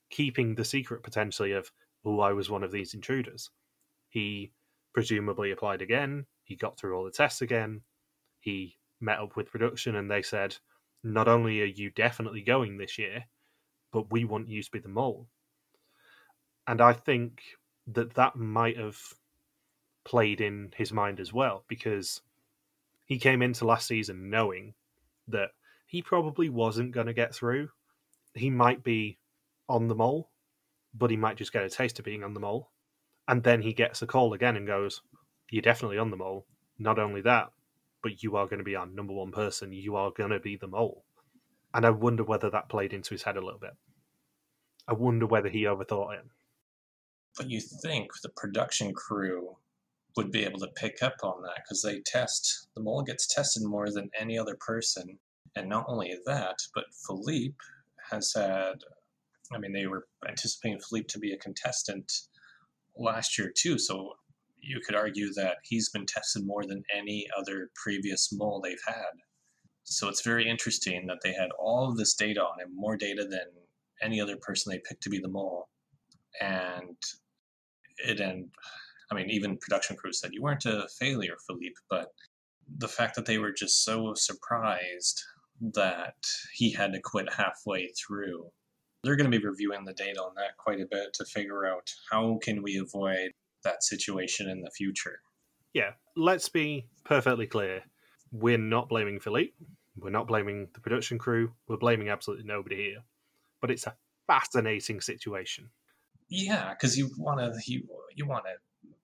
keeping 0.09 0.55
the 0.55 0.65
secret 0.65 1.03
potentially 1.03 1.51
of, 1.51 1.71
oh, 2.05 2.19
I 2.19 2.33
was 2.33 2.49
one 2.49 2.63
of 2.63 2.71
these 2.71 2.93
intruders. 2.93 3.49
He 4.09 4.51
presumably 4.93 5.51
applied 5.51 5.81
again. 5.81 6.25
He 6.43 6.55
got 6.55 6.77
through 6.77 6.95
all 6.95 7.03
the 7.03 7.11
tests 7.11 7.41
again. 7.41 7.81
He 8.39 8.77
met 8.99 9.19
up 9.19 9.35
with 9.35 9.51
production 9.51 9.95
and 9.95 10.09
they 10.09 10.21
said, 10.21 10.55
not 11.03 11.27
only 11.27 11.61
are 11.61 11.65
you 11.65 11.91
definitely 11.91 12.41
going 12.41 12.77
this 12.77 12.97
year, 12.97 13.25
but 13.91 14.11
we 14.11 14.25
want 14.25 14.49
you 14.49 14.63
to 14.63 14.71
be 14.71 14.79
the 14.79 14.89
mole. 14.89 15.27
And 16.65 16.81
I 16.81 16.93
think 16.93 17.41
that 17.88 18.13
that 18.15 18.35
might 18.35 18.77
have 18.77 18.97
played 20.03 20.41
in 20.41 20.71
his 20.75 20.93
mind 20.93 21.19
as 21.19 21.33
well 21.33 21.63
because 21.67 22.21
he 23.05 23.17
came 23.17 23.41
into 23.41 23.65
last 23.65 23.88
season 23.88 24.29
knowing 24.29 24.73
that 25.27 25.49
he 25.85 26.01
probably 26.01 26.49
wasn't 26.49 26.91
going 26.91 27.07
to 27.07 27.13
get 27.13 27.33
through. 27.33 27.69
He 28.33 28.49
might 28.49 28.83
be 28.83 29.17
on 29.69 29.88
the 29.88 29.95
mole, 29.95 30.29
but 30.93 31.09
he 31.09 31.17
might 31.17 31.38
just 31.38 31.53
get 31.53 31.63
a 31.63 31.69
taste 31.69 31.99
of 31.99 32.05
being 32.05 32.23
on 32.23 32.33
the 32.33 32.39
mole. 32.39 32.69
And 33.27 33.43
then 33.43 33.61
he 33.61 33.73
gets 33.73 34.01
a 34.01 34.07
call 34.07 34.33
again 34.33 34.55
and 34.55 34.67
goes, 34.67 35.01
You're 35.49 35.61
definitely 35.61 35.97
on 35.97 36.11
the 36.11 36.17
mole. 36.17 36.45
Not 36.79 36.99
only 36.99 37.21
that, 37.21 37.51
but 38.03 38.21
you 38.23 38.35
are 38.35 38.45
going 38.45 38.59
to 38.59 38.63
be 38.63 38.75
our 38.75 38.85
number 38.85 39.13
one 39.13 39.31
person. 39.31 39.73
You 39.73 39.95
are 39.95 40.11
going 40.11 40.29
to 40.29 40.39
be 40.39 40.55
the 40.55 40.67
mole. 40.67 41.03
And 41.73 41.85
I 41.85 41.89
wonder 41.89 42.23
whether 42.23 42.49
that 42.49 42.69
played 42.69 42.93
into 42.93 43.11
his 43.11 43.23
head 43.23 43.38
a 43.38 43.43
little 43.43 43.59
bit. 43.59 43.75
I 44.88 44.93
wonder 44.93 45.25
whether 45.25 45.49
he 45.49 45.63
overthought 45.63 46.13
it. 46.13 46.25
But 47.38 47.49
you 47.49 47.61
think 47.61 48.09
the 48.21 48.29
production 48.29 48.93
crew 48.93 49.55
would 50.15 50.31
be 50.31 50.43
able 50.43 50.59
to 50.59 50.67
pick 50.75 51.03
up 51.03 51.17
on 51.23 51.43
that 51.43 51.57
because 51.63 51.83
they 51.83 51.99
test, 51.99 52.67
the 52.75 52.81
mole 52.81 53.03
gets 53.03 53.27
tested 53.27 53.63
more 53.63 53.91
than 53.91 54.09
any 54.19 54.38
other 54.38 54.55
person. 54.55 55.19
And 55.55 55.69
not 55.69 55.85
only 55.88 56.17
that, 56.25 56.57
but 56.73 56.85
Philippe 57.05 57.55
has 58.09 58.33
had, 58.33 58.83
I 59.53 59.59
mean, 59.59 59.73
they 59.73 59.85
were 59.85 60.07
anticipating 60.27 60.79
Philippe 60.79 61.07
to 61.09 61.19
be 61.19 61.33
a 61.33 61.38
contestant 61.38 62.11
last 62.97 63.38
year 63.38 63.53
too. 63.55 63.77
So 63.77 64.13
you 64.59 64.79
could 64.85 64.95
argue 64.95 65.31
that 65.33 65.57
he's 65.63 65.89
been 65.89 66.05
tested 66.07 66.45
more 66.45 66.65
than 66.65 66.83
any 66.95 67.27
other 67.38 67.69
previous 67.75 68.33
mole 68.33 68.59
they've 68.59 68.81
had. 68.85 69.13
So 69.83 70.09
it's 70.09 70.23
very 70.23 70.49
interesting 70.49 71.05
that 71.07 71.19
they 71.23 71.33
had 71.33 71.49
all 71.59 71.88
of 71.88 71.97
this 71.97 72.15
data 72.15 72.41
on 72.41 72.59
him, 72.59 72.75
more 72.75 72.97
data 72.97 73.25
than 73.29 73.45
any 74.01 74.19
other 74.19 74.35
person 74.35 74.71
they 74.71 74.79
picked 74.79 75.03
to 75.03 75.09
be 75.09 75.19
the 75.19 75.27
mole. 75.27 75.69
And 76.41 76.97
it 77.98 78.20
and 78.20 78.50
I 79.12 79.16
mean, 79.16 79.30
even 79.30 79.58
production 79.58 79.95
crews 79.95 80.20
said 80.20 80.34
you 80.34 80.41
weren't 80.41 80.66
a 80.66 80.88
failure, 81.00 81.36
Philippe, 81.45 81.76
but 81.89 82.10
the 82.78 82.88
fact 82.88 83.16
that 83.16 83.26
they 83.26 83.38
were 83.38 83.54
just 83.54 83.86
so 83.86 84.14
surprised 84.16 85.24
that 85.62 86.16
he 86.54 86.72
had 86.72 86.93
to 86.93 87.02
quit 87.02 87.34
halfway 87.34 87.89
through. 87.89 88.45
They're 89.04 89.16
going 89.16 89.32
to 89.32 89.39
be 89.39 89.45
reviewing 89.45 89.86
the 89.86 89.93
data 89.93 90.22
on 90.22 90.34
that 90.36 90.58
quite 90.58 90.82
a 90.82 90.88
bit 90.89 91.14
to 91.14 91.26
figure 91.26 91.66
out 91.66 91.89
how 92.12 92.39
can 92.43 92.62
we 92.62 92.78
avoid 92.78 93.32
that 93.64 93.84
situation 93.84 94.50
in 94.50 94.62
the 94.62 94.72
future. 94.72 95.22
Yeah, 95.74 95.91
let's 96.16 96.50
be 96.50 96.88
perfectly 97.04 97.48
clear. 97.48 97.84
We're 98.32 98.58
not 98.58 98.89
blaming 98.89 99.20
Philippe. 99.20 99.54
We're 99.98 100.10
not 100.10 100.28
blaming 100.28 100.68
the 100.74 100.80
production 100.80 101.18
crew. 101.18 101.54
We're 101.68 101.78
blaming 101.78 102.10
absolutely 102.10 102.45
nobody 102.45 102.76
here. 102.76 103.04
But 103.62 103.72
it's 103.72 103.88
a 103.88 103.95
fascinating 104.28 105.02
situation. 105.02 105.70
Yeah, 106.30 106.73
because 106.73 106.97
you 106.97 107.09
want 107.17 107.39
to 107.39 107.71
you 107.71 107.84
you 108.15 108.25
want 108.25 108.45
to 108.45 108.53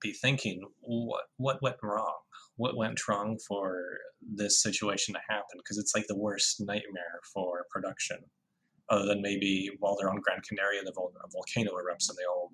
be 0.00 0.12
thinking 0.12 0.62
what 0.80 1.24
what 1.36 1.62
went 1.62 1.76
wrong, 1.82 2.18
what 2.56 2.76
went 2.76 3.08
wrong 3.08 3.38
for 3.46 3.98
this 4.20 4.62
situation 4.62 5.14
to 5.14 5.20
happen 5.28 5.58
because 5.58 5.78
it's 5.78 5.94
like 5.94 6.06
the 6.06 6.18
worst 6.18 6.60
nightmare 6.60 7.20
for 7.32 7.66
production. 7.70 8.18
Other 8.90 9.06
than 9.06 9.22
maybe 9.22 9.70
while 9.78 9.96
they're 9.96 10.10
on 10.10 10.20
Gran 10.20 10.40
Canaria, 10.46 10.82
the 10.84 10.92
vol- 10.92 11.14
volcano 11.32 11.72
erupts 11.72 12.10
and 12.10 12.18
they 12.18 12.24
all 12.28 12.52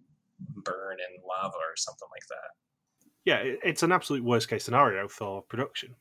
burn 0.63 0.97
in 1.01 1.23
lava 1.29 1.57
or 1.57 1.77
something 1.77 2.09
like 2.13 2.27
that. 2.29 3.17
Yeah, 3.25 3.43
it's 3.65 3.83
an 3.83 3.93
absolute 3.93 4.25
worst 4.25 4.49
case 4.49 4.65
scenario 4.65 5.09
for 5.09 5.43
production. 5.43 5.97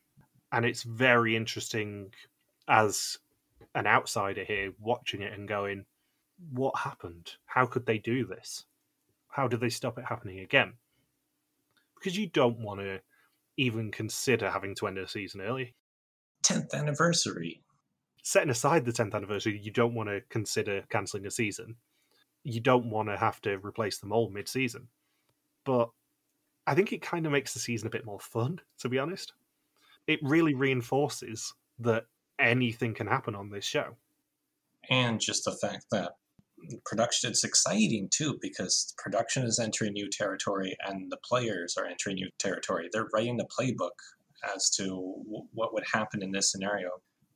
And 0.52 0.66
it's 0.66 0.84
very 0.84 1.36
interesting 1.36 2.12
as 2.68 3.18
an 3.76 3.88
outsider 3.88 4.44
here 4.44 4.72
watching 4.80 5.22
it 5.22 5.34
and 5.34 5.48
going, 5.48 5.86
what 6.52 6.78
happened? 6.78 7.32
How 7.46 7.66
could 7.66 7.86
they 7.86 7.98
do 7.98 8.26
this? 8.26 8.66
How 9.30 9.48
did 9.48 9.60
they 9.60 9.70
stop 9.70 9.98
it 9.98 10.06
happening 10.06 10.40
again? 10.40 10.74
Because 11.96 12.18
you 12.18 12.28
don't 12.28 12.60
want 12.60 12.80
to 12.80 13.02
even 13.58 13.92
consider 13.92 14.50
having 14.50 14.74
to 14.76 14.88
end 14.88 14.98
a 14.98 15.08
season 15.08 15.42
early. 15.42 15.76
10th 16.44 16.74
anniversary. 16.74 17.62
Setting 18.24 18.50
aside 18.50 18.86
the 18.86 18.92
10th 18.92 19.14
anniversary, 19.14 19.60
you 19.62 19.72
don't 19.72 19.94
want 19.94 20.10
to 20.10 20.22
consider 20.30 20.84
cancelling 20.90 21.26
a 21.26 21.32
season. 21.32 21.76
You 22.44 22.62
don't 22.62 22.90
want 22.90 23.10
to 23.10 23.18
have 23.18 23.42
to 23.42 23.58
replace 23.58 23.98
them 23.98 24.12
all 24.12 24.30
mid 24.30 24.48
season. 24.48 24.88
But 25.66 25.90
I 26.66 26.74
think 26.74 26.94
it 26.94 27.02
kind 27.02 27.26
of 27.26 27.32
makes 27.32 27.54
the 27.54 27.60
season 27.60 27.88
a 27.88 27.92
bit 27.92 28.06
more 28.06 28.20
fun, 28.20 28.62
to 28.80 28.90
be 28.90 29.00
honest. 29.00 29.34
It 30.08 30.20
really 30.24 30.54
reinforces 30.54 31.54
that 31.80 32.06
anything 32.40 32.94
can 32.94 33.08
happen 33.08 33.36
on 33.36 33.50
this 33.50 33.66
show. 33.66 33.96
And 34.90 35.20
just 35.20 35.46
the 35.46 35.52
fact 35.52 35.86
that 35.92 36.14
production 36.86 37.30
it's 37.30 37.44
exciting 37.44 38.10
too 38.12 38.38
because 38.42 38.94
production 38.98 39.44
is 39.44 39.60
entering 39.60 39.94
new 39.94 40.10
territory 40.10 40.76
and 40.86 41.12
the 41.12 41.18
players 41.18 41.76
are 41.78 41.86
entering 41.86 42.16
new 42.16 42.30
territory. 42.40 42.90
They're 42.92 43.08
writing 43.14 43.38
the 43.38 43.48
playbook 43.48 43.92
as 44.56 44.70
to 44.72 44.84
w- 44.84 45.48
what 45.54 45.74
would 45.74 45.84
happen 45.94 46.24
in 46.24 46.32
this 46.32 46.52
scenario. 46.52 46.90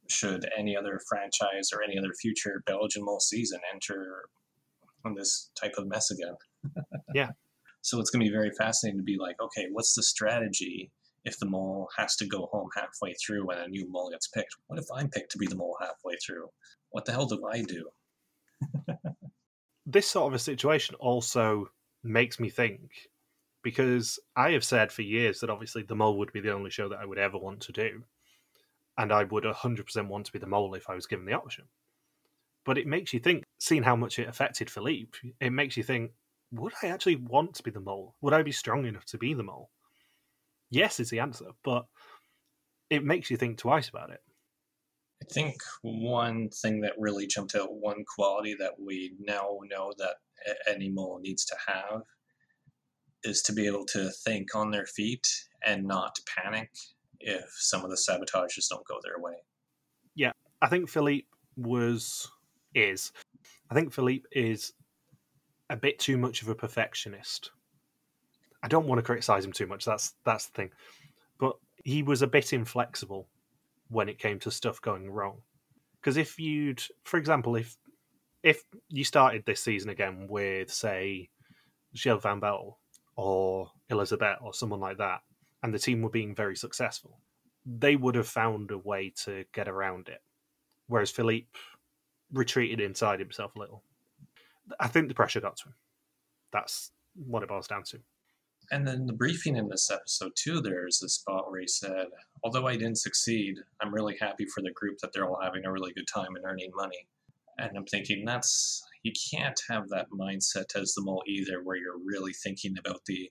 Should 0.09 0.47
any 0.57 0.75
other 0.75 0.99
franchise 1.07 1.69
or 1.73 1.81
any 1.83 1.97
other 1.97 2.13
future 2.19 2.63
belgian 2.65 3.05
mole 3.05 3.19
season 3.19 3.59
enter 3.73 4.25
on 5.05 5.15
this 5.15 5.49
type 5.59 5.73
of 5.77 5.87
mess 5.87 6.11
again? 6.11 6.35
Yeah. 7.13 7.29
So 7.81 7.99
it's 7.99 8.09
going 8.09 8.25
to 8.25 8.29
be 8.29 8.35
very 8.35 8.51
fascinating 8.57 8.99
to 8.99 9.03
be 9.03 9.17
like 9.19 9.35
okay 9.41 9.67
what's 9.71 9.93
the 9.93 10.03
strategy 10.03 10.91
if 11.25 11.37
the 11.39 11.45
mole 11.45 11.89
has 11.97 12.15
to 12.17 12.25
go 12.25 12.49
home 12.51 12.69
halfway 12.75 13.13
through 13.13 13.49
and 13.49 13.59
a 13.59 13.67
new 13.67 13.89
mole 13.91 14.09
gets 14.09 14.27
picked? 14.29 14.55
What 14.67 14.79
if 14.79 14.85
i'm 14.95 15.09
picked 15.09 15.31
to 15.33 15.37
be 15.37 15.47
the 15.47 15.55
mole 15.55 15.77
halfway 15.79 16.15
through? 16.25 16.47
What 16.89 17.05
the 17.05 17.11
hell 17.11 17.25
do 17.25 17.45
i 17.51 17.61
do 17.61 17.89
this 19.85 20.07
sort 20.07 20.27
of 20.27 20.33
a 20.33 20.39
situation 20.39 20.95
also 20.95 21.67
makes 22.03 22.39
me 22.39 22.49
think 22.49 23.09
because 23.63 24.19
I 24.35 24.51
have 24.51 24.63
said 24.63 24.91
for 24.91 25.01
years 25.01 25.39
that 25.39 25.49
obviously 25.49 25.83
the 25.83 25.95
mole 25.95 26.17
would 26.17 26.33
be 26.33 26.41
the 26.41 26.53
only 26.53 26.69
show 26.69 26.89
that 26.89 26.99
I 26.99 27.05
would 27.05 27.17
ever 27.17 27.37
want 27.37 27.61
to 27.61 27.71
do. 27.71 28.03
And 28.97 29.11
I 29.11 29.23
would 29.23 29.43
100% 29.43 30.07
want 30.07 30.25
to 30.27 30.31
be 30.31 30.39
the 30.39 30.45
mole 30.45 30.75
if 30.75 30.89
I 30.89 30.95
was 30.95 31.07
given 31.07 31.25
the 31.25 31.33
option. 31.33 31.65
But 32.65 32.77
it 32.77 32.87
makes 32.87 33.13
you 33.13 33.19
think, 33.19 33.43
seeing 33.59 33.83
how 33.83 33.95
much 33.95 34.19
it 34.19 34.27
affected 34.27 34.69
Philippe, 34.69 35.17
it 35.39 35.49
makes 35.49 35.75
you 35.75 35.83
think, 35.83 36.11
would 36.51 36.73
I 36.83 36.87
actually 36.87 37.15
want 37.15 37.55
to 37.55 37.63
be 37.63 37.71
the 37.71 37.79
mole? 37.79 38.15
Would 38.21 38.33
I 38.33 38.43
be 38.43 38.51
strong 38.51 38.85
enough 38.85 39.05
to 39.05 39.17
be 39.17 39.33
the 39.33 39.43
mole? 39.43 39.69
Yes, 40.69 40.99
is 40.99 41.09
the 41.09 41.19
answer, 41.19 41.47
but 41.63 41.85
it 42.89 43.03
makes 43.03 43.31
you 43.31 43.37
think 43.37 43.57
twice 43.57 43.89
about 43.89 44.11
it. 44.11 44.21
I 45.23 45.33
think 45.33 45.55
one 45.83 46.49
thing 46.49 46.81
that 46.81 46.93
really 46.97 47.27
jumped 47.27 47.55
out, 47.55 47.73
one 47.73 48.03
quality 48.03 48.55
that 48.59 48.73
we 48.77 49.13
now 49.19 49.59
know 49.69 49.93
that 49.97 50.15
any 50.67 50.89
mole 50.89 51.19
needs 51.21 51.45
to 51.45 51.55
have, 51.65 52.01
is 53.23 53.41
to 53.43 53.53
be 53.53 53.65
able 53.65 53.85
to 53.85 54.09
think 54.25 54.53
on 54.53 54.69
their 54.69 54.85
feet 54.85 55.25
and 55.65 55.85
not 55.85 56.19
panic 56.27 56.71
if 57.21 57.45
some 57.57 57.85
of 57.85 57.89
the 57.89 57.95
sabotages 57.95 58.67
don't 58.69 58.85
go 58.85 58.99
their 59.01 59.17
way. 59.17 59.35
Yeah, 60.13 60.33
I 60.61 60.67
think 60.67 60.89
Philippe 60.89 61.27
was 61.55 62.29
is. 62.75 63.13
I 63.71 63.75
think 63.75 63.93
Philippe 63.93 64.27
is 64.33 64.73
a 65.69 65.77
bit 65.77 65.99
too 65.99 66.17
much 66.17 66.41
of 66.41 66.49
a 66.49 66.55
perfectionist. 66.55 67.51
I 68.61 68.67
don't 68.67 68.87
want 68.87 68.99
to 68.99 69.03
criticize 69.03 69.45
him 69.45 69.53
too 69.53 69.67
much. 69.67 69.85
That's 69.85 70.15
that's 70.25 70.47
the 70.47 70.53
thing, 70.53 70.71
but 71.39 71.55
he 71.85 72.03
was 72.03 72.21
a 72.21 72.27
bit 72.27 72.51
inflexible 72.51 73.29
when 73.89 74.09
it 74.09 74.19
came 74.19 74.39
to 74.39 74.51
stuff 74.51 74.81
going 74.81 75.09
wrong. 75.09 75.41
Because 75.99 76.17
if 76.17 76.39
you'd, 76.39 76.83
for 77.03 77.17
example, 77.17 77.55
if 77.55 77.77
if 78.43 78.63
you 78.89 79.05
started 79.05 79.45
this 79.45 79.61
season 79.61 79.89
again 79.89 80.27
with, 80.29 80.71
say, 80.71 81.29
Gilles 81.95 82.19
Van 82.21 82.39
Bell 82.39 82.77
or 83.15 83.71
Elizabeth 83.89 84.37
or 84.41 84.53
someone 84.53 84.81
like 84.81 84.97
that, 84.97 85.21
and 85.61 85.73
the 85.73 85.79
team 85.79 86.01
were 86.01 86.09
being 86.09 86.35
very 86.35 86.57
successful, 86.57 87.19
they 87.65 87.95
would 87.95 88.15
have 88.15 88.27
found 88.27 88.69
a 88.71 88.77
way 88.77 89.13
to 89.23 89.45
get 89.53 89.69
around 89.69 90.09
it. 90.09 90.21
Whereas 90.87 91.09
Philippe 91.09 91.57
retreated 92.33 92.81
inside 92.81 93.19
himself 93.19 93.55
a 93.55 93.59
little. 93.59 93.83
I 94.79 94.87
think 94.87 95.07
the 95.07 95.13
pressure 95.13 95.39
got 95.39 95.55
to 95.57 95.69
him. 95.69 95.75
That's 96.51 96.91
what 97.15 97.43
it 97.43 97.49
boils 97.49 97.67
down 97.67 97.83
to. 97.83 97.99
And 98.71 98.87
then 98.87 99.05
the 99.05 99.13
briefing 99.13 99.57
in 99.57 99.67
this 99.67 99.91
episode, 99.91 100.31
too, 100.35 100.61
there's 100.61 101.03
a 101.03 101.09
spot 101.09 101.49
where 101.49 101.61
he 101.61 101.67
said, 101.67 102.07
Although 102.43 102.67
I 102.67 102.73
didn't 102.73 102.97
succeed, 102.97 103.57
I'm 103.81 103.93
really 103.93 104.17
happy 104.19 104.45
for 104.45 104.61
the 104.61 104.71
group 104.71 104.97
that 104.99 105.13
they're 105.13 105.25
all 105.25 105.39
having 105.41 105.65
a 105.65 105.71
really 105.71 105.93
good 105.93 106.07
time 106.13 106.35
and 106.35 106.45
earning 106.45 106.71
money. 106.75 107.07
And 107.57 107.77
I'm 107.77 107.85
thinking, 107.85 108.25
that's, 108.25 108.83
you 109.03 109.13
can't 109.31 109.59
have 109.69 109.87
that 109.89 110.07
mindset 110.11 110.75
as 110.75 110.93
the 110.93 111.03
mole 111.03 111.23
either, 111.27 111.63
where 111.63 111.77
you're 111.77 111.99
really 112.03 112.33
thinking 112.33 112.75
about 112.77 113.01
the, 113.05 113.29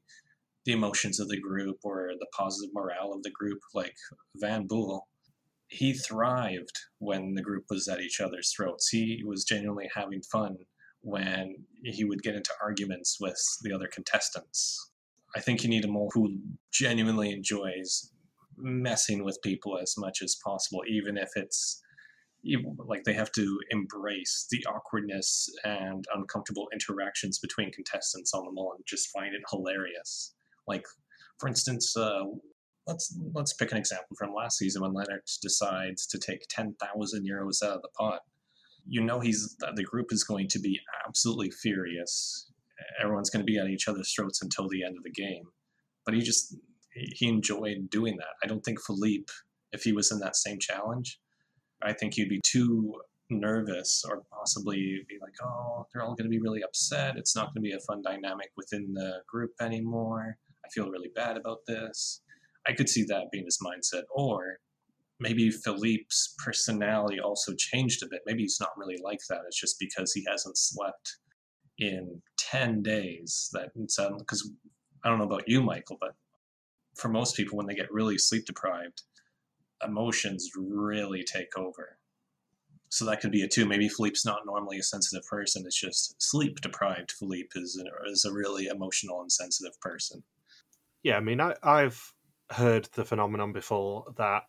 the 0.65 0.73
emotions 0.73 1.19
of 1.19 1.29
the 1.29 1.41
group 1.41 1.79
or 1.83 2.13
the 2.19 2.27
positive 2.37 2.73
morale 2.73 3.13
of 3.13 3.23
the 3.23 3.31
group. 3.31 3.59
Like 3.75 3.95
Van 4.37 4.67
Bool, 4.67 5.09
he 5.69 5.93
thrived 5.93 6.79
when 6.99 7.35
the 7.35 7.43
group 7.43 7.65
was 7.69 7.89
at 7.89 8.01
each 8.01 8.21
other's 8.21 8.53
throats. 8.53 8.89
He 8.89 9.23
was 9.27 9.45
genuinely 9.45 9.91
having 9.95 10.23
fun 10.23 10.57
when 11.01 11.57
he 11.83 12.05
would 12.05 12.23
get 12.23 12.37
into 12.37 12.53
arguments 12.63 13.19
with 13.21 13.41
the 13.63 13.73
other 13.73 13.89
contestants 13.93 14.92
I 15.35 15.41
think 15.41 15.63
you 15.63 15.69
need 15.69 15.85
a 15.85 15.89
mole 15.89 16.11
who 16.13 16.39
genuinely 16.73 17.33
enjoys 17.33 18.11
messing 18.57 19.25
with 19.25 19.39
people 19.43 19.79
as 19.79 19.95
much 19.97 20.21
as 20.23 20.37
possible, 20.45 20.83
even 20.89 21.17
if 21.17 21.31
it's 21.37 21.81
like 22.87 23.05
they 23.05 23.15
have 23.15 23.31
to 23.33 23.59
embrace 23.71 24.47
the 24.51 24.65
awkwardness 24.67 25.49
and 25.65 26.05
uncomfortable 26.15 26.67
interactions 26.73 27.39
between 27.39 27.71
contestants 27.71 28.35
on 28.35 28.45
the 28.45 28.53
mole 28.53 28.75
and 28.77 28.85
just 28.87 29.11
find 29.11 29.33
it 29.35 29.43
hilarious. 29.51 30.35
Like, 30.67 30.85
for 31.39 31.49
instance, 31.49 31.97
uh, 31.97 32.25
let's 32.87 33.17
let's 33.33 33.55
pick 33.55 33.71
an 33.71 33.79
example 33.79 34.17
from 34.19 34.35
last 34.35 34.59
season 34.59 34.83
when 34.83 34.93
Leonard 34.93 35.23
decides 35.41 36.07
to 36.09 36.19
take 36.19 36.47
ten 36.49 36.75
thousand 36.81 37.27
euros 37.27 37.63
out 37.63 37.77
of 37.77 37.83
the 37.83 37.89
pot. 37.97 38.21
You 38.87 39.03
know 39.03 39.21
he's 39.21 39.57
the 39.77 39.85
group 39.85 40.13
is 40.13 40.25
going 40.25 40.49
to 40.49 40.59
be 40.59 40.81
absolutely 41.07 41.51
furious 41.51 42.52
everyone's 43.01 43.31
going 43.31 43.45
to 43.45 43.51
be 43.51 43.59
at 43.59 43.69
each 43.69 43.89
other's 43.89 44.13
throats 44.13 44.43
until 44.43 44.69
the 44.69 44.85
end 44.85 44.97
of 44.97 45.05
the 45.05 45.11
game. 45.11 45.45
But 46.05 46.15
he 46.15 46.21
just 46.21 46.57
he 46.95 47.29
enjoyed 47.29 47.89
doing 47.91 48.17
that. 48.19 48.35
I 48.43 48.47
don't 48.47 48.63
think 48.63 48.81
Philippe, 48.81 49.33
if 49.73 49.83
he 49.83 49.93
was 49.93 50.13
in 50.13 50.19
that 50.21 50.37
same 50.37 50.59
challenge, 50.59 51.19
I 51.83 51.93
think 51.93 52.15
he'd 52.15 52.29
be 52.29 52.41
too 52.47 52.95
nervous 53.31 54.05
or 54.09 54.23
possibly 54.31 55.05
be 55.09 55.17
like, 55.21 55.33
oh, 55.43 55.87
they're 55.93 56.03
all 56.03 56.15
going 56.15 56.31
to 56.31 56.37
be 56.37 56.41
really 56.41 56.63
upset. 56.63 57.17
It's 57.17 57.35
not 57.35 57.47
going 57.47 57.63
to 57.65 57.71
be 57.71 57.73
a 57.73 57.81
fun 57.81 58.03
dynamic 58.03 58.51
within 58.57 58.93
the 58.93 59.21
group 59.27 59.53
anymore. 59.61 60.37
I 60.65 60.69
feel 60.69 60.91
really 60.91 61.11
bad 61.15 61.37
about 61.37 61.59
this. 61.67 62.21
I 62.67 62.73
could 62.73 62.89
see 62.89 63.05
that 63.05 63.31
being 63.33 63.47
his 63.47 63.59
mindset. 63.65 64.03
Or 64.15 64.59
maybe 65.19 65.51
Philippe's 65.51 66.35
personality 66.45 67.21
also 67.21 67.55
changed 67.57 68.03
a 68.03 68.07
bit. 68.11 68.21
Maybe 68.27 68.43
he's 68.43 68.59
not 68.61 68.77
really 68.77 68.99
like 69.03 69.21
that. 69.31 69.41
It's 69.47 69.59
just 69.61 69.77
because 69.81 70.13
he 70.13 70.25
hasn't 70.29 70.59
slept 70.59 71.17
in 71.79 72.21
10 72.39 72.83
days 72.83 73.51
that 73.53 73.71
suddenly 73.89 74.21
because 74.21 74.51
i 75.05 75.09
don't 75.09 75.19
know 75.19 75.25
about 75.25 75.49
you 75.49 75.63
michael 75.63 75.97
but 76.01 76.15
for 76.95 77.09
most 77.09 77.37
people 77.37 77.57
when 77.57 77.67
they 77.67 77.75
get 77.75 77.93
really 77.93 78.19
sleep 78.19 78.45
deprived 78.45 79.03
emotions 79.85 80.51
really 80.57 81.25
take 81.25 81.57
over. 81.57 81.99
So 82.89 83.07
that 83.07 83.21
could 83.21 83.33
be 83.33 83.43
a 83.43 83.49
two 83.49 83.65
maybe 83.65 83.89
philippe's 83.89 84.27
not 84.27 84.45
normally 84.45 84.79
a 84.79 84.83
sensitive 84.83 85.27
person 85.27 85.65
it's 85.65 85.81
just 85.81 86.15
sleep 86.21 86.61
deprived 86.61 87.13
philippe 87.13 87.49
is, 87.55 87.77
an, 87.77 87.87
is 88.11 88.27
a 88.27 88.33
really 88.33 88.67
emotional 88.67 89.23
and 89.23 89.33
sensitive 89.33 89.79
person. 89.81 90.23
Yeah 91.03 91.17
i 91.17 91.21
mean 91.21 91.41
I, 91.41 91.55
i've 91.63 92.13
heard 92.51 92.91
the 92.93 93.05
phenomenon 93.07 93.53
before 93.53 94.05
that 94.19 94.43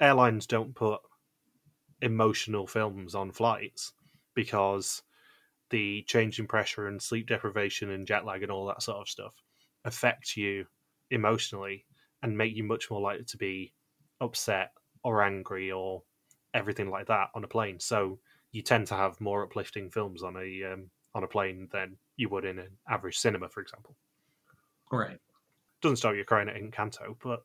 airlines 0.00 0.46
don't 0.46 0.74
put 0.74 1.00
emotional 2.00 2.66
films 2.66 3.14
on 3.14 3.32
flights 3.32 3.92
because 4.34 5.02
the 5.70 6.02
change 6.06 6.38
in 6.38 6.46
pressure 6.46 6.88
and 6.88 7.00
sleep 7.00 7.28
deprivation 7.28 7.90
and 7.90 8.06
jet 8.06 8.24
lag 8.24 8.42
and 8.42 8.52
all 8.52 8.66
that 8.66 8.82
sort 8.82 8.98
of 8.98 9.08
stuff 9.08 9.34
affect 9.84 10.36
you 10.36 10.66
emotionally 11.10 11.84
and 12.22 12.36
make 12.36 12.54
you 12.54 12.64
much 12.64 12.90
more 12.90 13.00
likely 13.00 13.24
to 13.24 13.36
be 13.36 13.72
upset 14.20 14.70
or 15.02 15.22
angry 15.22 15.70
or 15.70 16.02
everything 16.54 16.90
like 16.90 17.06
that 17.06 17.28
on 17.34 17.44
a 17.44 17.48
plane. 17.48 17.78
So 17.78 18.18
you 18.52 18.62
tend 18.62 18.86
to 18.88 18.94
have 18.94 19.20
more 19.20 19.42
uplifting 19.42 19.90
films 19.90 20.22
on 20.22 20.36
a 20.36 20.72
um, 20.72 20.90
on 21.14 21.24
a 21.24 21.28
plane 21.28 21.68
than 21.72 21.96
you 22.16 22.28
would 22.28 22.44
in 22.44 22.58
an 22.58 22.70
average 22.88 23.18
cinema, 23.18 23.48
for 23.48 23.60
example. 23.60 23.96
Right. 24.90 25.18
Doesn't 25.82 25.96
stop 25.96 26.14
you 26.14 26.24
crying 26.24 26.48
at 26.48 26.56
Encanto, 26.56 27.16
but 27.22 27.42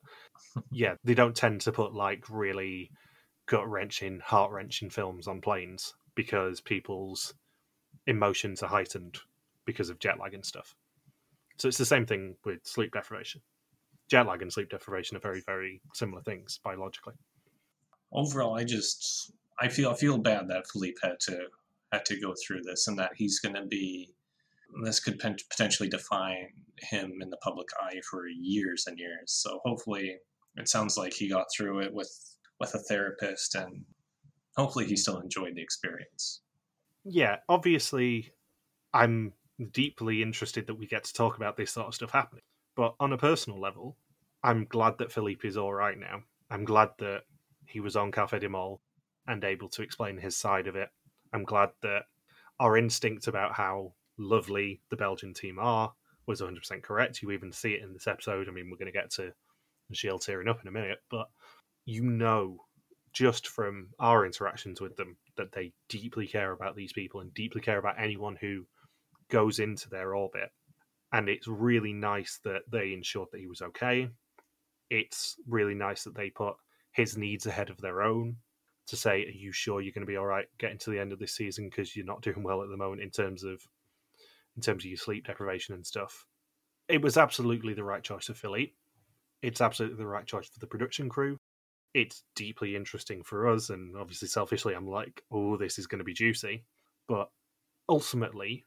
yeah, 0.72 0.96
they 1.04 1.14
don't 1.14 1.36
tend 1.36 1.62
to 1.62 1.72
put 1.72 1.94
like 1.94 2.30
really 2.30 2.92
gut 3.48 3.68
wrenching, 3.68 4.20
heart 4.20 4.52
wrenching 4.52 4.90
films 4.90 5.28
on 5.28 5.42
planes 5.42 5.94
because 6.16 6.62
people's 6.62 7.34
emotions 8.10 8.64
are 8.64 8.70
heightened 8.70 9.20
because 9.66 9.90
of 9.90 10.00
jet 10.00 10.20
lag 10.20 10.34
and 10.34 10.44
stuff. 10.44 10.76
So 11.58 11.68
it's 11.68 11.78
the 11.78 11.86
same 11.86 12.06
thing 12.06 12.36
with 12.44 12.66
sleep 12.66 12.92
deprivation. 12.92 13.42
Jet 14.10 14.26
lag 14.26 14.42
and 14.42 14.52
sleep 14.52 14.70
deprivation 14.70 15.16
are 15.16 15.22
very, 15.22 15.42
very 15.46 15.82
similar 15.94 16.24
things 16.24 16.60
biologically. 16.64 17.14
Overall, 18.12 18.58
I 18.58 18.64
just 18.64 19.32
I 19.60 19.68
feel 19.68 19.92
I 19.92 19.94
feel 19.94 20.18
bad 20.18 20.48
that 20.48 20.66
Philippe 20.72 20.98
had 21.04 21.20
to 21.28 21.38
had 21.94 22.06
to 22.06 22.20
go 22.20 22.34
through 22.46 22.62
this, 22.64 22.88
and 22.88 22.98
that 22.98 23.12
he's 23.16 23.40
going 23.40 23.56
to 23.56 23.66
be 23.66 24.10
this 24.84 25.00
could 25.00 25.20
potentially 25.20 25.90
define 25.90 26.48
him 26.78 27.20
in 27.22 27.30
the 27.30 27.38
public 27.38 27.68
eye 27.80 28.00
for 28.10 28.28
years 28.28 28.86
and 28.88 28.98
years. 28.98 29.32
So 29.32 29.60
hopefully, 29.64 30.18
it 30.56 30.70
sounds 30.70 30.98
like 30.98 31.14
he 31.14 31.30
got 31.30 31.48
through 31.56 31.82
it 31.82 31.94
with 31.94 32.12
with 32.60 32.74
a 32.74 32.80
therapist, 32.80 33.54
and 33.54 33.86
hopefully, 34.58 34.86
he 34.86 34.96
still 34.96 35.20
enjoyed 35.20 35.54
the 35.56 35.62
experience. 35.62 36.42
Yeah, 37.12 37.38
obviously, 37.50 38.32
I'm 38.94 39.34
deeply 39.72 40.22
interested 40.22 40.68
that 40.68 40.76
we 40.76 40.86
get 40.86 41.04
to 41.06 41.14
talk 41.14 41.38
about 41.38 41.58
this 41.58 41.72
sort 41.72 41.88
of 41.88 41.96
stuff 41.96 42.12
happening. 42.12 42.44
But 42.76 42.94
on 43.00 43.14
a 43.14 43.18
personal 43.18 43.60
level, 43.60 43.98
I'm 44.44 44.66
glad 44.66 45.00
that 45.00 45.12
Philippe 45.12 45.48
is 45.48 45.58
all 45.58 45.74
right 45.74 45.98
now. 45.98 46.22
I'm 46.52 46.66
glad 46.66 46.90
that 47.00 47.24
he 47.66 47.80
was 47.80 47.96
on 47.96 48.12
Cafe 48.12 48.38
de 48.38 48.48
Mol 48.48 48.80
and 49.28 49.44
able 49.44 49.70
to 49.70 49.82
explain 49.82 50.18
his 50.18 50.38
side 50.38 50.68
of 50.68 50.76
it. 50.76 50.90
I'm 51.34 51.46
glad 51.46 51.72
that 51.82 52.04
our 52.60 52.78
instinct 52.78 53.28
about 53.28 53.54
how 53.54 53.94
lovely 54.20 54.80
the 54.90 54.98
Belgian 54.98 55.34
team 55.34 55.58
are 55.60 55.92
was 56.28 56.42
100% 56.42 56.84
correct. 56.84 57.24
You 57.24 57.32
even 57.32 57.52
see 57.52 57.74
it 57.74 57.82
in 57.82 57.92
this 57.92 58.08
episode. 58.08 58.48
I 58.48 58.52
mean, 58.52 58.70
we're 58.70 58.78
going 58.78 58.86
to 58.86 59.00
get 59.00 59.10
to 59.14 59.34
Gilles 59.94 60.20
tearing 60.20 60.48
up 60.48 60.62
in 60.62 60.68
a 60.68 60.72
minute, 60.72 61.00
but 61.10 61.28
you 61.86 62.04
know 62.04 62.66
just 63.14 63.48
from 63.48 63.88
our 64.00 64.26
interactions 64.26 64.80
with 64.80 64.96
them 64.96 65.18
that 65.40 65.52
they 65.54 65.74
deeply 65.88 66.28
care 66.28 66.52
about 66.52 66.76
these 66.76 66.94
people 66.94 67.22
and 67.22 67.34
deeply 67.34 67.62
care 67.62 67.80
about 67.80 68.00
anyone 68.00 68.38
who 68.40 68.66
goes 69.32 69.60
into 69.60 69.90
their 69.90 70.14
orbit. 70.14 70.50
And 71.12 71.28
it's 71.28 71.48
really 71.48 71.94
nice 71.94 72.40
that 72.44 72.62
they 72.72 72.94
ensured 72.94 73.30
that 73.32 73.40
he 73.40 73.48
was 73.48 73.62
okay. 73.62 74.10
It's 74.90 75.36
really 75.48 75.74
nice 75.74 76.04
that 76.04 76.16
they 76.16 76.30
put 76.30 76.56
his 76.92 77.18
needs 77.18 77.46
ahead 77.46 77.70
of 77.70 77.78
their 77.78 78.02
own 78.02 78.38
to 78.88 78.96
say, 78.96 79.26
"Are 79.26 79.32
you 79.32 79.52
sure 79.52 79.82
you're 79.82 79.94
going 79.94 80.06
to 80.06 80.12
be 80.12 80.18
all 80.18 80.26
right 80.26 80.48
getting 80.58 80.78
to 80.80 80.90
the 80.90 81.00
end 81.00 81.14
of 81.14 81.20
this 81.20 81.36
season 81.36 81.70
because 81.70 81.96
you're 81.96 82.06
not 82.06 82.22
doing 82.22 82.44
well 82.44 82.62
at 82.64 82.70
the 82.70 82.78
moment 82.78 83.02
in 83.02 83.12
terms 83.12 83.44
of 83.44 83.62
in 84.56 84.62
terms 84.62 84.84
of 84.84 84.90
your 84.90 84.98
sleep 84.98 85.26
deprivation 85.26 85.76
and 85.76 85.86
stuff." 85.86 86.26
It 86.88 87.02
was 87.02 87.18
absolutely 87.18 87.74
the 87.76 87.84
right 87.84 88.04
choice 88.04 88.26
for 88.26 88.34
Philippe. 88.34 88.74
It's 89.42 89.62
absolutely 89.62 89.98
the 89.98 90.08
right 90.08 90.26
choice 90.26 90.50
for 90.50 90.60
the 90.60 90.68
production 90.68 91.08
crew. 91.08 91.40
It's 91.94 92.24
deeply 92.36 92.76
interesting 92.76 93.24
for 93.24 93.48
us, 93.48 93.70
and 93.70 93.98
obviously, 93.98 94.28
selfishly, 94.28 94.76
I'm 94.76 94.88
like, 94.88 95.24
"Oh, 95.32 95.58
this 95.58 95.80
is 95.80 95.88
going 95.88 96.00
to 96.00 96.06
be 96.06 96.14
juicy." 96.14 96.66
But 97.08 97.32
ultimately, 97.88 98.66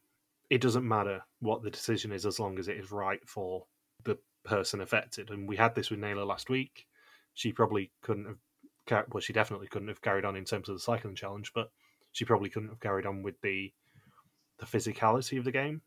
it 0.51 0.61
doesn't 0.61 0.86
matter 0.86 1.24
what 1.40 1.62
the 1.62 1.70
decision 1.70 2.12
is 2.12 2.27
as 2.27 2.40
long 2.40 2.59
as 2.59 2.69
it 2.69 2.77
is 2.77 2.90
right 2.90 3.27
for 3.28 3.66
the 4.05 4.19
person 4.44 4.81
affected. 4.81 5.31
And 5.31 5.49
we 5.49 5.57
had 5.57 5.74
this 5.74 5.90
with 5.90 6.01
Nayla 6.01 6.27
last 6.27 6.51
week. 6.51 6.86
She 7.35 7.53
probably 7.53 7.93
couldn't 8.03 8.27
have 8.27 8.39
well, 8.90 9.20
she 9.20 9.32
definitely 9.32 9.69
couldn't 9.69 9.89
have 9.89 10.03
carried 10.03 10.24
on 10.24 10.36
in 10.36 10.44
terms 10.44 10.69
of 10.69 10.74
the 10.74 10.81
cycling 10.81 11.15
challenge, 11.15 11.53
but 11.55 11.70
she 12.11 12.24
probably 12.24 12.51
couldn't 12.51 12.69
have 12.69 12.81
carried 12.81 13.07
on 13.07 13.23
with 13.23 13.40
the 13.40 13.73
the 14.59 14.66
physicality 14.66 15.39
of 15.39 15.44
the 15.44 15.53
game. 15.53 15.82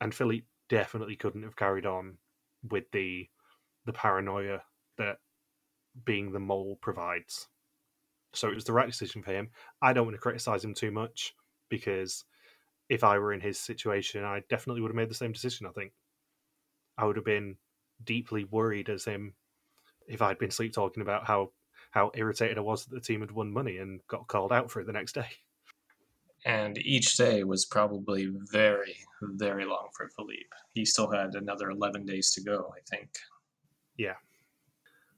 And 0.00 0.14
Philippe 0.14 0.46
definitely 0.68 1.16
couldn't 1.16 1.42
have 1.42 1.56
carried 1.56 1.86
on 1.86 2.18
with 2.62 2.90
the 2.92 3.28
the 3.86 3.92
paranoia 3.92 4.62
that 4.98 5.18
being 6.04 6.32
the 6.32 6.40
mole 6.40 6.78
provides. 6.80 7.48
So 8.32 8.48
it 8.48 8.54
was 8.54 8.64
the 8.64 8.72
right 8.72 8.86
decision 8.86 9.22
for 9.22 9.32
him. 9.32 9.50
I 9.80 9.92
don't 9.92 10.06
want 10.06 10.16
to 10.16 10.20
criticize 10.20 10.64
him 10.64 10.74
too 10.74 10.90
much 10.90 11.34
because 11.68 12.24
if 12.88 13.04
I 13.04 13.18
were 13.18 13.32
in 13.32 13.40
his 13.40 13.58
situation, 13.58 14.24
I 14.24 14.42
definitely 14.48 14.82
would 14.82 14.90
have 14.90 14.96
made 14.96 15.10
the 15.10 15.14
same 15.14 15.32
decision. 15.32 15.66
I 15.66 15.70
think 15.70 15.92
I 16.98 17.04
would 17.04 17.16
have 17.16 17.24
been 17.24 17.56
deeply 18.04 18.44
worried 18.44 18.88
as 18.88 19.04
him 19.04 19.34
if 20.06 20.20
I'd 20.20 20.38
been 20.38 20.50
sleep 20.50 20.72
talking 20.72 21.02
about 21.02 21.26
how 21.26 21.50
how 21.90 22.10
irritated 22.14 22.58
I 22.58 22.62
was 22.62 22.84
that 22.84 22.94
the 22.94 23.00
team 23.00 23.20
had 23.20 23.30
won 23.30 23.52
money 23.52 23.78
and 23.78 24.00
got 24.08 24.26
called 24.26 24.52
out 24.52 24.68
for 24.68 24.80
it 24.80 24.86
the 24.86 24.92
next 24.92 25.12
day. 25.12 25.28
And 26.44 26.76
each 26.78 27.16
day 27.16 27.44
was 27.44 27.64
probably 27.64 28.32
very, 28.50 28.96
very 29.22 29.64
long 29.64 29.88
for 29.96 30.08
Philippe. 30.08 30.42
He 30.74 30.84
still 30.84 31.10
had 31.10 31.36
another 31.36 31.70
11 31.70 32.04
days 32.04 32.32
to 32.32 32.42
go, 32.42 32.74
I 32.76 32.80
think. 32.90 33.08
Yeah. 33.96 34.14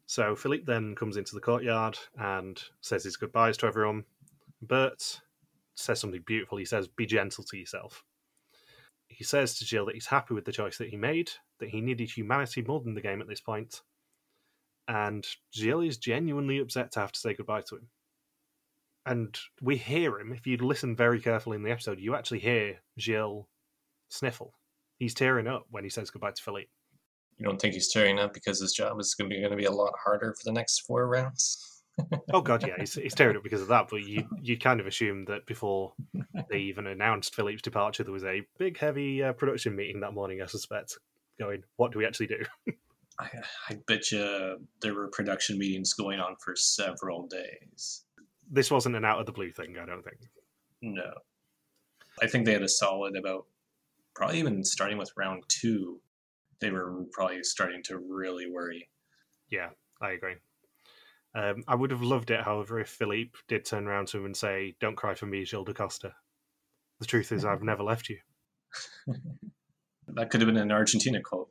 So 0.07 0.37
Philippe 0.37 0.65
then 0.67 0.95
comes 0.95 1.17
into 1.17 1.35
the 1.35 1.41
courtyard 1.41 1.99
and 2.19 2.63
says 2.81 3.05
his 3.05 3.17
goodbyes 3.17 3.57
to 3.59 3.67
everyone. 3.67 4.05
Bert 4.63 5.21
says 5.75 6.01
something 6.01 6.23
beautiful. 6.27 6.59
He 6.59 6.65
says, 6.65 6.89
Be 6.89 7.07
gentle 7.07 7.45
to 7.45 7.57
yourself. 7.57 8.05
He 9.09 9.25
says 9.25 9.59
to 9.59 9.65
Gilles 9.65 9.87
that 9.87 9.95
he's 9.95 10.07
happy 10.07 10.35
with 10.35 10.45
the 10.45 10.53
choice 10.53 10.79
that 10.79 10.89
he 10.91 10.97
made, 10.97 11.31
that 11.61 11.71
he 11.71 11.81
needed 11.81 12.11
humanity 12.11 12.63
more 12.63 12.81
than 12.81 12.95
the 12.95 13.01
game 13.01 13.21
at 13.21 13.29
this 13.29 13.41
point. 13.41 13.83
and 14.89 15.27
Gilles 15.53 15.89
is 15.89 15.99
genuinely 15.99 16.59
upset 16.59 16.93
to 16.93 17.01
have 17.01 17.13
to 17.13 17.21
say 17.21 17.35
goodbye 17.35 17.63
to 17.63 17.77
him. 17.77 17.89
And 19.05 19.37
we 19.61 19.77
hear 19.77 20.19
him, 20.19 20.33
if 20.33 20.47
you'd 20.47 20.61
listen 20.63 20.97
very 20.97 21.21
carefully 21.21 21.57
in 21.57 21.63
the 21.63 21.71
episode, 21.71 22.01
you 22.01 22.15
actually 22.15 22.41
hear 22.41 22.81
Gilles 22.99 23.47
sniffle. 24.09 24.55
He's 24.99 25.15
tearing 25.15 25.47
up 25.47 25.67
when 25.71 25.85
he 25.85 25.91
says 25.91 26.11
goodbye 26.11 26.33
to 26.33 26.43
Philippe. 26.43 26.71
You 27.39 27.47
don't 27.47 27.61
think 27.61 27.75
he's 27.75 27.93
tearing 27.93 28.19
up 28.19 28.33
because 28.33 28.61
his 28.61 28.73
job 28.73 28.99
is 28.99 29.15
going 29.15 29.31
to 29.31 29.35
be, 29.35 29.41
going 29.41 29.51
to 29.51 29.57
be 29.57 29.65
a 29.65 29.71
lot 29.71 29.93
harder 30.03 30.35
for 30.35 30.45
the 30.45 30.53
next 30.53 30.81
four 30.81 31.07
rounds? 31.07 31.83
oh 32.33 32.41
god, 32.41 32.67
yeah, 32.67 32.75
he's, 32.79 32.95
he's 32.95 33.15
tearing 33.15 33.37
up 33.37 33.43
because 33.43 33.63
of 33.63 33.69
that. 33.69 33.89
But 33.89 34.03
you 34.03 34.29
you 34.43 34.59
kind 34.59 34.81
of 34.81 34.87
assume 34.87 35.25
that 35.27 35.47
before 35.47 35.95
they 36.51 36.59
even 36.59 36.87
announced 36.87 37.35
Philippe's 37.35 37.63
departure, 37.63 38.05
there 38.05 38.13
was 38.13 38.25
a 38.25 38.43
big, 38.59 38.79
heavy 38.79 39.23
uh, 39.23 39.33
production 39.33 39.75
meeting 39.75 40.01
that 40.01 40.13
morning. 40.13 40.43
I 40.43 40.47
suspect, 40.47 40.99
going, 41.39 41.63
what 41.77 41.93
do 41.93 41.99
we 41.99 42.07
actually 42.07 42.29
do? 42.29 42.45
I, 43.19 43.29
I 43.71 43.79
bet 43.87 44.13
you 44.13 44.59
there 44.83 44.95
were 44.95 45.09
production 45.09 45.59
meetings 45.59 45.95
going 45.95 46.21
on 46.21 46.37
for 46.45 46.55
several 46.55 47.27
days. 47.27 48.05
This 48.51 48.71
wasn't 48.71 48.97
an 48.97 49.05
out 49.05 49.21
of 49.21 49.27
the 49.27 49.33
blue 49.33 49.51
thing, 49.51 49.77
I 49.81 49.87
don't 49.87 50.03
think. 50.03 50.19
No. 50.83 51.13
I 52.23 52.27
think 52.27 52.45
they 52.45 52.53
had 52.53 52.63
a 52.63 52.69
solid 52.69 53.17
about, 53.17 53.47
probably 54.15 54.39
even 54.39 54.65
starting 54.65 54.99
with 54.99 55.11
round 55.17 55.45
two, 55.49 56.01
they 56.61 56.71
were 56.71 57.05
probably 57.13 57.43
starting 57.43 57.83
to 57.85 57.99
really 57.99 58.51
worry. 58.51 58.89
Yeah, 59.51 59.71
I 60.01 60.13
agree. 60.13 60.35
Um, 61.35 61.65
I 61.69 61.75
would 61.75 61.91
have 61.91 62.03
loved 62.03 62.31
it, 62.31 62.43
however, 62.43 62.81
if 62.81 62.89
Philippe 62.89 63.39
did 63.47 63.65
turn 63.65 63.87
around 63.87 64.09
to 64.09 64.19
him 64.19 64.25
and 64.25 64.37
say, 64.37 64.75
Don't 64.81 64.97
cry 64.97 65.15
for 65.15 65.27
me, 65.27 65.45
Gilles 65.45 65.65
De 65.65 65.75
Coster. 65.75 66.15
The 66.99 67.07
truth 67.07 67.31
is, 67.31 67.45
I've 67.45 67.63
never 67.63 67.83
left 67.83 68.09
you. 68.09 68.19
that 70.09 70.31
could 70.31 70.41
have 70.41 70.49
been 70.49 70.57
an 70.57 70.73
Argentina 70.73 71.21
quote. 71.21 71.49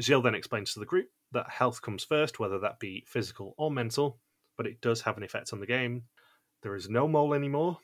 Gilles 0.00 0.22
then 0.22 0.34
explains 0.34 0.72
to 0.72 0.80
the 0.80 0.86
group 0.86 1.08
that 1.32 1.48
health 1.48 1.80
comes 1.80 2.02
first, 2.02 2.40
whether 2.40 2.58
that 2.58 2.80
be 2.80 3.04
physical 3.06 3.54
or 3.56 3.70
mental, 3.70 4.18
but 4.56 4.66
it 4.66 4.80
does 4.80 5.02
have 5.02 5.16
an 5.16 5.22
effect 5.22 5.52
on 5.52 5.60
the 5.60 5.66
game. 5.66 6.02
There 6.62 6.74
is 6.74 6.88
no 6.88 7.06
mole 7.06 7.34
anymore, 7.34 7.78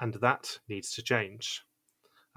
and 0.00 0.14
that 0.14 0.58
needs 0.68 0.92
to 0.92 1.02
change. 1.02 1.62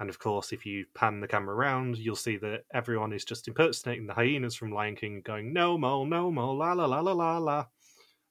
And 0.00 0.10
of 0.10 0.18
course, 0.18 0.52
if 0.52 0.66
you 0.66 0.86
pan 0.94 1.20
the 1.20 1.28
camera 1.28 1.54
around, 1.54 1.98
you'll 1.98 2.16
see 2.16 2.36
that 2.38 2.64
everyone 2.72 3.12
is 3.12 3.24
just 3.24 3.46
impersonating 3.46 4.06
the 4.06 4.14
hyenas 4.14 4.56
from 4.56 4.72
Lion 4.72 4.96
King, 4.96 5.22
going, 5.24 5.52
No 5.52 5.78
mole, 5.78 6.06
no 6.06 6.30
mole, 6.30 6.56
la 6.56 6.72
la 6.72 6.86
la 6.86 7.00
la 7.00 7.12
la 7.12 7.38
la. 7.38 7.66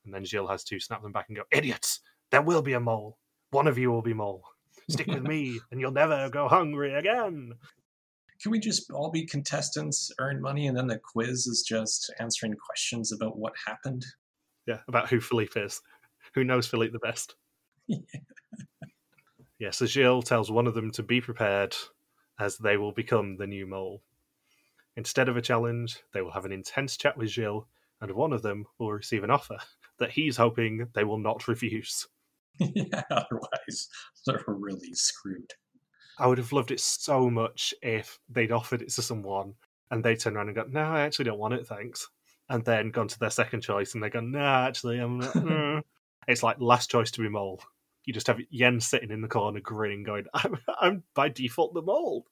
And 0.04 0.14
then 0.14 0.26
Gilles 0.26 0.50
has 0.50 0.64
to 0.66 0.80
snap 0.80 1.04
them 1.04 1.12
back 1.12 1.26
and 1.30 1.38
go, 1.38 1.44
Idiots! 1.52 2.02
There 2.32 2.41
will 2.41 2.62
be 2.62 2.74
a 2.74 2.80
mole. 2.80 3.18
One 3.52 3.68
of 3.68 3.78
you 3.78 3.91
will 3.91 4.02
be 4.02 4.14
mole. 4.14 4.44
Stick 4.90 5.08
with 5.08 5.24
me, 5.24 5.60
and 5.72 5.80
you'll 5.80 5.91
never 5.91 6.30
go 6.30 6.48
hungry 6.48 6.96
again 6.96 7.54
can 8.41 8.52
we 8.52 8.60
just 8.60 8.90
all 8.91 9.12
be 9.12 9.26
contestants, 9.26 10.12
earn 10.20 10.41
money, 10.41 10.68
and 10.68 10.78
then 10.78 10.88
the 10.88 11.00
quiz 11.00 11.46
is 11.46 11.64
just 11.68 12.12
answering 12.20 12.54
questions 12.54 13.12
about 13.12 13.38
what 13.38 13.54
happened? 13.68 14.06
Yeah, 14.66 14.80
about 14.88 15.10
who 15.10 15.20
Philippe 15.20 15.60
is. 15.60 15.82
Who 16.36 16.44
knows 16.44 16.68
Philippe 16.68 16.94
the 16.94 17.00
best? 17.00 17.36
Yeah. 17.88 17.98
yeah, 19.60 19.72
so 19.72 19.86
Gilles 19.86 20.23
tells 20.23 20.49
one 20.49 20.68
of 20.68 20.73
them 20.73 20.91
to 20.91 21.03
be 21.03 21.22
prepared 21.22 21.76
as 22.40 22.57
they 22.57 22.77
will 22.77 22.91
become 22.91 23.38
the 23.38 23.48
new 23.48 23.68
mole. 23.68 24.02
Instead 24.95 25.30
of 25.30 25.38
a 25.38 25.41
challenge, 25.41 26.02
they 26.14 26.22
will 26.22 26.31
have 26.31 26.45
an 26.45 26.52
intense 26.52 26.98
chat 26.98 27.18
with 27.18 27.30
Gilles, 27.30 27.68
and 28.02 28.11
one 28.11 28.34
of 28.34 28.41
them 28.41 28.65
will 28.77 28.91
receive 28.91 29.23
an 29.23 29.31
offer 29.31 29.57
that 29.99 30.11
he's 30.11 30.38
hoping 30.38 30.88
they 30.94 31.03
will 31.03 31.19
not 31.19 31.48
refuse. 31.48 32.07
yeah, 32.60 33.03
otherwise 33.11 33.90
they're 34.26 34.44
really 34.48 34.94
screwed. 34.94 35.53
I 36.18 36.27
would 36.27 36.38
have 36.38 36.52
loved 36.52 36.72
it 36.72 36.80
so 36.80 37.30
much 37.30 37.73
if 37.81 38.19
they'd 38.30 38.52
offered 38.52 38.81
it 38.81 38.90
to 38.90 39.02
someone 39.02 39.53
and 39.91 40.03
they 40.03 40.15
turned 40.15 40.36
around 40.36 40.48
and 40.48 40.56
go, 40.56 40.65
"No, 40.68 40.81
I 40.81 41.02
actually 41.02 41.26
don't 41.26 41.40
want 41.40 41.53
it, 41.53 41.68
thanks." 41.68 42.10
and 42.49 42.65
then 42.65 42.90
gone 42.90 43.07
to 43.07 43.19
their 43.19 43.30
second 43.30 43.61
choice 43.61 43.94
and 43.94 44.03
they 44.03 44.10
go, 44.10 44.19
nah, 44.19 44.65
actually, 44.65 44.99
I'm 44.99 45.19
not. 45.19 45.34
mm." 45.34 45.84
It's 46.27 46.44
like 46.44 46.57
last 46.60 46.91
choice 46.91 47.11
to 47.11 47.22
be 47.22 47.30
mole. 47.30 47.61
You 48.10 48.14
just 48.14 48.26
have 48.26 48.40
Jens 48.52 48.88
sitting 48.88 49.11
in 49.11 49.22
the 49.22 49.27
corner 49.27 49.60
grinning, 49.60 50.02
going, 50.02 50.26
I'm, 50.34 50.57
I'm 50.81 51.03
by 51.14 51.30
default 51.30 51.76
the 51.76 51.84
mole. 51.84 52.26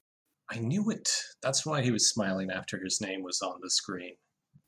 I 0.50 0.58
knew 0.58 0.90
it. 0.90 1.08
That's 1.40 1.64
why 1.64 1.82
he 1.82 1.92
was 1.92 2.10
smiling 2.10 2.50
after 2.50 2.82
his 2.82 3.00
name 3.00 3.22
was 3.22 3.40
on 3.42 3.60
the 3.62 3.70
screen. 3.70 4.16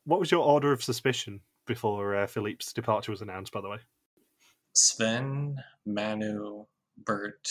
What 0.05 0.21
was 0.21 0.31
your 0.31 0.45
order 0.45 0.71
of 0.71 0.85
suspicion 0.85 1.41
before 1.67 2.15
uh, 2.15 2.29
Philippe's 2.29 2.73
departure 2.73 3.11
was 3.11 3.23
announced, 3.23 3.51
by 3.51 3.61
the 3.61 3.69
way? 3.69 3.79
Sven, 4.73 5.57
Manu, 5.85 6.67
Bert, 6.97 7.49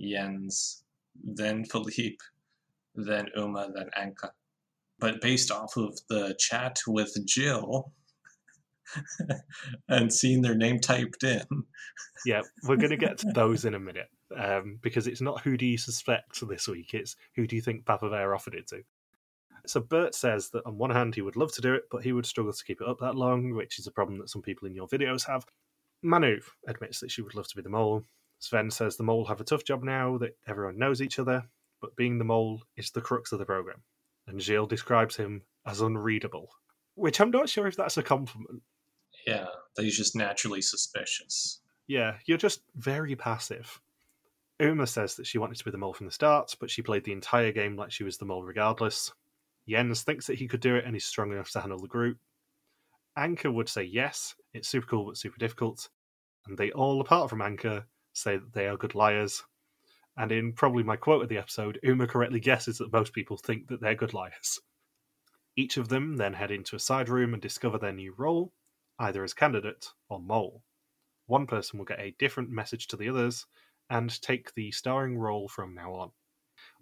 Jens, 0.00 0.82
then 1.22 1.64
Philippe, 1.64 2.16
then 2.96 3.28
Uma, 3.36 3.70
then 3.72 3.88
Anke. 3.96 4.30
But 4.98 5.20
based 5.20 5.52
off 5.52 5.76
of 5.76 5.96
the 6.08 6.34
chat 6.40 6.80
with 6.88 7.16
Gilles 7.28 7.84
and 9.88 10.12
seeing 10.12 10.42
their 10.42 10.54
name 10.54 10.80
typed 10.80 11.24
in, 11.24 11.44
Yeah, 12.24 12.42
we're 12.64 12.76
going 12.76 12.90
to 12.90 12.96
get 12.96 13.18
to 13.18 13.26
those 13.34 13.64
in 13.64 13.74
a 13.74 13.80
minute 13.80 14.08
um, 14.36 14.78
because 14.82 15.06
it's 15.06 15.20
not 15.20 15.42
who 15.42 15.56
do 15.56 15.66
you 15.66 15.78
suspect 15.78 16.46
this 16.48 16.68
week, 16.68 16.94
it's 16.94 17.16
who 17.34 17.46
do 17.46 17.56
you 17.56 17.62
think 17.62 17.84
Papa 17.84 18.08
Bear 18.10 18.34
offered 18.34 18.54
it 18.54 18.68
to. 18.68 18.82
So 19.66 19.80
Bert 19.80 20.14
says 20.14 20.50
that 20.50 20.64
on 20.64 20.78
one 20.78 20.90
hand 20.90 21.14
he 21.14 21.22
would 21.22 21.36
love 21.36 21.52
to 21.54 21.60
do 21.60 21.74
it, 21.74 21.84
but 21.90 22.02
he 22.02 22.12
would 22.12 22.26
struggle 22.26 22.52
to 22.52 22.64
keep 22.64 22.80
it 22.80 22.86
up 22.86 22.98
that 23.00 23.16
long, 23.16 23.54
which 23.54 23.78
is 23.78 23.86
a 23.86 23.92
problem 23.92 24.18
that 24.18 24.30
some 24.30 24.42
people 24.42 24.68
in 24.68 24.74
your 24.74 24.86
videos 24.86 25.26
have. 25.26 25.44
Manu 26.02 26.40
admits 26.68 27.00
that 27.00 27.10
she 27.10 27.22
would 27.22 27.34
love 27.34 27.48
to 27.48 27.56
be 27.56 27.62
the 27.62 27.68
mole. 27.68 28.02
Sven 28.38 28.70
says 28.70 28.96
the 28.96 29.02
mole 29.02 29.24
have 29.24 29.40
a 29.40 29.44
tough 29.44 29.64
job 29.64 29.82
now 29.82 30.18
that 30.18 30.36
everyone 30.46 30.78
knows 30.78 31.02
each 31.02 31.18
other, 31.18 31.42
but 31.80 31.96
being 31.96 32.18
the 32.18 32.24
mole 32.24 32.62
is 32.76 32.90
the 32.90 33.00
crux 33.00 33.32
of 33.32 33.38
the 33.38 33.46
program. 33.46 33.82
And 34.28 34.40
Gilles 34.40 34.66
describes 34.66 35.16
him 35.16 35.42
as 35.66 35.80
unreadable, 35.80 36.48
which 36.94 37.20
I'm 37.20 37.30
not 37.30 37.48
sure 37.48 37.66
if 37.66 37.76
that's 37.76 37.96
a 37.96 38.02
compliment. 38.02 38.62
Yeah, 39.26 39.46
that 39.74 39.82
he's 39.82 39.96
just 39.96 40.16
naturally 40.16 40.62
suspicious. 40.62 41.60
Yeah, 41.88 42.14
you're 42.26 42.38
just 42.38 42.62
very 42.76 43.16
passive. 43.16 43.80
Uma 44.58 44.86
says 44.86 45.16
that 45.16 45.26
she 45.26 45.38
wanted 45.38 45.58
to 45.58 45.64
be 45.64 45.70
the 45.70 45.78
mole 45.78 45.92
from 45.92 46.06
the 46.06 46.12
start, 46.12 46.54
but 46.58 46.70
she 46.70 46.80
played 46.80 47.04
the 47.04 47.12
entire 47.12 47.52
game 47.52 47.76
like 47.76 47.92
she 47.92 48.04
was 48.04 48.16
the 48.16 48.24
mole 48.24 48.42
regardless. 48.42 49.12
Jens 49.68 50.02
thinks 50.02 50.26
that 50.26 50.38
he 50.38 50.48
could 50.48 50.60
do 50.60 50.76
it 50.76 50.84
and 50.84 50.94
he's 50.94 51.04
strong 51.04 51.32
enough 51.32 51.50
to 51.50 51.60
handle 51.60 51.78
the 51.78 51.88
group. 51.88 52.18
Anke 53.18 53.52
would 53.52 53.68
say 53.68 53.82
yes, 53.82 54.34
it's 54.54 54.68
super 54.68 54.86
cool 54.86 55.06
but 55.06 55.16
super 55.16 55.38
difficult. 55.38 55.88
And 56.46 56.56
they 56.56 56.70
all, 56.70 57.00
apart 57.00 57.28
from 57.28 57.40
Anke, 57.40 57.84
say 58.12 58.36
that 58.36 58.52
they 58.52 58.68
are 58.68 58.76
good 58.76 58.94
liars. 58.94 59.42
And 60.16 60.32
in 60.32 60.52
probably 60.52 60.82
my 60.82 60.96
quote 60.96 61.22
of 61.22 61.28
the 61.28 61.38
episode, 61.38 61.78
Uma 61.82 62.06
correctly 62.06 62.40
guesses 62.40 62.78
that 62.78 62.92
most 62.92 63.12
people 63.12 63.36
think 63.36 63.68
that 63.68 63.80
they're 63.80 63.94
good 63.94 64.14
liars. 64.14 64.60
Each 65.56 65.76
of 65.76 65.88
them 65.88 66.16
then 66.16 66.34
head 66.34 66.50
into 66.50 66.76
a 66.76 66.80
side 66.80 67.08
room 67.08 67.32
and 67.32 67.42
discover 67.42 67.78
their 67.78 67.92
new 67.92 68.14
role, 68.16 68.52
either 68.98 69.24
as 69.24 69.34
candidate 69.34 69.86
or 70.08 70.20
mole. 70.20 70.62
One 71.26 71.46
person 71.46 71.78
will 71.78 71.86
get 71.86 72.00
a 72.00 72.14
different 72.18 72.50
message 72.50 72.86
to 72.88 72.96
the 72.96 73.08
others 73.08 73.46
and 73.90 74.20
take 74.22 74.54
the 74.54 74.70
starring 74.72 75.18
role 75.18 75.48
from 75.48 75.74
now 75.74 75.92
on. 75.94 76.10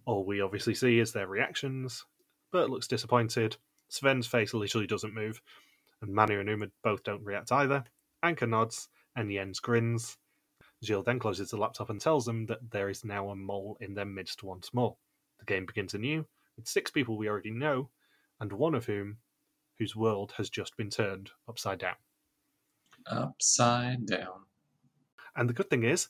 All 0.07 0.24
we 0.24 0.41
obviously 0.41 0.74
see 0.74 0.99
is 0.99 1.12
their 1.12 1.28
reactions. 1.28 2.05
Bert 2.53 2.70
looks 2.70 2.86
disappointed, 2.86 3.57
Sven's 3.89 4.27
face 4.27 4.55
literally 4.55 4.86
doesn't 4.86 5.15
move, 5.15 5.41
and 6.03 6.12
Manu 6.12 6.41
and 6.41 6.49
Uma 6.49 6.66
both 6.82 7.03
don't 7.05 7.24
react 7.24 7.53
either. 7.53 7.85
Anke 8.24 8.49
nods, 8.49 8.89
and 9.15 9.31
Jens 9.31 9.61
grins. 9.61 10.16
Gilles 10.82 11.05
then 11.05 11.19
closes 11.19 11.51
the 11.51 11.57
laptop 11.57 11.91
and 11.91 12.01
tells 12.01 12.24
them 12.24 12.47
that 12.47 12.70
there 12.70 12.89
is 12.89 13.05
now 13.05 13.31
a 13.31 13.36
mole 13.36 13.77
in 13.81 13.95
their 13.95 14.05
midst 14.05 14.43
once 14.43 14.74
more. 14.74 14.97
The 15.39 15.45
game 15.45 15.66
begins 15.66 15.95
anew, 15.95 16.27
with 16.57 16.66
six 16.66 16.91
people 16.91 17.16
we 17.16 17.28
already 17.28 17.51
know, 17.51 17.91
and 18.41 18.53
one 18.53 18.74
of 18.74 18.86
whom 18.86 19.19
whose 19.78 19.97
world 19.97 20.32
has 20.36 20.51
just 20.51 20.77
been 20.77 20.91
turned 20.91 21.31
upside 21.49 21.78
down. 21.78 21.97
Upside 23.06 24.06
down. 24.06 24.44
And 25.36 25.48
the 25.48 25.55
good 25.55 25.70
thing 25.70 25.85
is, 25.85 26.09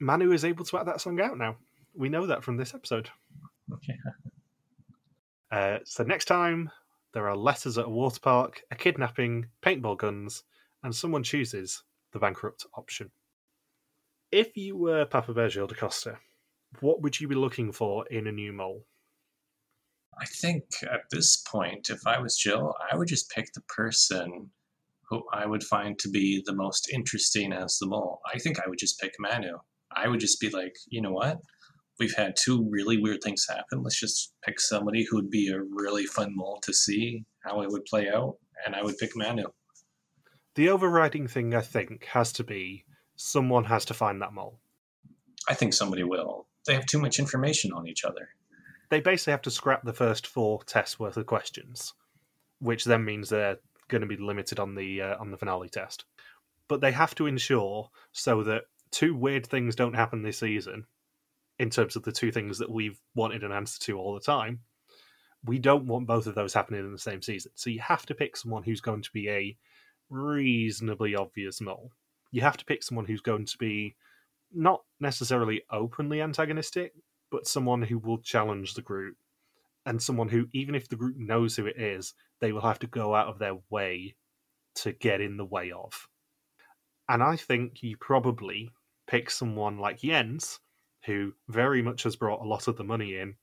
Manu 0.00 0.32
is 0.32 0.44
able 0.44 0.64
to 0.64 0.76
act 0.76 0.86
that 0.86 1.00
song 1.00 1.20
out 1.20 1.38
now. 1.38 1.56
We 1.94 2.08
know 2.08 2.26
that 2.26 2.42
from 2.42 2.56
this 2.56 2.74
episode. 2.74 3.10
Yeah. 3.88 3.94
Uh, 5.50 5.78
so 5.84 6.02
next 6.02 6.24
time, 6.24 6.70
there 7.12 7.28
are 7.28 7.36
letters 7.36 7.76
at 7.76 7.84
a 7.84 7.90
water 7.90 8.20
park, 8.20 8.62
a 8.70 8.74
kidnapping, 8.74 9.44
paintball 9.62 9.98
guns, 9.98 10.44
and 10.82 10.94
someone 10.94 11.22
chooses 11.22 11.82
the 12.12 12.18
bankrupt 12.18 12.64
option. 12.74 13.10
If 14.30 14.56
you 14.56 14.78
were 14.78 15.04
Papa 15.04 15.50
Gilles 15.50 15.66
De 15.66 15.74
Coster, 15.74 16.18
what 16.80 17.02
would 17.02 17.20
you 17.20 17.28
be 17.28 17.34
looking 17.34 17.70
for 17.70 18.06
in 18.06 18.26
a 18.26 18.32
new 18.32 18.54
mole? 18.54 18.86
I 20.18 20.24
think 20.24 20.64
at 20.90 21.02
this 21.10 21.36
point, 21.36 21.90
if 21.90 22.06
I 22.06 22.18
was 22.18 22.40
Gilles, 22.40 22.74
I 22.90 22.96
would 22.96 23.08
just 23.08 23.30
pick 23.30 23.52
the 23.52 23.62
person 23.62 24.50
who 25.12 25.22
I 25.32 25.46
would 25.46 25.62
find 25.62 25.98
to 25.98 26.08
be 26.08 26.42
the 26.44 26.54
most 26.54 26.90
interesting 26.90 27.52
as 27.52 27.76
the 27.78 27.86
mole. 27.86 28.20
I 28.32 28.38
think 28.38 28.58
I 28.58 28.68
would 28.68 28.78
just 28.78 28.98
pick 28.98 29.12
Manu. 29.18 29.58
I 29.94 30.08
would 30.08 30.20
just 30.20 30.40
be 30.40 30.48
like, 30.48 30.74
you 30.88 31.02
know 31.02 31.12
what? 31.12 31.38
We've 32.00 32.14
had 32.16 32.34
two 32.34 32.66
really 32.70 32.98
weird 32.98 33.22
things 33.22 33.46
happen. 33.48 33.82
Let's 33.82 34.00
just 34.00 34.32
pick 34.42 34.58
somebody 34.58 35.04
who 35.08 35.16
would 35.16 35.30
be 35.30 35.50
a 35.50 35.60
really 35.60 36.06
fun 36.06 36.32
mole 36.34 36.60
to 36.62 36.72
see 36.72 37.24
how 37.44 37.60
it 37.60 37.68
would 37.68 37.84
play 37.84 38.08
out, 38.08 38.36
and 38.64 38.74
I 38.74 38.82
would 38.82 38.96
pick 38.96 39.10
Manu. 39.14 39.44
The 40.54 40.70
overriding 40.70 41.28
thing, 41.28 41.54
I 41.54 41.60
think, 41.60 42.06
has 42.06 42.32
to 42.34 42.44
be 42.44 42.84
someone 43.16 43.64
has 43.64 43.84
to 43.86 43.94
find 43.94 44.22
that 44.22 44.32
mole. 44.32 44.58
I 45.48 45.54
think 45.54 45.74
somebody 45.74 46.04
will. 46.04 46.46
They 46.66 46.74
have 46.74 46.86
too 46.86 46.98
much 46.98 47.18
information 47.18 47.72
on 47.72 47.86
each 47.86 48.04
other. 48.04 48.30
They 48.88 49.00
basically 49.00 49.32
have 49.32 49.42
to 49.42 49.50
scrap 49.50 49.84
the 49.84 49.92
first 49.92 50.26
four 50.26 50.62
tests 50.64 50.98
worth 50.98 51.16
of 51.16 51.26
questions, 51.26 51.92
which 52.60 52.84
then 52.84 53.04
means 53.04 53.28
they're 53.28 53.58
going 53.92 54.02
to 54.02 54.08
be 54.08 54.16
limited 54.16 54.58
on 54.58 54.74
the 54.74 55.02
uh, 55.02 55.16
on 55.20 55.30
the 55.30 55.36
finale 55.38 55.68
test. 55.68 56.04
But 56.68 56.80
they 56.80 56.92
have 56.92 57.14
to 57.16 57.26
ensure 57.26 57.90
so 58.10 58.42
that 58.42 58.64
two 58.90 59.14
weird 59.14 59.46
things 59.46 59.76
don't 59.76 59.94
happen 59.94 60.22
this 60.22 60.38
season, 60.38 60.86
in 61.58 61.70
terms 61.70 61.96
of 61.96 62.02
the 62.02 62.12
two 62.12 62.32
things 62.32 62.58
that 62.58 62.70
we've 62.70 63.00
wanted 63.14 63.44
an 63.44 63.52
answer 63.52 63.78
to 63.80 63.98
all 63.98 64.14
the 64.14 64.20
time. 64.20 64.60
We 65.44 65.58
don't 65.58 65.86
want 65.86 66.06
both 66.06 66.26
of 66.26 66.34
those 66.34 66.54
happening 66.54 66.80
in 66.80 66.92
the 66.92 66.98
same 66.98 67.22
season. 67.22 67.52
So 67.54 67.70
you 67.70 67.80
have 67.80 68.06
to 68.06 68.14
pick 68.14 68.36
someone 68.36 68.62
who's 68.62 68.80
going 68.80 69.02
to 69.02 69.10
be 69.12 69.28
a 69.28 69.56
reasonably 70.10 71.14
obvious 71.14 71.60
mole. 71.60 71.92
You 72.30 72.42
have 72.42 72.56
to 72.56 72.64
pick 72.64 72.82
someone 72.82 73.06
who's 73.06 73.20
going 73.20 73.46
to 73.46 73.58
be 73.58 73.96
not 74.52 74.82
necessarily 75.00 75.62
openly 75.70 76.20
antagonistic, 76.20 76.92
but 77.30 77.46
someone 77.46 77.82
who 77.82 77.98
will 77.98 78.18
challenge 78.18 78.74
the 78.74 78.82
group 78.82 79.16
and 79.84 80.00
someone 80.00 80.28
who, 80.28 80.46
even 80.52 80.74
if 80.74 80.88
the 80.88 80.96
group 80.96 81.16
knows 81.16 81.56
who 81.56 81.66
it 81.66 81.76
is, 81.76 82.14
they 82.42 82.52
will 82.52 82.60
have 82.60 82.80
to 82.80 82.86
go 82.88 83.14
out 83.14 83.28
of 83.28 83.38
their 83.38 83.56
way 83.70 84.16
to 84.74 84.92
get 84.92 85.20
in 85.20 85.36
the 85.38 85.44
way 85.44 85.72
of. 85.72 86.08
And 87.08 87.22
I 87.22 87.36
think 87.36 87.82
you 87.82 87.96
probably 87.96 88.70
pick 89.06 89.30
someone 89.30 89.78
like 89.78 90.00
Jens, 90.00 90.58
who 91.06 91.32
very 91.48 91.82
much 91.82 92.02
has 92.02 92.16
brought 92.16 92.44
a 92.44 92.48
lot 92.48 92.66
of 92.66 92.76
the 92.76 92.84
money 92.84 93.16
in, 93.16 93.36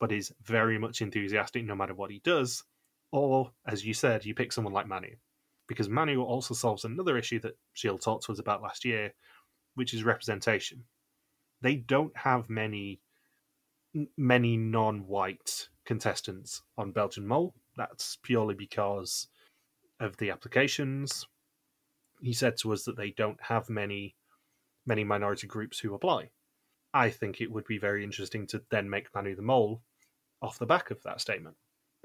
but 0.00 0.10
is 0.10 0.32
very 0.42 0.78
much 0.78 1.00
enthusiastic 1.00 1.64
no 1.64 1.76
matter 1.76 1.94
what 1.94 2.10
he 2.10 2.20
does. 2.24 2.64
Or, 3.12 3.52
as 3.66 3.84
you 3.84 3.94
said, 3.94 4.24
you 4.24 4.34
pick 4.34 4.52
someone 4.52 4.74
like 4.74 4.88
Manu. 4.88 5.14
Because 5.68 5.88
Manu 5.88 6.22
also 6.22 6.52
solves 6.52 6.84
another 6.84 7.16
issue 7.16 7.38
that 7.40 7.56
Gilles 7.74 7.98
talked 7.98 8.26
to 8.26 8.32
us 8.32 8.40
about 8.40 8.62
last 8.62 8.84
year, 8.84 9.14
which 9.76 9.94
is 9.94 10.02
representation. 10.02 10.84
They 11.62 11.76
don't 11.76 12.16
have 12.16 12.50
many 12.50 13.00
many 14.16 14.56
non-white 14.56 15.68
contestants 15.84 16.62
on 16.78 16.92
Belgian 16.92 17.26
Mole. 17.26 17.54
That's 17.80 18.18
purely 18.22 18.54
because 18.54 19.28
of 20.00 20.14
the 20.18 20.28
applications. 20.28 21.26
He 22.20 22.34
said 22.34 22.58
to 22.58 22.74
us 22.74 22.84
that 22.84 22.98
they 22.98 23.12
don't 23.16 23.42
have 23.42 23.70
many 23.70 24.16
many 24.84 25.02
minority 25.02 25.46
groups 25.46 25.78
who 25.78 25.94
apply. 25.94 26.28
I 26.92 27.08
think 27.08 27.40
it 27.40 27.50
would 27.50 27.66
be 27.66 27.78
very 27.78 28.04
interesting 28.04 28.46
to 28.48 28.60
then 28.70 28.90
make 28.90 29.06
Manu 29.14 29.34
the 29.34 29.40
Mole 29.40 29.80
off 30.42 30.58
the 30.58 30.66
back 30.66 30.90
of 30.90 31.02
that 31.04 31.22
statement. 31.22 31.56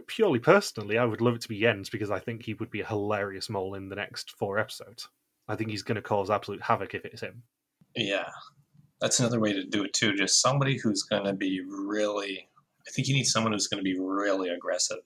Purely 0.08 0.40
personally, 0.40 0.98
I 0.98 1.04
would 1.04 1.20
love 1.20 1.36
it 1.36 1.42
to 1.42 1.50
be 1.50 1.60
Jens 1.60 1.90
because 1.90 2.10
I 2.10 2.20
think 2.20 2.44
he 2.44 2.54
would 2.54 2.72
be 2.72 2.80
a 2.80 2.88
hilarious 2.88 3.50
mole 3.50 3.76
in 3.76 3.90
the 3.90 3.98
next 3.98 4.32
four 4.32 4.58
episodes. 4.58 5.10
I 5.50 5.58
think 5.58 5.72
he's 5.72 5.84
going 5.84 5.96
to 5.98 6.02
cause 6.02 6.30
absolute 6.30 6.62
havoc 6.62 6.94
if 6.94 7.04
it's 7.04 7.22
him. 7.22 7.44
Yeah, 7.98 8.30
that's 9.02 9.20
another 9.20 9.42
way 9.42 9.52
to 9.52 9.66
do 9.66 9.84
it 9.84 9.94
too. 9.94 10.16
Just 10.16 10.42
somebody 10.42 10.78
who's 10.78 11.04
going 11.04 11.26
to 11.26 11.34
be 11.34 11.62
really. 11.68 12.48
I 12.88 12.92
think 12.92 13.10
you 13.10 13.14
need 13.14 13.26
someone 13.26 13.52
who's 13.52 13.68
going 13.68 13.84
to 13.84 13.84
be 13.84 14.00
really 14.00 14.50
aggressive. 14.50 15.04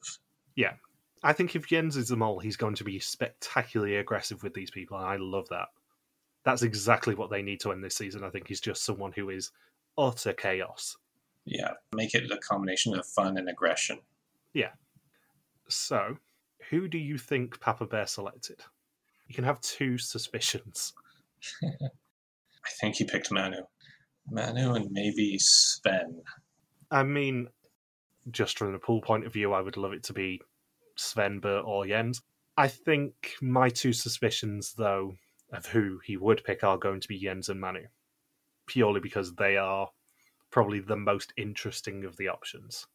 I 1.23 1.34
think 1.34 1.55
if 1.55 1.67
Jens 1.67 1.97
is 1.97 2.09
the 2.09 2.17
mole, 2.17 2.39
he's 2.39 2.55
going 2.55 2.76
to 2.76 2.84
be 2.84 2.99
spectacularly 2.99 3.97
aggressive 3.97 4.43
with 4.43 4.53
these 4.53 4.71
people, 4.71 4.97
and 4.97 5.05
I 5.05 5.17
love 5.17 5.47
that. 5.49 5.67
That's 6.45 6.63
exactly 6.63 7.15
what 7.15 7.30
they 7.30 7.41
need 7.41 7.59
to 7.61 7.71
end 7.71 7.84
this 7.84 7.95
season. 7.95 8.23
I 8.23 8.30
think 8.30 8.47
he's 8.47 8.61
just 8.61 8.85
someone 8.85 9.11
who 9.11 9.30
is 9.30 9.51
utter 9.97 10.34
chaos. 10.34 10.97
Yeah, 11.45 11.71
make 11.93 12.13
it 12.15 12.31
a 12.31 12.38
combination 12.38 12.97
of 12.97 13.05
fun 13.05 13.38
and 13.38 13.49
aggression. 13.49 13.99
Yeah. 14.53 14.71
So, 15.67 16.17
who 16.69 16.88
do 16.88 16.97
you 16.97 17.17
think 17.17 17.59
Papa 17.59 17.85
Bear 17.85 18.07
selected? 18.07 18.61
You 19.27 19.35
can 19.35 19.43
have 19.43 19.61
two 19.61 19.97
suspicions. 19.97 20.93
I 21.63 22.69
think 22.80 22.95
he 22.95 23.03
picked 23.03 23.31
Manu. 23.31 23.61
Manu 24.30 24.73
and 24.73 24.88
maybe 24.91 25.38
Sven. 25.39 26.21
I 26.91 27.03
mean, 27.03 27.49
just 28.31 28.57
from 28.57 28.72
the 28.72 28.80
pool 28.80 29.01
point 29.01 29.26
of 29.26 29.34
view, 29.34 29.53
I 29.53 29.61
would 29.61 29.77
love 29.77 29.93
it 29.93 30.03
to 30.03 30.14
be 30.14 30.41
Sven, 30.95 31.39
Bert, 31.39 31.64
or 31.65 31.85
Jens. 31.85 32.22
I 32.57 32.68
think 32.68 33.35
my 33.41 33.69
two 33.69 33.93
suspicions, 33.93 34.73
though, 34.73 35.15
of 35.51 35.65
who 35.65 35.99
he 36.03 36.18
would 36.18 36.43
pick 36.43 36.64
are 36.64 36.77
going 36.77 36.99
to 36.99 37.07
be 37.07 37.19
Jens 37.19 37.49
and 37.49 37.60
Manu, 37.60 37.85
purely 38.68 38.99
because 38.99 39.34
they 39.35 39.57
are 39.57 39.89
probably 40.51 40.80
the 40.80 40.95
most 40.95 41.34
interesting 41.38 42.03
of 42.06 42.18
the 42.18 42.27
options. 42.27 42.85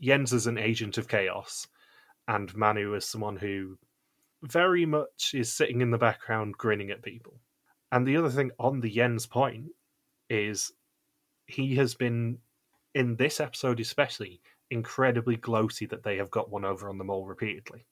Jens 0.00 0.32
is 0.32 0.46
an 0.46 0.58
agent 0.58 0.98
of 0.98 1.08
chaos, 1.08 1.66
and 2.28 2.54
Manu 2.54 2.94
is 2.94 3.04
someone 3.04 3.36
who 3.36 3.78
very 4.42 4.84
much 4.86 5.32
is 5.34 5.52
sitting 5.52 5.80
in 5.80 5.90
the 5.90 5.98
background 5.98 6.54
grinning 6.58 6.90
at 6.90 7.02
people. 7.02 7.40
And 7.90 8.06
the 8.06 8.16
other 8.16 8.30
thing 8.30 8.50
on 8.58 8.80
the 8.80 8.90
Jens 8.90 9.26
point 9.26 9.66
is 10.30 10.72
he 11.46 11.76
has 11.76 11.94
been, 11.94 12.38
in 12.94 13.16
this 13.16 13.40
episode 13.40 13.80
especially, 13.80 14.40
incredibly 14.72 15.36
gloaty 15.36 15.88
that 15.90 16.02
they 16.02 16.16
have 16.16 16.30
got 16.30 16.50
one 16.50 16.64
over 16.64 16.88
on 16.88 16.98
the 16.98 17.04
mole 17.04 17.26
repeatedly. 17.26 17.86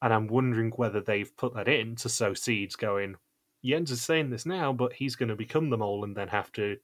And 0.00 0.12
I'm 0.12 0.28
wondering 0.28 0.70
whether 0.70 1.00
they've 1.00 1.36
put 1.36 1.54
that 1.54 1.68
in 1.68 1.96
to 1.96 2.08
sow 2.08 2.32
seeds 2.32 2.76
going, 2.76 3.16
Jens 3.64 3.90
is 3.90 4.02
saying 4.02 4.30
this 4.30 4.46
now, 4.46 4.72
but 4.72 4.92
he's 4.92 5.16
going 5.16 5.28
to 5.28 5.36
become 5.36 5.68
the 5.68 5.78
mole 5.78 6.04
and 6.04 6.16
then 6.16 6.28
have 6.28 6.50
to 6.52 6.76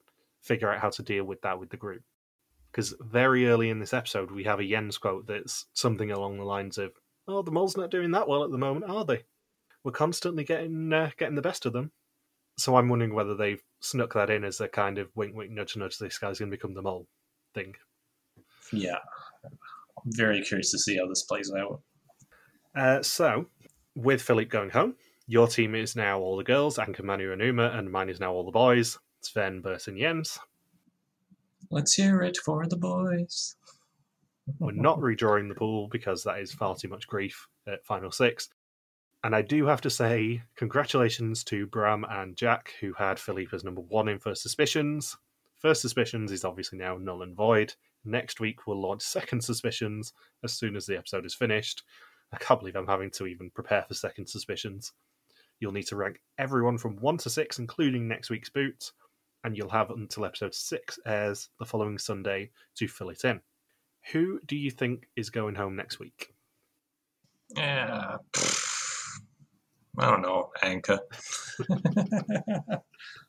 figure 0.42 0.70
out 0.70 0.80
how 0.80 0.90
to 0.90 1.02
deal 1.02 1.24
with 1.24 1.40
that 1.42 1.58
with 1.58 1.70
the 1.70 1.76
group. 1.76 2.02
Because 2.70 2.94
very 3.00 3.48
early 3.48 3.70
in 3.70 3.78
this 3.78 3.94
episode, 3.94 4.30
we 4.30 4.44
have 4.44 4.60
a 4.60 4.68
Jens 4.68 4.98
quote 4.98 5.26
that's 5.26 5.66
something 5.72 6.10
along 6.10 6.36
the 6.36 6.44
lines 6.44 6.78
of, 6.78 6.92
"Oh, 7.26 7.42
the 7.42 7.50
mole's 7.50 7.76
not 7.76 7.90
doing 7.90 8.10
that 8.12 8.28
well 8.28 8.44
at 8.44 8.50
the 8.50 8.58
moment, 8.58 8.90
are 8.90 9.04
they? 9.04 9.24
We're 9.82 9.92
constantly 9.92 10.44
getting 10.44 10.92
uh, 10.92 11.10
getting 11.16 11.34
the 11.34 11.42
best 11.42 11.66
of 11.66 11.72
them." 11.72 11.92
So 12.56 12.76
I'm 12.76 12.88
wondering 12.88 13.14
whether 13.14 13.34
they've 13.34 13.62
snuck 13.80 14.14
that 14.14 14.30
in 14.30 14.44
as 14.44 14.60
a 14.60 14.68
kind 14.68 14.98
of 14.98 15.10
wink, 15.16 15.34
wink, 15.34 15.50
nudge, 15.50 15.76
nudge. 15.76 15.98
This 15.98 16.18
guy's 16.18 16.38
going 16.38 16.50
to 16.50 16.56
become 16.56 16.74
the 16.74 16.82
mole 16.82 17.08
thing. 17.54 17.74
Yeah, 18.72 18.98
I'm 19.44 20.12
very 20.16 20.42
curious 20.42 20.70
to 20.72 20.78
see 20.78 20.96
how 20.96 21.06
this 21.06 21.22
plays 21.22 21.52
out. 21.52 21.80
Uh, 22.74 23.02
so, 23.02 23.46
with 23.94 24.22
Philippe 24.22 24.50
going 24.50 24.70
home, 24.70 24.94
your 25.26 25.48
team 25.48 25.74
is 25.74 25.96
now 25.96 26.20
all 26.20 26.36
the 26.36 26.44
girls, 26.44 26.78
Anke, 26.78 27.02
Manu, 27.02 27.32
and 27.32 27.42
Uma, 27.42 27.70
and 27.70 27.90
mine 27.90 28.08
is 28.08 28.20
now 28.20 28.32
all 28.32 28.44
the 28.44 28.52
boys. 28.52 28.98
Sven, 29.20 29.60
Bert, 29.60 29.88
and 29.88 29.98
Jens. 29.98 30.38
Let's 31.70 31.94
hear 31.94 32.22
it 32.22 32.38
for 32.38 32.66
the 32.66 32.76
boys. 32.76 33.56
We're 34.58 34.72
not 34.72 35.00
redrawing 35.00 35.48
the 35.48 35.54
pool 35.54 35.88
because 35.88 36.24
that 36.24 36.38
is 36.38 36.52
far 36.52 36.74
too 36.74 36.88
much 36.88 37.06
grief 37.06 37.46
at 37.66 37.84
final 37.84 38.10
six. 38.10 38.48
And 39.22 39.34
I 39.34 39.42
do 39.42 39.66
have 39.66 39.80
to 39.82 39.90
say, 39.90 40.42
congratulations 40.56 41.44
to 41.44 41.66
Bram 41.66 42.06
and 42.08 42.36
Jack, 42.36 42.72
who 42.80 42.92
had 42.94 43.18
Philippe 43.18 43.54
as 43.54 43.64
number 43.64 43.80
one 43.80 44.08
in 44.08 44.18
First 44.18 44.42
Suspicions. 44.42 45.16
First 45.56 45.82
Suspicions 45.82 46.30
is 46.32 46.44
obviously 46.44 46.78
now 46.78 46.96
null 46.96 47.22
and 47.22 47.36
void. 47.36 47.74
Next 48.04 48.40
week, 48.40 48.66
we'll 48.66 48.80
launch 48.80 49.02
Second 49.02 49.42
Suspicions 49.42 50.12
as 50.44 50.52
soon 50.52 50.76
as 50.76 50.86
the 50.86 50.96
episode 50.96 51.26
is 51.26 51.34
finished. 51.34 51.82
I 52.32 52.36
can't 52.38 52.60
believe 52.60 52.76
I'm 52.76 52.86
having 52.86 53.10
to 53.12 53.26
even 53.26 53.50
prepare 53.50 53.84
for 53.86 53.94
Second 53.94 54.28
Suspicions. 54.28 54.92
You'll 55.60 55.72
need 55.72 55.86
to 55.88 55.96
rank 55.96 56.20
everyone 56.38 56.78
from 56.78 56.96
1 56.96 57.18
to 57.18 57.30
6, 57.30 57.58
including 57.58 58.06
next 58.06 58.30
week's 58.30 58.50
boots, 58.50 58.92
and 59.44 59.56
you'll 59.56 59.70
have 59.70 59.90
until 59.90 60.24
episode 60.24 60.54
6 60.54 60.98
airs 61.06 61.48
the 61.58 61.64
following 61.64 61.98
Sunday 61.98 62.50
to 62.76 62.86
fill 62.86 63.10
it 63.10 63.24
in. 63.24 63.40
Who 64.12 64.40
do 64.46 64.56
you 64.56 64.70
think 64.70 65.08
is 65.16 65.30
going 65.30 65.54
home 65.54 65.76
next 65.76 65.98
week? 65.98 66.32
Yeah. 67.56 68.16
I 69.98 70.10
don't 70.10 70.22
know, 70.22 70.50
Anke. 70.62 70.98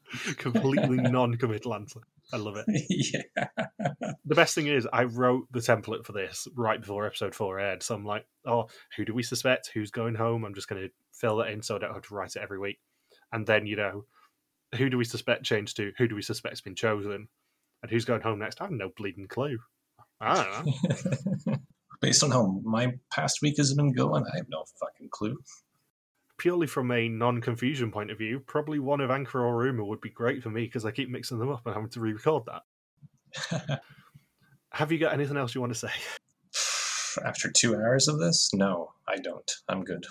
Completely 0.37 0.97
non 0.97 1.35
committal 1.35 1.73
answer. 1.73 2.01
I 2.31 2.37
love 2.37 2.57
it. 2.57 2.65
yeah. 3.39 3.47
The 4.25 4.35
best 4.35 4.53
thing 4.53 4.67
is, 4.67 4.87
I 4.91 5.05
wrote 5.05 5.47
the 5.51 5.59
template 5.59 6.05
for 6.05 6.11
this 6.11 6.47
right 6.55 6.79
before 6.79 7.05
episode 7.05 7.33
4 7.33 7.59
aired. 7.59 7.83
So 7.83 7.95
I'm 7.95 8.05
like, 8.05 8.25
oh, 8.45 8.67
who 8.95 9.05
do 9.05 9.13
we 9.13 9.23
suspect? 9.23 9.71
Who's 9.73 9.91
going 9.91 10.15
home? 10.15 10.45
I'm 10.45 10.53
just 10.53 10.67
going 10.67 10.81
to 10.81 10.89
fill 11.13 11.37
that 11.37 11.49
in 11.49 11.61
so 11.61 11.75
I 11.75 11.79
don't 11.79 11.93
have 11.93 12.03
to 12.03 12.13
write 12.13 12.35
it 12.35 12.41
every 12.41 12.59
week. 12.59 12.79
And 13.31 13.45
then, 13.45 13.65
you 13.65 13.75
know, 13.75 14.05
who 14.75 14.89
do 14.89 14.97
we 14.97 15.05
suspect 15.05 15.43
changed 15.43 15.77
to? 15.77 15.91
Who 15.97 16.07
do 16.07 16.15
we 16.15 16.21
suspect's 16.21 16.61
been 16.61 16.75
chosen? 16.75 17.27
And 17.81 17.91
who's 17.91 18.05
going 18.05 18.21
home 18.21 18.39
next? 18.39 18.61
I 18.61 18.65
have 18.65 18.71
no 18.71 18.89
bleeding 18.95 19.27
clue. 19.27 19.57
I 20.21 20.43
don't 20.43 20.65
know. 20.65 21.55
Based 22.01 22.23
on 22.23 22.31
how 22.31 22.61
my 22.63 22.93
past 23.11 23.39
week 23.41 23.55
has 23.57 23.73
been 23.73 23.93
going, 23.93 24.23
I 24.31 24.37
have 24.37 24.47
no 24.49 24.63
fucking 24.79 25.09
clue. 25.11 25.37
Purely 26.39 26.67
from 26.67 26.89
a 26.89 27.09
non 27.09 27.41
confusion 27.41 27.91
point 27.91 28.09
of 28.09 28.17
view, 28.17 28.39
probably 28.39 28.79
one 28.79 29.01
of 29.01 29.09
Anke 29.09 29.35
or 29.35 29.67
Uma 29.67 29.83
would 29.83 29.99
be 29.99 30.09
great 30.09 30.41
for 30.41 30.49
me 30.49 30.63
because 30.63 30.85
I 30.85 30.91
keep 30.91 31.09
mixing 31.09 31.37
them 31.37 31.51
up 31.51 31.65
and 31.65 31.75
having 31.75 31.89
to 31.91 31.99
re 31.99 32.13
record 32.13 32.43
that. 32.47 33.81
have 34.71 34.91
you 34.91 34.97
got 34.97 35.13
anything 35.13 35.37
else 35.37 35.53
you 35.53 35.61
want 35.61 35.73
to 35.73 35.79
say? 35.79 35.91
After 37.25 37.51
two 37.51 37.75
hours 37.75 38.07
of 38.07 38.19
this? 38.19 38.49
No, 38.53 38.93
I 39.07 39.17
don't. 39.17 39.51
I'm 39.67 39.83
good. 39.83 40.05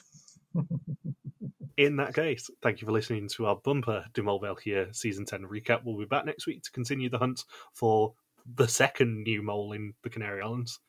In 1.78 1.96
that 1.96 2.14
case, 2.14 2.50
thank 2.60 2.82
you 2.82 2.86
for 2.86 2.92
listening 2.92 3.28
to 3.30 3.46
our 3.46 3.56
bumper 3.56 4.04
De 4.12 4.22
Mol 4.22 4.40
België 4.40 4.62
here 4.62 4.88
season 4.92 5.24
10 5.24 5.42
recap. 5.42 5.80
We'll 5.84 5.96
be 5.96 6.04
back 6.04 6.26
next 6.26 6.46
week 6.46 6.62
to 6.64 6.72
continue 6.72 7.08
the 7.08 7.18
hunt 7.18 7.44
for 7.72 8.14
the 8.56 8.68
second 8.68 9.22
new 9.22 9.42
mole 9.42 9.72
in 9.72 9.94
the 10.02 10.10
Canary 10.10 10.42
Islands. 10.42 10.80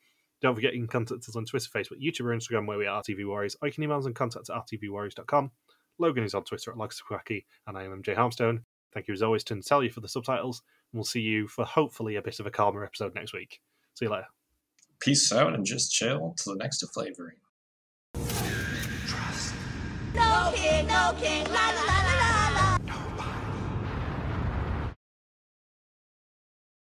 Don't 0.42 0.56
forget 0.56 0.74
you 0.74 0.80
can 0.80 0.88
contact 0.88 1.28
us 1.28 1.36
on 1.36 1.46
Twitter, 1.46 1.70
Facebook, 1.70 2.02
YouTube, 2.02 2.26
or 2.26 2.36
Instagram 2.36 2.66
where 2.66 2.78
we 2.78 2.88
are 2.88 3.02
RTV 3.02 3.28
Warriors. 3.28 3.58
Or 3.62 3.68
you 3.68 3.74
can 3.74 3.84
email 3.84 3.98
us 3.98 4.06
on 4.06 4.14
contact 4.14 4.50
at 4.50 4.56
rtvwarriors.com. 4.56 5.52
Logan 5.98 6.24
is 6.24 6.34
on 6.34 6.44
Twitter 6.46 6.72
at 6.72 6.78
Logsquacky, 6.78 7.44
and 7.68 7.78
I 7.78 7.84
am 7.84 8.02
MJ 8.02 8.16
Harmstone. 8.16 8.64
Thank 8.94 9.08
you 9.08 9.14
as 9.14 9.22
always 9.22 9.44
to 9.46 9.56
Natalia 9.56 9.92
for 9.92 10.00
the 10.00 10.08
subtitles, 10.08 10.62
and 10.92 10.98
we'll 10.98 11.04
see 11.04 11.22
you 11.22 11.48
for 11.48 11.66
hopefully 11.66 12.16
a 12.16 12.22
bit 12.22 12.40
of 12.40 12.46
a 12.46 12.52
calmer 12.52 12.86
episode 12.86 13.14
next 13.14 13.34
week. 13.34 13.60
See 13.94 14.06
you 14.06 14.12
later. 14.12 14.28
Peace 15.00 15.32
out 15.32 15.54
and 15.54 15.66
just 15.66 15.92
chill 15.92 16.34
to 16.38 16.52
the 16.52 16.56
next 16.56 16.82
flavoring. 16.94 17.38
No 20.14 20.52
king, 20.56 20.88
no 20.88 21.16
king, 21.20 21.46
la 21.46 21.70
la 21.70 21.84
la 21.86 22.04
la. 22.04 22.09